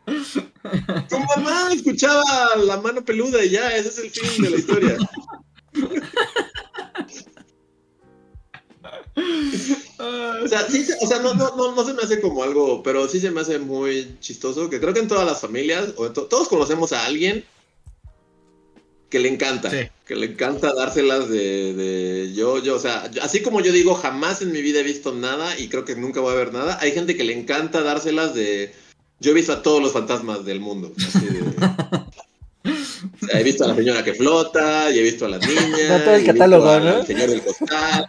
tu 1.08 1.18
mamá 1.18 1.72
escuchaba 1.72 2.22
la 2.64 2.80
mano 2.80 3.04
peluda 3.04 3.44
y 3.44 3.50
ya, 3.50 3.74
ese 3.76 3.88
es 3.88 3.98
el 3.98 4.10
fin 4.10 4.44
de 4.44 4.50
la 4.50 4.56
historia. 4.56 4.96
O 10.42 10.48
sea, 10.48 10.66
sí, 10.68 10.86
o 11.00 11.06
sea 11.06 11.18
no, 11.20 11.34
no, 11.34 11.54
no, 11.56 11.74
no 11.74 11.84
se 11.84 11.92
me 11.92 12.02
hace 12.02 12.20
como 12.20 12.42
algo, 12.42 12.82
pero 12.82 13.06
sí 13.08 13.20
se 13.20 13.30
me 13.30 13.40
hace 13.40 13.58
muy 13.58 14.16
chistoso, 14.20 14.70
que 14.70 14.80
creo 14.80 14.94
que 14.94 15.00
en 15.00 15.08
todas 15.08 15.26
las 15.26 15.40
familias, 15.40 15.92
o 15.96 16.10
to- 16.10 16.26
todos 16.26 16.48
conocemos 16.48 16.92
a 16.92 17.04
alguien 17.04 17.44
que 19.10 19.18
le 19.18 19.28
encanta, 19.28 19.70
Sí. 19.70 19.88
que 20.06 20.14
le 20.16 20.26
encanta 20.26 20.72
dárselas 20.72 21.28
de, 21.28 21.74
de 21.74 22.32
yo, 22.34 22.58
yo, 22.62 22.76
o 22.76 22.78
sea, 22.78 23.10
así 23.22 23.42
como 23.42 23.60
yo 23.60 23.72
digo, 23.72 23.94
jamás 23.94 24.40
en 24.40 24.52
mi 24.52 24.62
vida 24.62 24.80
he 24.80 24.84
visto 24.84 25.12
nada 25.12 25.58
y 25.58 25.68
creo 25.68 25.84
que 25.84 25.96
nunca 25.96 26.20
voy 26.20 26.32
a 26.32 26.36
ver 26.36 26.52
nada, 26.52 26.78
hay 26.80 26.92
gente 26.92 27.16
que 27.16 27.24
le 27.24 27.38
encanta 27.38 27.82
dárselas 27.82 28.34
de, 28.34 28.72
yo 29.20 29.30
he 29.30 29.34
visto 29.34 29.52
a 29.52 29.62
todos 29.62 29.80
los 29.82 29.92
fantasmas 29.92 30.44
del 30.44 30.60
mundo, 30.60 30.92
así 30.96 31.26
de... 31.26 31.42
o 31.42 31.52
sea, 33.26 33.40
he 33.40 33.44
visto 33.44 33.64
a 33.64 33.68
la 33.68 33.74
señora 33.76 34.02
que 34.04 34.14
flota, 34.14 34.90
y 34.90 34.98
he 34.98 35.02
visto 35.02 35.26
a 35.26 35.28
las 35.28 35.40
niñas, 35.46 35.88
Da 35.88 36.04
todo 36.04 36.14
el 36.14 36.20
y 36.22 36.28
he 36.28 36.32
visto 36.32 36.32
catálogo, 36.32 36.68
al 36.70 36.84
¿no? 36.84 37.04
señor 37.06 37.30
del 37.30 37.42
costal, 37.42 38.06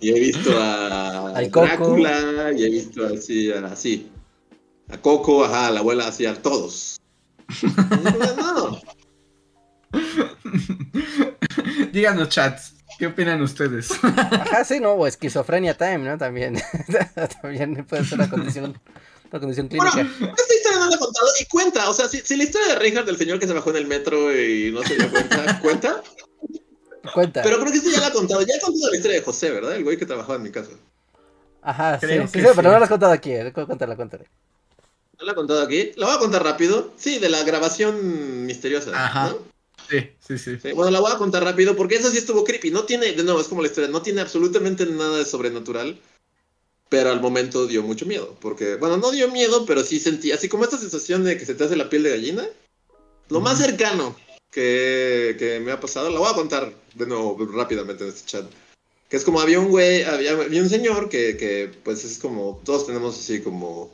y 0.00 0.10
he 0.10 0.20
visto 0.20 0.50
a 0.60 1.28
Al 1.36 1.50
Coco. 1.50 1.66
Drácula, 1.66 2.52
y 2.56 2.64
he 2.64 2.70
visto 2.70 3.04
así, 3.06 3.50
a- 3.52 3.66
así, 3.66 4.08
a 4.88 4.98
Coco, 4.98 5.44
ajá, 5.44 5.68
a 5.68 5.70
la 5.70 5.80
abuela, 5.80 6.08
así, 6.08 6.26
a 6.26 6.34
todos. 6.34 6.98
No, 8.36 8.80
Díganos, 11.92 12.28
chats, 12.30 12.74
¿qué 12.98 13.06
opinan 13.06 13.42
ustedes? 13.42 13.90
Ajá, 14.02 14.64
sí, 14.64 14.80
no, 14.80 14.92
o 14.92 15.06
esquizofrenia 15.06 15.76
time, 15.76 15.98
¿no? 15.98 16.18
También. 16.18 16.58
También 17.42 17.84
puede 17.84 18.04
ser 18.04 18.18
una 18.18 18.30
condición, 18.30 18.78
una 19.32 19.40
condición 19.40 19.68
clínica. 19.68 19.90
Bueno, 19.94 20.34
esta 20.38 20.54
historia 20.54 20.78
no 20.78 20.88
la 20.90 20.96
he 20.96 20.98
contado 20.98 21.26
y 21.40 21.44
cuenta, 21.46 21.90
o 21.90 21.94
sea, 21.94 22.08
si, 22.08 22.20
si 22.20 22.36
la 22.36 22.44
historia 22.44 22.68
de 22.68 22.74
Reinhardt 22.76 23.06
del 23.06 23.16
señor 23.16 23.38
que 23.38 23.46
se 23.46 23.52
bajó 23.52 23.70
en 23.70 23.76
el 23.76 23.86
metro 23.86 24.30
y 24.38 24.70
no 24.72 24.82
se 24.82 24.96
dio 24.96 25.10
cuenta, 25.10 25.60
cuenta, 25.62 26.02
Cuenta. 27.14 27.42
pero 27.42 27.58
creo 27.58 27.72
que 27.72 27.78
esta 27.78 27.90
ya 27.90 28.00
la 28.00 28.08
he 28.08 28.12
contado, 28.12 28.42
ya 28.42 28.54
he 28.54 28.60
contado 28.60 28.90
la 28.90 28.96
historia 28.96 29.18
de 29.18 29.24
José, 29.24 29.50
¿verdad? 29.50 29.74
El 29.74 29.84
güey 29.84 29.96
que 29.96 30.06
trabajaba 30.06 30.36
en 30.36 30.42
mi 30.42 30.50
casa. 30.50 30.70
Ajá, 31.62 31.98
sí, 32.00 32.06
Creo 32.06 32.26
sí, 32.26 32.32
sí, 32.34 32.40
sí. 32.40 32.46
pero 32.56 32.70
no 32.70 32.78
lo 32.78 32.84
has 32.84 32.90
contado 32.90 33.12
aquí. 33.12 33.30
eh, 33.32 33.52
Cuéntala, 33.52 33.96
cuéntala. 33.96 34.24
¿No 35.18 35.26
la 35.26 35.32
he 35.32 35.34
contado 35.34 35.62
aquí? 35.62 35.92
La 35.96 36.06
voy 36.06 36.16
a 36.16 36.18
contar 36.18 36.42
rápido. 36.42 36.92
Sí, 36.96 37.18
de 37.20 37.28
la 37.28 37.42
grabación 37.44 38.44
misteriosa. 38.46 38.90
Ajá. 38.94 39.28
¿no? 39.30 39.38
Sí, 39.88 40.10
sí, 40.26 40.38
sí. 40.38 40.58
Sí, 40.60 40.72
bueno, 40.72 40.90
la 40.90 41.00
voy 41.00 41.12
a 41.12 41.18
contar 41.18 41.44
rápido 41.44 41.76
porque 41.76 41.96
eso 41.96 42.10
sí 42.10 42.18
estuvo 42.18 42.42
creepy. 42.44 42.70
No 42.72 42.84
tiene, 42.84 43.12
de 43.12 43.22
nuevo, 43.22 43.40
es 43.40 43.46
como 43.48 43.62
la 43.62 43.68
historia, 43.68 43.88
no 43.90 44.02
tiene 44.02 44.20
absolutamente 44.20 44.84
nada 44.86 45.18
de 45.18 45.24
sobrenatural. 45.24 45.98
Pero 46.92 47.10
al 47.10 47.22
momento 47.22 47.66
dio 47.66 47.82
mucho 47.82 48.04
miedo. 48.04 48.36
Porque, 48.38 48.74
bueno, 48.74 48.98
no 48.98 49.10
dio 49.12 49.30
miedo, 49.30 49.64
pero 49.64 49.82
sí 49.82 49.98
sentí, 49.98 50.30
así 50.30 50.50
como 50.50 50.64
esta 50.64 50.76
sensación 50.76 51.24
de 51.24 51.38
que 51.38 51.46
se 51.46 51.54
te 51.54 51.64
hace 51.64 51.74
la 51.74 51.88
piel 51.88 52.02
de 52.02 52.10
gallina. 52.10 52.46
Lo 53.30 53.40
más 53.40 53.56
cercano 53.56 54.14
que, 54.50 55.34
que 55.38 55.58
me 55.60 55.72
ha 55.72 55.80
pasado, 55.80 56.10
la 56.10 56.18
voy 56.18 56.30
a 56.30 56.34
contar 56.34 56.70
de 56.94 57.06
nuevo 57.06 57.48
rápidamente 57.50 58.04
en 58.04 58.10
este 58.10 58.26
chat. 58.26 58.44
Que 59.08 59.16
es 59.16 59.24
como 59.24 59.40
había 59.40 59.58
un 59.58 59.70
güey, 59.70 60.02
había, 60.02 60.32
había 60.32 60.60
un 60.60 60.68
señor 60.68 61.08
que, 61.08 61.38
que, 61.38 61.70
pues 61.82 62.04
es 62.04 62.18
como, 62.18 62.60
todos 62.62 62.86
tenemos 62.86 63.18
así 63.18 63.40
como, 63.40 63.90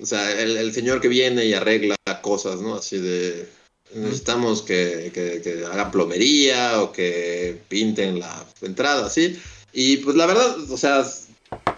o 0.00 0.06
sea, 0.06 0.40
el, 0.40 0.56
el 0.56 0.72
señor 0.72 1.02
que 1.02 1.08
viene 1.08 1.44
y 1.44 1.52
arregla 1.52 1.94
cosas, 2.22 2.62
¿no? 2.62 2.76
Así 2.76 2.96
de, 2.96 3.50
necesitamos 3.94 4.62
que, 4.62 5.10
que, 5.12 5.42
que 5.42 5.66
hagan 5.66 5.90
plomería 5.90 6.80
o 6.80 6.90
que 6.90 7.60
pinten 7.68 8.18
la 8.18 8.46
entrada, 8.62 9.04
así. 9.04 9.38
Y 9.74 9.98
pues 9.98 10.16
la 10.16 10.24
verdad, 10.24 10.58
o 10.70 10.78
sea, 10.78 11.04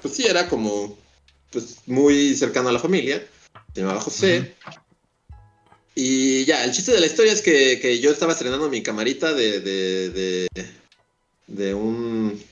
pues 0.01 0.15
sí, 0.15 0.27
era 0.27 0.49
como, 0.49 0.97
pues 1.51 1.77
muy 1.87 2.35
cercano 2.37 2.69
a 2.69 2.73
la 2.73 2.79
familia. 2.79 3.27
Se 3.75 3.81
llamaba 3.81 4.01
José. 4.01 4.55
Y 5.95 6.45
ya, 6.45 6.65
el 6.65 6.73
chiste 6.73 6.93
de 6.93 7.01
la 7.01 7.07
historia 7.07 7.33
es 7.33 7.43
que, 7.43 7.79
que 7.81 7.99
yo 8.01 8.11
estaba 8.11 8.33
estrenando 8.33 8.69
mi 8.69 8.83
camarita 8.83 9.35
de, 9.35 9.61
de, 9.61 10.11
de, 10.11 10.49
de 11.47 11.75
un... 11.75 12.43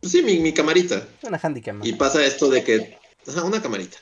Pues 0.00 0.12
sí, 0.12 0.22
mi, 0.22 0.38
mi 0.38 0.52
camarita. 0.52 1.08
Una 1.22 1.40
handicam. 1.42 1.80
Y 1.84 1.92
pasa 1.94 2.24
esto 2.24 2.48
de 2.48 2.62
que. 2.62 2.98
Ajá, 3.26 3.42
una 3.44 3.60
camarita. 3.60 3.98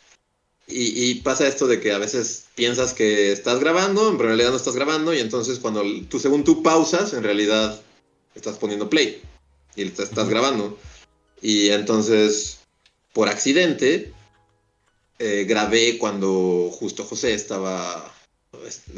Y, 0.67 1.11
y 1.11 1.15
pasa 1.17 1.47
esto 1.47 1.67
de 1.67 1.81
que 1.81 1.93
a 1.93 1.99
veces 1.99 2.47
piensas 2.55 2.93
que 2.93 3.33
estás 3.33 3.61
grabando, 3.61 4.11
pero 4.17 4.25
en 4.25 4.37
realidad 4.37 4.51
no 4.51 4.57
estás 4.57 4.75
grabando, 4.75 5.15
y 5.15 5.21
entonces 5.21 5.59
cuando 5.59 5.83
tú, 6.09 6.19
según 6.19 6.43
tú 6.43 6.63
pausas, 6.63 7.13
en 7.13 7.23
realidad 7.23 7.81
estás 8.35 8.57
poniendo 8.59 8.91
play 8.91 9.23
y 9.77 9.85
te 9.87 10.03
estás 10.03 10.29
grabando. 10.29 10.77
Y 11.41 11.69
entonces, 11.69 12.59
por 13.17 13.31
accidente, 13.31 14.13
eh, 15.19 15.47
grabé 15.49 15.97
cuando 15.97 16.71
justo 16.71 17.03
José 17.03 17.33
estaba, 17.33 18.15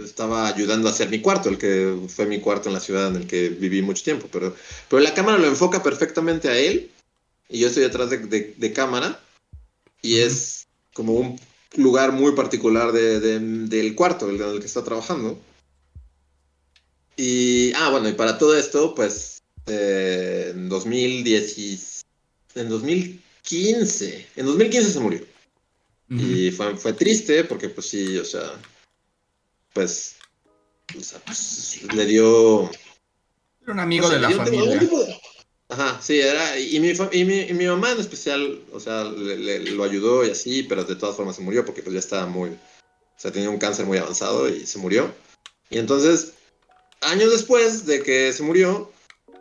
estaba 0.04 0.48
ayudando 0.48 0.88
a 0.88 0.90
hacer 0.90 1.08
mi 1.08 1.20
cuarto, 1.20 1.48
el 1.48 1.56
que 1.56 1.96
fue 2.08 2.26
mi 2.26 2.40
cuarto 2.40 2.68
en 2.68 2.74
la 2.74 2.80
ciudad 2.80 3.06
en 3.06 3.14
el 3.14 3.28
que 3.28 3.48
viví 3.48 3.80
mucho 3.80 4.02
tiempo. 4.02 4.26
Pero, 4.32 4.56
pero 4.88 5.00
la 5.00 5.14
cámara 5.14 5.38
lo 5.38 5.46
enfoca 5.46 5.84
perfectamente 5.84 6.48
a 6.48 6.58
él, 6.58 6.90
y 7.48 7.60
yo 7.60 7.68
estoy 7.68 7.84
detrás 7.84 8.10
de, 8.10 8.18
de- 8.18 8.54
de 8.56 8.72
cámara, 8.72 9.22
y 10.02 10.16
es 10.18 10.66
como 10.94 11.12
un 11.12 11.38
lugar 11.76 12.10
muy 12.10 12.32
particular 12.32 12.90
de- 12.90 13.20
de- 13.20 13.38
del 13.68 13.94
cuarto 13.94 14.28
el- 14.28 14.40
en 14.42 14.48
el 14.50 14.58
que 14.58 14.66
está 14.66 14.82
trabajando. 14.82 15.38
Y, 17.16 17.72
ah, 17.76 17.90
bueno, 17.90 18.08
y 18.08 18.14
para 18.14 18.36
todo 18.36 18.58
esto, 18.58 18.96
pues, 18.96 19.38
eh, 19.66 20.48
en 20.50 20.68
2010, 20.68 21.56
y- 21.56 21.80
en 22.56 22.68
2015, 23.50 24.26
en 24.36 24.46
2015 24.46 24.90
se 24.92 25.00
murió. 25.00 25.20
Y 26.10 26.50
fue, 26.52 26.76
fue 26.76 26.92
triste 26.94 27.44
porque, 27.44 27.68
pues 27.68 27.86
sí, 27.88 28.16
o 28.18 28.24
sea, 28.24 28.52
pues, 29.74 30.16
o 30.98 31.00
sea, 31.02 31.18
pues, 31.24 31.80
le 31.94 32.06
dio... 32.06 32.70
Era 33.62 33.72
un 33.72 33.80
amigo 33.80 34.08
de 34.08 34.18
la 34.20 34.28
familia. 34.44 34.70
de- 35.06 35.18
Ajá, 35.70 36.00
sí, 36.00 36.18
era, 36.18 36.58
y 36.58 36.80
mi, 36.80 36.92
y 37.12 37.24
mi, 37.26 37.40
y 37.40 37.52
mi 37.52 37.66
mamá 37.66 37.92
en 37.92 38.00
especial, 38.00 38.62
o 38.72 38.80
sea, 38.80 39.04
le- 39.04 39.36
le- 39.36 39.60
lo 39.72 39.84
ayudó 39.84 40.24
y 40.26 40.30
así, 40.30 40.62
pero 40.62 40.84
de 40.84 40.96
todas 40.96 41.14
formas 41.14 41.36
se 41.36 41.42
murió 41.42 41.62
porque 41.66 41.82
pues 41.82 41.92
ya 41.92 41.98
estaba 42.00 42.24
muy, 42.26 42.48
o 42.50 42.58
sea, 43.18 43.30
tenía 43.32 43.50
un 43.50 43.58
cáncer 43.58 43.84
muy 43.84 43.98
avanzado 43.98 44.48
y 44.48 44.66
se 44.66 44.78
murió. 44.78 45.12
Y 45.68 45.76
entonces, 45.76 46.32
años 47.02 47.30
después 47.30 47.84
de 47.84 48.02
que 48.02 48.32
se 48.32 48.42
murió, 48.42 48.90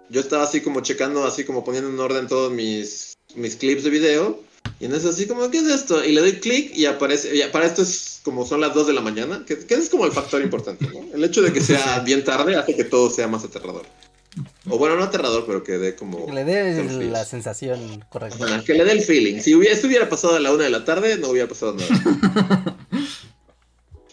yo 0.10 0.20
estaba 0.20 0.44
así 0.44 0.60
como 0.60 0.82
checando, 0.82 1.24
así 1.24 1.46
como 1.46 1.64
poniendo 1.64 1.90
en 1.90 2.00
orden 2.00 2.28
todos 2.28 2.52
mis, 2.52 3.17
mis 3.36 3.56
clips 3.56 3.84
de 3.84 3.90
video. 3.90 4.42
Y 4.80 4.86
en 4.86 4.94
eso 4.94 5.10
así 5.10 5.26
como, 5.28 5.50
¿qué 5.50 5.60
es 5.60 5.66
esto? 5.66 6.04
Y 6.04 6.12
le 6.12 6.22
doy 6.22 6.34
clic 6.34 6.76
y 6.76 6.86
aparece, 6.86 7.36
y 7.36 7.42
para 7.52 7.66
esto 7.66 7.82
es 7.82 8.20
como 8.24 8.46
son 8.46 8.62
las 8.62 8.74
2 8.74 8.88
de 8.88 8.94
la 8.94 9.02
mañana, 9.02 9.44
que, 9.48 9.58
que 9.58 9.74
es 9.76 9.90
como 9.90 10.06
el 10.06 10.12
factor 10.12 10.42
importante, 10.42 10.86
¿no? 10.88 11.16
El 11.16 11.24
hecho 11.24 11.42
de 11.42 11.52
que 11.54 11.62
sea 11.62 12.00
bien 12.00 12.24
tarde 12.24 12.56
hace 12.56 12.76
que 12.76 12.84
todo 12.84 13.10
sea 13.10 13.28
más 13.28 13.44
aterrador. 13.44 13.86
O 14.70 14.78
bueno, 14.78 14.96
no 14.98 15.04
aterrador, 15.04 15.46
pero 15.48 15.64
que 15.64 15.80
dé 15.80 15.96
como... 15.96 16.28
Que 16.28 16.34
le 16.34 16.44
dé 16.44 16.84
la 17.10 17.26
sensación 17.26 18.06
correcta. 18.10 18.46
Ajá, 18.46 18.64
que 18.64 18.74
le 18.76 18.84
dé 18.84 18.92
el 18.92 19.02
feeling. 19.02 19.40
Si 19.42 19.56
hubiera, 19.56 19.74
esto 19.74 19.88
hubiera 19.88 20.10
pasado 20.10 20.36
a 20.36 20.40
la 20.40 20.52
una 20.54 20.66
de 20.66 20.70
la 20.70 20.86
tarde, 20.86 21.18
no 21.18 21.30
hubiera 21.30 21.48
pasado 21.48 21.74
nada. 21.76 22.78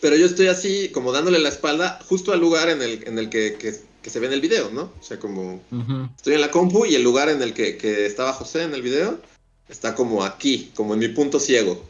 Pero 0.00 0.16
yo 0.16 0.26
estoy 0.26 0.46
así, 0.46 0.88
como 0.90 1.12
dándole 1.12 1.40
la 1.40 1.48
espalda 1.48 1.98
justo 2.08 2.32
al 2.32 2.40
lugar 2.40 2.70
en 2.70 2.80
el, 2.80 3.06
en 3.06 3.18
el 3.18 3.28
que, 3.28 3.56
que- 3.58 3.74
que 4.04 4.10
se 4.10 4.20
ve 4.20 4.26
en 4.26 4.34
el 4.34 4.42
video, 4.42 4.70
¿no? 4.70 4.82
O 5.00 5.02
sea, 5.02 5.18
como 5.18 5.62
Ujú. 5.72 6.08
estoy 6.14 6.34
en 6.34 6.42
la 6.42 6.50
compu 6.50 6.84
y 6.84 6.94
el 6.94 7.02
lugar 7.02 7.30
en 7.30 7.40
el 7.40 7.54
que, 7.54 7.78
que 7.78 8.04
estaba 8.04 8.34
José 8.34 8.62
en 8.62 8.74
el 8.74 8.82
video 8.82 9.18
está 9.68 9.94
como 9.94 10.22
aquí, 10.22 10.70
como 10.76 10.92
en 10.92 11.00
mi 11.00 11.08
punto 11.08 11.40
ciego. 11.40 11.82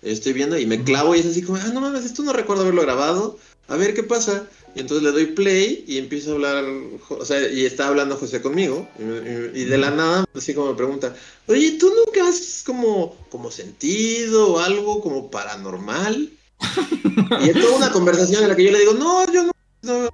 Estoy 0.00 0.32
viendo 0.32 0.56
y 0.56 0.64
me 0.64 0.84
clavo 0.84 1.16
y 1.16 1.18
es 1.18 1.26
así 1.26 1.42
como, 1.42 1.58
ah, 1.58 1.70
no 1.74 1.80
mames, 1.80 2.04
esto 2.04 2.22
no 2.22 2.32
recuerdo 2.32 2.62
haberlo 2.62 2.82
grabado. 2.82 3.36
A 3.66 3.74
ver 3.74 3.94
qué 3.94 4.04
pasa. 4.04 4.48
Y 4.76 4.80
entonces 4.80 5.02
le 5.02 5.10
doy 5.10 5.26
play 5.34 5.84
y 5.88 5.98
empiezo 5.98 6.30
a 6.30 6.34
hablar, 6.34 6.64
o 7.08 7.24
sea, 7.24 7.50
y 7.50 7.64
está 7.64 7.88
hablando 7.88 8.16
José 8.16 8.40
conmigo. 8.40 8.86
Y, 9.00 9.60
y- 9.60 9.64
de 9.64 9.78
la 9.78 9.90
nada, 9.90 10.24
así 10.36 10.54
como 10.54 10.70
me 10.70 10.76
pregunta, 10.76 11.16
oye, 11.48 11.72
¿tú 11.80 11.92
nunca 11.92 12.28
has 12.28 12.62
como, 12.64 13.16
como 13.28 13.50
sentido 13.50 14.60
algo 14.60 15.00
como 15.00 15.32
paranormal? 15.32 16.30
y 17.42 17.48
es 17.48 17.54
toda 17.60 17.76
una 17.76 17.90
conversación 17.90 18.44
en 18.44 18.50
la 18.50 18.54
que 18.54 18.64
yo 18.64 18.70
le 18.70 18.78
digo, 18.78 18.92
no, 18.92 19.26
yo 19.32 19.42
no, 19.42 19.52
no", 19.82 20.10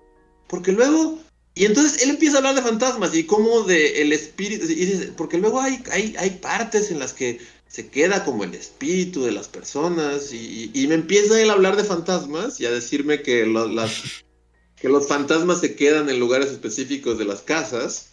porque 0.49 0.73
luego... 0.73 1.19
Y 1.55 1.67
entonces 1.67 2.03
él 2.03 2.11
empieza 2.11 2.37
a 2.37 2.39
hablar 2.39 2.55
de 2.55 2.63
fantasmas 2.63 3.15
y 3.15 3.25
como 3.25 3.63
de 3.65 4.01
el 4.03 4.13
espíritu, 4.13 4.65
y 4.65 4.75
dice, 4.75 5.13
porque 5.17 5.37
luego 5.39 5.61
hay, 5.61 5.83
hay, 5.91 6.15
hay 6.19 6.31
partes 6.31 6.91
en 6.91 6.99
las 6.99 7.13
que 7.13 7.41
se 7.69 7.89
queda 7.89 8.25
como 8.25 8.45
el 8.45 8.55
espíritu 8.55 9.23
de 9.25 9.33
las 9.33 9.49
personas 9.49 10.33
y, 10.33 10.71
y 10.73 10.87
me 10.87 10.95
empieza 10.95 11.41
él 11.41 11.51
a 11.51 11.55
hablar 11.55 11.77
de 11.77 11.85
fantasmas 11.85 12.59
y 12.61 12.67
a 12.67 12.71
decirme 12.71 13.23
que, 13.23 13.45
lo- 13.47 13.69
las, 13.69 13.93
que 14.81 14.89
los 14.89 15.07
fantasmas 15.09 15.61
se 15.61 15.75
quedan 15.75 16.09
en 16.09 16.19
lugares 16.21 16.49
específicos 16.51 17.19
de 17.19 17.25
las 17.27 17.41
casas. 17.43 18.09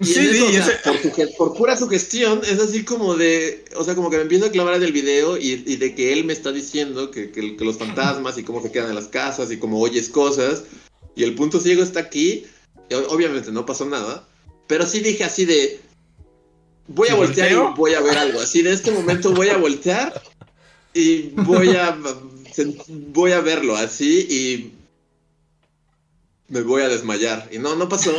Y 0.00 0.04
Sí, 0.04 0.20
eso, 0.20 0.32
sí, 0.32 0.56
o 0.58 0.62
sea, 0.64 0.74
ese- 0.74 0.78
por, 0.84 0.96
suge- 1.02 1.36
por 1.36 1.54
pura 1.54 1.76
sugestión, 1.76 2.40
es 2.44 2.60
así 2.60 2.84
como 2.84 3.14
de, 3.16 3.64
o 3.76 3.84
sea, 3.84 3.94
como 3.94 4.10
que 4.10 4.16
me 4.16 4.22
empiezo 4.22 4.46
a 4.46 4.50
clavar 4.50 4.74
en 4.76 4.84
el 4.84 4.92
video 4.92 5.36
y, 5.36 5.64
y 5.66 5.76
de 5.76 5.94
que 5.94 6.12
él 6.12 6.24
me 6.24 6.32
está 6.32 6.52
diciendo 6.52 7.10
que, 7.10 7.30
que- 7.30 7.56
que 7.56 7.64
los 7.64 7.76
fantasmas 7.78 8.38
y 8.38 8.42
cómo 8.44 8.62
se 8.62 8.70
quedan 8.70 8.90
en 8.90 8.94
las 8.94 9.08
casas 9.08 9.50
y 9.50 9.58
cómo 9.58 9.80
oyes 9.80 10.08
cosas. 10.08 10.62
Y 11.18 11.24
el 11.24 11.34
punto 11.34 11.60
ciego 11.60 11.82
está 11.82 11.98
aquí. 11.98 12.46
obviamente 13.08 13.50
no 13.50 13.66
pasó 13.66 13.84
nada, 13.84 14.26
pero 14.68 14.86
sí 14.86 15.00
dije 15.00 15.24
así 15.24 15.44
de, 15.44 15.80
voy 16.86 17.08
a 17.08 17.10
¿Sí 17.10 17.16
voltear 17.16 17.54
volteo? 17.56 17.72
y 17.72 17.76
voy 17.76 17.94
a 17.94 18.00
ver 18.00 18.18
algo. 18.18 18.40
Así 18.40 18.62
de 18.62 18.72
este 18.72 18.92
momento 18.92 19.32
voy 19.32 19.48
a 19.48 19.56
voltear 19.56 20.22
y 20.94 21.30
voy 21.30 21.70
a, 21.70 21.98
voy 22.88 23.32
a 23.32 23.40
verlo 23.40 23.76
así 23.76 24.20
y 24.30 24.72
me 26.46 26.62
voy 26.62 26.82
a 26.82 26.88
desmayar. 26.88 27.48
Y 27.50 27.58
no, 27.58 27.74
no 27.74 27.88
pasó. 27.88 28.12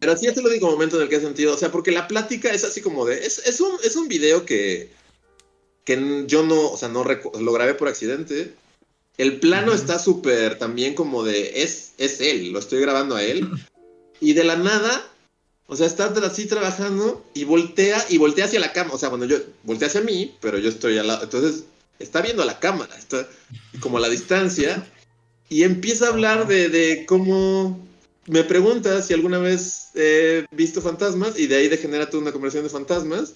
Pero 0.00 0.16
sí 0.16 0.26
es 0.26 0.36
el 0.36 0.44
único 0.44 0.68
momento 0.68 0.96
en 0.96 1.02
el 1.02 1.08
que 1.08 1.16
he 1.16 1.20
sentido, 1.20 1.54
o 1.54 1.56
sea, 1.56 1.70
porque 1.70 1.92
la 1.92 2.08
plática 2.08 2.50
es 2.50 2.64
así 2.64 2.80
como 2.80 3.06
de, 3.06 3.24
es, 3.24 3.38
es, 3.46 3.60
un, 3.60 3.70
es 3.84 3.94
un 3.94 4.08
video 4.08 4.44
que, 4.44 4.90
que 5.84 6.24
yo 6.26 6.42
no, 6.42 6.70
o 6.72 6.76
sea, 6.76 6.88
no 6.88 7.04
lo 7.04 7.52
grabé 7.52 7.74
por 7.74 7.86
accidente. 7.86 8.52
El 9.18 9.40
plano 9.40 9.72
está 9.72 9.98
súper 9.98 10.58
también 10.58 10.94
como 10.94 11.22
de, 11.22 11.62
es, 11.62 11.92
es 11.98 12.20
él, 12.20 12.52
lo 12.52 12.58
estoy 12.58 12.80
grabando 12.80 13.16
a 13.16 13.22
él. 13.22 13.48
Y 14.20 14.32
de 14.32 14.44
la 14.44 14.56
nada, 14.56 15.04
o 15.66 15.76
sea, 15.76 15.86
está 15.86 16.06
así 16.06 16.46
trabajando 16.46 17.24
y 17.34 17.44
voltea, 17.44 18.04
y 18.08 18.18
voltea 18.18 18.46
hacia 18.46 18.60
la 18.60 18.72
cama. 18.72 18.94
O 18.94 18.98
sea, 18.98 19.08
bueno, 19.08 19.24
yo 19.24 19.38
voltea 19.64 19.88
hacia 19.88 20.00
mí, 20.00 20.34
pero 20.40 20.58
yo 20.58 20.68
estoy 20.68 20.98
al 20.98 21.08
lado. 21.08 21.24
Entonces, 21.24 21.64
está 21.98 22.22
viendo 22.22 22.42
a 22.42 22.46
la 22.46 22.58
cámara, 22.58 22.96
está 22.96 23.28
como 23.80 23.98
a 23.98 24.00
la 24.00 24.08
distancia. 24.08 24.86
Y 25.48 25.64
empieza 25.64 26.06
a 26.06 26.10
hablar 26.10 26.46
de, 26.46 26.68
de 26.68 27.04
cómo 27.04 27.78
me 28.26 28.44
pregunta 28.44 29.02
si 29.02 29.12
alguna 29.12 29.38
vez 29.38 29.88
he 29.94 30.46
visto 30.52 30.80
fantasmas 30.80 31.38
y 31.38 31.46
de 31.46 31.56
ahí 31.56 31.68
degenera 31.68 32.08
toda 32.08 32.22
una 32.22 32.32
conversación 32.32 32.64
de 32.64 32.70
fantasmas. 32.70 33.34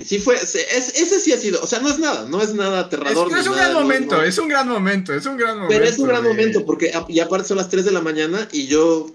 Sí 0.00 0.20
fue, 0.20 0.36
ese, 0.36 0.60
ese 0.70 1.18
sí 1.18 1.32
ha 1.32 1.38
sido, 1.38 1.60
o 1.60 1.66
sea, 1.66 1.80
no 1.80 1.88
es 1.88 1.98
nada, 1.98 2.26
no 2.28 2.40
es 2.40 2.54
nada 2.54 2.80
aterrador. 2.80 3.32
Es, 3.32 3.40
es 3.40 3.46
un 3.48 3.56
gran 3.56 3.72
momento, 3.74 4.22
es 4.22 4.38
un 4.38 4.48
gran 4.48 4.68
momento, 4.68 5.12
es 5.12 5.26
un 5.26 5.36
gran 5.36 5.56
momento. 5.56 5.74
Pero 5.74 5.84
es 5.90 5.98
un 5.98 6.08
gran 6.08 6.22
momento 6.22 6.64
porque 6.64 6.92
y 7.08 7.18
aparte 7.18 7.48
son 7.48 7.56
las 7.56 7.68
3 7.68 7.84
de 7.84 7.90
la 7.90 8.00
mañana 8.00 8.48
y 8.52 8.68
yo 8.68 9.10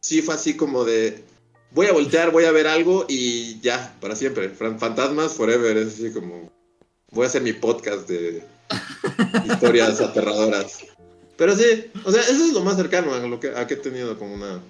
sí 0.00 0.22
fue 0.22 0.34
así 0.34 0.56
como 0.56 0.84
de, 0.84 1.22
voy 1.72 1.88
a 1.88 1.92
voltear, 1.92 2.30
voy 2.30 2.44
a 2.44 2.52
ver 2.52 2.66
algo 2.66 3.04
y 3.06 3.60
ya, 3.60 3.94
para 4.00 4.16
siempre. 4.16 4.48
Fantasmas 4.48 5.34
forever, 5.34 5.76
es 5.76 5.94
así 5.94 6.10
como, 6.10 6.50
voy 7.10 7.24
a 7.24 7.28
hacer 7.28 7.42
mi 7.42 7.52
podcast 7.52 8.08
de 8.08 8.42
historias 9.46 10.00
aterradoras. 10.00 10.86
Pero 11.36 11.54
sí, 11.54 11.90
o 12.04 12.12
sea, 12.12 12.22
eso 12.22 12.44
es 12.44 12.52
lo 12.52 12.60
más 12.60 12.76
cercano 12.76 13.12
a 13.12 13.18
lo 13.18 13.40
que, 13.40 13.48
a 13.48 13.66
que 13.66 13.74
he 13.74 13.78
tenido 13.78 14.18
como 14.18 14.34
una 14.34 14.62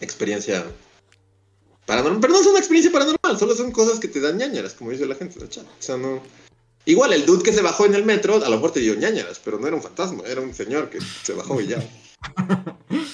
experiencia 0.00 0.66
paranormal. 1.86 2.20
Pero 2.20 2.32
no 2.32 2.40
es 2.40 2.46
una 2.46 2.58
experiencia 2.58 2.92
paranormal, 2.92 3.38
solo 3.38 3.54
son 3.54 3.72
cosas 3.72 3.98
que 3.98 4.08
te 4.08 4.20
dan 4.20 4.38
ñañaras, 4.38 4.74
como 4.74 4.90
dice 4.90 5.06
la 5.06 5.14
gente 5.14 5.38
del 5.38 5.48
chat. 5.48 5.64
O 5.64 5.82
sea, 5.82 5.96
no. 5.96 6.22
Igual 6.86 7.12
el 7.12 7.24
dude 7.24 7.42
que 7.42 7.52
se 7.52 7.62
bajó 7.62 7.86
en 7.86 7.94
el 7.94 8.04
metro, 8.04 8.36
a 8.36 8.48
lo 8.48 8.56
mejor 8.56 8.72
te 8.72 8.80
dio 8.80 8.94
ñañaras, 8.94 9.40
pero 9.42 9.58
no 9.58 9.66
era 9.66 9.76
un 9.76 9.82
fantasma, 9.82 10.22
era 10.26 10.40
un 10.40 10.54
señor 10.54 10.90
que 10.90 10.98
se 11.00 11.32
bajó 11.32 11.60
y 11.60 11.68
ya. 11.68 11.82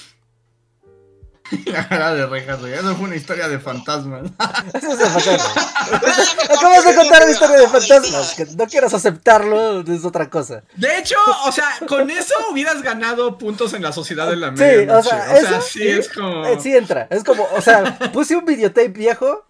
La 1.65 1.87
cara 1.87 2.13
de 2.13 2.25
rejas, 2.25 2.59
Eso 2.63 2.95
fue 2.95 3.05
una 3.05 3.15
historia 3.15 3.47
de 3.47 3.59
fantasmas. 3.59 4.23
Eso 4.73 4.91
es 4.91 4.97
de 4.99 5.05
fantasmas. 5.05 6.37
Acabas 6.57 6.85
de 6.85 6.95
contar 6.95 7.23
una 7.23 7.31
historia 7.31 7.57
de 7.57 7.67
fantasmas. 7.67 8.33
Que 8.35 8.45
no 8.45 8.67
quieras 8.67 8.93
aceptarlo, 8.93 9.81
es 9.81 10.05
otra 10.05 10.29
cosa. 10.29 10.63
De 10.75 10.97
hecho, 10.97 11.15
o 11.45 11.51
sea, 11.51 11.67
con 11.87 12.09
eso 12.09 12.33
hubieras 12.51 12.81
ganado 12.81 13.37
puntos 13.37 13.73
en 13.73 13.81
la 13.81 13.91
sociedad 13.91 14.29
de 14.29 14.35
la 14.35 14.51
medianoche. 14.51 15.09
Sí, 15.09 15.15
o 15.15 15.17
sea, 15.17 15.33
o 15.33 15.41
sea 15.41 15.61
sí 15.61 15.87
es 15.87 16.09
como. 16.09 16.45
Eh, 16.45 16.57
sí 16.61 16.75
entra. 16.75 17.07
Es 17.09 17.23
como, 17.23 17.47
o 17.55 17.61
sea, 17.61 17.97
puse 18.13 18.35
un 18.35 18.45
videotape 18.45 18.89
viejo 18.89 19.45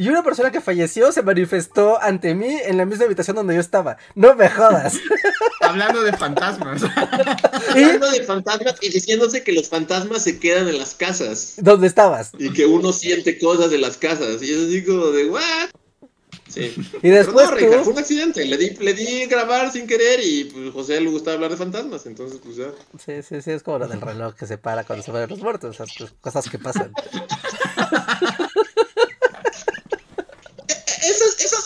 y 0.00 0.08
una 0.08 0.22
persona 0.22 0.50
que 0.50 0.62
falleció 0.62 1.12
se 1.12 1.22
manifestó 1.22 2.00
ante 2.00 2.34
mí 2.34 2.56
en 2.64 2.78
la 2.78 2.86
misma 2.86 3.04
habitación 3.04 3.36
donde 3.36 3.54
yo 3.54 3.60
estaba. 3.60 3.98
No 4.14 4.34
me 4.34 4.48
jodas. 4.48 4.94
Hablando 5.60 6.02
de 6.02 6.16
fantasmas. 6.16 6.82
Hablando 7.68 8.10
de 8.10 8.22
fantasmas 8.22 8.76
y 8.80 8.88
diciéndose 8.88 9.42
que 9.42 9.52
los 9.52 9.68
fantasmas 9.68 10.22
se 10.22 10.38
quedan 10.38 10.68
en 10.68 10.78
las 10.78 10.94
casas. 10.94 11.52
¿Dónde 11.58 11.86
estabas? 11.86 12.30
Y 12.38 12.50
que 12.50 12.64
uno 12.64 12.94
siente 12.94 13.38
cosas 13.38 13.70
de 13.70 13.76
las 13.76 13.98
casas. 13.98 14.42
Y 14.42 14.50
es 14.50 14.68
así 14.68 14.82
como 14.86 15.08
de, 15.08 15.26
¿what? 15.26 15.68
Sí. 16.48 16.74
Y 17.02 17.10
después. 17.10 17.50
Pero 17.54 17.76
no, 17.76 17.84
fue 17.84 17.92
un 17.92 17.98
accidente. 17.98 18.46
Le 18.46 18.56
di, 18.56 18.70
le 18.76 18.94
di 18.94 19.26
grabar 19.26 19.70
sin 19.70 19.86
querer 19.86 20.18
y 20.24 20.44
pues 20.44 20.72
José 20.72 20.98
le 20.98 21.10
gustaba 21.10 21.34
hablar 21.34 21.50
de 21.50 21.58
fantasmas. 21.58 22.06
Entonces, 22.06 22.40
pues 22.42 22.56
ya. 22.56 22.72
Sí, 23.04 23.22
sí, 23.22 23.42
sí. 23.42 23.50
Es 23.50 23.62
como 23.62 23.78
lo 23.78 23.86
del 23.86 24.00
reloj 24.00 24.34
que 24.34 24.46
se 24.46 24.56
para 24.56 24.84
cuando 24.84 25.04
se 25.04 25.12
van 25.12 25.28
los 25.28 25.40
muertos. 25.40 25.74
Esas 25.74 25.90
pues, 25.98 26.10
cosas 26.22 26.48
que 26.48 26.58
pasan. 26.58 26.90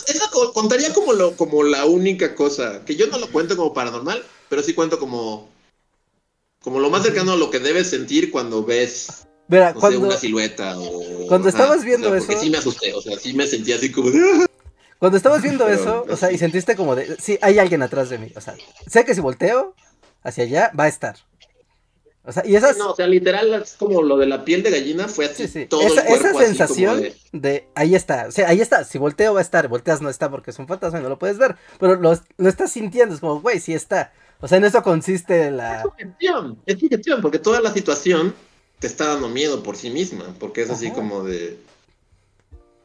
Eso 0.07 0.24
contaría 0.53 0.93
como, 0.93 1.13
lo, 1.13 1.35
como 1.35 1.63
la 1.63 1.85
única 1.85 2.35
cosa, 2.35 2.83
que 2.85 2.95
yo 2.95 3.07
no 3.07 3.17
lo 3.17 3.31
cuento 3.31 3.55
como 3.55 3.73
paranormal, 3.73 4.23
pero 4.49 4.61
sí 4.61 4.73
cuento 4.73 4.99
como, 4.99 5.49
como 6.61 6.79
lo 6.79 6.89
más 6.89 7.03
cercano 7.03 7.33
a 7.33 7.37
lo 7.37 7.49
que 7.49 7.59
debes 7.59 7.89
sentir 7.89 8.31
cuando 8.31 8.63
ves 8.63 9.27
una 9.47 10.17
silueta 10.17 10.77
o... 10.79 11.27
Cuando 11.27 11.49
estabas 11.49 11.83
viendo 11.83 12.11
o 12.11 12.15
eso... 12.15 12.27
Porque 12.27 12.41
sí 12.41 12.49
me 12.49 12.57
asusté, 12.57 12.93
o 12.93 13.01
sea, 13.01 13.17
sí 13.17 13.33
me 13.33 13.47
sentí 13.47 13.73
así 13.73 13.91
como... 13.91 14.09
Cuando 14.99 15.17
estabas 15.17 15.41
viendo 15.41 15.67
eso, 15.69 16.05
o 16.09 16.15
sea, 16.15 16.31
y 16.31 16.37
sentiste 16.37 16.75
como 16.75 16.95
de, 16.95 17.17
sí, 17.19 17.37
hay 17.41 17.59
alguien 17.59 17.81
atrás 17.81 18.09
de 18.09 18.17
mí, 18.17 18.31
o 18.35 18.41
sea, 18.41 18.55
sé 18.87 19.05
que 19.05 19.13
si 19.13 19.21
volteo 19.21 19.75
hacia 20.23 20.45
allá, 20.45 20.71
va 20.77 20.85
a 20.85 20.87
estar. 20.87 21.17
O 22.27 22.31
sea, 22.31 22.43
y 22.45 22.55
esas... 22.55 22.77
No, 22.77 22.91
o 22.91 22.95
sea, 22.95 23.07
literal, 23.07 23.53
es 23.53 23.75
como 23.77 24.01
lo 24.01 24.17
de 24.17 24.25
la 24.25 24.43
piel 24.43 24.63
de 24.63 24.71
gallina 24.71 25.07
fue 25.07 25.25
así. 25.25 25.47
Sí, 25.47 25.47
sí. 25.47 25.65
Todo 25.67 25.81
esa, 25.81 26.01
el 26.01 26.07
cuerpo 26.07 26.39
esa 26.39 26.47
sensación 26.47 27.03
de... 27.31 27.67
ahí 27.75 27.93
está. 27.93 28.25
O 28.27 28.31
sea, 28.31 28.49
ahí 28.49 28.61
está. 28.61 28.83
Si 28.83 28.97
volteo 28.97 29.33
va 29.33 29.39
a 29.39 29.43
estar. 29.43 29.67
Volteas 29.67 30.01
no 30.01 30.09
está 30.09 30.31
porque 30.31 30.51
es 30.51 30.57
un 30.57 30.67
fantasma 30.67 30.99
y 30.99 31.03
no 31.03 31.09
lo 31.09 31.19
puedes 31.19 31.37
ver. 31.37 31.55
Pero 31.79 31.95
lo, 31.95 32.19
lo 32.37 32.49
estás 32.49 32.71
sintiendo. 32.71 33.13
Es 33.13 33.21
como, 33.21 33.41
güey, 33.41 33.59
sí 33.59 33.73
está. 33.73 34.11
O 34.41 34.47
sea, 34.47 34.57
en 34.57 34.65
eso 34.65 34.81
consiste 34.81 35.51
la. 35.51 35.77
Es 35.77 35.81
sugestión. 35.83 36.59
Es 36.65 36.79
sugestión, 36.79 37.21
porque 37.21 37.39
toda 37.39 37.61
la 37.61 37.71
situación 37.73 38.33
te 38.79 38.87
está 38.87 39.07
dando 39.07 39.29
miedo 39.29 39.61
por 39.61 39.77
sí 39.77 39.89
misma. 39.91 40.25
Porque 40.39 40.63
es 40.63 40.69
así 40.69 40.91
como 40.91 41.23
de. 41.23 41.57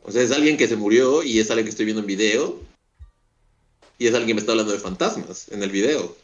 O 0.03 0.13
sea, 0.13 0.23
es 0.23 0.33
alguien 0.33 0.57
que 0.57 0.69
se 0.69 0.77
murió 0.77 1.23
y 1.23 1.41
es 1.41 1.51
alguien 1.51 1.65
que 1.65 1.71
estoy 1.71 1.87
viendo 1.87 2.03
en 2.03 2.07
video. 2.07 2.59
Y 3.99 4.07
es 4.07 4.15
alguien 4.15 4.29
que 4.29 4.35
me 4.35 4.41
está 4.41 4.53
hablando 4.53 4.73
de 4.73 4.79
fantasmas 4.79 5.49
en 5.51 5.63
el 5.63 5.71
video. 5.71 6.15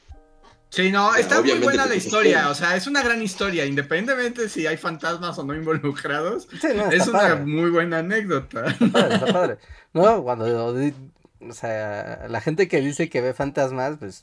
Sí, 0.68 0.90
no, 0.90 1.14
está 1.14 1.40
muy 1.40 1.58
buena 1.60 1.86
la 1.86 1.94
historia, 1.94 2.50
o 2.50 2.54
sea, 2.54 2.76
es 2.76 2.86
una 2.86 3.02
gran 3.02 3.22
historia, 3.22 3.64
independientemente 3.64 4.48
si 4.48 4.66
hay 4.66 4.76
fantasmas 4.76 5.38
o 5.38 5.44
no 5.44 5.54
involucrados. 5.54 6.48
es 6.92 7.06
una 7.06 7.36
muy 7.36 7.70
buena 7.70 7.98
anécdota. 7.98 8.66
Está 8.66 8.88
padre, 8.88 9.14
está 9.14 9.32
padre. 9.32 9.58
No, 9.92 10.22
cuando, 10.22 10.74
o 11.40 11.52
sea, 11.52 12.26
la 12.28 12.40
gente 12.40 12.68
que 12.68 12.80
dice 12.80 13.08
que 13.08 13.20
ve 13.20 13.32
fantasmas, 13.32 13.96
pues 13.98 14.22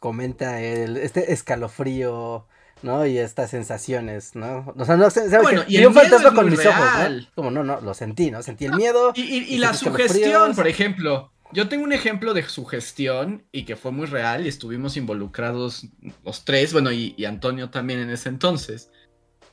comenta 0.00 0.60
el, 0.60 0.96
este 0.96 1.32
escalofrío, 1.32 2.46
¿no? 2.82 3.06
Y 3.06 3.18
estas 3.18 3.50
sensaciones, 3.50 4.34
¿no? 4.34 4.72
O 4.76 4.84
sea, 4.84 4.96
no 4.96 5.08
sé, 5.10 5.28
bueno, 5.40 5.62
y 5.66 5.84
un 5.84 5.94
fantasma 5.94 6.34
con 6.34 6.50
mis 6.50 6.64
ojos, 6.66 6.86
¿no? 6.98 7.26
Como 7.34 7.50
no, 7.50 7.64
no, 7.64 7.80
lo 7.80 7.94
sentí, 7.94 8.30
¿no? 8.30 8.42
Sentí 8.42 8.66
el 8.66 8.74
miedo. 8.74 9.12
Y, 9.14 9.22
y 9.22 9.58
la 9.58 9.72
sugestión, 9.74 10.54
por 10.54 10.68
ejemplo. 10.68 11.32
Yo 11.52 11.68
tengo 11.68 11.84
un 11.84 11.92
ejemplo 11.92 12.34
de 12.34 12.42
su 12.48 12.64
gestión 12.64 13.44
y 13.52 13.64
que 13.64 13.76
fue 13.76 13.92
muy 13.92 14.06
real 14.06 14.44
y 14.44 14.48
estuvimos 14.48 14.96
involucrados 14.96 15.86
los 16.24 16.44
tres, 16.44 16.72
bueno, 16.72 16.90
y, 16.92 17.24
Antonio 17.24 17.70
también 17.70 18.00
en 18.00 18.10
ese 18.10 18.28
entonces. 18.28 18.90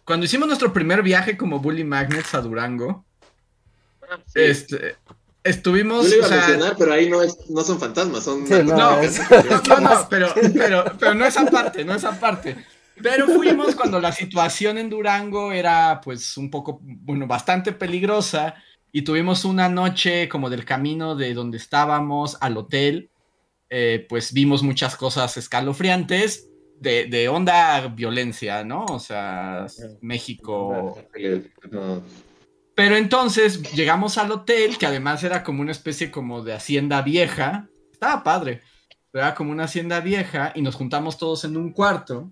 Cuando 0.05 0.25
hicimos 0.25 0.47
nuestro 0.47 0.73
primer 0.73 1.01
viaje 1.03 1.37
como 1.37 1.59
Bully 1.59 1.83
Magnets 1.83 2.33
a 2.33 2.41
Durango, 2.41 3.05
ah, 4.09 4.17
este, 4.33 4.97
estuvimos. 5.43 6.09
Yo 6.09 6.17
iba 6.17 6.27
a 6.27 6.29
mencionar, 6.29 6.75
pero 6.77 6.93
ahí 6.93 7.09
no, 7.09 7.21
es, 7.21 7.37
no 7.49 7.61
son 7.61 7.79
fantasmas, 7.79 8.23
son. 8.23 8.43
no, 8.49 8.63
no, 8.63 9.79
no, 9.79 10.07
pero, 10.09 10.33
pero, 10.53 10.85
pero 10.99 11.13
no 11.13 11.25
esa 11.25 11.45
parte, 11.45 11.85
no 11.85 11.95
esa 11.95 12.19
parte. 12.19 12.57
Pero 13.01 13.27
fuimos 13.27 13.75
cuando 13.75 13.99
la 13.99 14.11
situación 14.11 14.77
en 14.77 14.89
Durango 14.89 15.51
era, 15.51 15.99
pues, 16.03 16.37
un 16.37 16.51
poco, 16.51 16.79
bueno, 16.81 17.27
bastante 17.27 17.71
peligrosa 17.71 18.55
y 18.95 19.01
tuvimos 19.01 19.43
una 19.43 19.67
noche 19.69 20.29
como 20.29 20.51
del 20.51 20.65
camino 20.65 21.15
de 21.15 21.33
donde 21.33 21.57
estábamos 21.57 22.37
al 22.39 22.55
hotel, 22.57 23.09
eh, 23.69 24.05
pues 24.07 24.31
vimos 24.33 24.61
muchas 24.61 24.95
cosas 24.95 25.35
escalofriantes 25.35 26.47
de, 26.79 27.05
de, 27.05 27.27
onda 27.27 27.87
violencia, 27.87 28.63
¿no? 28.63 28.85
O 28.85 28.99
sea, 28.99 29.65
México. 30.01 30.95
Pero 32.75 32.95
entonces 32.95 33.73
llegamos 33.73 34.19
al 34.19 34.31
hotel, 34.31 34.77
que 34.77 34.85
además 34.85 35.23
era 35.23 35.43
como 35.43 35.63
una 35.63 35.71
especie 35.71 36.11
como 36.11 36.43
de 36.43 36.53
hacienda 36.53 37.01
vieja. 37.01 37.67
Estaba 37.91 38.23
padre. 38.23 38.61
Era 39.11 39.33
como 39.33 39.51
una 39.51 39.63
hacienda 39.63 40.01
vieja 40.01 40.51
y 40.53 40.61
nos 40.61 40.75
juntamos 40.75 41.17
todos 41.17 41.45
en 41.45 41.57
un 41.57 41.71
cuarto 41.71 42.31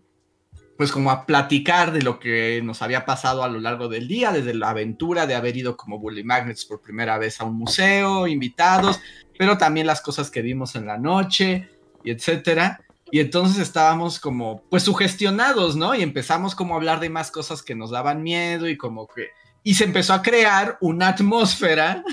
pues 0.81 0.91
como 0.91 1.11
a 1.11 1.27
platicar 1.27 1.93
de 1.93 2.01
lo 2.01 2.19
que 2.19 2.59
nos 2.63 2.81
había 2.81 3.05
pasado 3.05 3.43
a 3.43 3.47
lo 3.47 3.59
largo 3.59 3.87
del 3.87 4.07
día, 4.07 4.31
desde 4.31 4.55
la 4.55 4.71
aventura 4.71 5.27
de 5.27 5.35
haber 5.35 5.55
ido 5.55 5.77
como 5.77 5.99
Bully 5.99 6.23
Magnets 6.23 6.65
por 6.65 6.81
primera 6.81 7.19
vez 7.19 7.39
a 7.39 7.43
un 7.43 7.55
museo, 7.55 8.25
invitados, 8.25 8.99
pero 9.37 9.59
también 9.59 9.85
las 9.85 10.01
cosas 10.01 10.31
que 10.31 10.41
vimos 10.41 10.75
en 10.75 10.87
la 10.87 10.97
noche, 10.97 11.69
y 12.03 12.09
etcétera. 12.09 12.83
Y 13.11 13.19
entonces 13.19 13.59
estábamos 13.59 14.19
como, 14.19 14.63
pues 14.71 14.81
sugestionados, 14.81 15.75
¿no? 15.75 15.93
Y 15.93 16.01
empezamos 16.01 16.55
como 16.55 16.73
a 16.73 16.77
hablar 16.77 16.99
de 16.99 17.11
más 17.11 17.29
cosas 17.29 17.61
que 17.61 17.75
nos 17.75 17.91
daban 17.91 18.23
miedo 18.23 18.67
y 18.67 18.75
como 18.75 19.05
que... 19.05 19.27
Y 19.61 19.75
se 19.75 19.83
empezó 19.83 20.15
a 20.15 20.23
crear 20.23 20.79
una 20.81 21.09
atmósfera, 21.09 22.03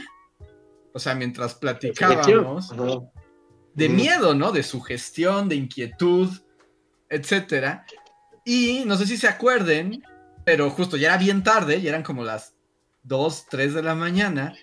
o 0.92 0.98
sea, 0.98 1.14
mientras 1.14 1.54
platicábamos, 1.54 2.70
de 3.72 3.88
miedo, 3.88 4.34
¿no? 4.34 4.52
De 4.52 4.62
sugestión, 4.62 5.48
de 5.48 5.56
inquietud, 5.56 6.28
etcétera. 7.08 7.86
Y 8.50 8.84
no 8.86 8.96
sé 8.96 9.06
si 9.06 9.18
se 9.18 9.28
acuerden, 9.28 10.02
pero 10.42 10.70
justo 10.70 10.96
ya 10.96 11.08
era 11.08 11.18
bien 11.18 11.42
tarde, 11.42 11.82
ya 11.82 11.90
eran 11.90 12.02
como 12.02 12.24
las 12.24 12.54
2, 13.02 13.44
3 13.50 13.74
de 13.74 13.82
la 13.82 13.94
mañana. 13.94 14.54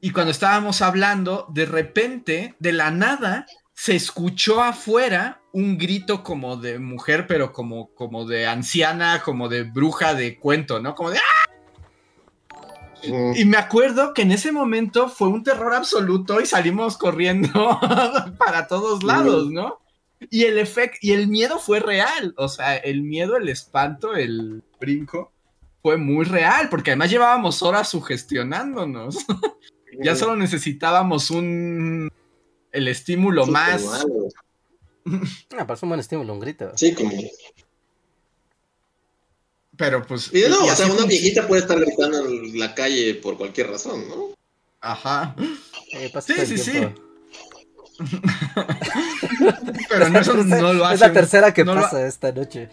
Y 0.00 0.10
cuando 0.10 0.32
estábamos 0.32 0.82
hablando, 0.82 1.46
de 1.54 1.64
repente, 1.64 2.56
de 2.58 2.72
la 2.72 2.90
nada, 2.90 3.46
se 3.74 3.94
escuchó 3.94 4.60
afuera 4.60 5.40
un 5.52 5.78
grito 5.78 6.24
como 6.24 6.56
de 6.56 6.80
mujer, 6.80 7.28
pero 7.28 7.52
como, 7.52 7.94
como 7.94 8.24
de 8.24 8.48
anciana, 8.48 9.22
como 9.24 9.48
de 9.48 9.62
bruja 9.62 10.14
de 10.14 10.36
cuento, 10.36 10.80
¿no? 10.80 10.96
Como 10.96 11.10
de 11.10 11.18
¡Ah! 11.18 11.48
Y 13.36 13.44
me 13.44 13.56
acuerdo 13.56 14.14
que 14.14 14.22
en 14.22 14.32
ese 14.32 14.50
momento 14.50 15.08
fue 15.08 15.28
un 15.28 15.44
terror 15.44 15.74
absoluto 15.74 16.40
y 16.40 16.46
salimos 16.46 16.96
corriendo 16.96 17.52
para 18.36 18.66
todos 18.66 19.04
lados, 19.04 19.48
¿no? 19.48 19.78
Y 20.30 20.44
el 20.44 20.58
efecto, 20.58 20.98
y 21.00 21.12
el 21.12 21.28
miedo 21.28 21.58
fue 21.58 21.80
real. 21.80 22.34
O 22.36 22.48
sea, 22.48 22.76
el 22.76 23.02
miedo, 23.02 23.36
el 23.36 23.48
espanto, 23.48 24.14
el 24.14 24.62
brinco 24.80 25.32
fue 25.82 25.96
muy 25.96 26.24
real, 26.24 26.68
porque 26.68 26.90
además 26.90 27.10
llevábamos 27.10 27.62
horas 27.62 27.88
sugestionándonos. 27.88 29.18
ya 30.02 30.16
solo 30.16 30.36
necesitábamos 30.36 31.30
un 31.30 32.10
el 32.72 32.88
estímulo 32.88 33.46
más. 33.46 34.04
pero 35.48 35.74
es 35.74 35.82
un 35.82 35.88
buen 35.88 36.00
estímulo, 36.00 36.32
un 36.32 36.40
grito. 36.40 36.72
Sí, 36.76 36.94
como. 36.94 37.10
Pero 39.76 40.04
pues. 40.04 40.30
Y 40.34 40.42
no, 40.48 40.66
y 40.66 40.70
o 40.70 40.74
sea, 40.74 40.86
una 40.86 41.06
viejita 41.06 41.46
puede 41.46 41.62
estar 41.62 41.78
gritando 41.78 42.26
en 42.28 42.58
la 42.58 42.74
calle 42.74 43.14
por 43.14 43.36
cualquier 43.36 43.70
razón, 43.70 44.08
¿no? 44.08 44.34
Ajá. 44.80 45.34
Eh, 45.92 46.12
Sí, 46.20 46.34
sí, 46.46 46.58
sí. 46.58 46.80
Pero 49.88 50.08
no, 50.08 50.18
eso 50.20 50.34
lo 50.34 50.84
hace. 50.86 50.94
Es 50.94 51.00
la 51.00 51.12
tercera 51.12 51.52
que 51.52 51.64
no 51.64 51.74
lo- 51.74 51.80
pasa 51.82 52.06
esta 52.06 52.30
noche. 52.32 52.68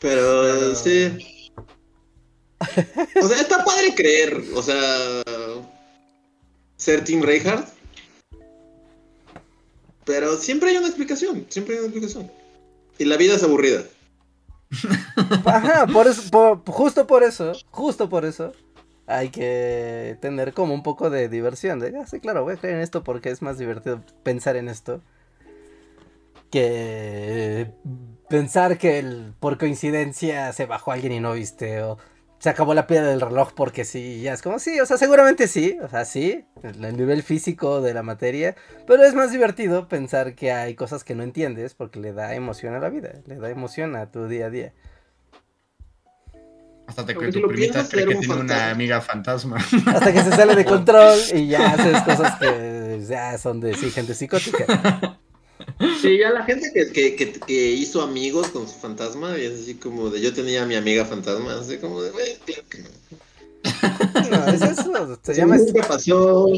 Pero 0.00 0.42
Pero- 0.42 0.74
sí. 0.74 1.50
O 3.22 3.28
sea, 3.28 3.40
está 3.40 3.64
padre 3.64 3.94
creer, 3.94 4.42
o 4.54 4.62
sea, 4.62 5.22
ser 6.76 7.04
Team 7.04 7.22
Reinhardt. 7.22 7.68
Pero 10.04 10.36
siempre 10.36 10.70
hay 10.70 10.76
una 10.76 10.86
explicación, 10.88 11.46
siempre 11.48 11.74
hay 11.74 11.80
una 11.80 11.88
explicación. 11.88 12.30
Y 12.98 13.04
la 13.04 13.16
vida 13.16 13.34
es 13.34 13.42
aburrida. 13.42 13.82
Ajá, 15.44 15.86
por 15.86 16.06
eso, 16.06 16.22
por- 16.30 16.62
justo 16.66 17.06
por 17.06 17.22
eso, 17.22 17.52
justo 17.70 18.08
por 18.08 18.24
eso, 18.24 18.52
hay 19.06 19.30
que 19.30 20.16
tener 20.20 20.52
como 20.54 20.74
un 20.74 20.82
poco 20.82 21.10
de 21.10 21.28
diversión. 21.28 21.78
De, 21.80 21.96
ah, 21.98 22.06
sí, 22.06 22.20
claro, 22.20 22.44
voy 22.44 22.54
a 22.54 22.56
creer 22.56 22.76
en 22.76 22.82
esto 22.82 23.04
porque 23.04 23.30
es 23.30 23.42
más 23.42 23.58
divertido 23.58 24.02
pensar 24.22 24.56
en 24.56 24.68
esto 24.68 25.02
que 26.50 27.70
pensar 28.28 28.78
que 28.78 28.98
el- 28.98 29.34
por 29.40 29.58
coincidencia 29.58 30.52
se 30.52 30.66
bajó 30.66 30.92
alguien 30.92 31.12
y 31.12 31.20
no 31.20 31.32
viste 31.32 31.82
o 31.82 31.98
se 32.38 32.50
acabó 32.50 32.74
la 32.74 32.86
piedra 32.86 33.08
del 33.08 33.20
reloj 33.20 33.52
porque 33.54 33.84
sí, 33.84 34.20
ya 34.20 34.34
es 34.34 34.42
como 34.42 34.58
sí, 34.58 34.78
o 34.80 34.86
sea, 34.86 34.98
seguramente 34.98 35.48
sí, 35.48 35.78
o 35.82 35.88
sea, 35.88 36.04
sí, 36.04 36.44
el 36.62 36.96
nivel 36.96 37.22
físico 37.22 37.80
de 37.80 37.94
la 37.94 38.02
materia, 38.02 38.54
pero 38.86 39.02
es 39.04 39.14
más 39.14 39.32
divertido 39.32 39.88
pensar 39.88 40.34
que 40.34 40.52
hay 40.52 40.74
cosas 40.74 41.04
que 41.04 41.14
no 41.14 41.22
entiendes 41.22 41.74
porque 41.74 42.00
le 42.00 42.12
da 42.12 42.34
emoción 42.34 42.74
a 42.74 42.80
la 42.80 42.90
vida, 42.90 43.12
le 43.26 43.36
da 43.36 43.48
emoción 43.50 43.96
a 43.96 44.10
tu 44.10 44.28
día 44.28 44.46
a 44.46 44.50
día. 44.50 44.72
Hasta 46.86 47.06
te 47.06 47.16
que 47.16 47.32
tu 47.32 47.40
lo 47.40 47.48
primita 47.48 47.88
cree 47.88 48.06
que 48.06 48.14
un 48.14 48.20
tiene 48.20 48.40
una 48.40 48.70
amiga 48.70 49.00
fantasma. 49.00 49.56
Hasta 49.86 50.12
que 50.12 50.22
se 50.22 50.30
sale 50.30 50.54
de 50.54 50.64
control 50.76 51.18
y 51.34 51.48
ya 51.48 51.72
haces 51.72 52.02
cosas 52.02 52.38
que 52.38 53.04
ya 53.08 53.38
son 53.38 53.60
de 53.60 53.74
sí, 53.74 53.90
gente 53.90 54.14
psicótica. 54.14 55.18
Sí, 56.00 56.18
ya 56.18 56.30
la 56.30 56.44
gente 56.44 56.70
que, 56.72 56.92
que, 56.92 57.16
que, 57.16 57.32
que 57.32 57.70
hizo 57.72 58.02
amigos 58.02 58.48
con 58.48 58.68
su 58.68 58.74
fantasma, 58.74 59.38
y 59.38 59.44
es 59.44 59.62
así 59.62 59.74
como 59.74 60.10
de 60.10 60.20
yo 60.20 60.34
tenía 60.34 60.62
a 60.62 60.66
mi 60.66 60.74
amiga 60.74 61.04
fantasma, 61.04 61.54
así 61.54 61.78
como 61.78 62.02
de, 62.02 62.10
güey, 62.10 62.36
claro 62.44 62.62
que 62.68 62.78
no. 62.78 62.88
No, 64.30 64.46
es 64.52 64.62
eso, 64.62 65.18
se 65.22 65.34
Sí, 65.34 65.40
llama 65.40 65.56
pasó. 65.88 66.48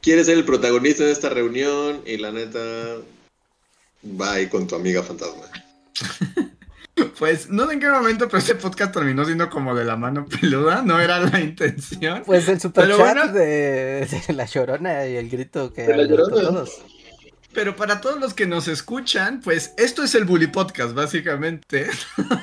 Quieres 0.00 0.26
ser 0.26 0.38
el 0.38 0.44
protagonista 0.44 1.04
de 1.04 1.12
esta 1.12 1.30
reunión 1.30 2.02
y 2.06 2.16
la 2.16 2.30
neta, 2.32 2.60
va 4.04 4.32
ahí 4.32 4.46
con 4.46 4.66
tu 4.66 4.76
amiga 4.76 5.02
fantasma. 5.02 5.44
Pues 7.18 7.50
no 7.50 7.66
sé 7.66 7.74
en 7.74 7.80
qué 7.80 7.88
momento, 7.88 8.26
pero 8.26 8.38
este 8.38 8.54
podcast 8.54 8.92
terminó 8.92 9.24
siendo 9.24 9.50
como 9.50 9.74
de 9.74 9.84
la 9.84 9.96
mano 9.96 10.26
peluda. 10.26 10.82
No 10.82 11.00
era 11.00 11.20
la 11.20 11.40
intención. 11.40 12.22
Pues 12.24 12.48
el 12.48 12.60
super 12.60 12.84
Pero 12.84 12.96
chat 12.96 13.16
bueno. 13.16 13.32
de, 13.32 14.06
de 14.26 14.32
la 14.32 14.46
llorona 14.46 15.06
y 15.06 15.16
el 15.16 15.28
grito 15.28 15.72
que 15.72 15.84
todos. 15.84 16.82
Pero 17.52 17.74
para 17.74 18.00
todos 18.00 18.20
los 18.20 18.32
que 18.32 18.46
nos 18.46 18.68
escuchan, 18.68 19.40
pues 19.40 19.74
esto 19.76 20.04
es 20.04 20.14
el 20.14 20.24
Bully 20.24 20.46
Podcast, 20.46 20.94
básicamente. 20.94 21.90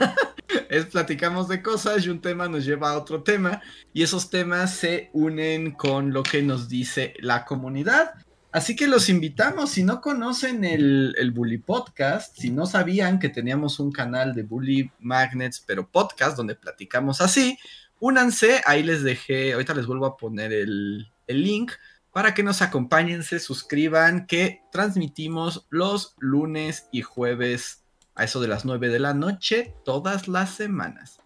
es 0.69 0.85
platicamos 0.85 1.47
de 1.47 1.61
cosas 1.61 2.05
y 2.05 2.09
un 2.09 2.19
tema 2.19 2.49
nos 2.49 2.65
lleva 2.65 2.91
a 2.91 2.97
otro 2.97 3.23
tema 3.23 3.61
y 3.93 4.03
esos 4.03 4.29
temas 4.29 4.73
se 4.73 5.09
unen 5.13 5.71
con 5.71 6.11
lo 6.11 6.23
que 6.23 6.41
nos 6.41 6.67
dice 6.67 7.13
la 7.19 7.45
comunidad. 7.45 8.15
Así 8.57 8.75
que 8.75 8.87
los 8.87 9.07
invitamos, 9.07 9.69
si 9.69 9.83
no 9.83 10.01
conocen 10.01 10.65
el, 10.65 11.13
el 11.19 11.29
Bully 11.29 11.59
Podcast, 11.59 12.35
si 12.35 12.49
no 12.49 12.65
sabían 12.65 13.19
que 13.19 13.29
teníamos 13.29 13.79
un 13.79 13.91
canal 13.91 14.33
de 14.33 14.41
Bully 14.41 14.89
Magnets, 14.99 15.59
pero 15.59 15.87
podcast, 15.87 16.35
donde 16.35 16.55
platicamos 16.55 17.21
así, 17.21 17.59
únanse, 17.99 18.63
ahí 18.65 18.81
les 18.81 19.03
dejé, 19.03 19.53
ahorita 19.53 19.75
les 19.75 19.85
vuelvo 19.85 20.07
a 20.07 20.17
poner 20.17 20.51
el, 20.53 21.07
el 21.27 21.43
link 21.43 21.73
para 22.11 22.33
que 22.33 22.41
nos 22.41 22.63
acompañen, 22.63 23.21
se 23.21 23.37
suscriban, 23.37 24.25
que 24.25 24.63
transmitimos 24.71 25.67
los 25.69 26.15
lunes 26.17 26.87
y 26.91 27.03
jueves 27.03 27.83
a 28.15 28.23
eso 28.23 28.41
de 28.41 28.47
las 28.47 28.65
9 28.65 28.89
de 28.89 28.99
la 28.99 29.13
noche 29.13 29.75
todas 29.85 30.27
las 30.27 30.55
semanas. 30.55 31.19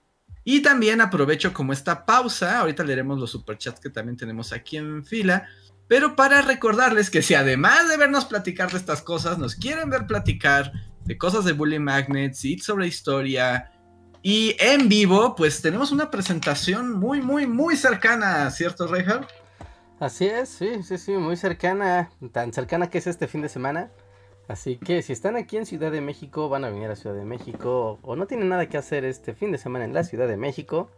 Y 0.44 0.62
también 0.62 0.99
aprovecho 0.99 1.53
como 1.53 1.72
esta 1.72 2.06
pausa, 2.06 2.60
ahorita 2.60 2.84
leeremos 2.84 3.20
los 3.20 3.32
superchats 3.32 3.80
que 3.80 3.90
también 3.90 4.18
tenemos 4.18 4.52
aquí 4.52 4.76
en 4.76 5.06
fila, 5.06 5.48
pero 5.92 6.16
para 6.16 6.42
recordarles 6.42 7.10
que 7.10 7.22
si 7.22 7.34
además 7.34 7.90
de 7.90 7.98
vernos 7.98 8.24
platicar 8.24 8.72
de 8.72 8.78
estas 8.78 9.02
cosas, 9.02 9.38
nos 9.38 9.56
quieren 9.56 9.90
ver 9.90 10.08
platicar 10.08 10.72
de 11.04 11.18
cosas 11.18 11.44
de 11.44 11.52
Bully 11.52 11.80
Magnets 11.80 12.46
y 12.46 12.58
sobre 12.60 12.88
historia 12.88 13.74
y 14.22 14.56
en 14.62 14.88
vivo, 14.88 15.36
pues 15.36 15.62
tenemos 15.62 15.92
una 15.92 16.10
presentación 16.10 16.94
muy, 16.98 17.22
muy, 17.22 17.46
muy 17.46 17.76
cercana, 17.76 18.50
¿cierto, 18.52 18.88
Reinhardt? 18.88 19.30
Así 20.00 20.28
es, 20.28 20.48
sí, 20.48 20.82
sí, 20.82 20.98
sí, 20.98 21.12
muy 21.12 21.36
cercana, 21.36 22.10
tan 22.32 22.54
cercana 22.54 22.90
que 22.90 23.00
es 23.00 23.08
este 23.08 23.28
fin 23.28 23.42
de 23.42 23.50
semana. 23.50 23.92
Así 24.48 24.78
que 24.78 25.02
si 25.02 25.12
están 25.12 25.36
aquí 25.36 25.58
en 25.58 25.66
Ciudad 25.66 25.92
de 25.92 26.00
México, 26.00 26.48
van 26.48 26.64
a 26.64 26.70
venir 26.70 26.90
a 26.90 26.96
Ciudad 26.96 27.18
de 27.18 27.26
México 27.26 28.00
o 28.02 28.16
no 28.16 28.28
tienen 28.28 28.48
nada 28.48 28.70
que 28.70 28.78
hacer 28.78 29.04
este 29.04 29.34
fin 29.34 29.52
de 29.52 29.58
semana 29.58 29.84
en 29.84 29.94
la 29.94 30.06
Ciudad 30.06 30.30
de 30.30 30.38
México, 30.38 30.90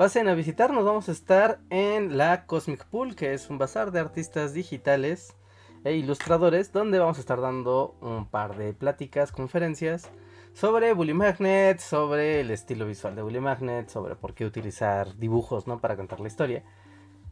pasen 0.00 0.28
a 0.28 0.34
visitarnos. 0.34 0.82
Vamos 0.82 1.10
a 1.10 1.12
estar 1.12 1.60
en 1.68 2.16
la 2.16 2.46
Cosmic 2.46 2.86
Pool, 2.86 3.14
que 3.14 3.34
es 3.34 3.50
un 3.50 3.58
bazar 3.58 3.92
de 3.92 4.00
artistas 4.00 4.54
digitales 4.54 5.36
e 5.84 5.92
ilustradores, 5.92 6.72
donde 6.72 6.98
vamos 6.98 7.18
a 7.18 7.20
estar 7.20 7.38
dando 7.38 7.98
un 8.00 8.26
par 8.26 8.56
de 8.56 8.72
pláticas, 8.72 9.30
conferencias 9.30 10.08
sobre 10.54 10.94
Bully 10.94 11.12
Magnet, 11.12 11.80
sobre 11.80 12.40
el 12.40 12.50
estilo 12.50 12.86
visual 12.86 13.14
de 13.14 13.20
Bully 13.20 13.40
Magnet, 13.40 13.90
sobre 13.90 14.16
por 14.16 14.32
qué 14.32 14.46
utilizar 14.46 15.18
dibujos, 15.18 15.66
¿no? 15.66 15.82
Para 15.82 15.96
contar 15.96 16.18
la 16.18 16.28
historia. 16.28 16.64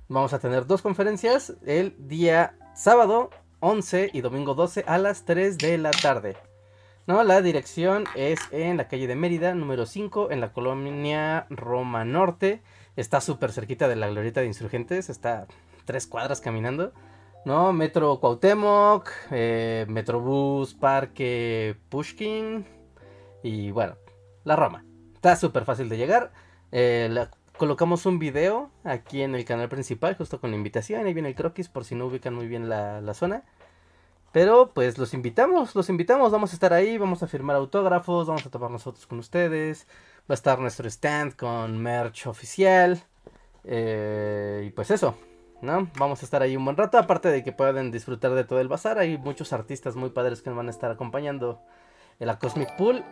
Vamos 0.08 0.34
a 0.34 0.38
tener 0.38 0.66
dos 0.66 0.82
conferencias 0.82 1.54
el 1.64 1.96
día 1.98 2.54
sábado 2.74 3.30
11 3.60 4.10
y 4.12 4.20
domingo 4.20 4.52
12 4.52 4.84
a 4.86 4.98
las 4.98 5.24
3 5.24 5.56
de 5.56 5.78
la 5.78 5.90
tarde. 5.90 6.36
No, 7.08 7.24
la 7.24 7.40
dirección 7.40 8.04
es 8.14 8.38
en 8.50 8.76
la 8.76 8.86
calle 8.86 9.06
de 9.06 9.16
Mérida, 9.16 9.54
número 9.54 9.86
5, 9.86 10.30
en 10.30 10.42
la 10.42 10.52
colonia 10.52 11.46
Roma 11.48 12.04
Norte. 12.04 12.60
Está 12.96 13.22
súper 13.22 13.50
cerquita 13.50 13.88
de 13.88 13.96
la 13.96 14.08
glorieta 14.08 14.42
de 14.42 14.46
insurgentes, 14.46 15.08
está 15.08 15.46
tres 15.86 16.06
cuadras 16.06 16.42
caminando. 16.42 16.92
¿No? 17.46 17.72
Metro 17.72 18.20
Cuauhtémoc, 18.20 19.08
eh, 19.30 19.86
Metrobús 19.88 20.74
Parque 20.74 21.76
Pushkin 21.88 22.66
y 23.42 23.70
bueno, 23.70 23.96
la 24.44 24.56
Roma. 24.56 24.84
Está 25.14 25.34
súper 25.36 25.64
fácil 25.64 25.88
de 25.88 25.96
llegar. 25.96 26.30
Eh, 26.72 27.26
colocamos 27.56 28.04
un 28.04 28.18
video 28.18 28.70
aquí 28.84 29.22
en 29.22 29.34
el 29.34 29.46
canal 29.46 29.70
principal, 29.70 30.14
justo 30.14 30.42
con 30.42 30.50
la 30.50 30.58
invitación. 30.58 31.06
Ahí 31.06 31.14
viene 31.14 31.30
el 31.30 31.34
croquis 31.34 31.70
por 31.70 31.86
si 31.86 31.94
no 31.94 32.04
ubican 32.04 32.34
muy 32.34 32.48
bien 32.48 32.68
la 32.68 33.14
zona. 33.14 33.44
Pero 34.38 34.70
pues 34.72 34.98
los 34.98 35.14
invitamos, 35.14 35.74
los 35.74 35.88
invitamos, 35.88 36.30
vamos 36.30 36.52
a 36.52 36.54
estar 36.54 36.72
ahí, 36.72 36.96
vamos 36.96 37.24
a 37.24 37.26
firmar 37.26 37.56
autógrafos, 37.56 38.28
vamos 38.28 38.46
a 38.46 38.50
tomar 38.50 38.70
nosotros 38.70 39.04
con 39.04 39.18
ustedes. 39.18 39.88
Va 40.20 40.26
a 40.28 40.34
estar 40.34 40.60
nuestro 40.60 40.86
stand 40.86 41.34
con 41.34 41.76
merch 41.76 42.28
oficial. 42.28 43.02
eh, 43.64 44.62
y 44.68 44.70
pues 44.70 44.92
eso, 44.92 45.16
¿no? 45.60 45.90
Vamos 45.98 46.22
a 46.22 46.24
estar 46.24 46.40
ahí 46.40 46.56
un 46.56 46.64
buen 46.64 46.76
rato, 46.76 46.98
aparte 46.98 47.30
de 47.30 47.42
que 47.42 47.50
pueden 47.50 47.90
disfrutar 47.90 48.30
de 48.34 48.44
todo 48.44 48.60
el 48.60 48.68
bazar. 48.68 48.98
Hay 49.00 49.18
muchos 49.18 49.52
artistas 49.52 49.96
muy 49.96 50.10
padres 50.10 50.40
que 50.40 50.50
nos 50.50 50.56
van 50.56 50.68
a 50.68 50.70
estar 50.70 50.92
acompañando 50.92 51.60
en 52.20 52.28
la 52.28 52.38
Cosmic 52.38 52.76
Pool. 52.76 53.02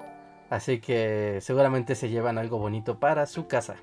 Así 0.49 0.79
que 0.79 1.41
seguramente 1.41 1.97
se 1.97 2.09
llevan 2.09 2.39
algo 2.39 2.59
bonito 2.59 3.01
para 3.01 3.27
su 3.27 3.49
casa. 3.49 3.75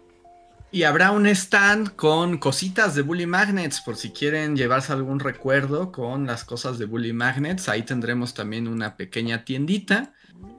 Y 0.73 0.85
habrá 0.85 1.11
un 1.11 1.27
stand 1.27 1.95
con 1.95 2.39
cositas 2.39 2.95
de 2.95 3.03
Bully 3.03 3.27
Magnets, 3.27 3.79
por 3.81 3.95
si 3.95 4.09
quieren 4.09 4.55
llevarse 4.55 4.91
algún 4.91 5.19
recuerdo 5.19 5.91
con 5.91 6.25
las 6.25 6.43
cosas 6.43 6.79
de 6.79 6.85
Bully 6.85 7.13
Magnets. 7.13 7.69
Ahí 7.69 7.83
tendremos 7.83 8.33
también 8.33 8.67
una 8.67 8.97
pequeña 8.97 9.45
tiendita. 9.45 10.13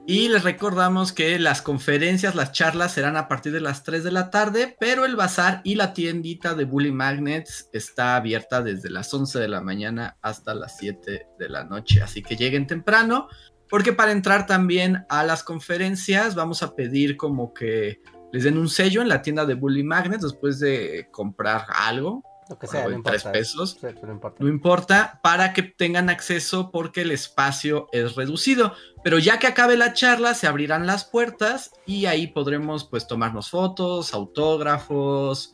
Y 0.07 0.29
les 0.29 0.45
recordamos 0.45 1.11
que 1.11 1.37
las 1.37 1.61
conferencias, 1.61 2.33
las 2.33 2.53
charlas 2.53 2.93
serán 2.93 3.17
a 3.17 3.27
partir 3.27 3.51
de 3.51 3.59
las 3.59 3.83
3 3.83 4.05
de 4.05 4.11
la 4.13 4.29
tarde, 4.29 4.77
pero 4.79 5.03
el 5.03 5.17
bazar 5.17 5.59
y 5.65 5.75
la 5.75 5.93
tiendita 5.93 6.55
de 6.55 6.63
Bully 6.63 6.93
Magnets 6.93 7.69
está 7.73 8.15
abierta 8.15 8.61
desde 8.61 8.89
las 8.89 9.13
11 9.13 9.37
de 9.37 9.49
la 9.49 9.59
mañana 9.59 10.15
hasta 10.21 10.55
las 10.55 10.77
7 10.77 11.27
de 11.37 11.49
la 11.49 11.65
noche. 11.65 12.01
Así 12.01 12.23
que 12.23 12.37
lleguen 12.37 12.67
temprano, 12.67 13.27
porque 13.69 13.91
para 13.91 14.13
entrar 14.13 14.47
también 14.47 15.05
a 15.09 15.25
las 15.25 15.43
conferencias 15.43 16.35
vamos 16.35 16.63
a 16.63 16.73
pedir 16.73 17.17
como 17.17 17.53
que 17.53 17.99
les 18.31 18.43
den 18.43 18.57
un 18.57 18.69
sello 18.69 19.01
en 19.01 19.09
la 19.09 19.21
tienda 19.21 19.45
de 19.45 19.53
Bully 19.53 19.83
Magnets 19.83 20.23
después 20.23 20.59
de 20.59 21.07
comprar 21.11 21.65
algo 21.75 22.23
lo 22.49 22.59
que 22.59 22.67
sea, 22.67 22.87
no 22.87 23.01
tres 23.01 23.21
importa. 23.23 23.31
pesos. 23.31 23.77
Sí, 23.79 23.87
no 24.03 24.11
importa. 24.11 24.43
No 24.43 24.49
importa, 24.49 25.19
para 25.23 25.53
que 25.53 25.63
tengan 25.63 26.09
acceso 26.09 26.71
porque 26.71 27.01
el 27.01 27.11
espacio 27.11 27.87
es 27.91 28.15
reducido. 28.15 28.73
Pero 29.03 29.17
ya 29.17 29.39
que 29.39 29.47
acabe 29.47 29.77
la 29.77 29.93
charla, 29.93 30.33
se 30.33 30.47
abrirán 30.47 30.85
las 30.85 31.05
puertas 31.05 31.71
y 31.85 32.05
ahí 32.05 32.27
podremos 32.27 32.85
pues 32.85 33.07
tomarnos 33.07 33.49
fotos, 33.49 34.13
autógrafos, 34.13 35.53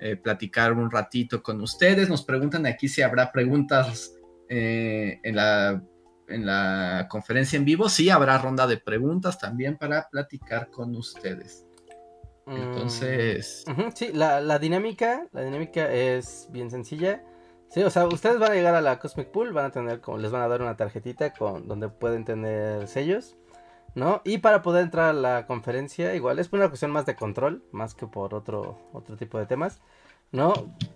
eh, 0.00 0.16
platicar 0.16 0.72
un 0.72 0.90
ratito 0.90 1.42
con 1.42 1.60
ustedes. 1.60 2.08
Nos 2.08 2.24
preguntan 2.24 2.66
aquí 2.66 2.88
si 2.88 3.02
habrá 3.02 3.30
preguntas 3.30 4.14
eh, 4.48 5.20
en, 5.22 5.36
la, 5.36 5.80
en 6.26 6.46
la 6.46 7.06
conferencia 7.08 7.56
en 7.56 7.64
vivo. 7.64 7.88
Sí, 7.88 8.10
habrá 8.10 8.38
ronda 8.38 8.66
de 8.66 8.78
preguntas 8.78 9.38
también 9.38 9.76
para 9.78 10.08
platicar 10.10 10.70
con 10.70 10.96
ustedes. 10.96 11.66
Entonces. 12.46 13.64
Mm, 13.66 13.90
sí, 13.94 14.10
la, 14.12 14.40
la 14.40 14.58
dinámica, 14.58 15.26
la 15.32 15.42
dinámica 15.42 15.92
es 15.92 16.48
bien 16.50 16.70
sencilla. 16.70 17.22
Sí, 17.68 17.82
o 17.82 17.88
sea, 17.88 18.06
ustedes 18.06 18.38
van 18.38 18.52
a 18.52 18.54
llegar 18.54 18.74
a 18.74 18.82
la 18.82 18.98
Cosmic 18.98 19.28
Pool, 19.28 19.52
van 19.54 19.64
a 19.66 19.70
tener 19.70 20.02
como, 20.02 20.18
les 20.18 20.30
van 20.30 20.42
a 20.42 20.48
dar 20.48 20.60
una 20.60 20.76
tarjetita 20.76 21.32
con 21.32 21.66
donde 21.68 21.88
pueden 21.88 22.26
tener 22.26 22.86
sellos, 22.86 23.36
¿no? 23.94 24.20
Y 24.24 24.38
para 24.38 24.60
poder 24.60 24.82
entrar 24.84 25.10
a 25.10 25.12
la 25.14 25.46
conferencia, 25.46 26.14
igual 26.14 26.38
es 26.38 26.52
una 26.52 26.68
cuestión 26.68 26.90
más 26.90 27.06
de 27.06 27.16
control, 27.16 27.64
más 27.72 27.94
que 27.94 28.06
por 28.06 28.34
otro, 28.34 28.78
otro 28.92 29.16
tipo 29.16 29.38
de 29.38 29.46
temas, 29.46 29.80
¿no? 30.32 30.52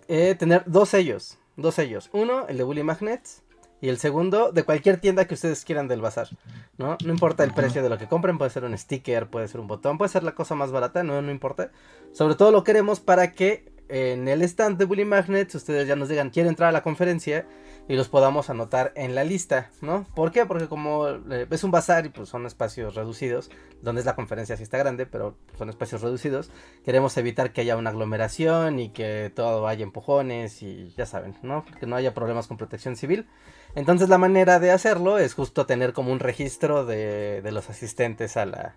Eh, 0.07 0.35
tener 0.35 0.63
dos 0.67 0.89
sellos, 0.89 1.39
dos 1.55 1.73
sellos. 1.73 2.11
Uno, 2.13 2.47
el 2.47 2.57
de 2.57 2.63
Bully 2.63 2.83
Magnets, 2.83 3.43
y 3.81 3.89
el 3.89 3.97
segundo, 3.97 4.51
de 4.51 4.63
cualquier 4.63 4.97
tienda 4.97 5.25
que 5.25 5.35
ustedes 5.35 5.63
quieran 5.63 5.87
del 5.87 6.01
bazar, 6.01 6.29
¿no? 6.77 6.97
No 7.03 7.11
importa 7.11 7.43
el 7.43 7.53
precio 7.53 7.83
de 7.83 7.89
lo 7.89 7.97
que 7.97 8.07
compren, 8.07 8.37
puede 8.37 8.49
ser 8.49 8.63
un 8.63 8.77
sticker, 8.77 9.27
puede 9.27 9.47
ser 9.47 9.59
un 9.59 9.67
botón, 9.67 9.97
puede 9.97 10.09
ser 10.09 10.23
la 10.23 10.33
cosa 10.33 10.55
más 10.55 10.71
barata, 10.71 11.03
no, 11.03 11.21
no 11.21 11.31
importa. 11.31 11.71
Sobre 12.11 12.35
todo 12.35 12.51
lo 12.51 12.63
queremos 12.63 12.99
para 12.99 13.31
que 13.31 13.71
en 13.89 14.27
el 14.27 14.41
stand 14.41 14.77
de 14.77 14.85
Bully 14.85 15.05
Magnets 15.05 15.55
ustedes 15.55 15.87
ya 15.87 15.95
nos 15.95 16.09
digan, 16.09 16.29
quiero 16.29 16.49
entrar 16.49 16.69
a 16.69 16.71
la 16.71 16.83
conferencia 16.83 17.45
y 17.89 17.95
los 17.95 18.09
podamos 18.09 18.49
anotar 18.49 18.91
en 18.95 19.15
la 19.15 19.23
lista, 19.23 19.69
¿no? 19.81 20.05
¿Por 20.13 20.31
qué? 20.31 20.45
Porque 20.45 20.67
como 20.67 21.07
eh, 21.07 21.47
es 21.49 21.63
un 21.63 21.71
bazar 21.71 22.05
y 22.05 22.09
pues 22.09 22.27
son 22.29 22.45
espacios 22.45 22.95
reducidos, 22.95 23.49
donde 23.81 24.01
es 24.01 24.05
la 24.05 24.15
conferencia 24.15 24.57
sí 24.57 24.63
está 24.63 24.77
grande, 24.77 25.05
pero 25.05 25.35
son 25.57 25.69
espacios 25.69 26.01
reducidos, 26.01 26.49
queremos 26.83 27.15
evitar 27.17 27.53
que 27.53 27.61
haya 27.61 27.77
una 27.77 27.91
aglomeración 27.91 28.79
y 28.79 28.89
que 28.89 29.31
todo 29.33 29.67
haya 29.67 29.83
empujones 29.83 30.61
y 30.61 30.93
ya 30.97 31.05
saben, 31.05 31.35
¿no? 31.43 31.63
Que 31.79 31.85
no 31.85 31.95
haya 31.95 32.13
problemas 32.13 32.47
con 32.47 32.57
protección 32.57 32.95
civil. 32.95 33.27
Entonces 33.75 34.09
la 34.09 34.17
manera 34.17 34.59
de 34.59 34.71
hacerlo 34.71 35.17
es 35.17 35.33
justo 35.33 35.65
tener 35.65 35.93
como 35.93 36.11
un 36.11 36.19
registro 36.19 36.85
de, 36.85 37.41
de 37.41 37.51
los 37.51 37.69
asistentes 37.69 38.35
a 38.35 38.45
la, 38.45 38.75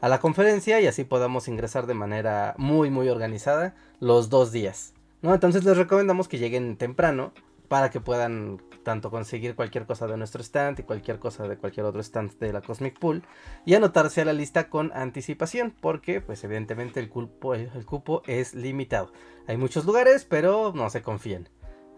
a 0.00 0.08
la 0.08 0.20
conferencia 0.20 0.80
y 0.80 0.86
así 0.86 1.04
podamos 1.04 1.48
ingresar 1.48 1.86
de 1.86 1.94
manera 1.94 2.54
muy 2.58 2.90
muy 2.90 3.08
organizada 3.08 3.74
los 4.00 4.28
dos 4.28 4.52
días. 4.52 4.92
¿no? 5.22 5.34
Entonces 5.34 5.64
les 5.64 5.76
recomendamos 5.76 6.28
que 6.28 6.38
lleguen 6.38 6.76
temprano 6.76 7.32
para 7.70 7.88
que 7.88 8.00
puedan 8.00 8.60
tanto 8.82 9.12
conseguir 9.12 9.54
cualquier 9.54 9.86
cosa 9.86 10.08
de 10.08 10.16
nuestro 10.16 10.42
stand 10.42 10.80
y 10.80 10.82
cualquier 10.82 11.20
cosa 11.20 11.46
de 11.46 11.56
cualquier 11.56 11.86
otro 11.86 12.02
stand 12.02 12.36
de 12.40 12.52
la 12.52 12.62
Cosmic 12.62 12.98
Pool 12.98 13.22
y 13.64 13.74
anotarse 13.74 14.22
a 14.22 14.24
la 14.24 14.32
lista 14.32 14.68
con 14.68 14.90
anticipación 14.92 15.72
porque 15.80 16.20
pues 16.20 16.42
evidentemente 16.42 16.98
el 16.98 17.08
cupo, 17.08 17.54
el, 17.54 17.70
el 17.72 17.86
cupo 17.86 18.24
es 18.26 18.54
limitado. 18.54 19.12
Hay 19.46 19.56
muchos 19.56 19.84
lugares 19.84 20.24
pero 20.24 20.72
no 20.74 20.90
se 20.90 21.00
confíen. 21.00 21.48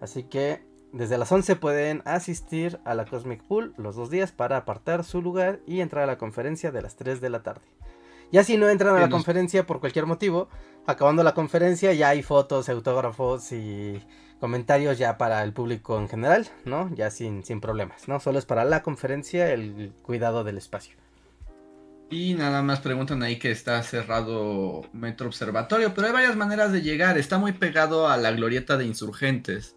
Así 0.02 0.24
que 0.24 0.62
desde 0.92 1.16
las 1.16 1.32
11 1.32 1.56
pueden 1.56 2.02
asistir 2.04 2.78
a 2.84 2.94
la 2.94 3.06
Cosmic 3.06 3.42
Pool 3.42 3.72
los 3.78 3.96
dos 3.96 4.10
días 4.10 4.30
para 4.30 4.58
apartar 4.58 5.04
su 5.04 5.22
lugar 5.22 5.60
y 5.66 5.80
entrar 5.80 6.04
a 6.04 6.06
la 6.06 6.18
conferencia 6.18 6.70
de 6.70 6.82
las 6.82 6.96
3 6.96 7.22
de 7.22 7.30
la 7.30 7.42
tarde. 7.42 7.64
Ya 8.30 8.44
si 8.44 8.58
no 8.58 8.68
entran 8.68 8.94
a 8.96 9.00
la 9.00 9.08
conferencia 9.08 9.66
por 9.66 9.80
cualquier 9.80 10.04
motivo, 10.04 10.48
acabando 10.86 11.22
la 11.22 11.32
conferencia 11.32 11.94
ya 11.94 12.10
hay 12.10 12.22
fotos, 12.22 12.68
autógrafos 12.68 13.52
y 13.52 14.02
comentarios 14.42 14.98
ya 14.98 15.18
para 15.18 15.40
el 15.44 15.52
público 15.52 15.96
en 16.00 16.08
general, 16.08 16.48
¿no? 16.64 16.92
Ya 16.96 17.12
sin, 17.12 17.44
sin 17.44 17.60
problemas, 17.60 18.08
¿no? 18.08 18.18
Solo 18.18 18.40
es 18.40 18.44
para 18.44 18.64
la 18.64 18.82
conferencia 18.82 19.52
el 19.52 19.92
cuidado 20.02 20.42
del 20.42 20.58
espacio. 20.58 20.96
Y 22.10 22.34
nada 22.34 22.60
más 22.60 22.80
preguntan 22.80 23.22
ahí 23.22 23.38
que 23.38 23.52
está 23.52 23.80
cerrado 23.84 24.82
Metro 24.92 25.28
Observatorio, 25.28 25.94
pero 25.94 26.08
hay 26.08 26.12
varias 26.12 26.34
maneras 26.34 26.72
de 26.72 26.82
llegar. 26.82 27.18
Está 27.18 27.38
muy 27.38 27.52
pegado 27.52 28.08
a 28.08 28.16
la 28.16 28.32
glorieta 28.32 28.76
de 28.76 28.84
insurgentes. 28.84 29.76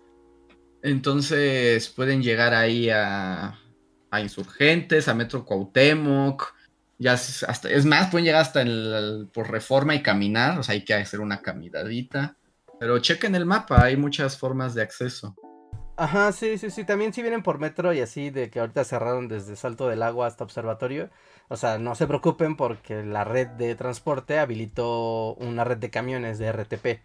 Entonces 0.82 1.88
pueden 1.90 2.24
llegar 2.24 2.56
ahí 2.56 2.90
a, 2.90 3.60
a 4.10 4.20
Insurgentes, 4.20 5.08
a 5.08 5.14
Metro 5.14 5.46
Cuauhtémoc. 5.46 6.56
Ya 6.98 7.14
hasta, 7.14 7.70
es 7.70 7.86
más, 7.86 8.10
pueden 8.10 8.26
llegar 8.26 8.42
hasta 8.42 8.64
el, 8.64 9.30
por 9.32 9.52
reforma 9.52 9.94
y 9.94 10.02
caminar. 10.02 10.58
O 10.58 10.64
sea, 10.64 10.74
hay 10.74 10.84
que 10.84 10.96
hacer 10.96 11.20
una 11.20 11.44
caminadita. 11.44 12.36
Pero 12.86 13.00
chequen 13.00 13.34
el 13.34 13.48
mapa, 13.48 13.84
hay 13.84 13.98
muchas 13.98 14.38
formas 14.38 14.76
de 14.76 14.84
acceso. 14.84 15.36
Ajá, 15.98 16.32
sí, 16.32 16.60
sí, 16.60 16.70
sí. 16.70 16.84
También 16.84 17.14
si 17.14 17.24
vienen 17.24 17.42
por 17.42 17.58
metro 17.58 17.92
y 17.94 18.00
así, 18.00 18.30
de 18.30 18.52
que 18.52 18.60
ahorita 18.60 18.84
cerraron 18.84 19.28
desde 19.28 19.56
Salto 19.56 19.88
del 19.88 20.04
Agua 20.04 20.28
hasta 20.28 20.44
Observatorio. 20.44 21.10
O 21.48 21.58
sea, 21.58 21.80
no 21.80 21.96
se 21.96 22.06
preocupen 22.06 22.56
porque 22.56 23.02
la 23.04 23.24
red 23.24 23.48
de 23.48 23.74
transporte 23.74 24.38
habilitó 24.38 25.34
una 25.40 25.64
red 25.64 25.78
de 25.78 25.90
camiones 25.90 26.38
de 26.38 26.46
RTP. 26.46 27.02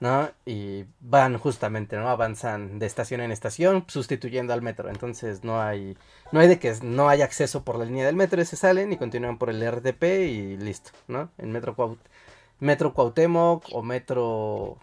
¿No? 0.00 0.30
Y 0.44 0.84
van 0.98 1.38
justamente, 1.38 1.96
¿no? 1.96 2.08
Avanzan 2.08 2.80
de 2.80 2.86
estación 2.86 3.20
en 3.20 3.30
estación, 3.30 3.84
sustituyendo 3.86 4.52
al 4.52 4.62
metro. 4.62 4.88
Entonces 4.88 5.44
no 5.44 5.62
hay. 5.62 5.96
No 6.32 6.40
hay 6.40 6.48
de 6.48 6.58
que 6.58 6.74
no 6.82 7.08
haya 7.08 7.24
acceso 7.24 7.62
por 7.62 7.78
la 7.78 7.84
línea 7.84 8.04
del 8.04 8.16
metro, 8.16 8.44
se 8.44 8.56
salen 8.56 8.92
y 8.92 8.96
continúan 8.96 9.38
por 9.38 9.48
el 9.48 9.62
RTP 9.62 10.02
y 10.28 10.56
listo, 10.56 10.90
¿no? 11.06 11.30
En 11.38 11.52
Metro, 11.52 11.76
Cuau- 11.76 11.98
metro 12.60 12.92
Cuauhtémoc 12.94 13.64
o 13.72 13.82
Metro. 13.82 14.76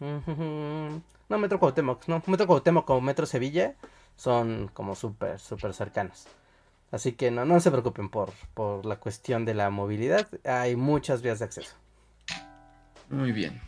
No, 0.00 1.38
Metro 1.38 1.58
Cuauhtémoc, 1.58 2.06
no. 2.08 2.22
Metro 2.26 2.46
Cuauhtémoc 2.46 2.84
como 2.86 3.00
Metro 3.00 3.26
Sevilla 3.26 3.74
son 4.16 4.70
como 4.72 4.94
súper, 4.94 5.38
súper 5.38 5.74
cercanos. 5.74 6.26
Así 6.90 7.12
que 7.12 7.30
no, 7.30 7.44
no 7.44 7.60
se 7.60 7.70
preocupen 7.70 8.08
por, 8.08 8.32
por 8.54 8.86
la 8.86 8.96
cuestión 8.96 9.44
de 9.44 9.54
la 9.54 9.68
movilidad. 9.70 10.26
Hay 10.44 10.74
muchas 10.76 11.20
vías 11.20 11.38
de 11.38 11.44
acceso. 11.44 11.74
Muy 13.10 13.32
bien. 13.32 13.60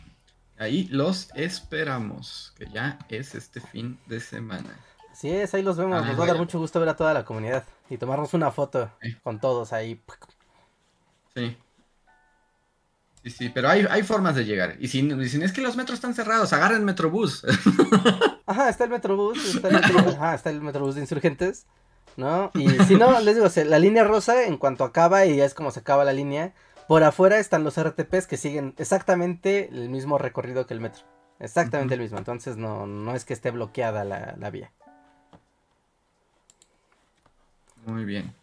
Ahí 0.57 0.87
los 0.91 1.29
esperamos, 1.35 2.53
que 2.57 2.67
ya 2.67 2.99
es 3.09 3.33
este 3.35 3.61
fin 3.61 3.99
de 4.07 4.19
semana. 4.19 4.75
Así 5.11 5.29
es, 5.29 5.53
ahí 5.53 5.61
los 5.63 5.77
vemos. 5.77 6.01
Ah, 6.01 6.05
Nos 6.05 6.19
va 6.19 6.23
a 6.23 6.27
dar 6.27 6.37
mucho 6.37 6.57
gusto 6.59 6.79
ver 6.79 6.89
a 6.89 6.95
toda 6.95 7.13
la 7.13 7.25
comunidad 7.25 7.63
y 7.89 7.97
tomarnos 7.97 8.33
una 8.33 8.51
foto 8.51 8.89
Sí. 9.01 9.15
con 9.23 9.39
todos 9.39 9.73
ahí. 9.73 10.01
Sí. 11.35 11.57
Sí, 13.23 13.29
sí, 13.29 13.49
pero 13.49 13.69
hay, 13.69 13.85
hay 13.89 14.01
formas 14.01 14.35
de 14.35 14.45
llegar. 14.45 14.75
Y 14.79 14.87
si 14.87 15.01
dicen, 15.01 15.43
es 15.43 15.51
que 15.51 15.61
los 15.61 15.75
metros 15.75 15.95
están 15.95 16.15
cerrados, 16.15 16.53
agarren 16.53 16.83
Metrobús. 16.83 17.45
Ajá, 18.47 18.69
está 18.69 18.85
el 18.85 18.89
Metrobús, 18.89 19.55
está 19.55 19.67
el, 19.67 19.75
metro, 19.75 19.99
ajá, 20.09 20.33
está 20.33 20.49
el 20.49 20.61
Metrobús 20.61 20.95
de 20.95 21.01
Insurgentes, 21.01 21.67
¿no? 22.17 22.49
Y 22.55 22.67
si 22.85 22.95
no, 22.95 23.19
les 23.19 23.35
digo, 23.35 23.47
la 23.69 23.79
línea 23.79 24.03
rosa, 24.03 24.45
en 24.45 24.57
cuanto 24.57 24.83
acaba 24.83 25.25
y 25.25 25.37
ya 25.37 25.45
es 25.45 25.53
como 25.53 25.69
se 25.71 25.81
acaba 25.81 26.03
la 26.03 26.13
línea, 26.13 26.53
por 26.87 27.03
afuera 27.03 27.39
están 27.39 27.63
los 27.63 27.79
RTPs 27.79 28.25
que 28.25 28.37
siguen 28.37 28.73
exactamente 28.77 29.69
el 29.71 29.89
mismo 29.89 30.17
recorrido 30.17 30.65
que 30.65 30.73
el 30.73 30.81
metro. 30.81 31.03
Exactamente 31.39 31.93
el 31.93 32.01
mismo, 32.01 32.17
entonces 32.17 32.57
no, 32.57 32.87
no 32.87 33.15
es 33.15 33.23
que 33.23 33.33
esté 33.33 33.51
bloqueada 33.51 34.03
la, 34.03 34.35
la 34.37 34.49
vía. 34.49 34.71
Muy 37.85 38.03
bien. 38.03 38.33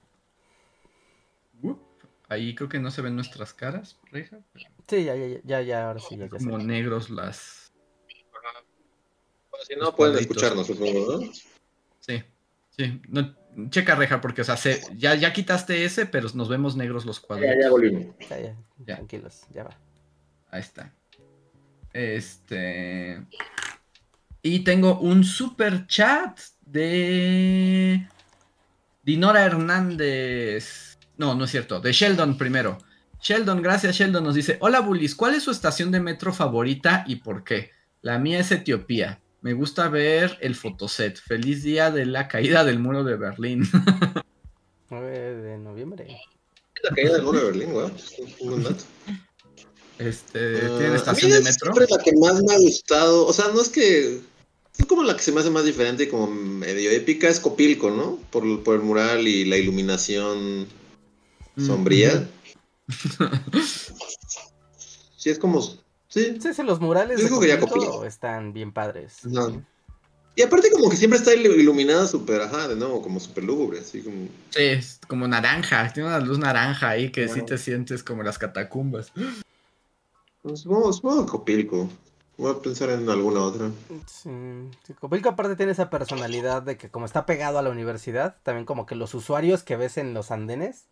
Ahí 2.28 2.54
creo 2.54 2.68
que 2.68 2.78
no 2.78 2.90
se 2.90 3.00
ven 3.02 3.14
nuestras 3.14 3.54
caras, 3.54 3.98
Reja. 4.12 4.38
Sí, 4.86 5.04
ya, 5.04 5.14
ya, 5.16 5.40
ya, 5.44 5.62
ya, 5.62 5.86
ahora 5.88 6.00
sí, 6.00 6.16
ya, 6.16 6.26
ya 6.26 6.38
sé. 6.38 6.44
Como 6.44 6.58
negros 6.58 7.08
las. 7.10 7.72
Bueno, 9.50 9.64
si 9.66 9.74
no, 9.76 9.84
Los 9.84 9.94
pueden 9.94 10.18
escucharnos, 10.18 10.66
supongo, 10.66 11.20
¿no? 11.20 11.32
Sí, 12.00 12.22
sí. 12.70 13.00
No, 13.08 13.34
checa, 13.70 13.94
Reja, 13.94 14.20
porque, 14.20 14.42
o 14.42 14.44
sea, 14.44 14.56
se- 14.56 14.82
ya, 14.96 15.14
ya 15.14 15.32
quitaste 15.32 15.84
ese, 15.84 16.04
pero 16.06 16.28
nos 16.34 16.48
vemos 16.48 16.76
negros 16.76 17.06
los 17.06 17.20
Ya, 17.20 17.26
cuadritos. 17.26 17.56
ya 17.62 17.70
volvimos. 17.70 18.06
Ya, 18.28 18.40
ya, 18.40 18.56
Ya. 18.86 18.96
tranquilos, 18.96 19.42
ya 19.52 19.64
va. 19.64 19.70
Ahí 20.50 20.60
está. 20.60 20.92
Este. 21.94 23.24
Y 24.42 24.60
tengo 24.64 25.00
un 25.00 25.24
super 25.24 25.86
chat 25.86 26.38
de. 26.60 28.06
Dinora 29.02 29.44
Hernández. 29.46 30.97
No, 31.18 31.34
no 31.34 31.44
es 31.44 31.50
cierto. 31.50 31.80
De 31.80 31.92
Sheldon 31.92 32.38
primero. 32.38 32.78
Sheldon, 33.20 33.60
gracias 33.62 33.96
Sheldon. 33.96 34.24
Nos 34.24 34.34
dice: 34.34 34.56
Hola 34.60 34.80
Bullies, 34.80 35.14
¿cuál 35.14 35.34
es 35.34 35.42
su 35.42 35.50
estación 35.50 35.90
de 35.90 36.00
metro 36.00 36.32
favorita 36.32 37.04
y 37.06 37.16
por 37.16 37.44
qué? 37.44 37.70
La 38.00 38.18
mía 38.18 38.38
es 38.40 38.50
Etiopía. 38.52 39.20
Me 39.42 39.52
gusta 39.52 39.88
ver 39.88 40.38
el 40.40 40.54
fotoset. 40.54 41.18
Feliz 41.20 41.62
día 41.62 41.90
de 41.90 42.06
la 42.06 42.26
caída 42.28 42.64
del 42.64 42.78
muro 42.78 43.04
de 43.04 43.16
Berlín. 43.16 43.62
9 44.90 45.18
de 45.42 45.58
noviembre. 45.58 46.20
La 46.82 46.94
caída 46.94 47.14
del 47.14 47.22
muro 47.22 47.38
de 47.40 47.44
Berlín, 47.46 47.72
güey. 47.72 47.86
Un 48.40 48.50
buen 48.50 48.62
dato. 48.64 48.84
Este, 49.98 50.56
Ah, 50.58 50.76
¿Tienen 50.78 50.92
a 50.92 50.96
estación 50.96 51.30
de 51.32 51.40
metro? 51.40 51.72
siempre 51.72 51.86
la 51.90 52.02
que 52.02 52.12
más 52.16 52.42
me 52.42 52.54
ha 52.54 52.58
gustado. 52.58 53.26
O 53.26 53.32
sea, 53.32 53.48
no 53.48 53.60
es 53.60 53.68
que. 53.68 54.20
Es 54.78 54.86
como 54.86 55.02
la 55.02 55.16
que 55.16 55.22
se 55.22 55.32
me 55.32 55.40
hace 55.40 55.50
más 55.50 55.64
diferente 55.64 56.04
y 56.04 56.08
como 56.08 56.28
medio 56.28 56.90
épica. 56.92 57.28
Es 57.28 57.40
Copilco, 57.40 57.90
¿no? 57.90 58.16
Por, 58.30 58.62
por 58.62 58.76
el 58.76 58.82
mural 58.82 59.26
y 59.26 59.44
la 59.44 59.56
iluminación 59.56 60.68
sombría. 61.58 62.28
Sí, 65.16 65.30
es 65.30 65.38
como. 65.38 65.60
Sí. 65.60 66.38
Sí, 66.40 66.54
sí, 66.54 66.62
los 66.62 66.80
murales 66.80 67.18
Yo 67.18 67.24
de 67.24 67.28
digo 67.28 67.40
que 67.40 67.48
ya 67.48 67.58
Copilco 67.60 67.92
copié. 67.94 68.08
están 68.08 68.52
bien 68.52 68.72
padres. 68.72 69.18
Ajá. 69.26 69.60
Y 70.36 70.42
aparte, 70.42 70.70
como 70.70 70.88
que 70.88 70.96
siempre 70.96 71.18
está 71.18 71.32
ilu- 71.34 71.56
iluminada 71.58 72.06
súper, 72.06 72.40
ajá, 72.40 72.68
de 72.68 72.76
nuevo, 72.76 73.02
como 73.02 73.18
súper 73.18 73.42
lúgubre. 73.44 73.80
Así 73.80 74.00
como. 74.02 74.28
Sí, 74.50 74.62
es 74.62 75.00
como 75.08 75.26
naranja. 75.26 75.92
Tiene 75.92 76.08
una 76.08 76.20
luz 76.20 76.38
naranja 76.38 76.90
ahí 76.90 77.10
que 77.10 77.26
sí 77.28 77.42
te 77.42 77.58
sientes 77.58 78.04
como 78.04 78.22
las 78.22 78.38
catacumbas. 78.38 79.12
pues, 80.42 80.60
Supongo, 80.60 80.92
supongo 80.92 81.26
que 81.26 81.32
Copilco. 81.32 81.88
Voy 82.36 82.52
a 82.52 82.62
pensar 82.62 82.90
en 82.90 83.10
alguna 83.10 83.40
otra. 83.40 83.68
Sí, 84.06 84.30
sí, 84.86 84.94
Copilco 84.94 85.30
aparte 85.30 85.56
tiene 85.56 85.72
esa 85.72 85.90
personalidad 85.90 86.62
de 86.62 86.76
que 86.76 86.88
como 86.88 87.04
está 87.04 87.26
pegado 87.26 87.58
a 87.58 87.62
la 87.62 87.70
universidad, 87.70 88.36
también 88.44 88.64
como 88.64 88.86
que 88.86 88.94
los 88.94 89.12
usuarios 89.14 89.64
que 89.64 89.76
ves 89.76 89.98
en 89.98 90.14
los 90.14 90.30
andenes, 90.30 90.84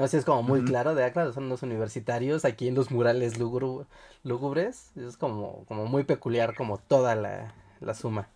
no 0.00 0.06
sé 0.08 0.12
si 0.12 0.16
es 0.18 0.24
como 0.24 0.42
muy 0.42 0.62
claro 0.62 0.94
de, 0.94 1.04
ah, 1.04 1.12
claro, 1.12 1.32
son 1.32 1.48
los 1.48 1.62
universitarios 1.62 2.44
aquí 2.44 2.68
en 2.68 2.74
los 2.74 2.90
murales 2.90 3.38
lúgubr- 3.38 3.86
lúgubres, 4.24 4.92
es 4.96 5.16
como, 5.16 5.64
como 5.66 5.86
muy 5.86 6.04
peculiar 6.04 6.54
como 6.54 6.78
toda 6.78 7.14
la, 7.16 7.54
la 7.80 7.94
suma. 7.94 8.28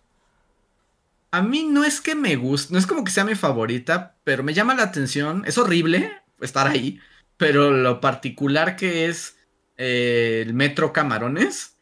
A 1.31 1.41
mí 1.41 1.63
no 1.63 1.83
es 1.83 1.99
que 2.01 2.13
me 2.15 2.35
guste, 2.35 2.73
no 2.73 2.79
es 2.79 2.85
como 2.85 3.03
que 3.03 3.11
sea 3.11 3.25
mi 3.25 3.33
favorita, 3.35 4.17
pero 4.23 4.43
me 4.43 4.53
llama 4.53 4.75
la 4.75 4.83
atención. 4.83 5.43
Es 5.47 5.57
horrible 5.57 6.11
estar 6.41 6.67
ahí, 6.67 6.99
pero 7.37 7.71
lo 7.71 7.99
particular 8.01 8.75
que 8.75 9.05
es 9.07 9.37
eh, 9.77 10.43
el 10.45 10.53
metro 10.53 10.93
Camarones, 10.93 11.72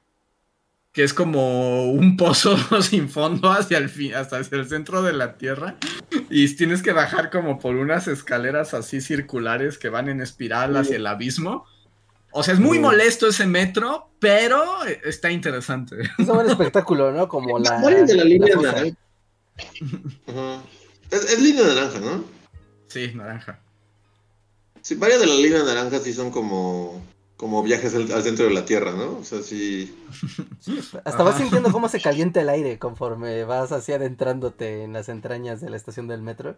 que 0.91 1.03
es 1.03 1.13
como 1.13 1.91
un 1.91 2.17
pozo 2.17 2.57
sin 2.81 3.09
fondo 3.09 3.51
hacia 3.51 3.77
el 3.77 3.89
fin, 3.89 4.13
hasta 4.13 4.37
hacia 4.37 4.57
el 4.57 4.67
centro 4.67 5.01
de 5.01 5.13
la 5.13 5.37
tierra, 5.37 5.77
y 6.29 6.53
tienes 6.55 6.81
que 6.81 6.91
bajar 6.91 7.29
como 7.29 7.59
por 7.59 7.75
unas 7.75 8.07
escaleras 8.07 8.73
así 8.73 9.01
circulares 9.01 9.77
que 9.77 9.89
van 9.89 10.09
en 10.09 10.21
espiral 10.21 10.75
hacia 10.77 10.97
el 10.97 11.07
abismo. 11.07 11.65
O 12.33 12.43
sea, 12.43 12.53
es 12.53 12.59
muy 12.59 12.79
molesto 12.79 13.27
ese 13.27 13.45
metro, 13.45 14.09
pero 14.19 14.83
está 15.03 15.31
interesante. 15.31 15.97
Es 16.17 16.27
un 16.27 16.35
buen 16.35 16.49
espectáculo, 16.49 17.11
¿no? 17.11 17.27
Como 17.27 17.59
la... 17.59 17.81
Varias 17.81 18.07
de 18.07 18.15
la 18.15 18.23
línea 18.23 18.55
naranja. 18.55 18.97
Es, 21.11 21.25
es 21.25 21.41
línea 21.41 21.63
naranja, 21.63 21.99
¿no? 21.99 22.23
Sí, 22.87 23.11
naranja. 23.13 23.59
Sí, 24.81 24.95
varias 24.95 25.19
de 25.19 25.27
las 25.27 25.37
líneas 25.37 25.65
naranjas 25.65 26.03
sí 26.03 26.13
son 26.13 26.31
como, 26.31 27.03
como 27.41 27.63
viajes 27.63 27.95
al, 27.95 28.11
al 28.11 28.21
centro 28.21 28.45
de 28.45 28.51
la 28.53 28.65
Tierra, 28.65 28.91
¿no? 28.91 29.17
O 29.17 29.23
sea, 29.23 29.41
sí. 29.41 29.91
Hasta 31.03 31.23
vas 31.23 31.37
sintiendo 31.39 31.71
cómo 31.71 31.89
se 31.89 31.99
calienta 31.99 32.39
el 32.39 32.49
aire 32.49 32.77
conforme 32.77 33.43
vas 33.45 33.71
así 33.71 33.91
adentrándote 33.93 34.83
en 34.83 34.93
las 34.93 35.09
entrañas 35.09 35.59
de 35.59 35.71
la 35.71 35.75
estación 35.77 36.07
del 36.07 36.21
metro. 36.21 36.55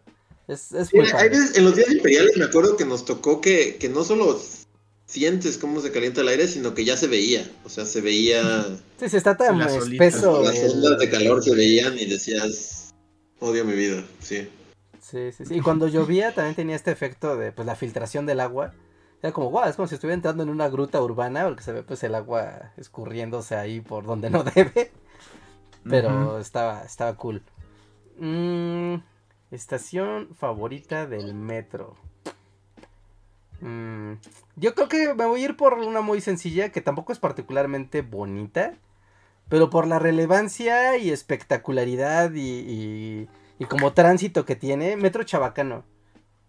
Es, 0.49 0.73
es 0.73 0.93
muy 0.93 1.03
Mira, 1.03 1.13
padre. 1.13 1.23
hay 1.23 1.29
veces- 1.29 1.57
en 1.57 1.63
los 1.63 1.77
días 1.77 1.89
imperiales 1.89 2.35
me 2.35 2.43
acuerdo 2.43 2.75
que 2.75 2.83
nos 2.83 3.05
tocó 3.05 3.39
que, 3.39 3.77
que 3.77 3.87
no 3.87 4.03
solo 4.03 4.37
sientes 5.05 5.57
cómo 5.57 5.79
se 5.79 5.93
calienta 5.93 6.19
el 6.19 6.27
aire, 6.27 6.47
sino 6.49 6.73
que 6.73 6.83
ya 6.83 6.97
se 6.97 7.07
veía. 7.07 7.49
O 7.63 7.69
sea, 7.69 7.85
se 7.85 8.01
veía. 8.01 8.41
Sí, 8.99 9.07
sí, 9.09 9.15
está 9.17 9.37
tan 9.37 9.55
olitas, 9.61 9.87
espeso. 9.87 10.43
las 10.43 10.55
el- 10.57 10.71
ondas 10.71 10.99
de 10.99 11.09
calor 11.09 11.41
se 11.41 11.55
veían 11.55 11.97
y 11.97 12.05
decías. 12.07 12.93
Odio 13.39 13.63
mi 13.63 13.73
vida, 13.73 14.03
sí. 14.21 14.49
Sí, 15.01 15.31
sí, 15.37 15.45
sí. 15.45 15.55
Y 15.55 15.61
cuando 15.61 15.87
llovía 15.87 16.33
también 16.33 16.55
tenía 16.55 16.75
este 16.75 16.91
efecto 16.91 17.37
de 17.37 17.51
pues 17.53 17.65
la 17.65 17.75
filtración 17.77 18.25
del 18.25 18.41
agua. 18.41 18.73
Era 19.23 19.31
como, 19.31 19.49
guau, 19.49 19.69
es 19.69 19.77
como 19.77 19.87
si 19.87 19.95
estuviera 19.95 20.15
entrando 20.15 20.43
en 20.43 20.49
una 20.49 20.67
gruta 20.67 21.01
urbana, 21.01 21.45
porque 21.45 21.63
se 21.63 21.71
ve 21.71 21.81
pues 21.81 22.03
el 22.03 22.13
agua 22.13 22.73
escurriéndose 22.75 23.55
ahí 23.55 23.79
por 23.79 24.05
donde 24.05 24.29
no 24.29 24.43
debe. 24.55 24.91
Pero 25.89 26.39
estaba, 26.39 26.83
estaba 26.83 27.15
cool. 27.15 27.41
Mm, 28.19 28.95
estación 29.49 30.35
favorita 30.35 31.07
del 31.07 31.33
metro. 31.33 31.95
Mm, 33.61 34.15
yo 34.57 34.75
creo 34.75 34.89
que 34.89 35.13
me 35.13 35.25
voy 35.25 35.41
a 35.41 35.45
ir 35.45 35.55
por 35.55 35.75
una 35.75 36.01
muy 36.01 36.19
sencilla, 36.19 36.73
que 36.73 36.81
tampoco 36.81 37.13
es 37.13 37.19
particularmente 37.19 38.01
bonita. 38.01 38.73
Pero 39.47 39.69
por 39.69 39.87
la 39.87 39.99
relevancia 39.99 40.97
y 40.97 41.11
espectacularidad 41.11 42.33
y, 42.33 42.41
y, 42.41 43.29
y 43.57 43.65
como 43.65 43.93
tránsito 43.93 44.43
que 44.43 44.57
tiene, 44.57 44.97
Metro 44.97 45.23
Chabacano. 45.23 45.85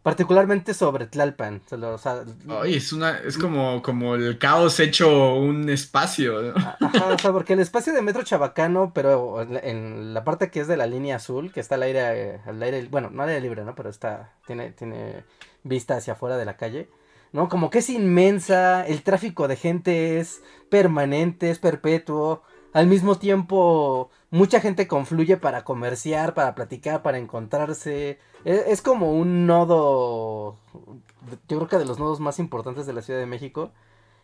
Particularmente 0.04 0.74
sobre 0.74 1.06
Tlalpan. 1.06 1.62
o 1.70 1.96
sea, 1.96 2.24
Ay, 2.46 2.74
es 2.74 2.92
una, 2.92 3.20
es 3.20 3.38
como, 3.38 3.80
como 3.80 4.16
el 4.16 4.36
caos 4.36 4.78
hecho 4.78 5.34
un 5.34 5.70
espacio. 5.70 6.42
¿no? 6.42 6.52
Ajá, 6.54 6.76
o 7.10 7.18
sea, 7.18 7.32
porque 7.32 7.54
el 7.54 7.60
espacio 7.60 7.94
de 7.94 8.02
Metro 8.02 8.22
Chabacano, 8.22 8.92
pero 8.94 9.40
en 9.40 9.54
la, 9.54 9.60
en 9.60 10.12
la 10.12 10.22
parte 10.22 10.50
que 10.50 10.60
es 10.60 10.68
de 10.68 10.76
la 10.76 10.86
línea 10.86 11.16
azul, 11.16 11.52
que 11.54 11.60
está 11.60 11.76
al 11.76 11.84
aire, 11.84 12.38
al 12.44 12.62
aire, 12.62 12.86
bueno, 12.90 13.08
no 13.08 13.22
al 13.22 13.30
aire 13.30 13.40
libre, 13.40 13.64
¿no? 13.64 13.74
Pero 13.74 13.88
está, 13.88 14.34
tiene, 14.46 14.72
tiene 14.72 15.24
vista 15.62 15.96
hacia 15.96 16.12
afuera 16.12 16.36
de 16.36 16.44
la 16.44 16.58
calle, 16.58 16.90
¿no? 17.32 17.48
Como 17.48 17.70
que 17.70 17.78
es 17.78 17.88
inmensa, 17.88 18.86
el 18.86 19.02
tráfico 19.04 19.48
de 19.48 19.56
gente 19.56 20.20
es 20.20 20.42
permanente, 20.68 21.48
es 21.48 21.58
perpetuo, 21.58 22.42
al 22.74 22.88
mismo 22.88 23.16
tiempo 23.16 24.10
mucha 24.30 24.60
gente 24.60 24.88
confluye 24.88 25.36
para 25.36 25.64
comerciar, 25.64 26.34
para 26.34 26.54
platicar, 26.54 27.02
para 27.02 27.18
encontrarse, 27.18 28.18
es, 28.44 28.64
es 28.66 28.82
como 28.82 29.12
un 29.12 29.46
nodo, 29.46 30.58
yo 31.48 31.56
creo 31.56 31.68
que 31.68 31.78
de 31.78 31.84
los 31.84 32.00
nodos 32.00 32.18
más 32.20 32.40
importantes 32.40 32.84
de 32.84 32.92
la 32.92 33.00
Ciudad 33.00 33.20
de 33.20 33.26
México. 33.26 33.72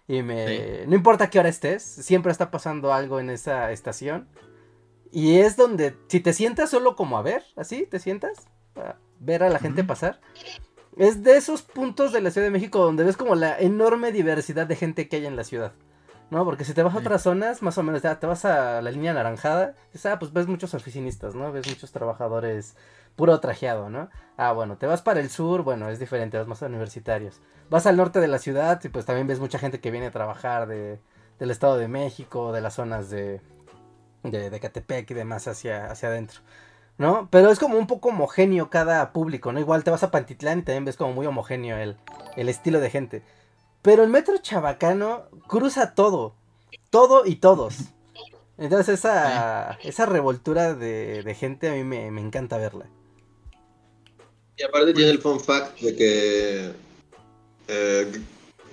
Y 0.09 0.23
me... 0.23 0.85
No 0.89 0.97
importa 0.97 1.31
qué 1.31 1.39
hora 1.39 1.49
estés, 1.49 1.85
siempre 1.85 2.33
está 2.33 2.51
pasando 2.51 2.93
algo 2.93 3.21
en 3.21 3.31
esa 3.31 3.71
estación. 3.71 4.29
Y 5.13 5.39
es 5.39 5.57
donde, 5.57 5.97
si 6.09 6.19
te 6.19 6.33
sientas 6.33 6.71
solo 6.71 6.97
como 6.97 7.19
a 7.19 7.23
ver, 7.23 7.45
así, 7.55 7.87
te 7.87 8.01
sientas, 8.01 8.49
ver 9.21 9.45
a 9.45 9.51
la 9.51 9.61
gente 9.61 9.85
pasar. 9.85 10.21
Es 10.97 11.23
de 11.23 11.37
esos 11.37 11.63
puntos 11.63 12.13
de 12.13 12.21
la 12.21 12.33
Ciudad 12.33 12.49
de 12.49 12.51
México 12.51 12.81
donde 12.81 13.05
ves 13.05 13.17
como 13.17 13.37
la 13.37 13.57
enorme 13.61 14.11
diversidad 14.11 14.67
de 14.67 14.75
gente 14.75 15.09
que 15.09 15.17
hay 15.17 15.27
en 15.27 15.37
la 15.37 15.45
ciudad. 15.45 15.73
¿No? 16.31 16.45
Porque 16.45 16.65
si 16.65 16.75
te 16.75 16.83
vas 16.83 16.95
a 16.95 16.99
otras 16.99 17.23
zonas, 17.23 17.61
más 17.61 17.77
o 17.79 17.83
menos, 17.83 18.03
ya 18.03 18.21
te 18.21 18.27
vas 18.27 18.45
a 18.45 18.81
la 18.83 18.91
línea 18.91 19.11
anaranjada, 19.11 19.75
dices, 19.93 20.07
ah, 20.07 20.19
pues 20.19 20.33
ves 20.33 20.47
muchos 20.47 20.75
oficinistas, 20.75 21.35
¿no? 21.35 21.51
Ves 21.51 21.67
muchos 21.69 21.91
trabajadores 21.91 22.77
puro 23.17 23.39
trajeado, 23.41 23.91
¿no? 23.91 24.09
Ah, 24.37 24.53
bueno, 24.53 24.77
te 24.79 24.87
vas 24.87 25.03
para 25.03 25.21
el 25.21 25.29
sur, 25.29 25.63
bueno, 25.63 25.89
es 25.89 25.99
diferente, 25.99 26.39
vas 26.39 26.47
más 26.47 26.63
a 26.63 26.67
universitarios. 26.67 27.41
Vas 27.69 27.87
al 27.87 27.97
norte 27.97 28.21
de 28.21 28.29
la 28.29 28.39
ciudad 28.39 28.81
y 28.83 28.89
pues 28.89 29.05
también 29.05 29.27
ves 29.27 29.41
mucha 29.41 29.59
gente 29.59 29.81
que 29.81 29.91
viene 29.91 30.07
a 30.07 30.11
trabajar 30.11 30.67
de, 30.67 31.01
del 31.39 31.51
Estado 31.51 31.77
de 31.77 31.89
México, 31.89 32.53
de 32.53 32.61
las 32.61 32.75
zonas 32.75 33.11
de, 33.11 33.41
de, 34.23 34.51
de 34.51 34.61
Catepec 34.61 35.11
y 35.11 35.15
demás 35.15 35.49
hacia, 35.49 35.91
hacia 35.91 36.09
adentro. 36.09 36.41
¿No? 36.99 37.29
Pero 37.31 37.51
es 37.51 37.59
como 37.59 37.79
un 37.79 37.87
poco 37.87 38.11
homogéneo 38.11 38.69
cada 38.69 39.13
público, 39.15 39.53
¿no? 39.53 39.59
Igual 39.59 39.85
te 39.85 39.91
vas 39.91 40.03
a 40.03 40.11
Pantitlán 40.11 40.59
y 40.59 40.63
también 40.63 40.85
ves 40.85 40.99
como 40.99 41.15
muy 41.15 41.27
homogéneo 41.27 41.79
el, 41.79 41.97
el 42.37 42.49
estilo 42.51 42.79
de 42.79 42.91
gente. 42.91 43.23
Pero 43.83 44.03
el 44.05 44.11
metro 44.11 44.37
chabacano 44.39 45.25
cruza 45.49 45.95
todo. 45.95 46.35
Todo 46.91 47.25
y 47.27 47.37
todos. 47.37 47.75
Entonces 48.59 48.99
esa, 48.99 49.79
esa 49.83 50.07
revoltura 50.07 50.75
de, 50.75 51.23
de 51.23 51.35
gente 51.35 51.69
a 51.71 51.73
mí 51.73 51.83
me, 51.85 52.11
me 52.11 52.21
encanta 52.21 52.59
verla. 52.59 52.87
Y 54.59 54.63
aparte 54.63 54.93
tiene 54.93 55.11
el 55.11 55.19
fun 55.21 55.41
fact 55.41 55.81
de 55.81 55.97
que 55.97 56.71
eh, 57.69 58.13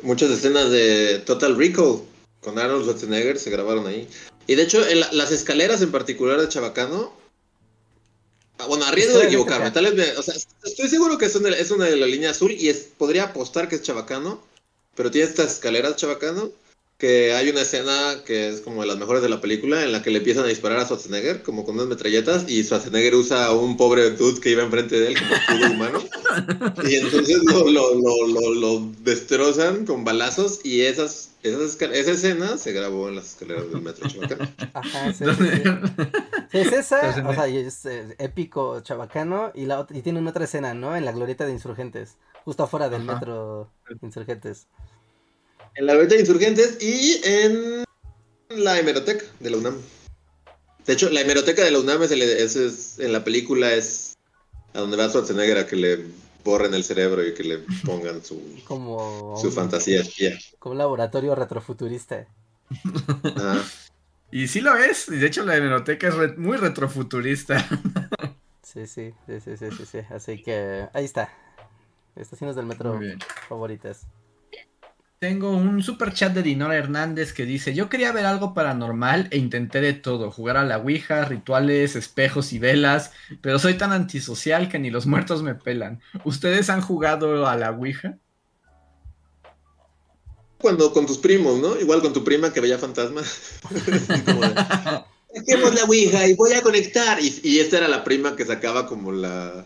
muchas 0.02 0.30
escenas 0.30 0.70
de 0.70 1.20
Total 1.26 1.56
Recall 1.58 2.02
con 2.42 2.60
Arnold 2.60 2.84
Schwarzenegger 2.84 3.40
se 3.40 3.50
grabaron 3.50 3.88
ahí. 3.88 4.10
Y 4.48 4.56
de 4.56 4.64
hecho, 4.64 4.86
en 4.86 5.00
la- 5.00 5.12
las 5.14 5.32
escaleras 5.32 5.82
en 5.82 5.92
particular 5.92 6.40
de 6.42 6.50
Chabacano. 6.50 7.14
ah, 8.58 8.66
Bueno, 8.68 8.86
a 8.86 8.92
riesgo 8.92 9.20
de 9.20 9.28
equivocarme, 9.28 9.72
tal 9.72 9.86
vez 9.86 9.94
me- 9.96 10.18
o 10.18 10.22
sea, 10.24 10.34
estoy 10.64 10.90
seguro 10.90 11.18
que 11.18 11.26
es 11.28 11.36
una, 11.36 11.50
es 11.50 11.72
una 11.72 11.86
de 11.86 11.96
la 11.96 12.06
línea 12.08 12.32
azul 12.32 12.52
y 12.52 12.68
es, 12.68 12.90
podría 12.98 13.26
apostar 13.26 13.70
que 13.70 13.76
es 13.76 13.82
Chabacano, 13.84 14.42
pero 14.98 15.12
tiene 15.12 15.30
estas 15.30 15.54
escaleras 15.54 15.96
Chabacano 15.96 16.52
que 16.98 17.34
hay 17.34 17.50
una 17.50 17.62
escena 17.62 18.24
que 18.26 18.50
es 18.50 18.62
como 18.62 18.82
de 18.82 18.88
las 18.88 18.98
mejores 18.98 19.22
de 19.22 19.30
la 19.30 19.40
película 19.40 19.84
en 19.84 19.92
la 19.92 20.02
que 20.02 20.10
le 20.10 20.18
empiezan 20.18 20.46
a 20.46 20.48
disparar 20.48 20.80
a 20.80 20.86
Schwarzenegger 20.86 21.44
como 21.44 21.64
con 21.64 21.76
unas 21.76 21.88
metralletas 21.88 22.50
y 22.50 22.64
Schwarzenegger 22.64 23.14
usa 23.14 23.46
a 23.46 23.54
un 23.54 23.78
pobre 23.78 24.10
dude 24.12 24.40
que 24.42 24.50
iba 24.50 24.64
enfrente 24.64 25.00
de 25.00 25.10
él 25.10 25.18
como 25.20 25.36
escudo 25.36 25.72
humano 25.74 26.00
y 26.90 26.96
entonces 26.96 27.38
lo, 27.44 27.70
lo, 27.70 27.94
lo, 27.94 28.28
lo, 28.28 28.54
lo 28.56 28.92
destrozan 29.04 29.86
con 29.86 30.04
balazos 30.06 30.60
y 30.64 30.82
esas, 30.82 31.32
esas 31.44 31.80
esa 31.80 32.12
escena 32.12 32.58
se 32.58 32.74
grabó 32.74 33.10
en 33.10 33.16
las 33.18 33.30
escaleras 33.30 33.72
del 33.72 33.82
metro 33.82 34.10
Chabacano. 34.10 34.50
Ajá, 34.74 35.14
sí, 35.14 35.20
sí, 35.20 35.24
Donde- 35.26 35.56
sí. 35.56 35.64
Sí, 36.52 36.58
es 36.60 36.72
esa, 36.74 37.24
o 37.28 37.34
sea, 37.34 37.46
es 37.48 37.86
eh, 37.86 38.16
épico 38.20 38.80
chabacano 38.80 39.52
y, 39.54 39.66
la, 39.66 39.82
ot- 39.86 39.96
y 39.96 40.02
tienen 40.02 40.28
otra 40.28 40.46
escena, 40.46 40.74
¿no? 40.74 40.96
En 40.96 41.04
la 41.06 41.12
glorieta 41.12 41.46
de 41.46 41.52
Insurgentes, 41.52 42.16
justo 42.46 42.64
afuera 42.64 42.90
del 42.90 43.02
Ajá. 43.02 43.14
metro 43.16 43.70
Insurgentes. 44.02 44.68
En 45.78 45.86
la 45.86 45.94
Glorieta 45.94 46.16
de 46.16 46.22
Insurgentes 46.22 46.78
y 46.82 47.22
en 47.24 47.84
la 48.50 48.80
hemeroteca 48.80 49.26
de 49.40 49.50
la 49.50 49.58
UNAM. 49.58 49.78
De 50.86 50.94
hecho, 50.94 51.10
la 51.10 51.22
hemeroteca 51.22 51.64
de 51.64 51.72
la 51.72 51.80
UNAM 51.80 52.04
es, 52.04 52.12
el- 52.12 52.22
es- 52.22 52.56
es- 52.56 53.00
en 53.00 53.14
la 53.14 53.24
película 53.24 53.74
es 53.74 54.14
a 54.74 54.80
donde 54.80 54.98
va 54.98 55.10
Schwarzenegger 55.10 55.58
a 55.58 55.68
que 55.68 55.76
le 55.76 56.06
borren 56.44 56.74
el 56.74 56.84
cerebro 56.84 57.26
y 57.26 57.34
que 57.34 57.44
le 57.44 57.58
pongan 57.86 58.24
su, 58.24 58.42
Como 58.68 59.38
su 59.40 59.48
un- 59.48 59.54
fantasía 59.54 60.04
como 60.60 60.74
un 60.74 60.78
laboratorio 60.80 61.36
retrofuturista. 61.36 62.26
Ah, 63.38 63.64
Y 64.32 64.48
sí 64.48 64.62
lo 64.62 64.76
es, 64.76 65.08
y 65.10 65.18
de 65.18 65.28
hecho 65.28 65.46
la 65.46 65.56
hemeroteca 65.58 66.08
es 66.08 66.16
re- 66.16 66.38
muy 66.38 66.58
retrofuturista. 66.58 67.58
Sí, 68.64 68.86
sí, 68.86 69.14
sí, 69.26 69.40
sí, 69.40 69.56
sí, 69.58 69.66
sí, 69.78 69.86
sí. 69.90 69.98
Así 70.10 70.44
que 70.44 70.88
ahí 70.94 71.06
está. 71.06 71.34
Estaciones 72.18 72.56
del 72.58 72.66
metro 72.66 73.00
favoritas. 73.48 74.02
Tengo 75.20 75.50
un 75.50 75.82
super 75.82 76.14
chat 76.14 76.32
de 76.34 76.44
Dinora 76.44 76.76
Hernández 76.76 77.34
que 77.34 77.46
dice, 77.46 77.74
yo 77.74 77.90
quería 77.90 78.12
ver 78.12 78.28
algo 78.28 78.54
paranormal 78.54 79.28
e 79.32 79.38
intenté 79.40 79.82
de 79.82 79.94
todo, 79.94 80.30
jugar 80.30 80.58
a 80.58 80.64
la 80.64 80.78
Ouija, 80.78 81.26
rituales, 81.26 81.96
espejos 81.96 82.54
y 82.54 82.60
velas, 82.60 83.12
pero 83.42 83.58
soy 83.58 83.74
tan 83.74 83.92
antisocial 83.92 84.70
que 84.70 84.78
ni 84.78 84.92
los 84.92 85.08
muertos 85.08 85.42
me 85.42 85.56
pelan. 85.56 86.02
¿Ustedes 86.24 86.70
han 86.70 86.82
jugado 86.82 87.48
a 87.48 87.56
la 87.56 87.72
Ouija? 87.72 88.20
Cuando 90.60 90.94
con 90.94 91.08
tus 91.08 91.18
primos, 91.18 91.60
¿no? 91.60 91.80
Igual 91.80 92.02
con 92.02 92.14
tu 92.14 92.24
prima 92.24 92.54
que 92.54 92.62
veía 92.62 92.78
fantasmas. 92.78 93.60
Como 94.26 94.42
de, 94.42 94.54
Saquemos 95.34 95.74
la 95.74 95.84
Ouija 95.86 96.28
y 96.28 96.36
voy 96.36 96.54
a 96.54 96.62
conectar. 96.62 97.20
Y, 97.22 97.60
esta 97.60 97.78
era 97.78 97.88
la 97.88 98.04
prima 98.04 98.36
que 98.36 98.46
sacaba 98.46 98.88
como 98.88 99.12
la 99.12 99.66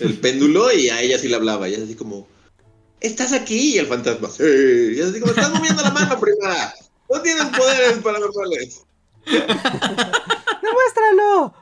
el 0.00 0.14
péndulo 0.18 0.72
y 0.72 0.88
a 0.88 1.00
ella 1.02 1.18
sí 1.18 1.28
le 1.28 1.36
hablaba. 1.36 1.68
Y 1.68 1.74
es 1.74 1.82
así 1.82 1.94
como, 1.94 2.26
¿estás 3.06 3.32
aquí? 3.32 3.74
Y 3.74 3.78
el 3.78 3.86
fantasma, 3.86 4.28
sí. 4.30 4.42
Y 4.96 5.00
así 5.00 5.20
como, 5.20 5.32
estás 5.32 5.52
moviendo 5.52 5.82
la 5.82 5.90
mano, 5.90 6.18
prima. 6.18 6.72
No 7.10 7.20
tienes 7.20 7.44
poderes 7.56 7.98
paranormales. 7.98 8.84
¡Demuéstralo! 10.62 11.54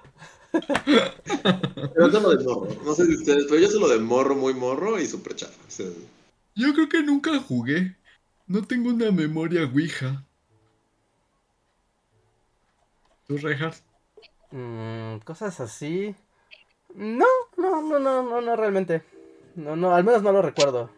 Pero 1.94 2.10
solo 2.10 2.36
de 2.36 2.44
morro. 2.44 2.68
No 2.84 2.94
sé 2.94 3.06
si 3.06 3.16
ustedes, 3.16 3.46
pero 3.48 3.60
yo 3.60 3.68
solo 3.68 3.88
de 3.88 3.98
morro, 3.98 4.34
muy 4.34 4.54
morro 4.54 5.00
y 5.00 5.06
súper 5.06 5.34
chafa. 5.34 5.60
O 5.66 5.70
sea, 5.70 5.86
Yo 6.54 6.72
creo 6.74 6.88
que 6.88 7.02
nunca 7.02 7.38
jugué. 7.40 7.96
No 8.46 8.62
tengo 8.64 8.90
una 8.90 9.10
memoria 9.10 9.64
Ouija. 9.64 10.24
¿Tú, 13.26 13.38
Reinhardt? 13.38 13.82
Mm, 14.50 15.18
cosas 15.24 15.58
así. 15.60 16.14
No, 16.94 17.26
no, 17.56 17.80
no, 17.82 17.98
no, 17.98 18.22
no, 18.22 18.40
no, 18.40 18.56
realmente. 18.56 19.02
No, 19.54 19.76
no, 19.76 19.94
al 19.94 20.04
menos 20.04 20.22
no 20.22 20.32
lo 20.32 20.42
recuerdo. 20.42 20.90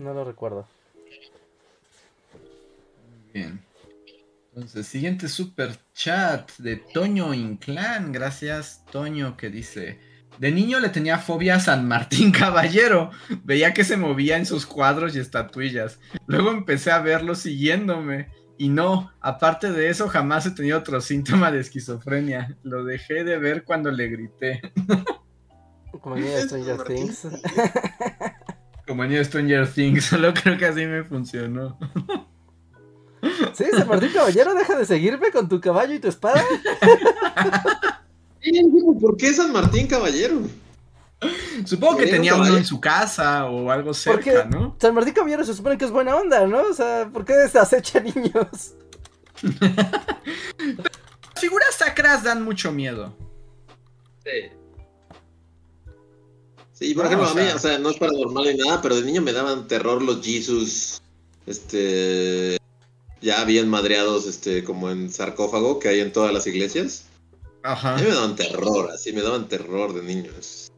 No 0.00 0.14
lo 0.14 0.24
recuerdo. 0.24 0.66
Bien. 3.34 3.60
Entonces, 4.54 4.86
siguiente 4.86 5.28
super 5.28 5.76
chat 5.92 6.50
de 6.56 6.76
Toño 6.76 7.34
Inclán. 7.34 8.10
Gracias, 8.10 8.82
Toño, 8.90 9.36
que 9.36 9.50
dice: 9.50 10.00
De 10.38 10.50
niño 10.52 10.80
le 10.80 10.88
tenía 10.88 11.18
fobia 11.18 11.56
a 11.56 11.60
San 11.60 11.86
Martín 11.86 12.32
Caballero. 12.38 13.10
Veía 13.44 13.74
que 13.74 13.84
se 13.84 13.98
movía 13.98 14.38
en 14.38 14.46
sus 14.46 14.64
cuadros 14.64 15.14
y 15.14 15.18
estatuillas. 15.18 16.00
Luego 16.26 16.50
empecé 16.50 16.90
a 16.92 17.00
verlo 17.00 17.34
siguiéndome. 17.34 18.30
Y 18.56 18.70
no, 18.70 19.12
aparte 19.20 19.70
de 19.70 19.90
eso, 19.90 20.08
jamás 20.08 20.46
he 20.46 20.52
tenido 20.52 20.78
otro 20.78 21.02
síntoma 21.02 21.52
de 21.52 21.60
esquizofrenia. 21.60 22.56
Lo 22.62 22.84
dejé 22.84 23.22
de 23.22 23.38
ver 23.38 23.64
cuando 23.64 23.90
le 23.90 24.08
grité. 24.08 24.62
Como 26.00 26.16
el 26.16 26.22
niño 26.22 26.34
de 26.36 26.40
¿Es 26.40 26.46
Stranger? 26.46 26.84
Things. 26.84 27.26
Como 28.90 29.04
niño 29.04 29.18
de 29.18 29.24
Stranger 29.24 29.72
Things, 29.72 30.04
solo 30.06 30.34
creo 30.34 30.58
que 30.58 30.66
así 30.66 30.84
me 30.84 31.04
funcionó. 31.04 31.78
Sí, 33.52 33.64
San 33.70 33.86
Martín 33.88 34.10
Caballero, 34.12 34.52
deja 34.52 34.76
de 34.76 34.84
seguirme 34.84 35.30
con 35.30 35.48
tu 35.48 35.60
caballo 35.60 35.94
y 35.94 36.00
tu 36.00 36.08
espada. 36.08 36.44
¿Por 39.00 39.16
qué 39.16 39.32
San 39.32 39.52
Martín 39.52 39.86
Caballero? 39.86 40.40
Supongo 41.64 41.98
que 41.98 42.06
Tenía 42.06 42.34
un 42.34 42.40
tenía 42.40 42.50
uno 42.50 42.58
en 42.58 42.64
su 42.64 42.80
casa 42.80 43.46
o 43.46 43.70
algo 43.70 43.92
Porque 43.92 44.32
cerca, 44.32 44.46
¿no? 44.46 44.74
San 44.80 44.92
Martín 44.92 45.14
Caballero 45.14 45.44
se 45.44 45.54
supone 45.54 45.78
que 45.78 45.84
es 45.84 45.92
buena 45.92 46.16
onda, 46.16 46.44
¿no? 46.48 46.62
O 46.62 46.74
sea, 46.74 47.08
¿por 47.12 47.24
qué 47.24 47.34
acecha 47.34 48.00
niños? 48.00 48.74
Figuras 51.36 51.76
sacras 51.76 52.24
dan 52.24 52.42
mucho 52.42 52.72
miedo. 52.72 53.16
Sí. 54.24 54.59
Sí, 56.80 56.94
por 56.94 57.04
No, 57.04 57.10
ejemplo, 57.10 57.28
o 57.28 57.30
a 57.30 57.34
mí, 57.34 57.50
o 57.54 57.58
sea, 57.58 57.78
no 57.78 57.90
es 57.90 57.98
paranormal 57.98 58.44
ni 58.44 58.54
nada, 58.54 58.80
pero 58.80 58.96
de 58.96 59.02
niño 59.02 59.20
me 59.20 59.34
daban 59.34 59.68
terror 59.68 60.00
los 60.00 60.24
Jesus, 60.24 61.02
este, 61.46 62.56
ya 63.20 63.44
bien 63.44 63.68
madreados, 63.68 64.26
este, 64.26 64.64
como 64.64 64.90
en 64.90 65.12
sarcófago 65.12 65.78
que 65.78 65.88
hay 65.88 66.00
en 66.00 66.10
todas 66.10 66.32
las 66.32 66.46
iglesias. 66.46 67.04
Ajá. 67.62 67.96
A 67.96 67.98
mí 67.98 68.04
me 68.04 68.14
daban 68.14 68.34
terror, 68.34 68.90
así, 68.90 69.12
me 69.12 69.20
daban 69.20 69.46
terror 69.46 69.92
de 69.92 70.02
niños. 70.02 70.72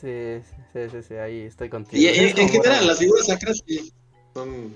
Sí, 0.00 0.40
sí, 0.72 0.80
sí, 0.90 0.96
sí, 1.06 1.14
ahí 1.14 1.40
estoy 1.40 1.68
contigo. 1.68 2.02
Y 2.02 2.06
en, 2.06 2.48
general, 2.48 2.86
las 2.86 2.98
figuras 2.98 3.26
sacras 3.26 3.62
sí 3.66 3.92
son... 4.32 4.72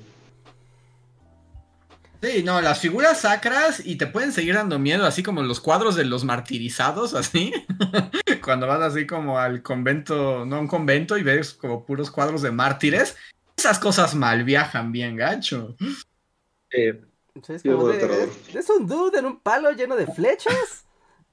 Sí, 2.25 2.43
no, 2.43 2.61
las 2.63 2.81
figuras 2.81 3.21
sacras 3.21 3.85
y 3.85 3.97
te 3.97 4.07
pueden 4.07 4.33
seguir 4.33 4.55
dando 4.55 4.79
miedo, 4.79 5.05
así 5.05 5.23
como 5.23 5.43
los 5.43 5.61
cuadros 5.61 5.95
de 5.95 6.07
los 6.07 6.25
martirizados, 6.25 7.13
así. 7.15 7.53
Cuando 8.43 8.67
vas 8.67 8.81
así 8.81 9.07
como 9.07 9.39
al 9.39 9.63
convento, 9.63 10.47
no 10.47 10.57
a 10.57 10.61
un 10.61 10.69
convento 10.69 11.19
y 11.19 11.23
ves 11.23 11.53
como 11.53 11.85
puros 11.85 12.11
cuadros 12.11 12.41
de 12.41 12.51
mártires. 12.51 13.15
Esas 13.57 13.79
cosas 13.79 14.15
mal 14.15 14.43
viajan 14.45 14.91
bien, 14.91 15.17
gacho. 15.17 15.77
eh, 16.71 17.03
es, 17.49 17.63
como 17.63 17.89
de- 17.89 18.31
un 18.79 18.87
dude 18.87 19.19
en 19.19 19.27
un 19.27 19.41
palo 19.41 19.71
lleno 19.73 19.95
de 19.97 20.07
flechas. 20.07 20.85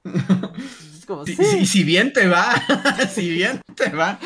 Es 1.02 1.06
como, 1.06 1.26
Si, 1.26 1.34
sí, 1.34 1.44
si- 1.44 1.66
si 1.66 1.82
bien 1.84 2.12
te 2.12 2.28
va, 2.28 2.54
si 3.12 3.28
bien 3.28 3.60
te 3.74 3.88
va. 3.90 4.20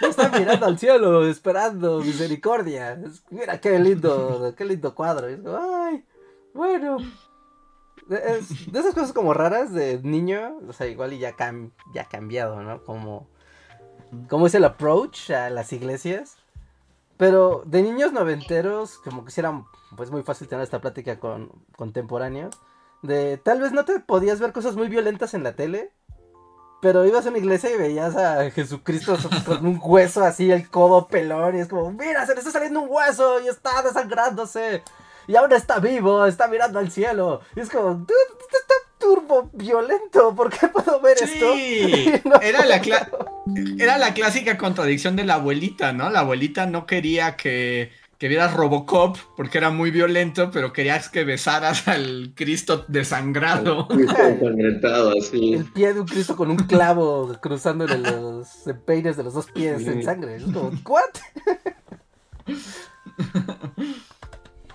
está 0.00 0.28
mirando 0.28 0.64
al 0.66 0.78
cielo, 0.78 1.26
esperando 1.28 1.98
misericordia. 2.04 3.00
Mira 3.30 3.60
qué 3.60 3.76
lindo, 3.80 4.54
qué 4.56 4.64
lindo 4.64 4.94
cuadro. 4.94 5.28
Y 5.28 5.34
es 5.34 5.40
como, 5.40 5.58
ay, 5.58 6.04
bueno. 6.54 6.98
De 8.06 8.38
esas 8.78 8.94
cosas 8.94 9.12
como 9.12 9.34
raras 9.34 9.72
de 9.72 10.00
niño, 10.02 10.58
o 10.68 10.72
sea, 10.72 10.86
igual 10.88 11.12
y 11.12 11.18
ya, 11.18 11.36
cam- 11.36 11.70
cambiado, 12.10 12.60
¿no? 12.62 12.82
Como, 12.84 13.28
como 14.28 14.46
es 14.46 14.54
el 14.54 14.64
approach 14.64 15.30
a 15.30 15.48
las 15.50 15.72
iglesias. 15.72 16.36
Pero 17.16 17.62
de 17.66 17.82
niños 17.82 18.12
noventeros, 18.12 18.98
como 18.98 19.24
que 19.24 19.32
era 19.38 19.62
pues 19.96 20.10
muy 20.10 20.22
fácil 20.22 20.48
tener 20.48 20.64
esta 20.64 20.80
plática 20.80 21.20
con 21.20 21.52
contemporáneos. 21.76 22.58
De 23.02 23.36
tal 23.36 23.60
vez 23.60 23.72
no 23.72 23.84
te 23.84 24.00
podías 24.00 24.40
ver 24.40 24.52
cosas 24.52 24.74
muy 24.74 24.88
violentas 24.88 25.34
en 25.34 25.44
la 25.44 25.54
tele. 25.54 25.92
Pero 26.80 27.04
ibas 27.04 27.26
a 27.26 27.28
una 27.28 27.38
iglesia 27.38 27.70
y 27.70 27.76
veías 27.76 28.16
a 28.16 28.50
Jesucristo 28.50 29.14
con 29.46 29.66
un 29.66 29.78
hueso 29.82 30.24
así, 30.24 30.50
el 30.50 30.70
codo 30.70 31.08
pelón, 31.08 31.56
y 31.56 31.60
es 31.60 31.68
como, 31.68 31.92
mira, 31.92 32.24
se 32.26 32.32
le 32.32 32.40
está 32.40 32.50
saliendo 32.50 32.80
un 32.80 32.88
hueso 32.90 33.38
y 33.42 33.48
está 33.48 33.82
desangrándose. 33.82 34.82
Y 35.30 35.36
ahora 35.36 35.56
está 35.56 35.78
vivo, 35.78 36.26
está 36.26 36.48
mirando 36.48 36.80
al 36.80 36.90
cielo. 36.90 37.40
Y 37.54 37.60
es 37.60 37.68
como, 37.70 37.94
"Dude, 37.94 38.14
esto 38.40 38.56
está 38.60 38.74
turbo 38.98 39.48
violento, 39.52 40.34
¿por 40.34 40.50
qué 40.50 40.66
puedo 40.68 41.00
ver 41.00 41.16
esto? 41.22 41.54
Sí, 41.54 42.10
no 42.24 42.40
era 42.40 42.66
la, 42.66 42.82
cla- 42.82 43.08
puedo". 43.08 43.44
era 43.78 43.96
la 43.96 44.12
clásica 44.12 44.58
contradicción 44.58 45.14
de 45.16 45.24
la 45.24 45.34
abuelita, 45.34 45.92
¿no? 45.92 46.10
La 46.10 46.20
abuelita 46.20 46.66
no 46.66 46.84
quería 46.84 47.36
que, 47.36 47.92
que 48.18 48.26
vieras 48.28 48.52
Robocop 48.54 49.16
porque 49.36 49.58
era 49.58 49.70
muy 49.70 49.90
violento, 49.92 50.50
pero 50.50 50.72
querías 50.72 51.08
que 51.08 51.22
besaras 51.24 51.86
al 51.88 52.32
Cristo 52.34 52.84
desangrado. 52.88 53.86
ensangrentado, 53.90 55.12
así. 55.18 55.54
El 55.54 55.64
pie 55.66 55.94
de 55.94 56.00
un 56.00 56.06
Cristo 56.08 56.34
con 56.36 56.50
un 56.50 56.56
clavo 56.58 57.32
cruzándole 57.40 57.98
los 57.98 58.66
empeines 58.66 59.16
de 59.16 59.22
los 59.22 59.32
dos 59.34 59.46
pies 59.50 59.86
en 59.86 60.02
sangre. 60.02 60.36
Es 60.36 60.42
como, 60.42 60.72
¿what? 60.86 61.04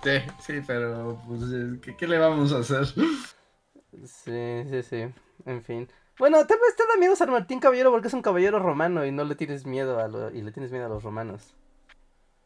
Sí, 0.02 0.18
sí, 0.40 0.60
pero 0.66 1.20
pues, 1.26 1.40
¿qué, 1.82 1.96
qué 1.96 2.06
le 2.06 2.18
vamos 2.18 2.52
a 2.52 2.58
hacer? 2.58 2.86
Sí, 2.86 4.62
sí, 4.70 4.82
sí. 4.82 5.06
En 5.46 5.62
fin. 5.62 5.88
Bueno, 6.18 6.38
tal 6.46 6.58
vez 6.58 6.76
te 6.76 6.86
da 6.86 6.96
miedo 6.98 7.14
San 7.16 7.30
Martín 7.30 7.60
Caballero 7.60 7.90
porque 7.90 8.08
es 8.08 8.14
un 8.14 8.22
caballero 8.22 8.58
romano 8.58 9.04
y 9.04 9.12
no 9.12 9.24
le 9.24 9.34
tienes 9.34 9.66
miedo 9.66 9.98
a 10.00 10.08
lo- 10.08 10.30
y 10.30 10.42
le 10.42 10.52
tienes 10.52 10.70
miedo 10.72 10.86
a 10.86 10.88
los 10.88 11.02
romanos. 11.02 11.54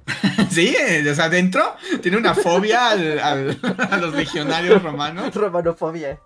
Sí, 0.50 0.74
eh, 0.76 1.08
o 1.08 1.14
sea, 1.14 1.28
dentro 1.28 1.62
tiene 2.02 2.16
una 2.16 2.34
fobia 2.34 2.88
al- 2.90 3.18
al- 3.20 3.58
a 3.90 3.96
los 3.98 4.14
legionarios 4.14 4.82
romanos. 4.82 5.32
Romanofobia. 5.36 6.18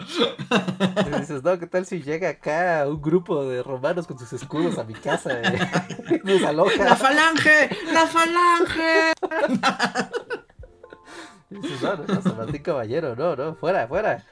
Y 0.00 1.20
dices, 1.20 1.44
no, 1.44 1.56
¿qué 1.58 1.68
tal 1.68 1.86
si 1.86 2.02
llega 2.02 2.30
acá 2.30 2.84
un 2.88 3.00
grupo 3.00 3.44
de 3.44 3.62
romanos 3.62 4.08
con 4.08 4.18
sus 4.18 4.32
escudos 4.32 4.76
a 4.78 4.82
mi 4.84 4.94
casa? 4.94 5.40
eh? 5.40 6.20
¡La 6.24 6.96
falange! 6.96 7.68
¡La 7.92 8.06
falange! 8.08 9.12
Dices, 11.62 11.82
no, 11.82 11.96
no, 11.96 12.04
no, 12.04 12.22
San 12.22 12.36
Martín 12.36 12.62
Caballero, 12.62 13.14
no, 13.14 13.36
no, 13.36 13.54
fuera, 13.54 13.86
fuera. 13.86 14.24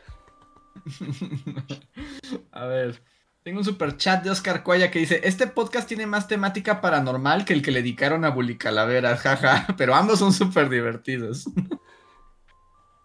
A 2.52 2.66
ver, 2.66 3.02
tengo 3.42 3.58
un 3.58 3.64
super 3.64 3.96
chat 3.96 4.22
de 4.22 4.30
Oscar 4.30 4.62
Cuaya 4.62 4.90
que 4.90 4.98
dice: 4.98 5.20
Este 5.24 5.46
podcast 5.46 5.88
tiene 5.88 6.06
más 6.06 6.28
temática 6.28 6.80
paranormal 6.80 7.44
que 7.44 7.52
el 7.52 7.62
que 7.62 7.70
le 7.70 7.80
dedicaron 7.80 8.24
a 8.24 8.30
Bully 8.30 8.56
Calaveras, 8.56 9.20
jaja, 9.22 9.66
pero 9.76 9.94
ambos 9.94 10.18
son 10.18 10.32
súper 10.32 10.68
divertidos. 10.68 11.44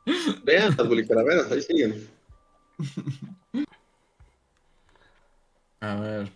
Vean 0.43 0.75
las 0.77 0.87
bulicalaveras, 0.87 1.51
ahí 1.51 1.61
siguen. 1.61 2.07
A 5.81 5.95
ver. 5.95 6.31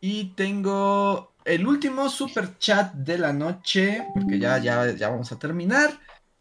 Y 0.00 0.26
tengo 0.34 1.32
el 1.44 1.66
último 1.66 2.10
super 2.10 2.58
chat 2.58 2.92
de 2.92 3.18
la 3.18 3.32
noche, 3.32 4.06
porque 4.14 4.38
ya, 4.38 4.58
ya, 4.58 4.92
ya 4.92 5.08
vamos 5.08 5.32
a 5.32 5.38
terminar, 5.38 5.98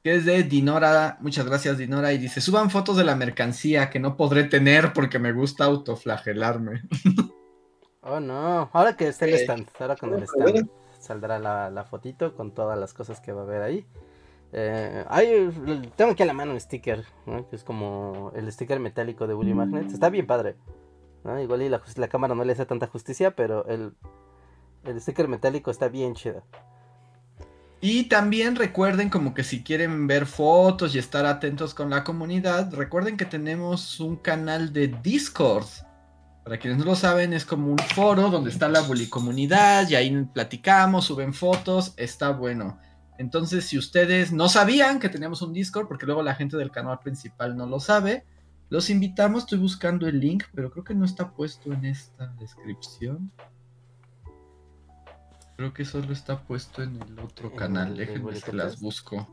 que 0.08 0.16
es 0.16 0.24
de 0.24 0.44
Dinora. 0.44 1.18
Muchas 1.20 1.46
gracias, 1.46 1.78
Dinora. 1.78 2.14
Y 2.14 2.18
dice: 2.18 2.40
suban 2.40 2.70
fotos 2.70 2.96
de 2.96 3.04
la 3.04 3.18
mercancía 3.18 3.90
que 3.90 4.00
no 4.00 4.16
podré 4.16 4.46
tener 4.46 4.94
porque 4.94 5.20
me 5.20 5.34
gusta 5.34 5.66
autoflagelarme. 5.66 6.84
Oh 8.10 8.22
no, 8.22 8.70
ahora 8.72 8.96
que 8.96 9.10
está 9.10 9.26
el 9.26 9.34
Ok. 9.34 9.40
stand, 9.42 9.68
ahora 9.82 9.98
con 9.98 10.14
el 10.14 10.24
stand 10.24 10.70
saldrá 10.98 11.40
la, 11.40 11.70
la 11.70 11.84
fotito 11.84 12.34
con 12.38 12.54
todas 12.54 12.80
las 12.80 12.94
cosas 12.94 13.20
que 13.20 13.34
va 13.34 13.42
a 13.42 13.44
haber 13.44 13.62
ahí. 13.62 13.86
Eh, 14.54 15.04
hay, 15.10 15.52
tengo 15.98 16.12
aquí 16.12 16.24
a 16.24 16.26
la 16.26 16.32
mano 16.32 16.54
un 16.54 16.60
sticker, 16.62 17.04
¿no? 17.26 17.50
que 17.50 17.58
es 17.58 17.66
como 17.66 18.32
el 18.34 18.50
sticker 18.50 18.80
metálico 18.80 19.28
de 19.28 19.34
Bully 19.34 19.54
Magnets. 19.54 19.94
Está 19.94 20.10
bien 20.10 20.26
padre. 20.26 20.56
¿no? 21.26 21.38
Igual 21.42 21.64
y 21.64 21.68
la, 21.70 21.82
la 21.98 22.08
cámara 22.08 22.34
no 22.34 22.46
le 22.46 22.54
hace 22.54 22.66
tanta 22.66 22.88
justicia, 22.88 23.36
pero 23.36 23.66
el, 23.66 23.94
el 24.86 25.02
sticker 25.02 25.28
metálico 25.28 25.70
está 25.70 25.90
bien 25.90 26.14
chido. 26.16 26.44
Y 27.80 28.06
también 28.06 28.56
recuerden 28.56 29.10
como 29.10 29.34
que 29.36 29.44
si 29.44 29.64
quieren 29.64 30.08
ver 30.08 30.26
fotos 30.26 30.96
y 30.96 31.00
estar 31.00 31.26
atentos 31.26 31.76
con 31.76 31.92
la 31.92 32.04
comunidad, 32.04 32.74
recuerden 32.74 33.18
que 33.18 33.26
tenemos 33.26 34.00
un 34.00 34.16
canal 34.16 34.74
de 34.74 34.88
Discord. 35.04 35.68
Para 36.44 36.58
quienes 36.58 36.80
no 36.80 36.86
lo 36.86 36.96
saben, 36.96 37.34
es 37.34 37.46
como 37.46 37.72
un 37.72 37.78
foro 37.78 38.30
donde 38.30 38.50
está 38.50 38.68
la 38.68 38.82
bully 38.82 39.10
comunidad 39.10 39.88
y 39.90 39.96
ahí 39.96 40.26
platicamos, 40.34 41.06
suben 41.06 41.34
fotos, 41.34 41.94
está 41.98 42.32
bueno. 42.32 42.80
Entonces, 43.20 43.66
si 43.66 43.78
ustedes 43.78 44.32
no 44.32 44.50
sabían 44.50 45.00
que 45.00 45.10
teníamos 45.10 45.42
un 45.42 45.54
Discord, 45.54 45.88
porque 45.88 46.06
luego 46.06 46.24
la 46.24 46.36
gente 46.36 46.58
del 46.58 46.72
canal 46.72 47.00
principal 47.00 47.56
no 47.56 47.66
lo 47.68 47.80
sabe, 47.80 48.26
los 48.70 48.90
invitamos, 48.90 49.44
estoy 49.44 49.60
buscando 49.60 50.08
el 50.08 50.20
link, 50.20 50.46
pero 50.54 50.72
creo 50.72 50.84
que 50.84 50.96
no 50.96 51.06
está 51.06 51.32
puesto 51.32 51.72
en 51.74 51.86
esta 51.86 52.28
descripción. 52.40 53.32
Creo 55.58 55.74
que 55.74 55.86
solo 55.86 56.14
está 56.14 56.44
puesto 56.44 56.84
en 56.84 57.02
el 57.02 57.20
otro 57.20 57.50
En 57.52 57.58
canal. 57.58 57.88
el 57.90 57.98
Déjenme 57.98 58.20
Bully 58.20 58.42
que 58.42 58.54
las 58.54 58.80
busco. 58.80 59.28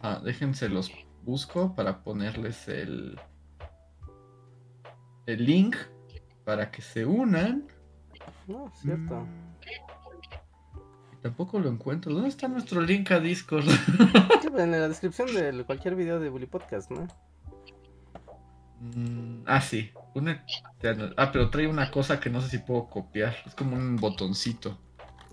Ah, 0.00 0.20
déjense 0.24 0.68
los 0.70 0.90
busco 1.22 1.74
para 1.74 2.02
ponerles 2.02 2.66
el 2.68 3.20
el 5.26 5.44
link 5.44 5.76
para 6.44 6.70
que 6.70 6.80
se 6.80 7.04
unan. 7.04 7.68
No, 8.46 8.68
es 8.68 8.80
cierto. 8.80 9.16
Mm, 9.20 9.58
tampoco 11.20 11.60
lo 11.60 11.68
encuentro. 11.68 12.14
¿Dónde 12.14 12.30
está 12.30 12.48
nuestro 12.48 12.80
link 12.80 13.10
a 13.10 13.20
Discord? 13.20 13.66
Sí, 14.40 14.48
pues, 14.48 14.64
en 14.64 14.70
la 14.70 14.88
descripción 14.88 15.34
de 15.34 15.62
cualquier 15.64 15.94
video 15.94 16.18
de 16.20 16.30
Bully 16.30 16.46
Podcast, 16.46 16.90
¿no? 16.90 17.06
Mm, 18.80 19.42
ah, 19.44 19.60
sí. 19.60 19.90
Ah, 21.16 21.30
pero 21.32 21.50
trae 21.50 21.66
una 21.66 21.90
cosa 21.90 22.18
que 22.18 22.30
no 22.30 22.40
sé 22.40 22.48
si 22.48 22.58
puedo 22.58 22.88
copiar. 22.88 23.36
Es 23.44 23.54
como 23.54 23.76
un 23.76 23.96
botoncito. 23.96 24.78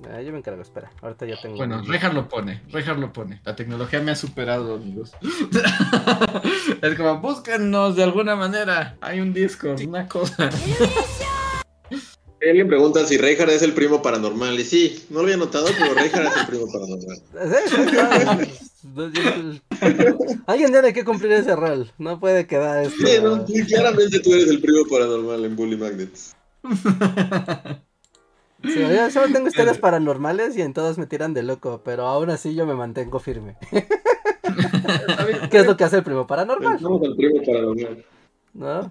Ah, 0.03 0.21
yo 0.21 0.31
me 0.31 0.37
encargo, 0.39 0.61
espera. 0.61 0.91
Ahorita 1.01 1.25
ya 1.25 1.39
tengo. 1.41 1.57
Bueno, 1.57 1.81
Rejar 1.81 2.13
lo 2.13 2.27
pone, 2.27 2.61
Rejar 2.69 2.97
lo 2.97 3.13
pone. 3.13 3.39
La 3.45 3.55
tecnología 3.55 4.01
me 4.01 4.11
ha 4.11 4.15
superado, 4.15 4.75
amigos. 4.75 5.13
es 6.81 6.95
como, 6.95 7.19
búsquennos 7.19 7.95
de 7.95 8.03
alguna 8.03 8.35
manera. 8.35 8.97
Hay 9.01 9.21
un 9.21 9.33
Discord, 9.33 9.81
una 9.87 10.07
cosa. 10.07 10.49
Alguien 12.41 12.67
pregunta 12.67 13.05
si 13.05 13.17
Reinhardt 13.17 13.53
es 13.53 13.61
el 13.63 13.73
primo 13.73 14.03
paranormal. 14.03 14.59
Y 14.59 14.63
sí, 14.63 15.03
no 15.09 15.19
lo 15.19 15.23
había 15.23 15.37
notado, 15.37 15.67
pero 15.79 15.95
Reinhardt 15.95 16.27
es 16.27 16.37
el 16.41 16.47
primo 16.47 16.67
paranormal. 16.71 17.23
Alguien 20.45 20.71
tiene 20.71 20.93
que 20.93 21.03
cumplir 21.03 21.31
ese 21.31 21.55
rol. 21.55 21.91
No 21.97 22.19
puede 22.19 22.45
quedar 22.45 22.85
esto. 22.85 23.07
Sí, 23.07 23.17
no, 23.23 23.43
claramente 23.65 24.19
tú 24.19 24.31
eres 24.33 24.49
el 24.49 24.61
primo 24.61 24.85
paranormal 24.87 25.45
en 25.45 25.55
Bully 25.55 25.77
Magnets. 25.77 26.35
Sí, 28.65 28.79
yo 28.79 29.11
solo 29.11 29.31
tengo 29.33 29.47
historias 29.47 29.77
paranormales 29.77 30.57
y 30.57 30.61
en 30.61 30.73
todas 30.73 30.97
me 30.97 31.05
tiran 31.05 31.33
de 31.33 31.43
loco, 31.43 31.81
pero 31.83 32.07
aún 32.07 32.29
así 32.29 32.55
yo 32.55 32.65
me 32.65 32.75
mantengo 32.75 33.19
firme. 33.19 33.57
¿Qué 35.51 35.57
es 35.57 35.65
lo 35.65 35.77
que 35.77 35.83
hace 35.83 35.97
el 35.97 36.03
primo 36.03 36.27
paranormal? 36.27 36.79
Somos 36.79 37.01
el 37.03 37.15
primo 37.15 37.41
paranormal. 37.43 38.05
¿No? 38.53 38.89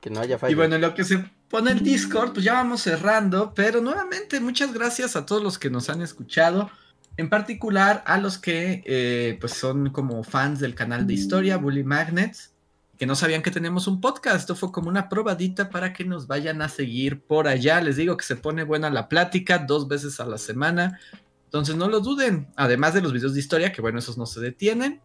Que 0.00 0.10
no 0.10 0.20
haya 0.20 0.38
fallo. 0.38 0.52
Y 0.52 0.54
bueno, 0.54 0.76
en 0.76 0.82
lo 0.82 0.94
que 0.94 1.04
se 1.04 1.24
pone 1.48 1.70
el 1.72 1.82
Discord, 1.82 2.32
pues 2.32 2.44
ya 2.44 2.54
vamos 2.54 2.82
cerrando. 2.82 3.52
Pero 3.54 3.80
nuevamente, 3.80 4.40
muchas 4.40 4.72
gracias 4.72 5.16
a 5.16 5.26
todos 5.26 5.42
los 5.42 5.58
que 5.58 5.70
nos 5.70 5.88
han 5.88 6.02
escuchado. 6.02 6.70
En 7.16 7.28
particular 7.28 8.02
a 8.06 8.18
los 8.18 8.38
que 8.38 8.82
eh, 8.86 9.36
pues 9.40 9.52
son 9.52 9.90
como 9.90 10.24
fans 10.24 10.60
del 10.60 10.74
canal 10.74 11.06
de 11.06 11.14
historia, 11.14 11.58
Bully 11.58 11.84
Magnets. 11.84 12.51
Que 12.98 13.06
no 13.06 13.14
sabían 13.16 13.42
que 13.42 13.50
tenemos 13.50 13.86
un 13.86 14.00
podcast. 14.00 14.40
Esto 14.40 14.54
fue 14.54 14.70
como 14.70 14.88
una 14.88 15.08
probadita 15.08 15.70
para 15.70 15.92
que 15.92 16.04
nos 16.04 16.26
vayan 16.26 16.62
a 16.62 16.68
seguir 16.68 17.20
por 17.20 17.48
allá. 17.48 17.80
Les 17.80 17.96
digo 17.96 18.16
que 18.16 18.24
se 18.24 18.36
pone 18.36 18.64
buena 18.64 18.90
la 18.90 19.08
plática 19.08 19.58
dos 19.58 19.88
veces 19.88 20.20
a 20.20 20.26
la 20.26 20.38
semana. 20.38 21.00
Entonces 21.46 21.76
no 21.76 21.88
lo 21.88 22.00
duden. 22.00 22.48
Además 22.56 22.94
de 22.94 23.02
los 23.02 23.12
videos 23.12 23.34
de 23.34 23.40
historia, 23.40 23.72
que 23.72 23.82
bueno, 23.82 23.98
esos 23.98 24.16
no 24.16 24.26
se 24.26 24.40
detienen. 24.40 25.00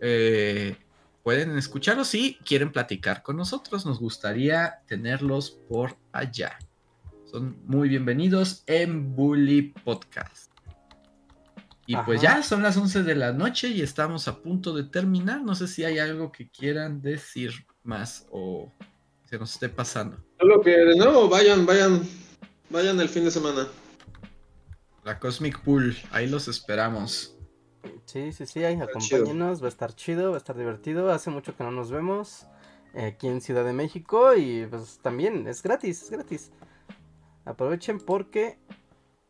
Eh, 0.00 0.76
pueden 1.22 1.58
escucharlos 1.58 2.08
si 2.08 2.38
quieren 2.44 2.72
platicar 2.72 3.22
con 3.22 3.36
nosotros. 3.36 3.84
Nos 3.84 3.98
gustaría 3.98 4.80
tenerlos 4.86 5.50
por 5.68 5.96
allá. 6.12 6.58
Son 7.30 7.58
muy 7.66 7.90
bienvenidos 7.90 8.62
en 8.66 9.14
Bully 9.14 9.74
Podcast. 9.84 10.47
Y 11.90 11.96
pues 12.04 12.20
ya 12.20 12.42
son 12.42 12.62
las 12.62 12.76
11 12.76 13.02
de 13.02 13.14
la 13.14 13.32
noche 13.32 13.68
y 13.68 13.80
estamos 13.80 14.28
a 14.28 14.42
punto 14.42 14.74
de 14.74 14.84
terminar. 14.84 15.40
No 15.40 15.54
sé 15.54 15.66
si 15.66 15.84
hay 15.84 15.98
algo 15.98 16.30
que 16.30 16.50
quieran 16.50 17.00
decir 17.00 17.66
más 17.82 18.26
o 18.30 18.70
se 19.24 19.38
nos 19.38 19.54
esté 19.54 19.70
pasando. 19.70 20.18
Solo 20.38 20.60
que 20.60 20.68
de 20.68 20.96
nuevo 20.96 21.30
vayan, 21.30 21.64
vayan, 21.64 22.06
vayan 22.68 23.00
el 23.00 23.08
fin 23.08 23.24
de 23.24 23.30
semana. 23.30 23.68
La 25.02 25.18
Cosmic 25.18 25.62
Pool, 25.62 25.96
ahí 26.10 26.28
los 26.28 26.46
esperamos. 26.46 27.34
Sí, 28.04 28.32
sí, 28.32 28.44
sí, 28.44 28.64
ahí, 28.64 28.78
acompáñenos, 28.78 29.62
va 29.62 29.66
a 29.66 29.70
estar 29.70 29.94
chido, 29.94 30.32
va 30.32 30.36
a 30.36 30.38
estar 30.40 30.58
divertido. 30.58 31.10
Hace 31.10 31.30
mucho 31.30 31.56
que 31.56 31.64
no 31.64 31.70
nos 31.70 31.90
vemos 31.90 32.44
eh, 32.92 33.06
aquí 33.06 33.28
en 33.28 33.40
Ciudad 33.40 33.64
de 33.64 33.72
México 33.72 34.34
y 34.34 34.66
pues 34.66 34.98
también 35.00 35.46
es 35.46 35.62
gratis, 35.62 36.02
es 36.02 36.10
gratis. 36.10 36.50
Aprovechen 37.46 37.98
porque 37.98 38.58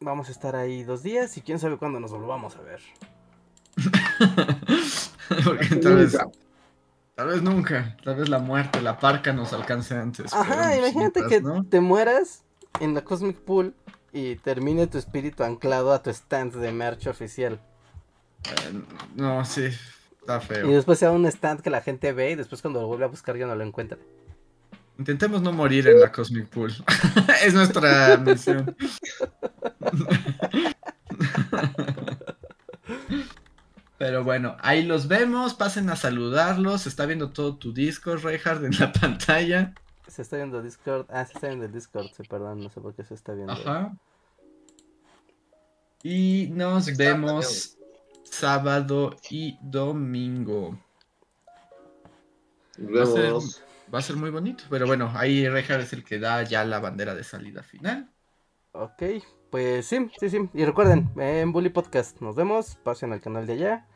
vamos 0.01 0.29
a 0.29 0.33
estar 0.33 0.55
ahí 0.57 0.83
dos 0.85 1.03
días 1.03 1.37
y 1.37 1.41
quién 1.43 1.59
sabe 1.59 1.77
cuándo 1.77 2.01
nos 2.01 2.13
volvamos 2.13 2.57
a 2.57 2.61
ver. 2.63 2.81
Porque 5.45 5.77
tal 5.77 5.97
vez, 5.97 6.17
tal 7.15 7.29
vez 7.29 7.43
nunca, 7.43 7.97
tal 8.05 8.17
vez 8.17 8.29
la 8.29 8.39
muerte, 8.39 8.81
la 8.81 8.99
parca 8.99 9.33
nos 9.33 9.53
alcance 9.53 9.95
antes. 9.95 10.33
Ajá, 10.33 10.77
imagínate 10.77 11.23
que 11.29 11.41
no, 11.41 11.65
te 11.65 11.81
mueras 11.81 12.45
en 12.81 12.95
la 12.95 13.03
Cosmic 13.03 13.37
Pool 13.39 13.75
y 14.13 14.37
termine 14.37 14.87
tu 14.87 14.99
espíritu 14.99 15.45
anclado 15.45 15.93
a 15.93 16.03
tu 16.03 16.11
stand 16.11 16.55
de 16.55 16.73
merch 16.73 17.07
oficial. 17.07 17.61
eh, 18.45 18.83
no, 19.15 19.45
sí, 19.45 19.69
está 20.21 20.39
Y 20.39 20.41
feo. 20.41 20.69
después 20.69 20.99
sea 20.99 21.11
un 21.11 21.27
stand 21.27 21.61
que 21.61 21.71
la 21.71 21.83
gente 21.83 22.13
ve 22.13 22.31
y 22.31 22.35
después 22.37 22.63
cuando 22.63 22.81
lo 22.81 22.87
vuelve 22.87 23.05
a 23.05 23.09
buscar 23.09 23.37
ya 23.37 23.47
no 23.47 23.55
lo 23.55 23.65
encuentra. 23.65 23.99
Intentemos 24.99 25.41
no 25.43 25.53
morir 25.53 25.87
en 25.87 26.01
la 26.01 26.11
Cosmic 26.11 26.49
Pool. 26.49 26.75
es 27.45 27.55
nuestra 27.55 28.17
misión. 28.17 28.77
Pero 33.97 34.25
bueno, 34.25 34.57
ahí 34.61 34.85
los 34.85 35.07
vemos, 35.07 35.55
pasen 35.55 35.89
a 35.91 35.97
saludarlos. 35.97 36.87
Está 36.87 37.07
viendo 37.07 37.31
todo 37.31 37.57
tu 37.57 37.73
Discord, 37.73 38.25
Reinhardt, 38.25 38.65
en 38.65 38.79
la 38.79 38.93
pantalla. 39.01 39.73
Se 40.09 40.23
está 40.23 40.37
viendo 40.37 40.63
Discord. 40.63 41.07
Ah, 41.11 41.25
se 41.25 41.35
está 41.35 41.47
viendo 41.47 41.67
el 41.67 41.73
Discord, 41.73 42.09
sí, 42.17 42.25
perdón, 42.29 42.61
no 42.61 42.71
sé 42.71 42.81
por 42.81 42.95
qué 42.95 43.05
se 43.05 43.15
está 43.15 43.35
viendo. 43.35 43.53
Ajá. 43.53 43.97
Y 46.03 46.49
nos 46.53 46.97
vemos 46.97 47.77
sábado 48.25 49.17
y 49.31 49.59
domingo. 49.63 50.79
Nos 52.79 53.15
vemos. 53.15 53.63
Va 53.93 53.99
a 53.99 54.03
ser 54.03 54.17
muy 54.17 54.31
bonito. 54.31 54.65
Pero 54.71 54.87
bueno, 54.87 55.11
ahí 55.15 55.49
Reinhardt 55.49 55.83
es 55.83 55.93
el 55.93 56.05
que 56.05 56.19
da 56.19 56.43
ya 56.43 56.65
la 56.65 56.81
bandera 56.81 57.15
de 57.15 57.25
salida 57.25 57.63
final. 57.63 58.11
Ok, 58.73 59.03
pues 59.51 59.87
sí, 59.87 60.11
sí, 60.19 60.31
sí. 60.31 60.49
Y 60.55 60.65
recuerden, 60.65 61.11
en 61.17 61.53
Bully 61.53 61.71
Podcast 61.71 62.21
nos 62.21 62.37
vemos, 62.37 62.77
pasen 62.83 63.13
al 63.13 63.21
canal 63.21 63.47
de 63.47 63.55
allá. 63.55 63.87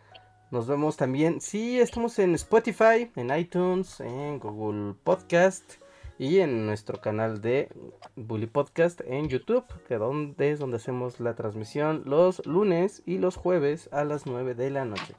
Nos 0.50 0.66
vemos 0.66 0.96
también, 0.96 1.40
sí, 1.40 1.80
estamos 1.80 2.18
en 2.18 2.34
Spotify, 2.34 3.10
en 3.16 3.34
iTunes, 3.34 4.00
en 4.00 4.38
Google 4.38 4.94
Podcast 5.02 5.74
y 6.18 6.40
en 6.40 6.66
nuestro 6.66 7.00
canal 7.00 7.40
de 7.40 7.70
Bully 8.16 8.46
Podcast 8.46 9.00
en 9.06 9.28
YouTube, 9.28 9.64
que 9.88 9.96
donde 9.96 10.50
es 10.50 10.58
donde 10.58 10.76
hacemos 10.76 11.20
la 11.20 11.34
transmisión 11.34 12.02
los 12.04 12.44
lunes 12.44 13.02
y 13.06 13.18
los 13.18 13.36
jueves 13.36 13.88
a 13.92 14.04
las 14.04 14.26
9 14.26 14.54
de 14.54 14.70
la 14.70 14.84
noche. 14.84 15.14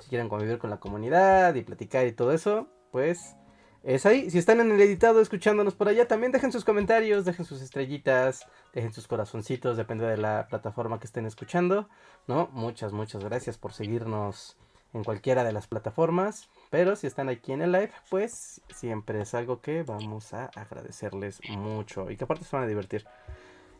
Si 0.00 0.08
quieren 0.08 0.28
convivir 0.28 0.58
con 0.58 0.70
la 0.70 0.80
comunidad 0.80 1.54
y 1.54 1.62
platicar 1.62 2.06
y 2.06 2.12
todo 2.12 2.32
eso, 2.32 2.68
pues 2.90 3.36
es 3.82 4.06
ahí. 4.06 4.30
Si 4.30 4.38
están 4.38 4.60
en 4.60 4.70
el 4.70 4.80
editado 4.80 5.20
escuchándonos 5.20 5.74
por 5.74 5.88
allá, 5.88 6.06
también 6.06 6.32
dejen 6.32 6.52
sus 6.52 6.64
comentarios, 6.64 7.24
dejen 7.24 7.44
sus 7.44 7.60
estrellitas, 7.60 8.46
dejen 8.72 8.92
sus 8.92 9.08
corazoncitos, 9.08 9.76
depende 9.76 10.06
de 10.06 10.16
la 10.16 10.46
plataforma 10.48 10.98
que 11.00 11.06
estén 11.06 11.26
escuchando. 11.26 11.88
¿No? 12.26 12.48
Muchas, 12.52 12.92
muchas 12.92 13.24
gracias 13.24 13.58
por 13.58 13.72
seguirnos 13.72 14.56
en 14.92 15.04
cualquiera 15.04 15.44
de 15.44 15.52
las 15.52 15.66
plataformas. 15.66 16.48
Pero 16.70 16.96
si 16.96 17.06
están 17.06 17.28
aquí 17.28 17.52
en 17.52 17.62
el 17.62 17.72
live, 17.72 17.92
pues 18.08 18.60
siempre 18.72 19.20
es 19.20 19.34
algo 19.34 19.60
que 19.60 19.82
vamos 19.82 20.32
a 20.32 20.46
agradecerles 20.54 21.40
mucho 21.50 22.10
y 22.10 22.16
que 22.16 22.24
aparte 22.24 22.44
se 22.44 22.54
van 22.54 22.64
a 22.64 22.68
divertir. 22.68 23.04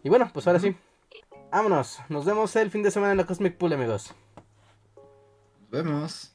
Y 0.03 0.09
bueno, 0.09 0.31
pues 0.33 0.47
ahora 0.47 0.59
sí, 0.59 0.77
vámonos. 1.51 2.01
Nos 2.09 2.25
vemos 2.25 2.55
el 2.57 2.71
fin 2.71 2.83
de 2.83 2.91
semana 2.91 3.13
en 3.13 3.19
la 3.19 3.27
Cosmic 3.27 3.57
Pool, 3.57 3.75
amigos. 3.75 4.15
Nos 5.61 5.71
vemos. 5.71 6.33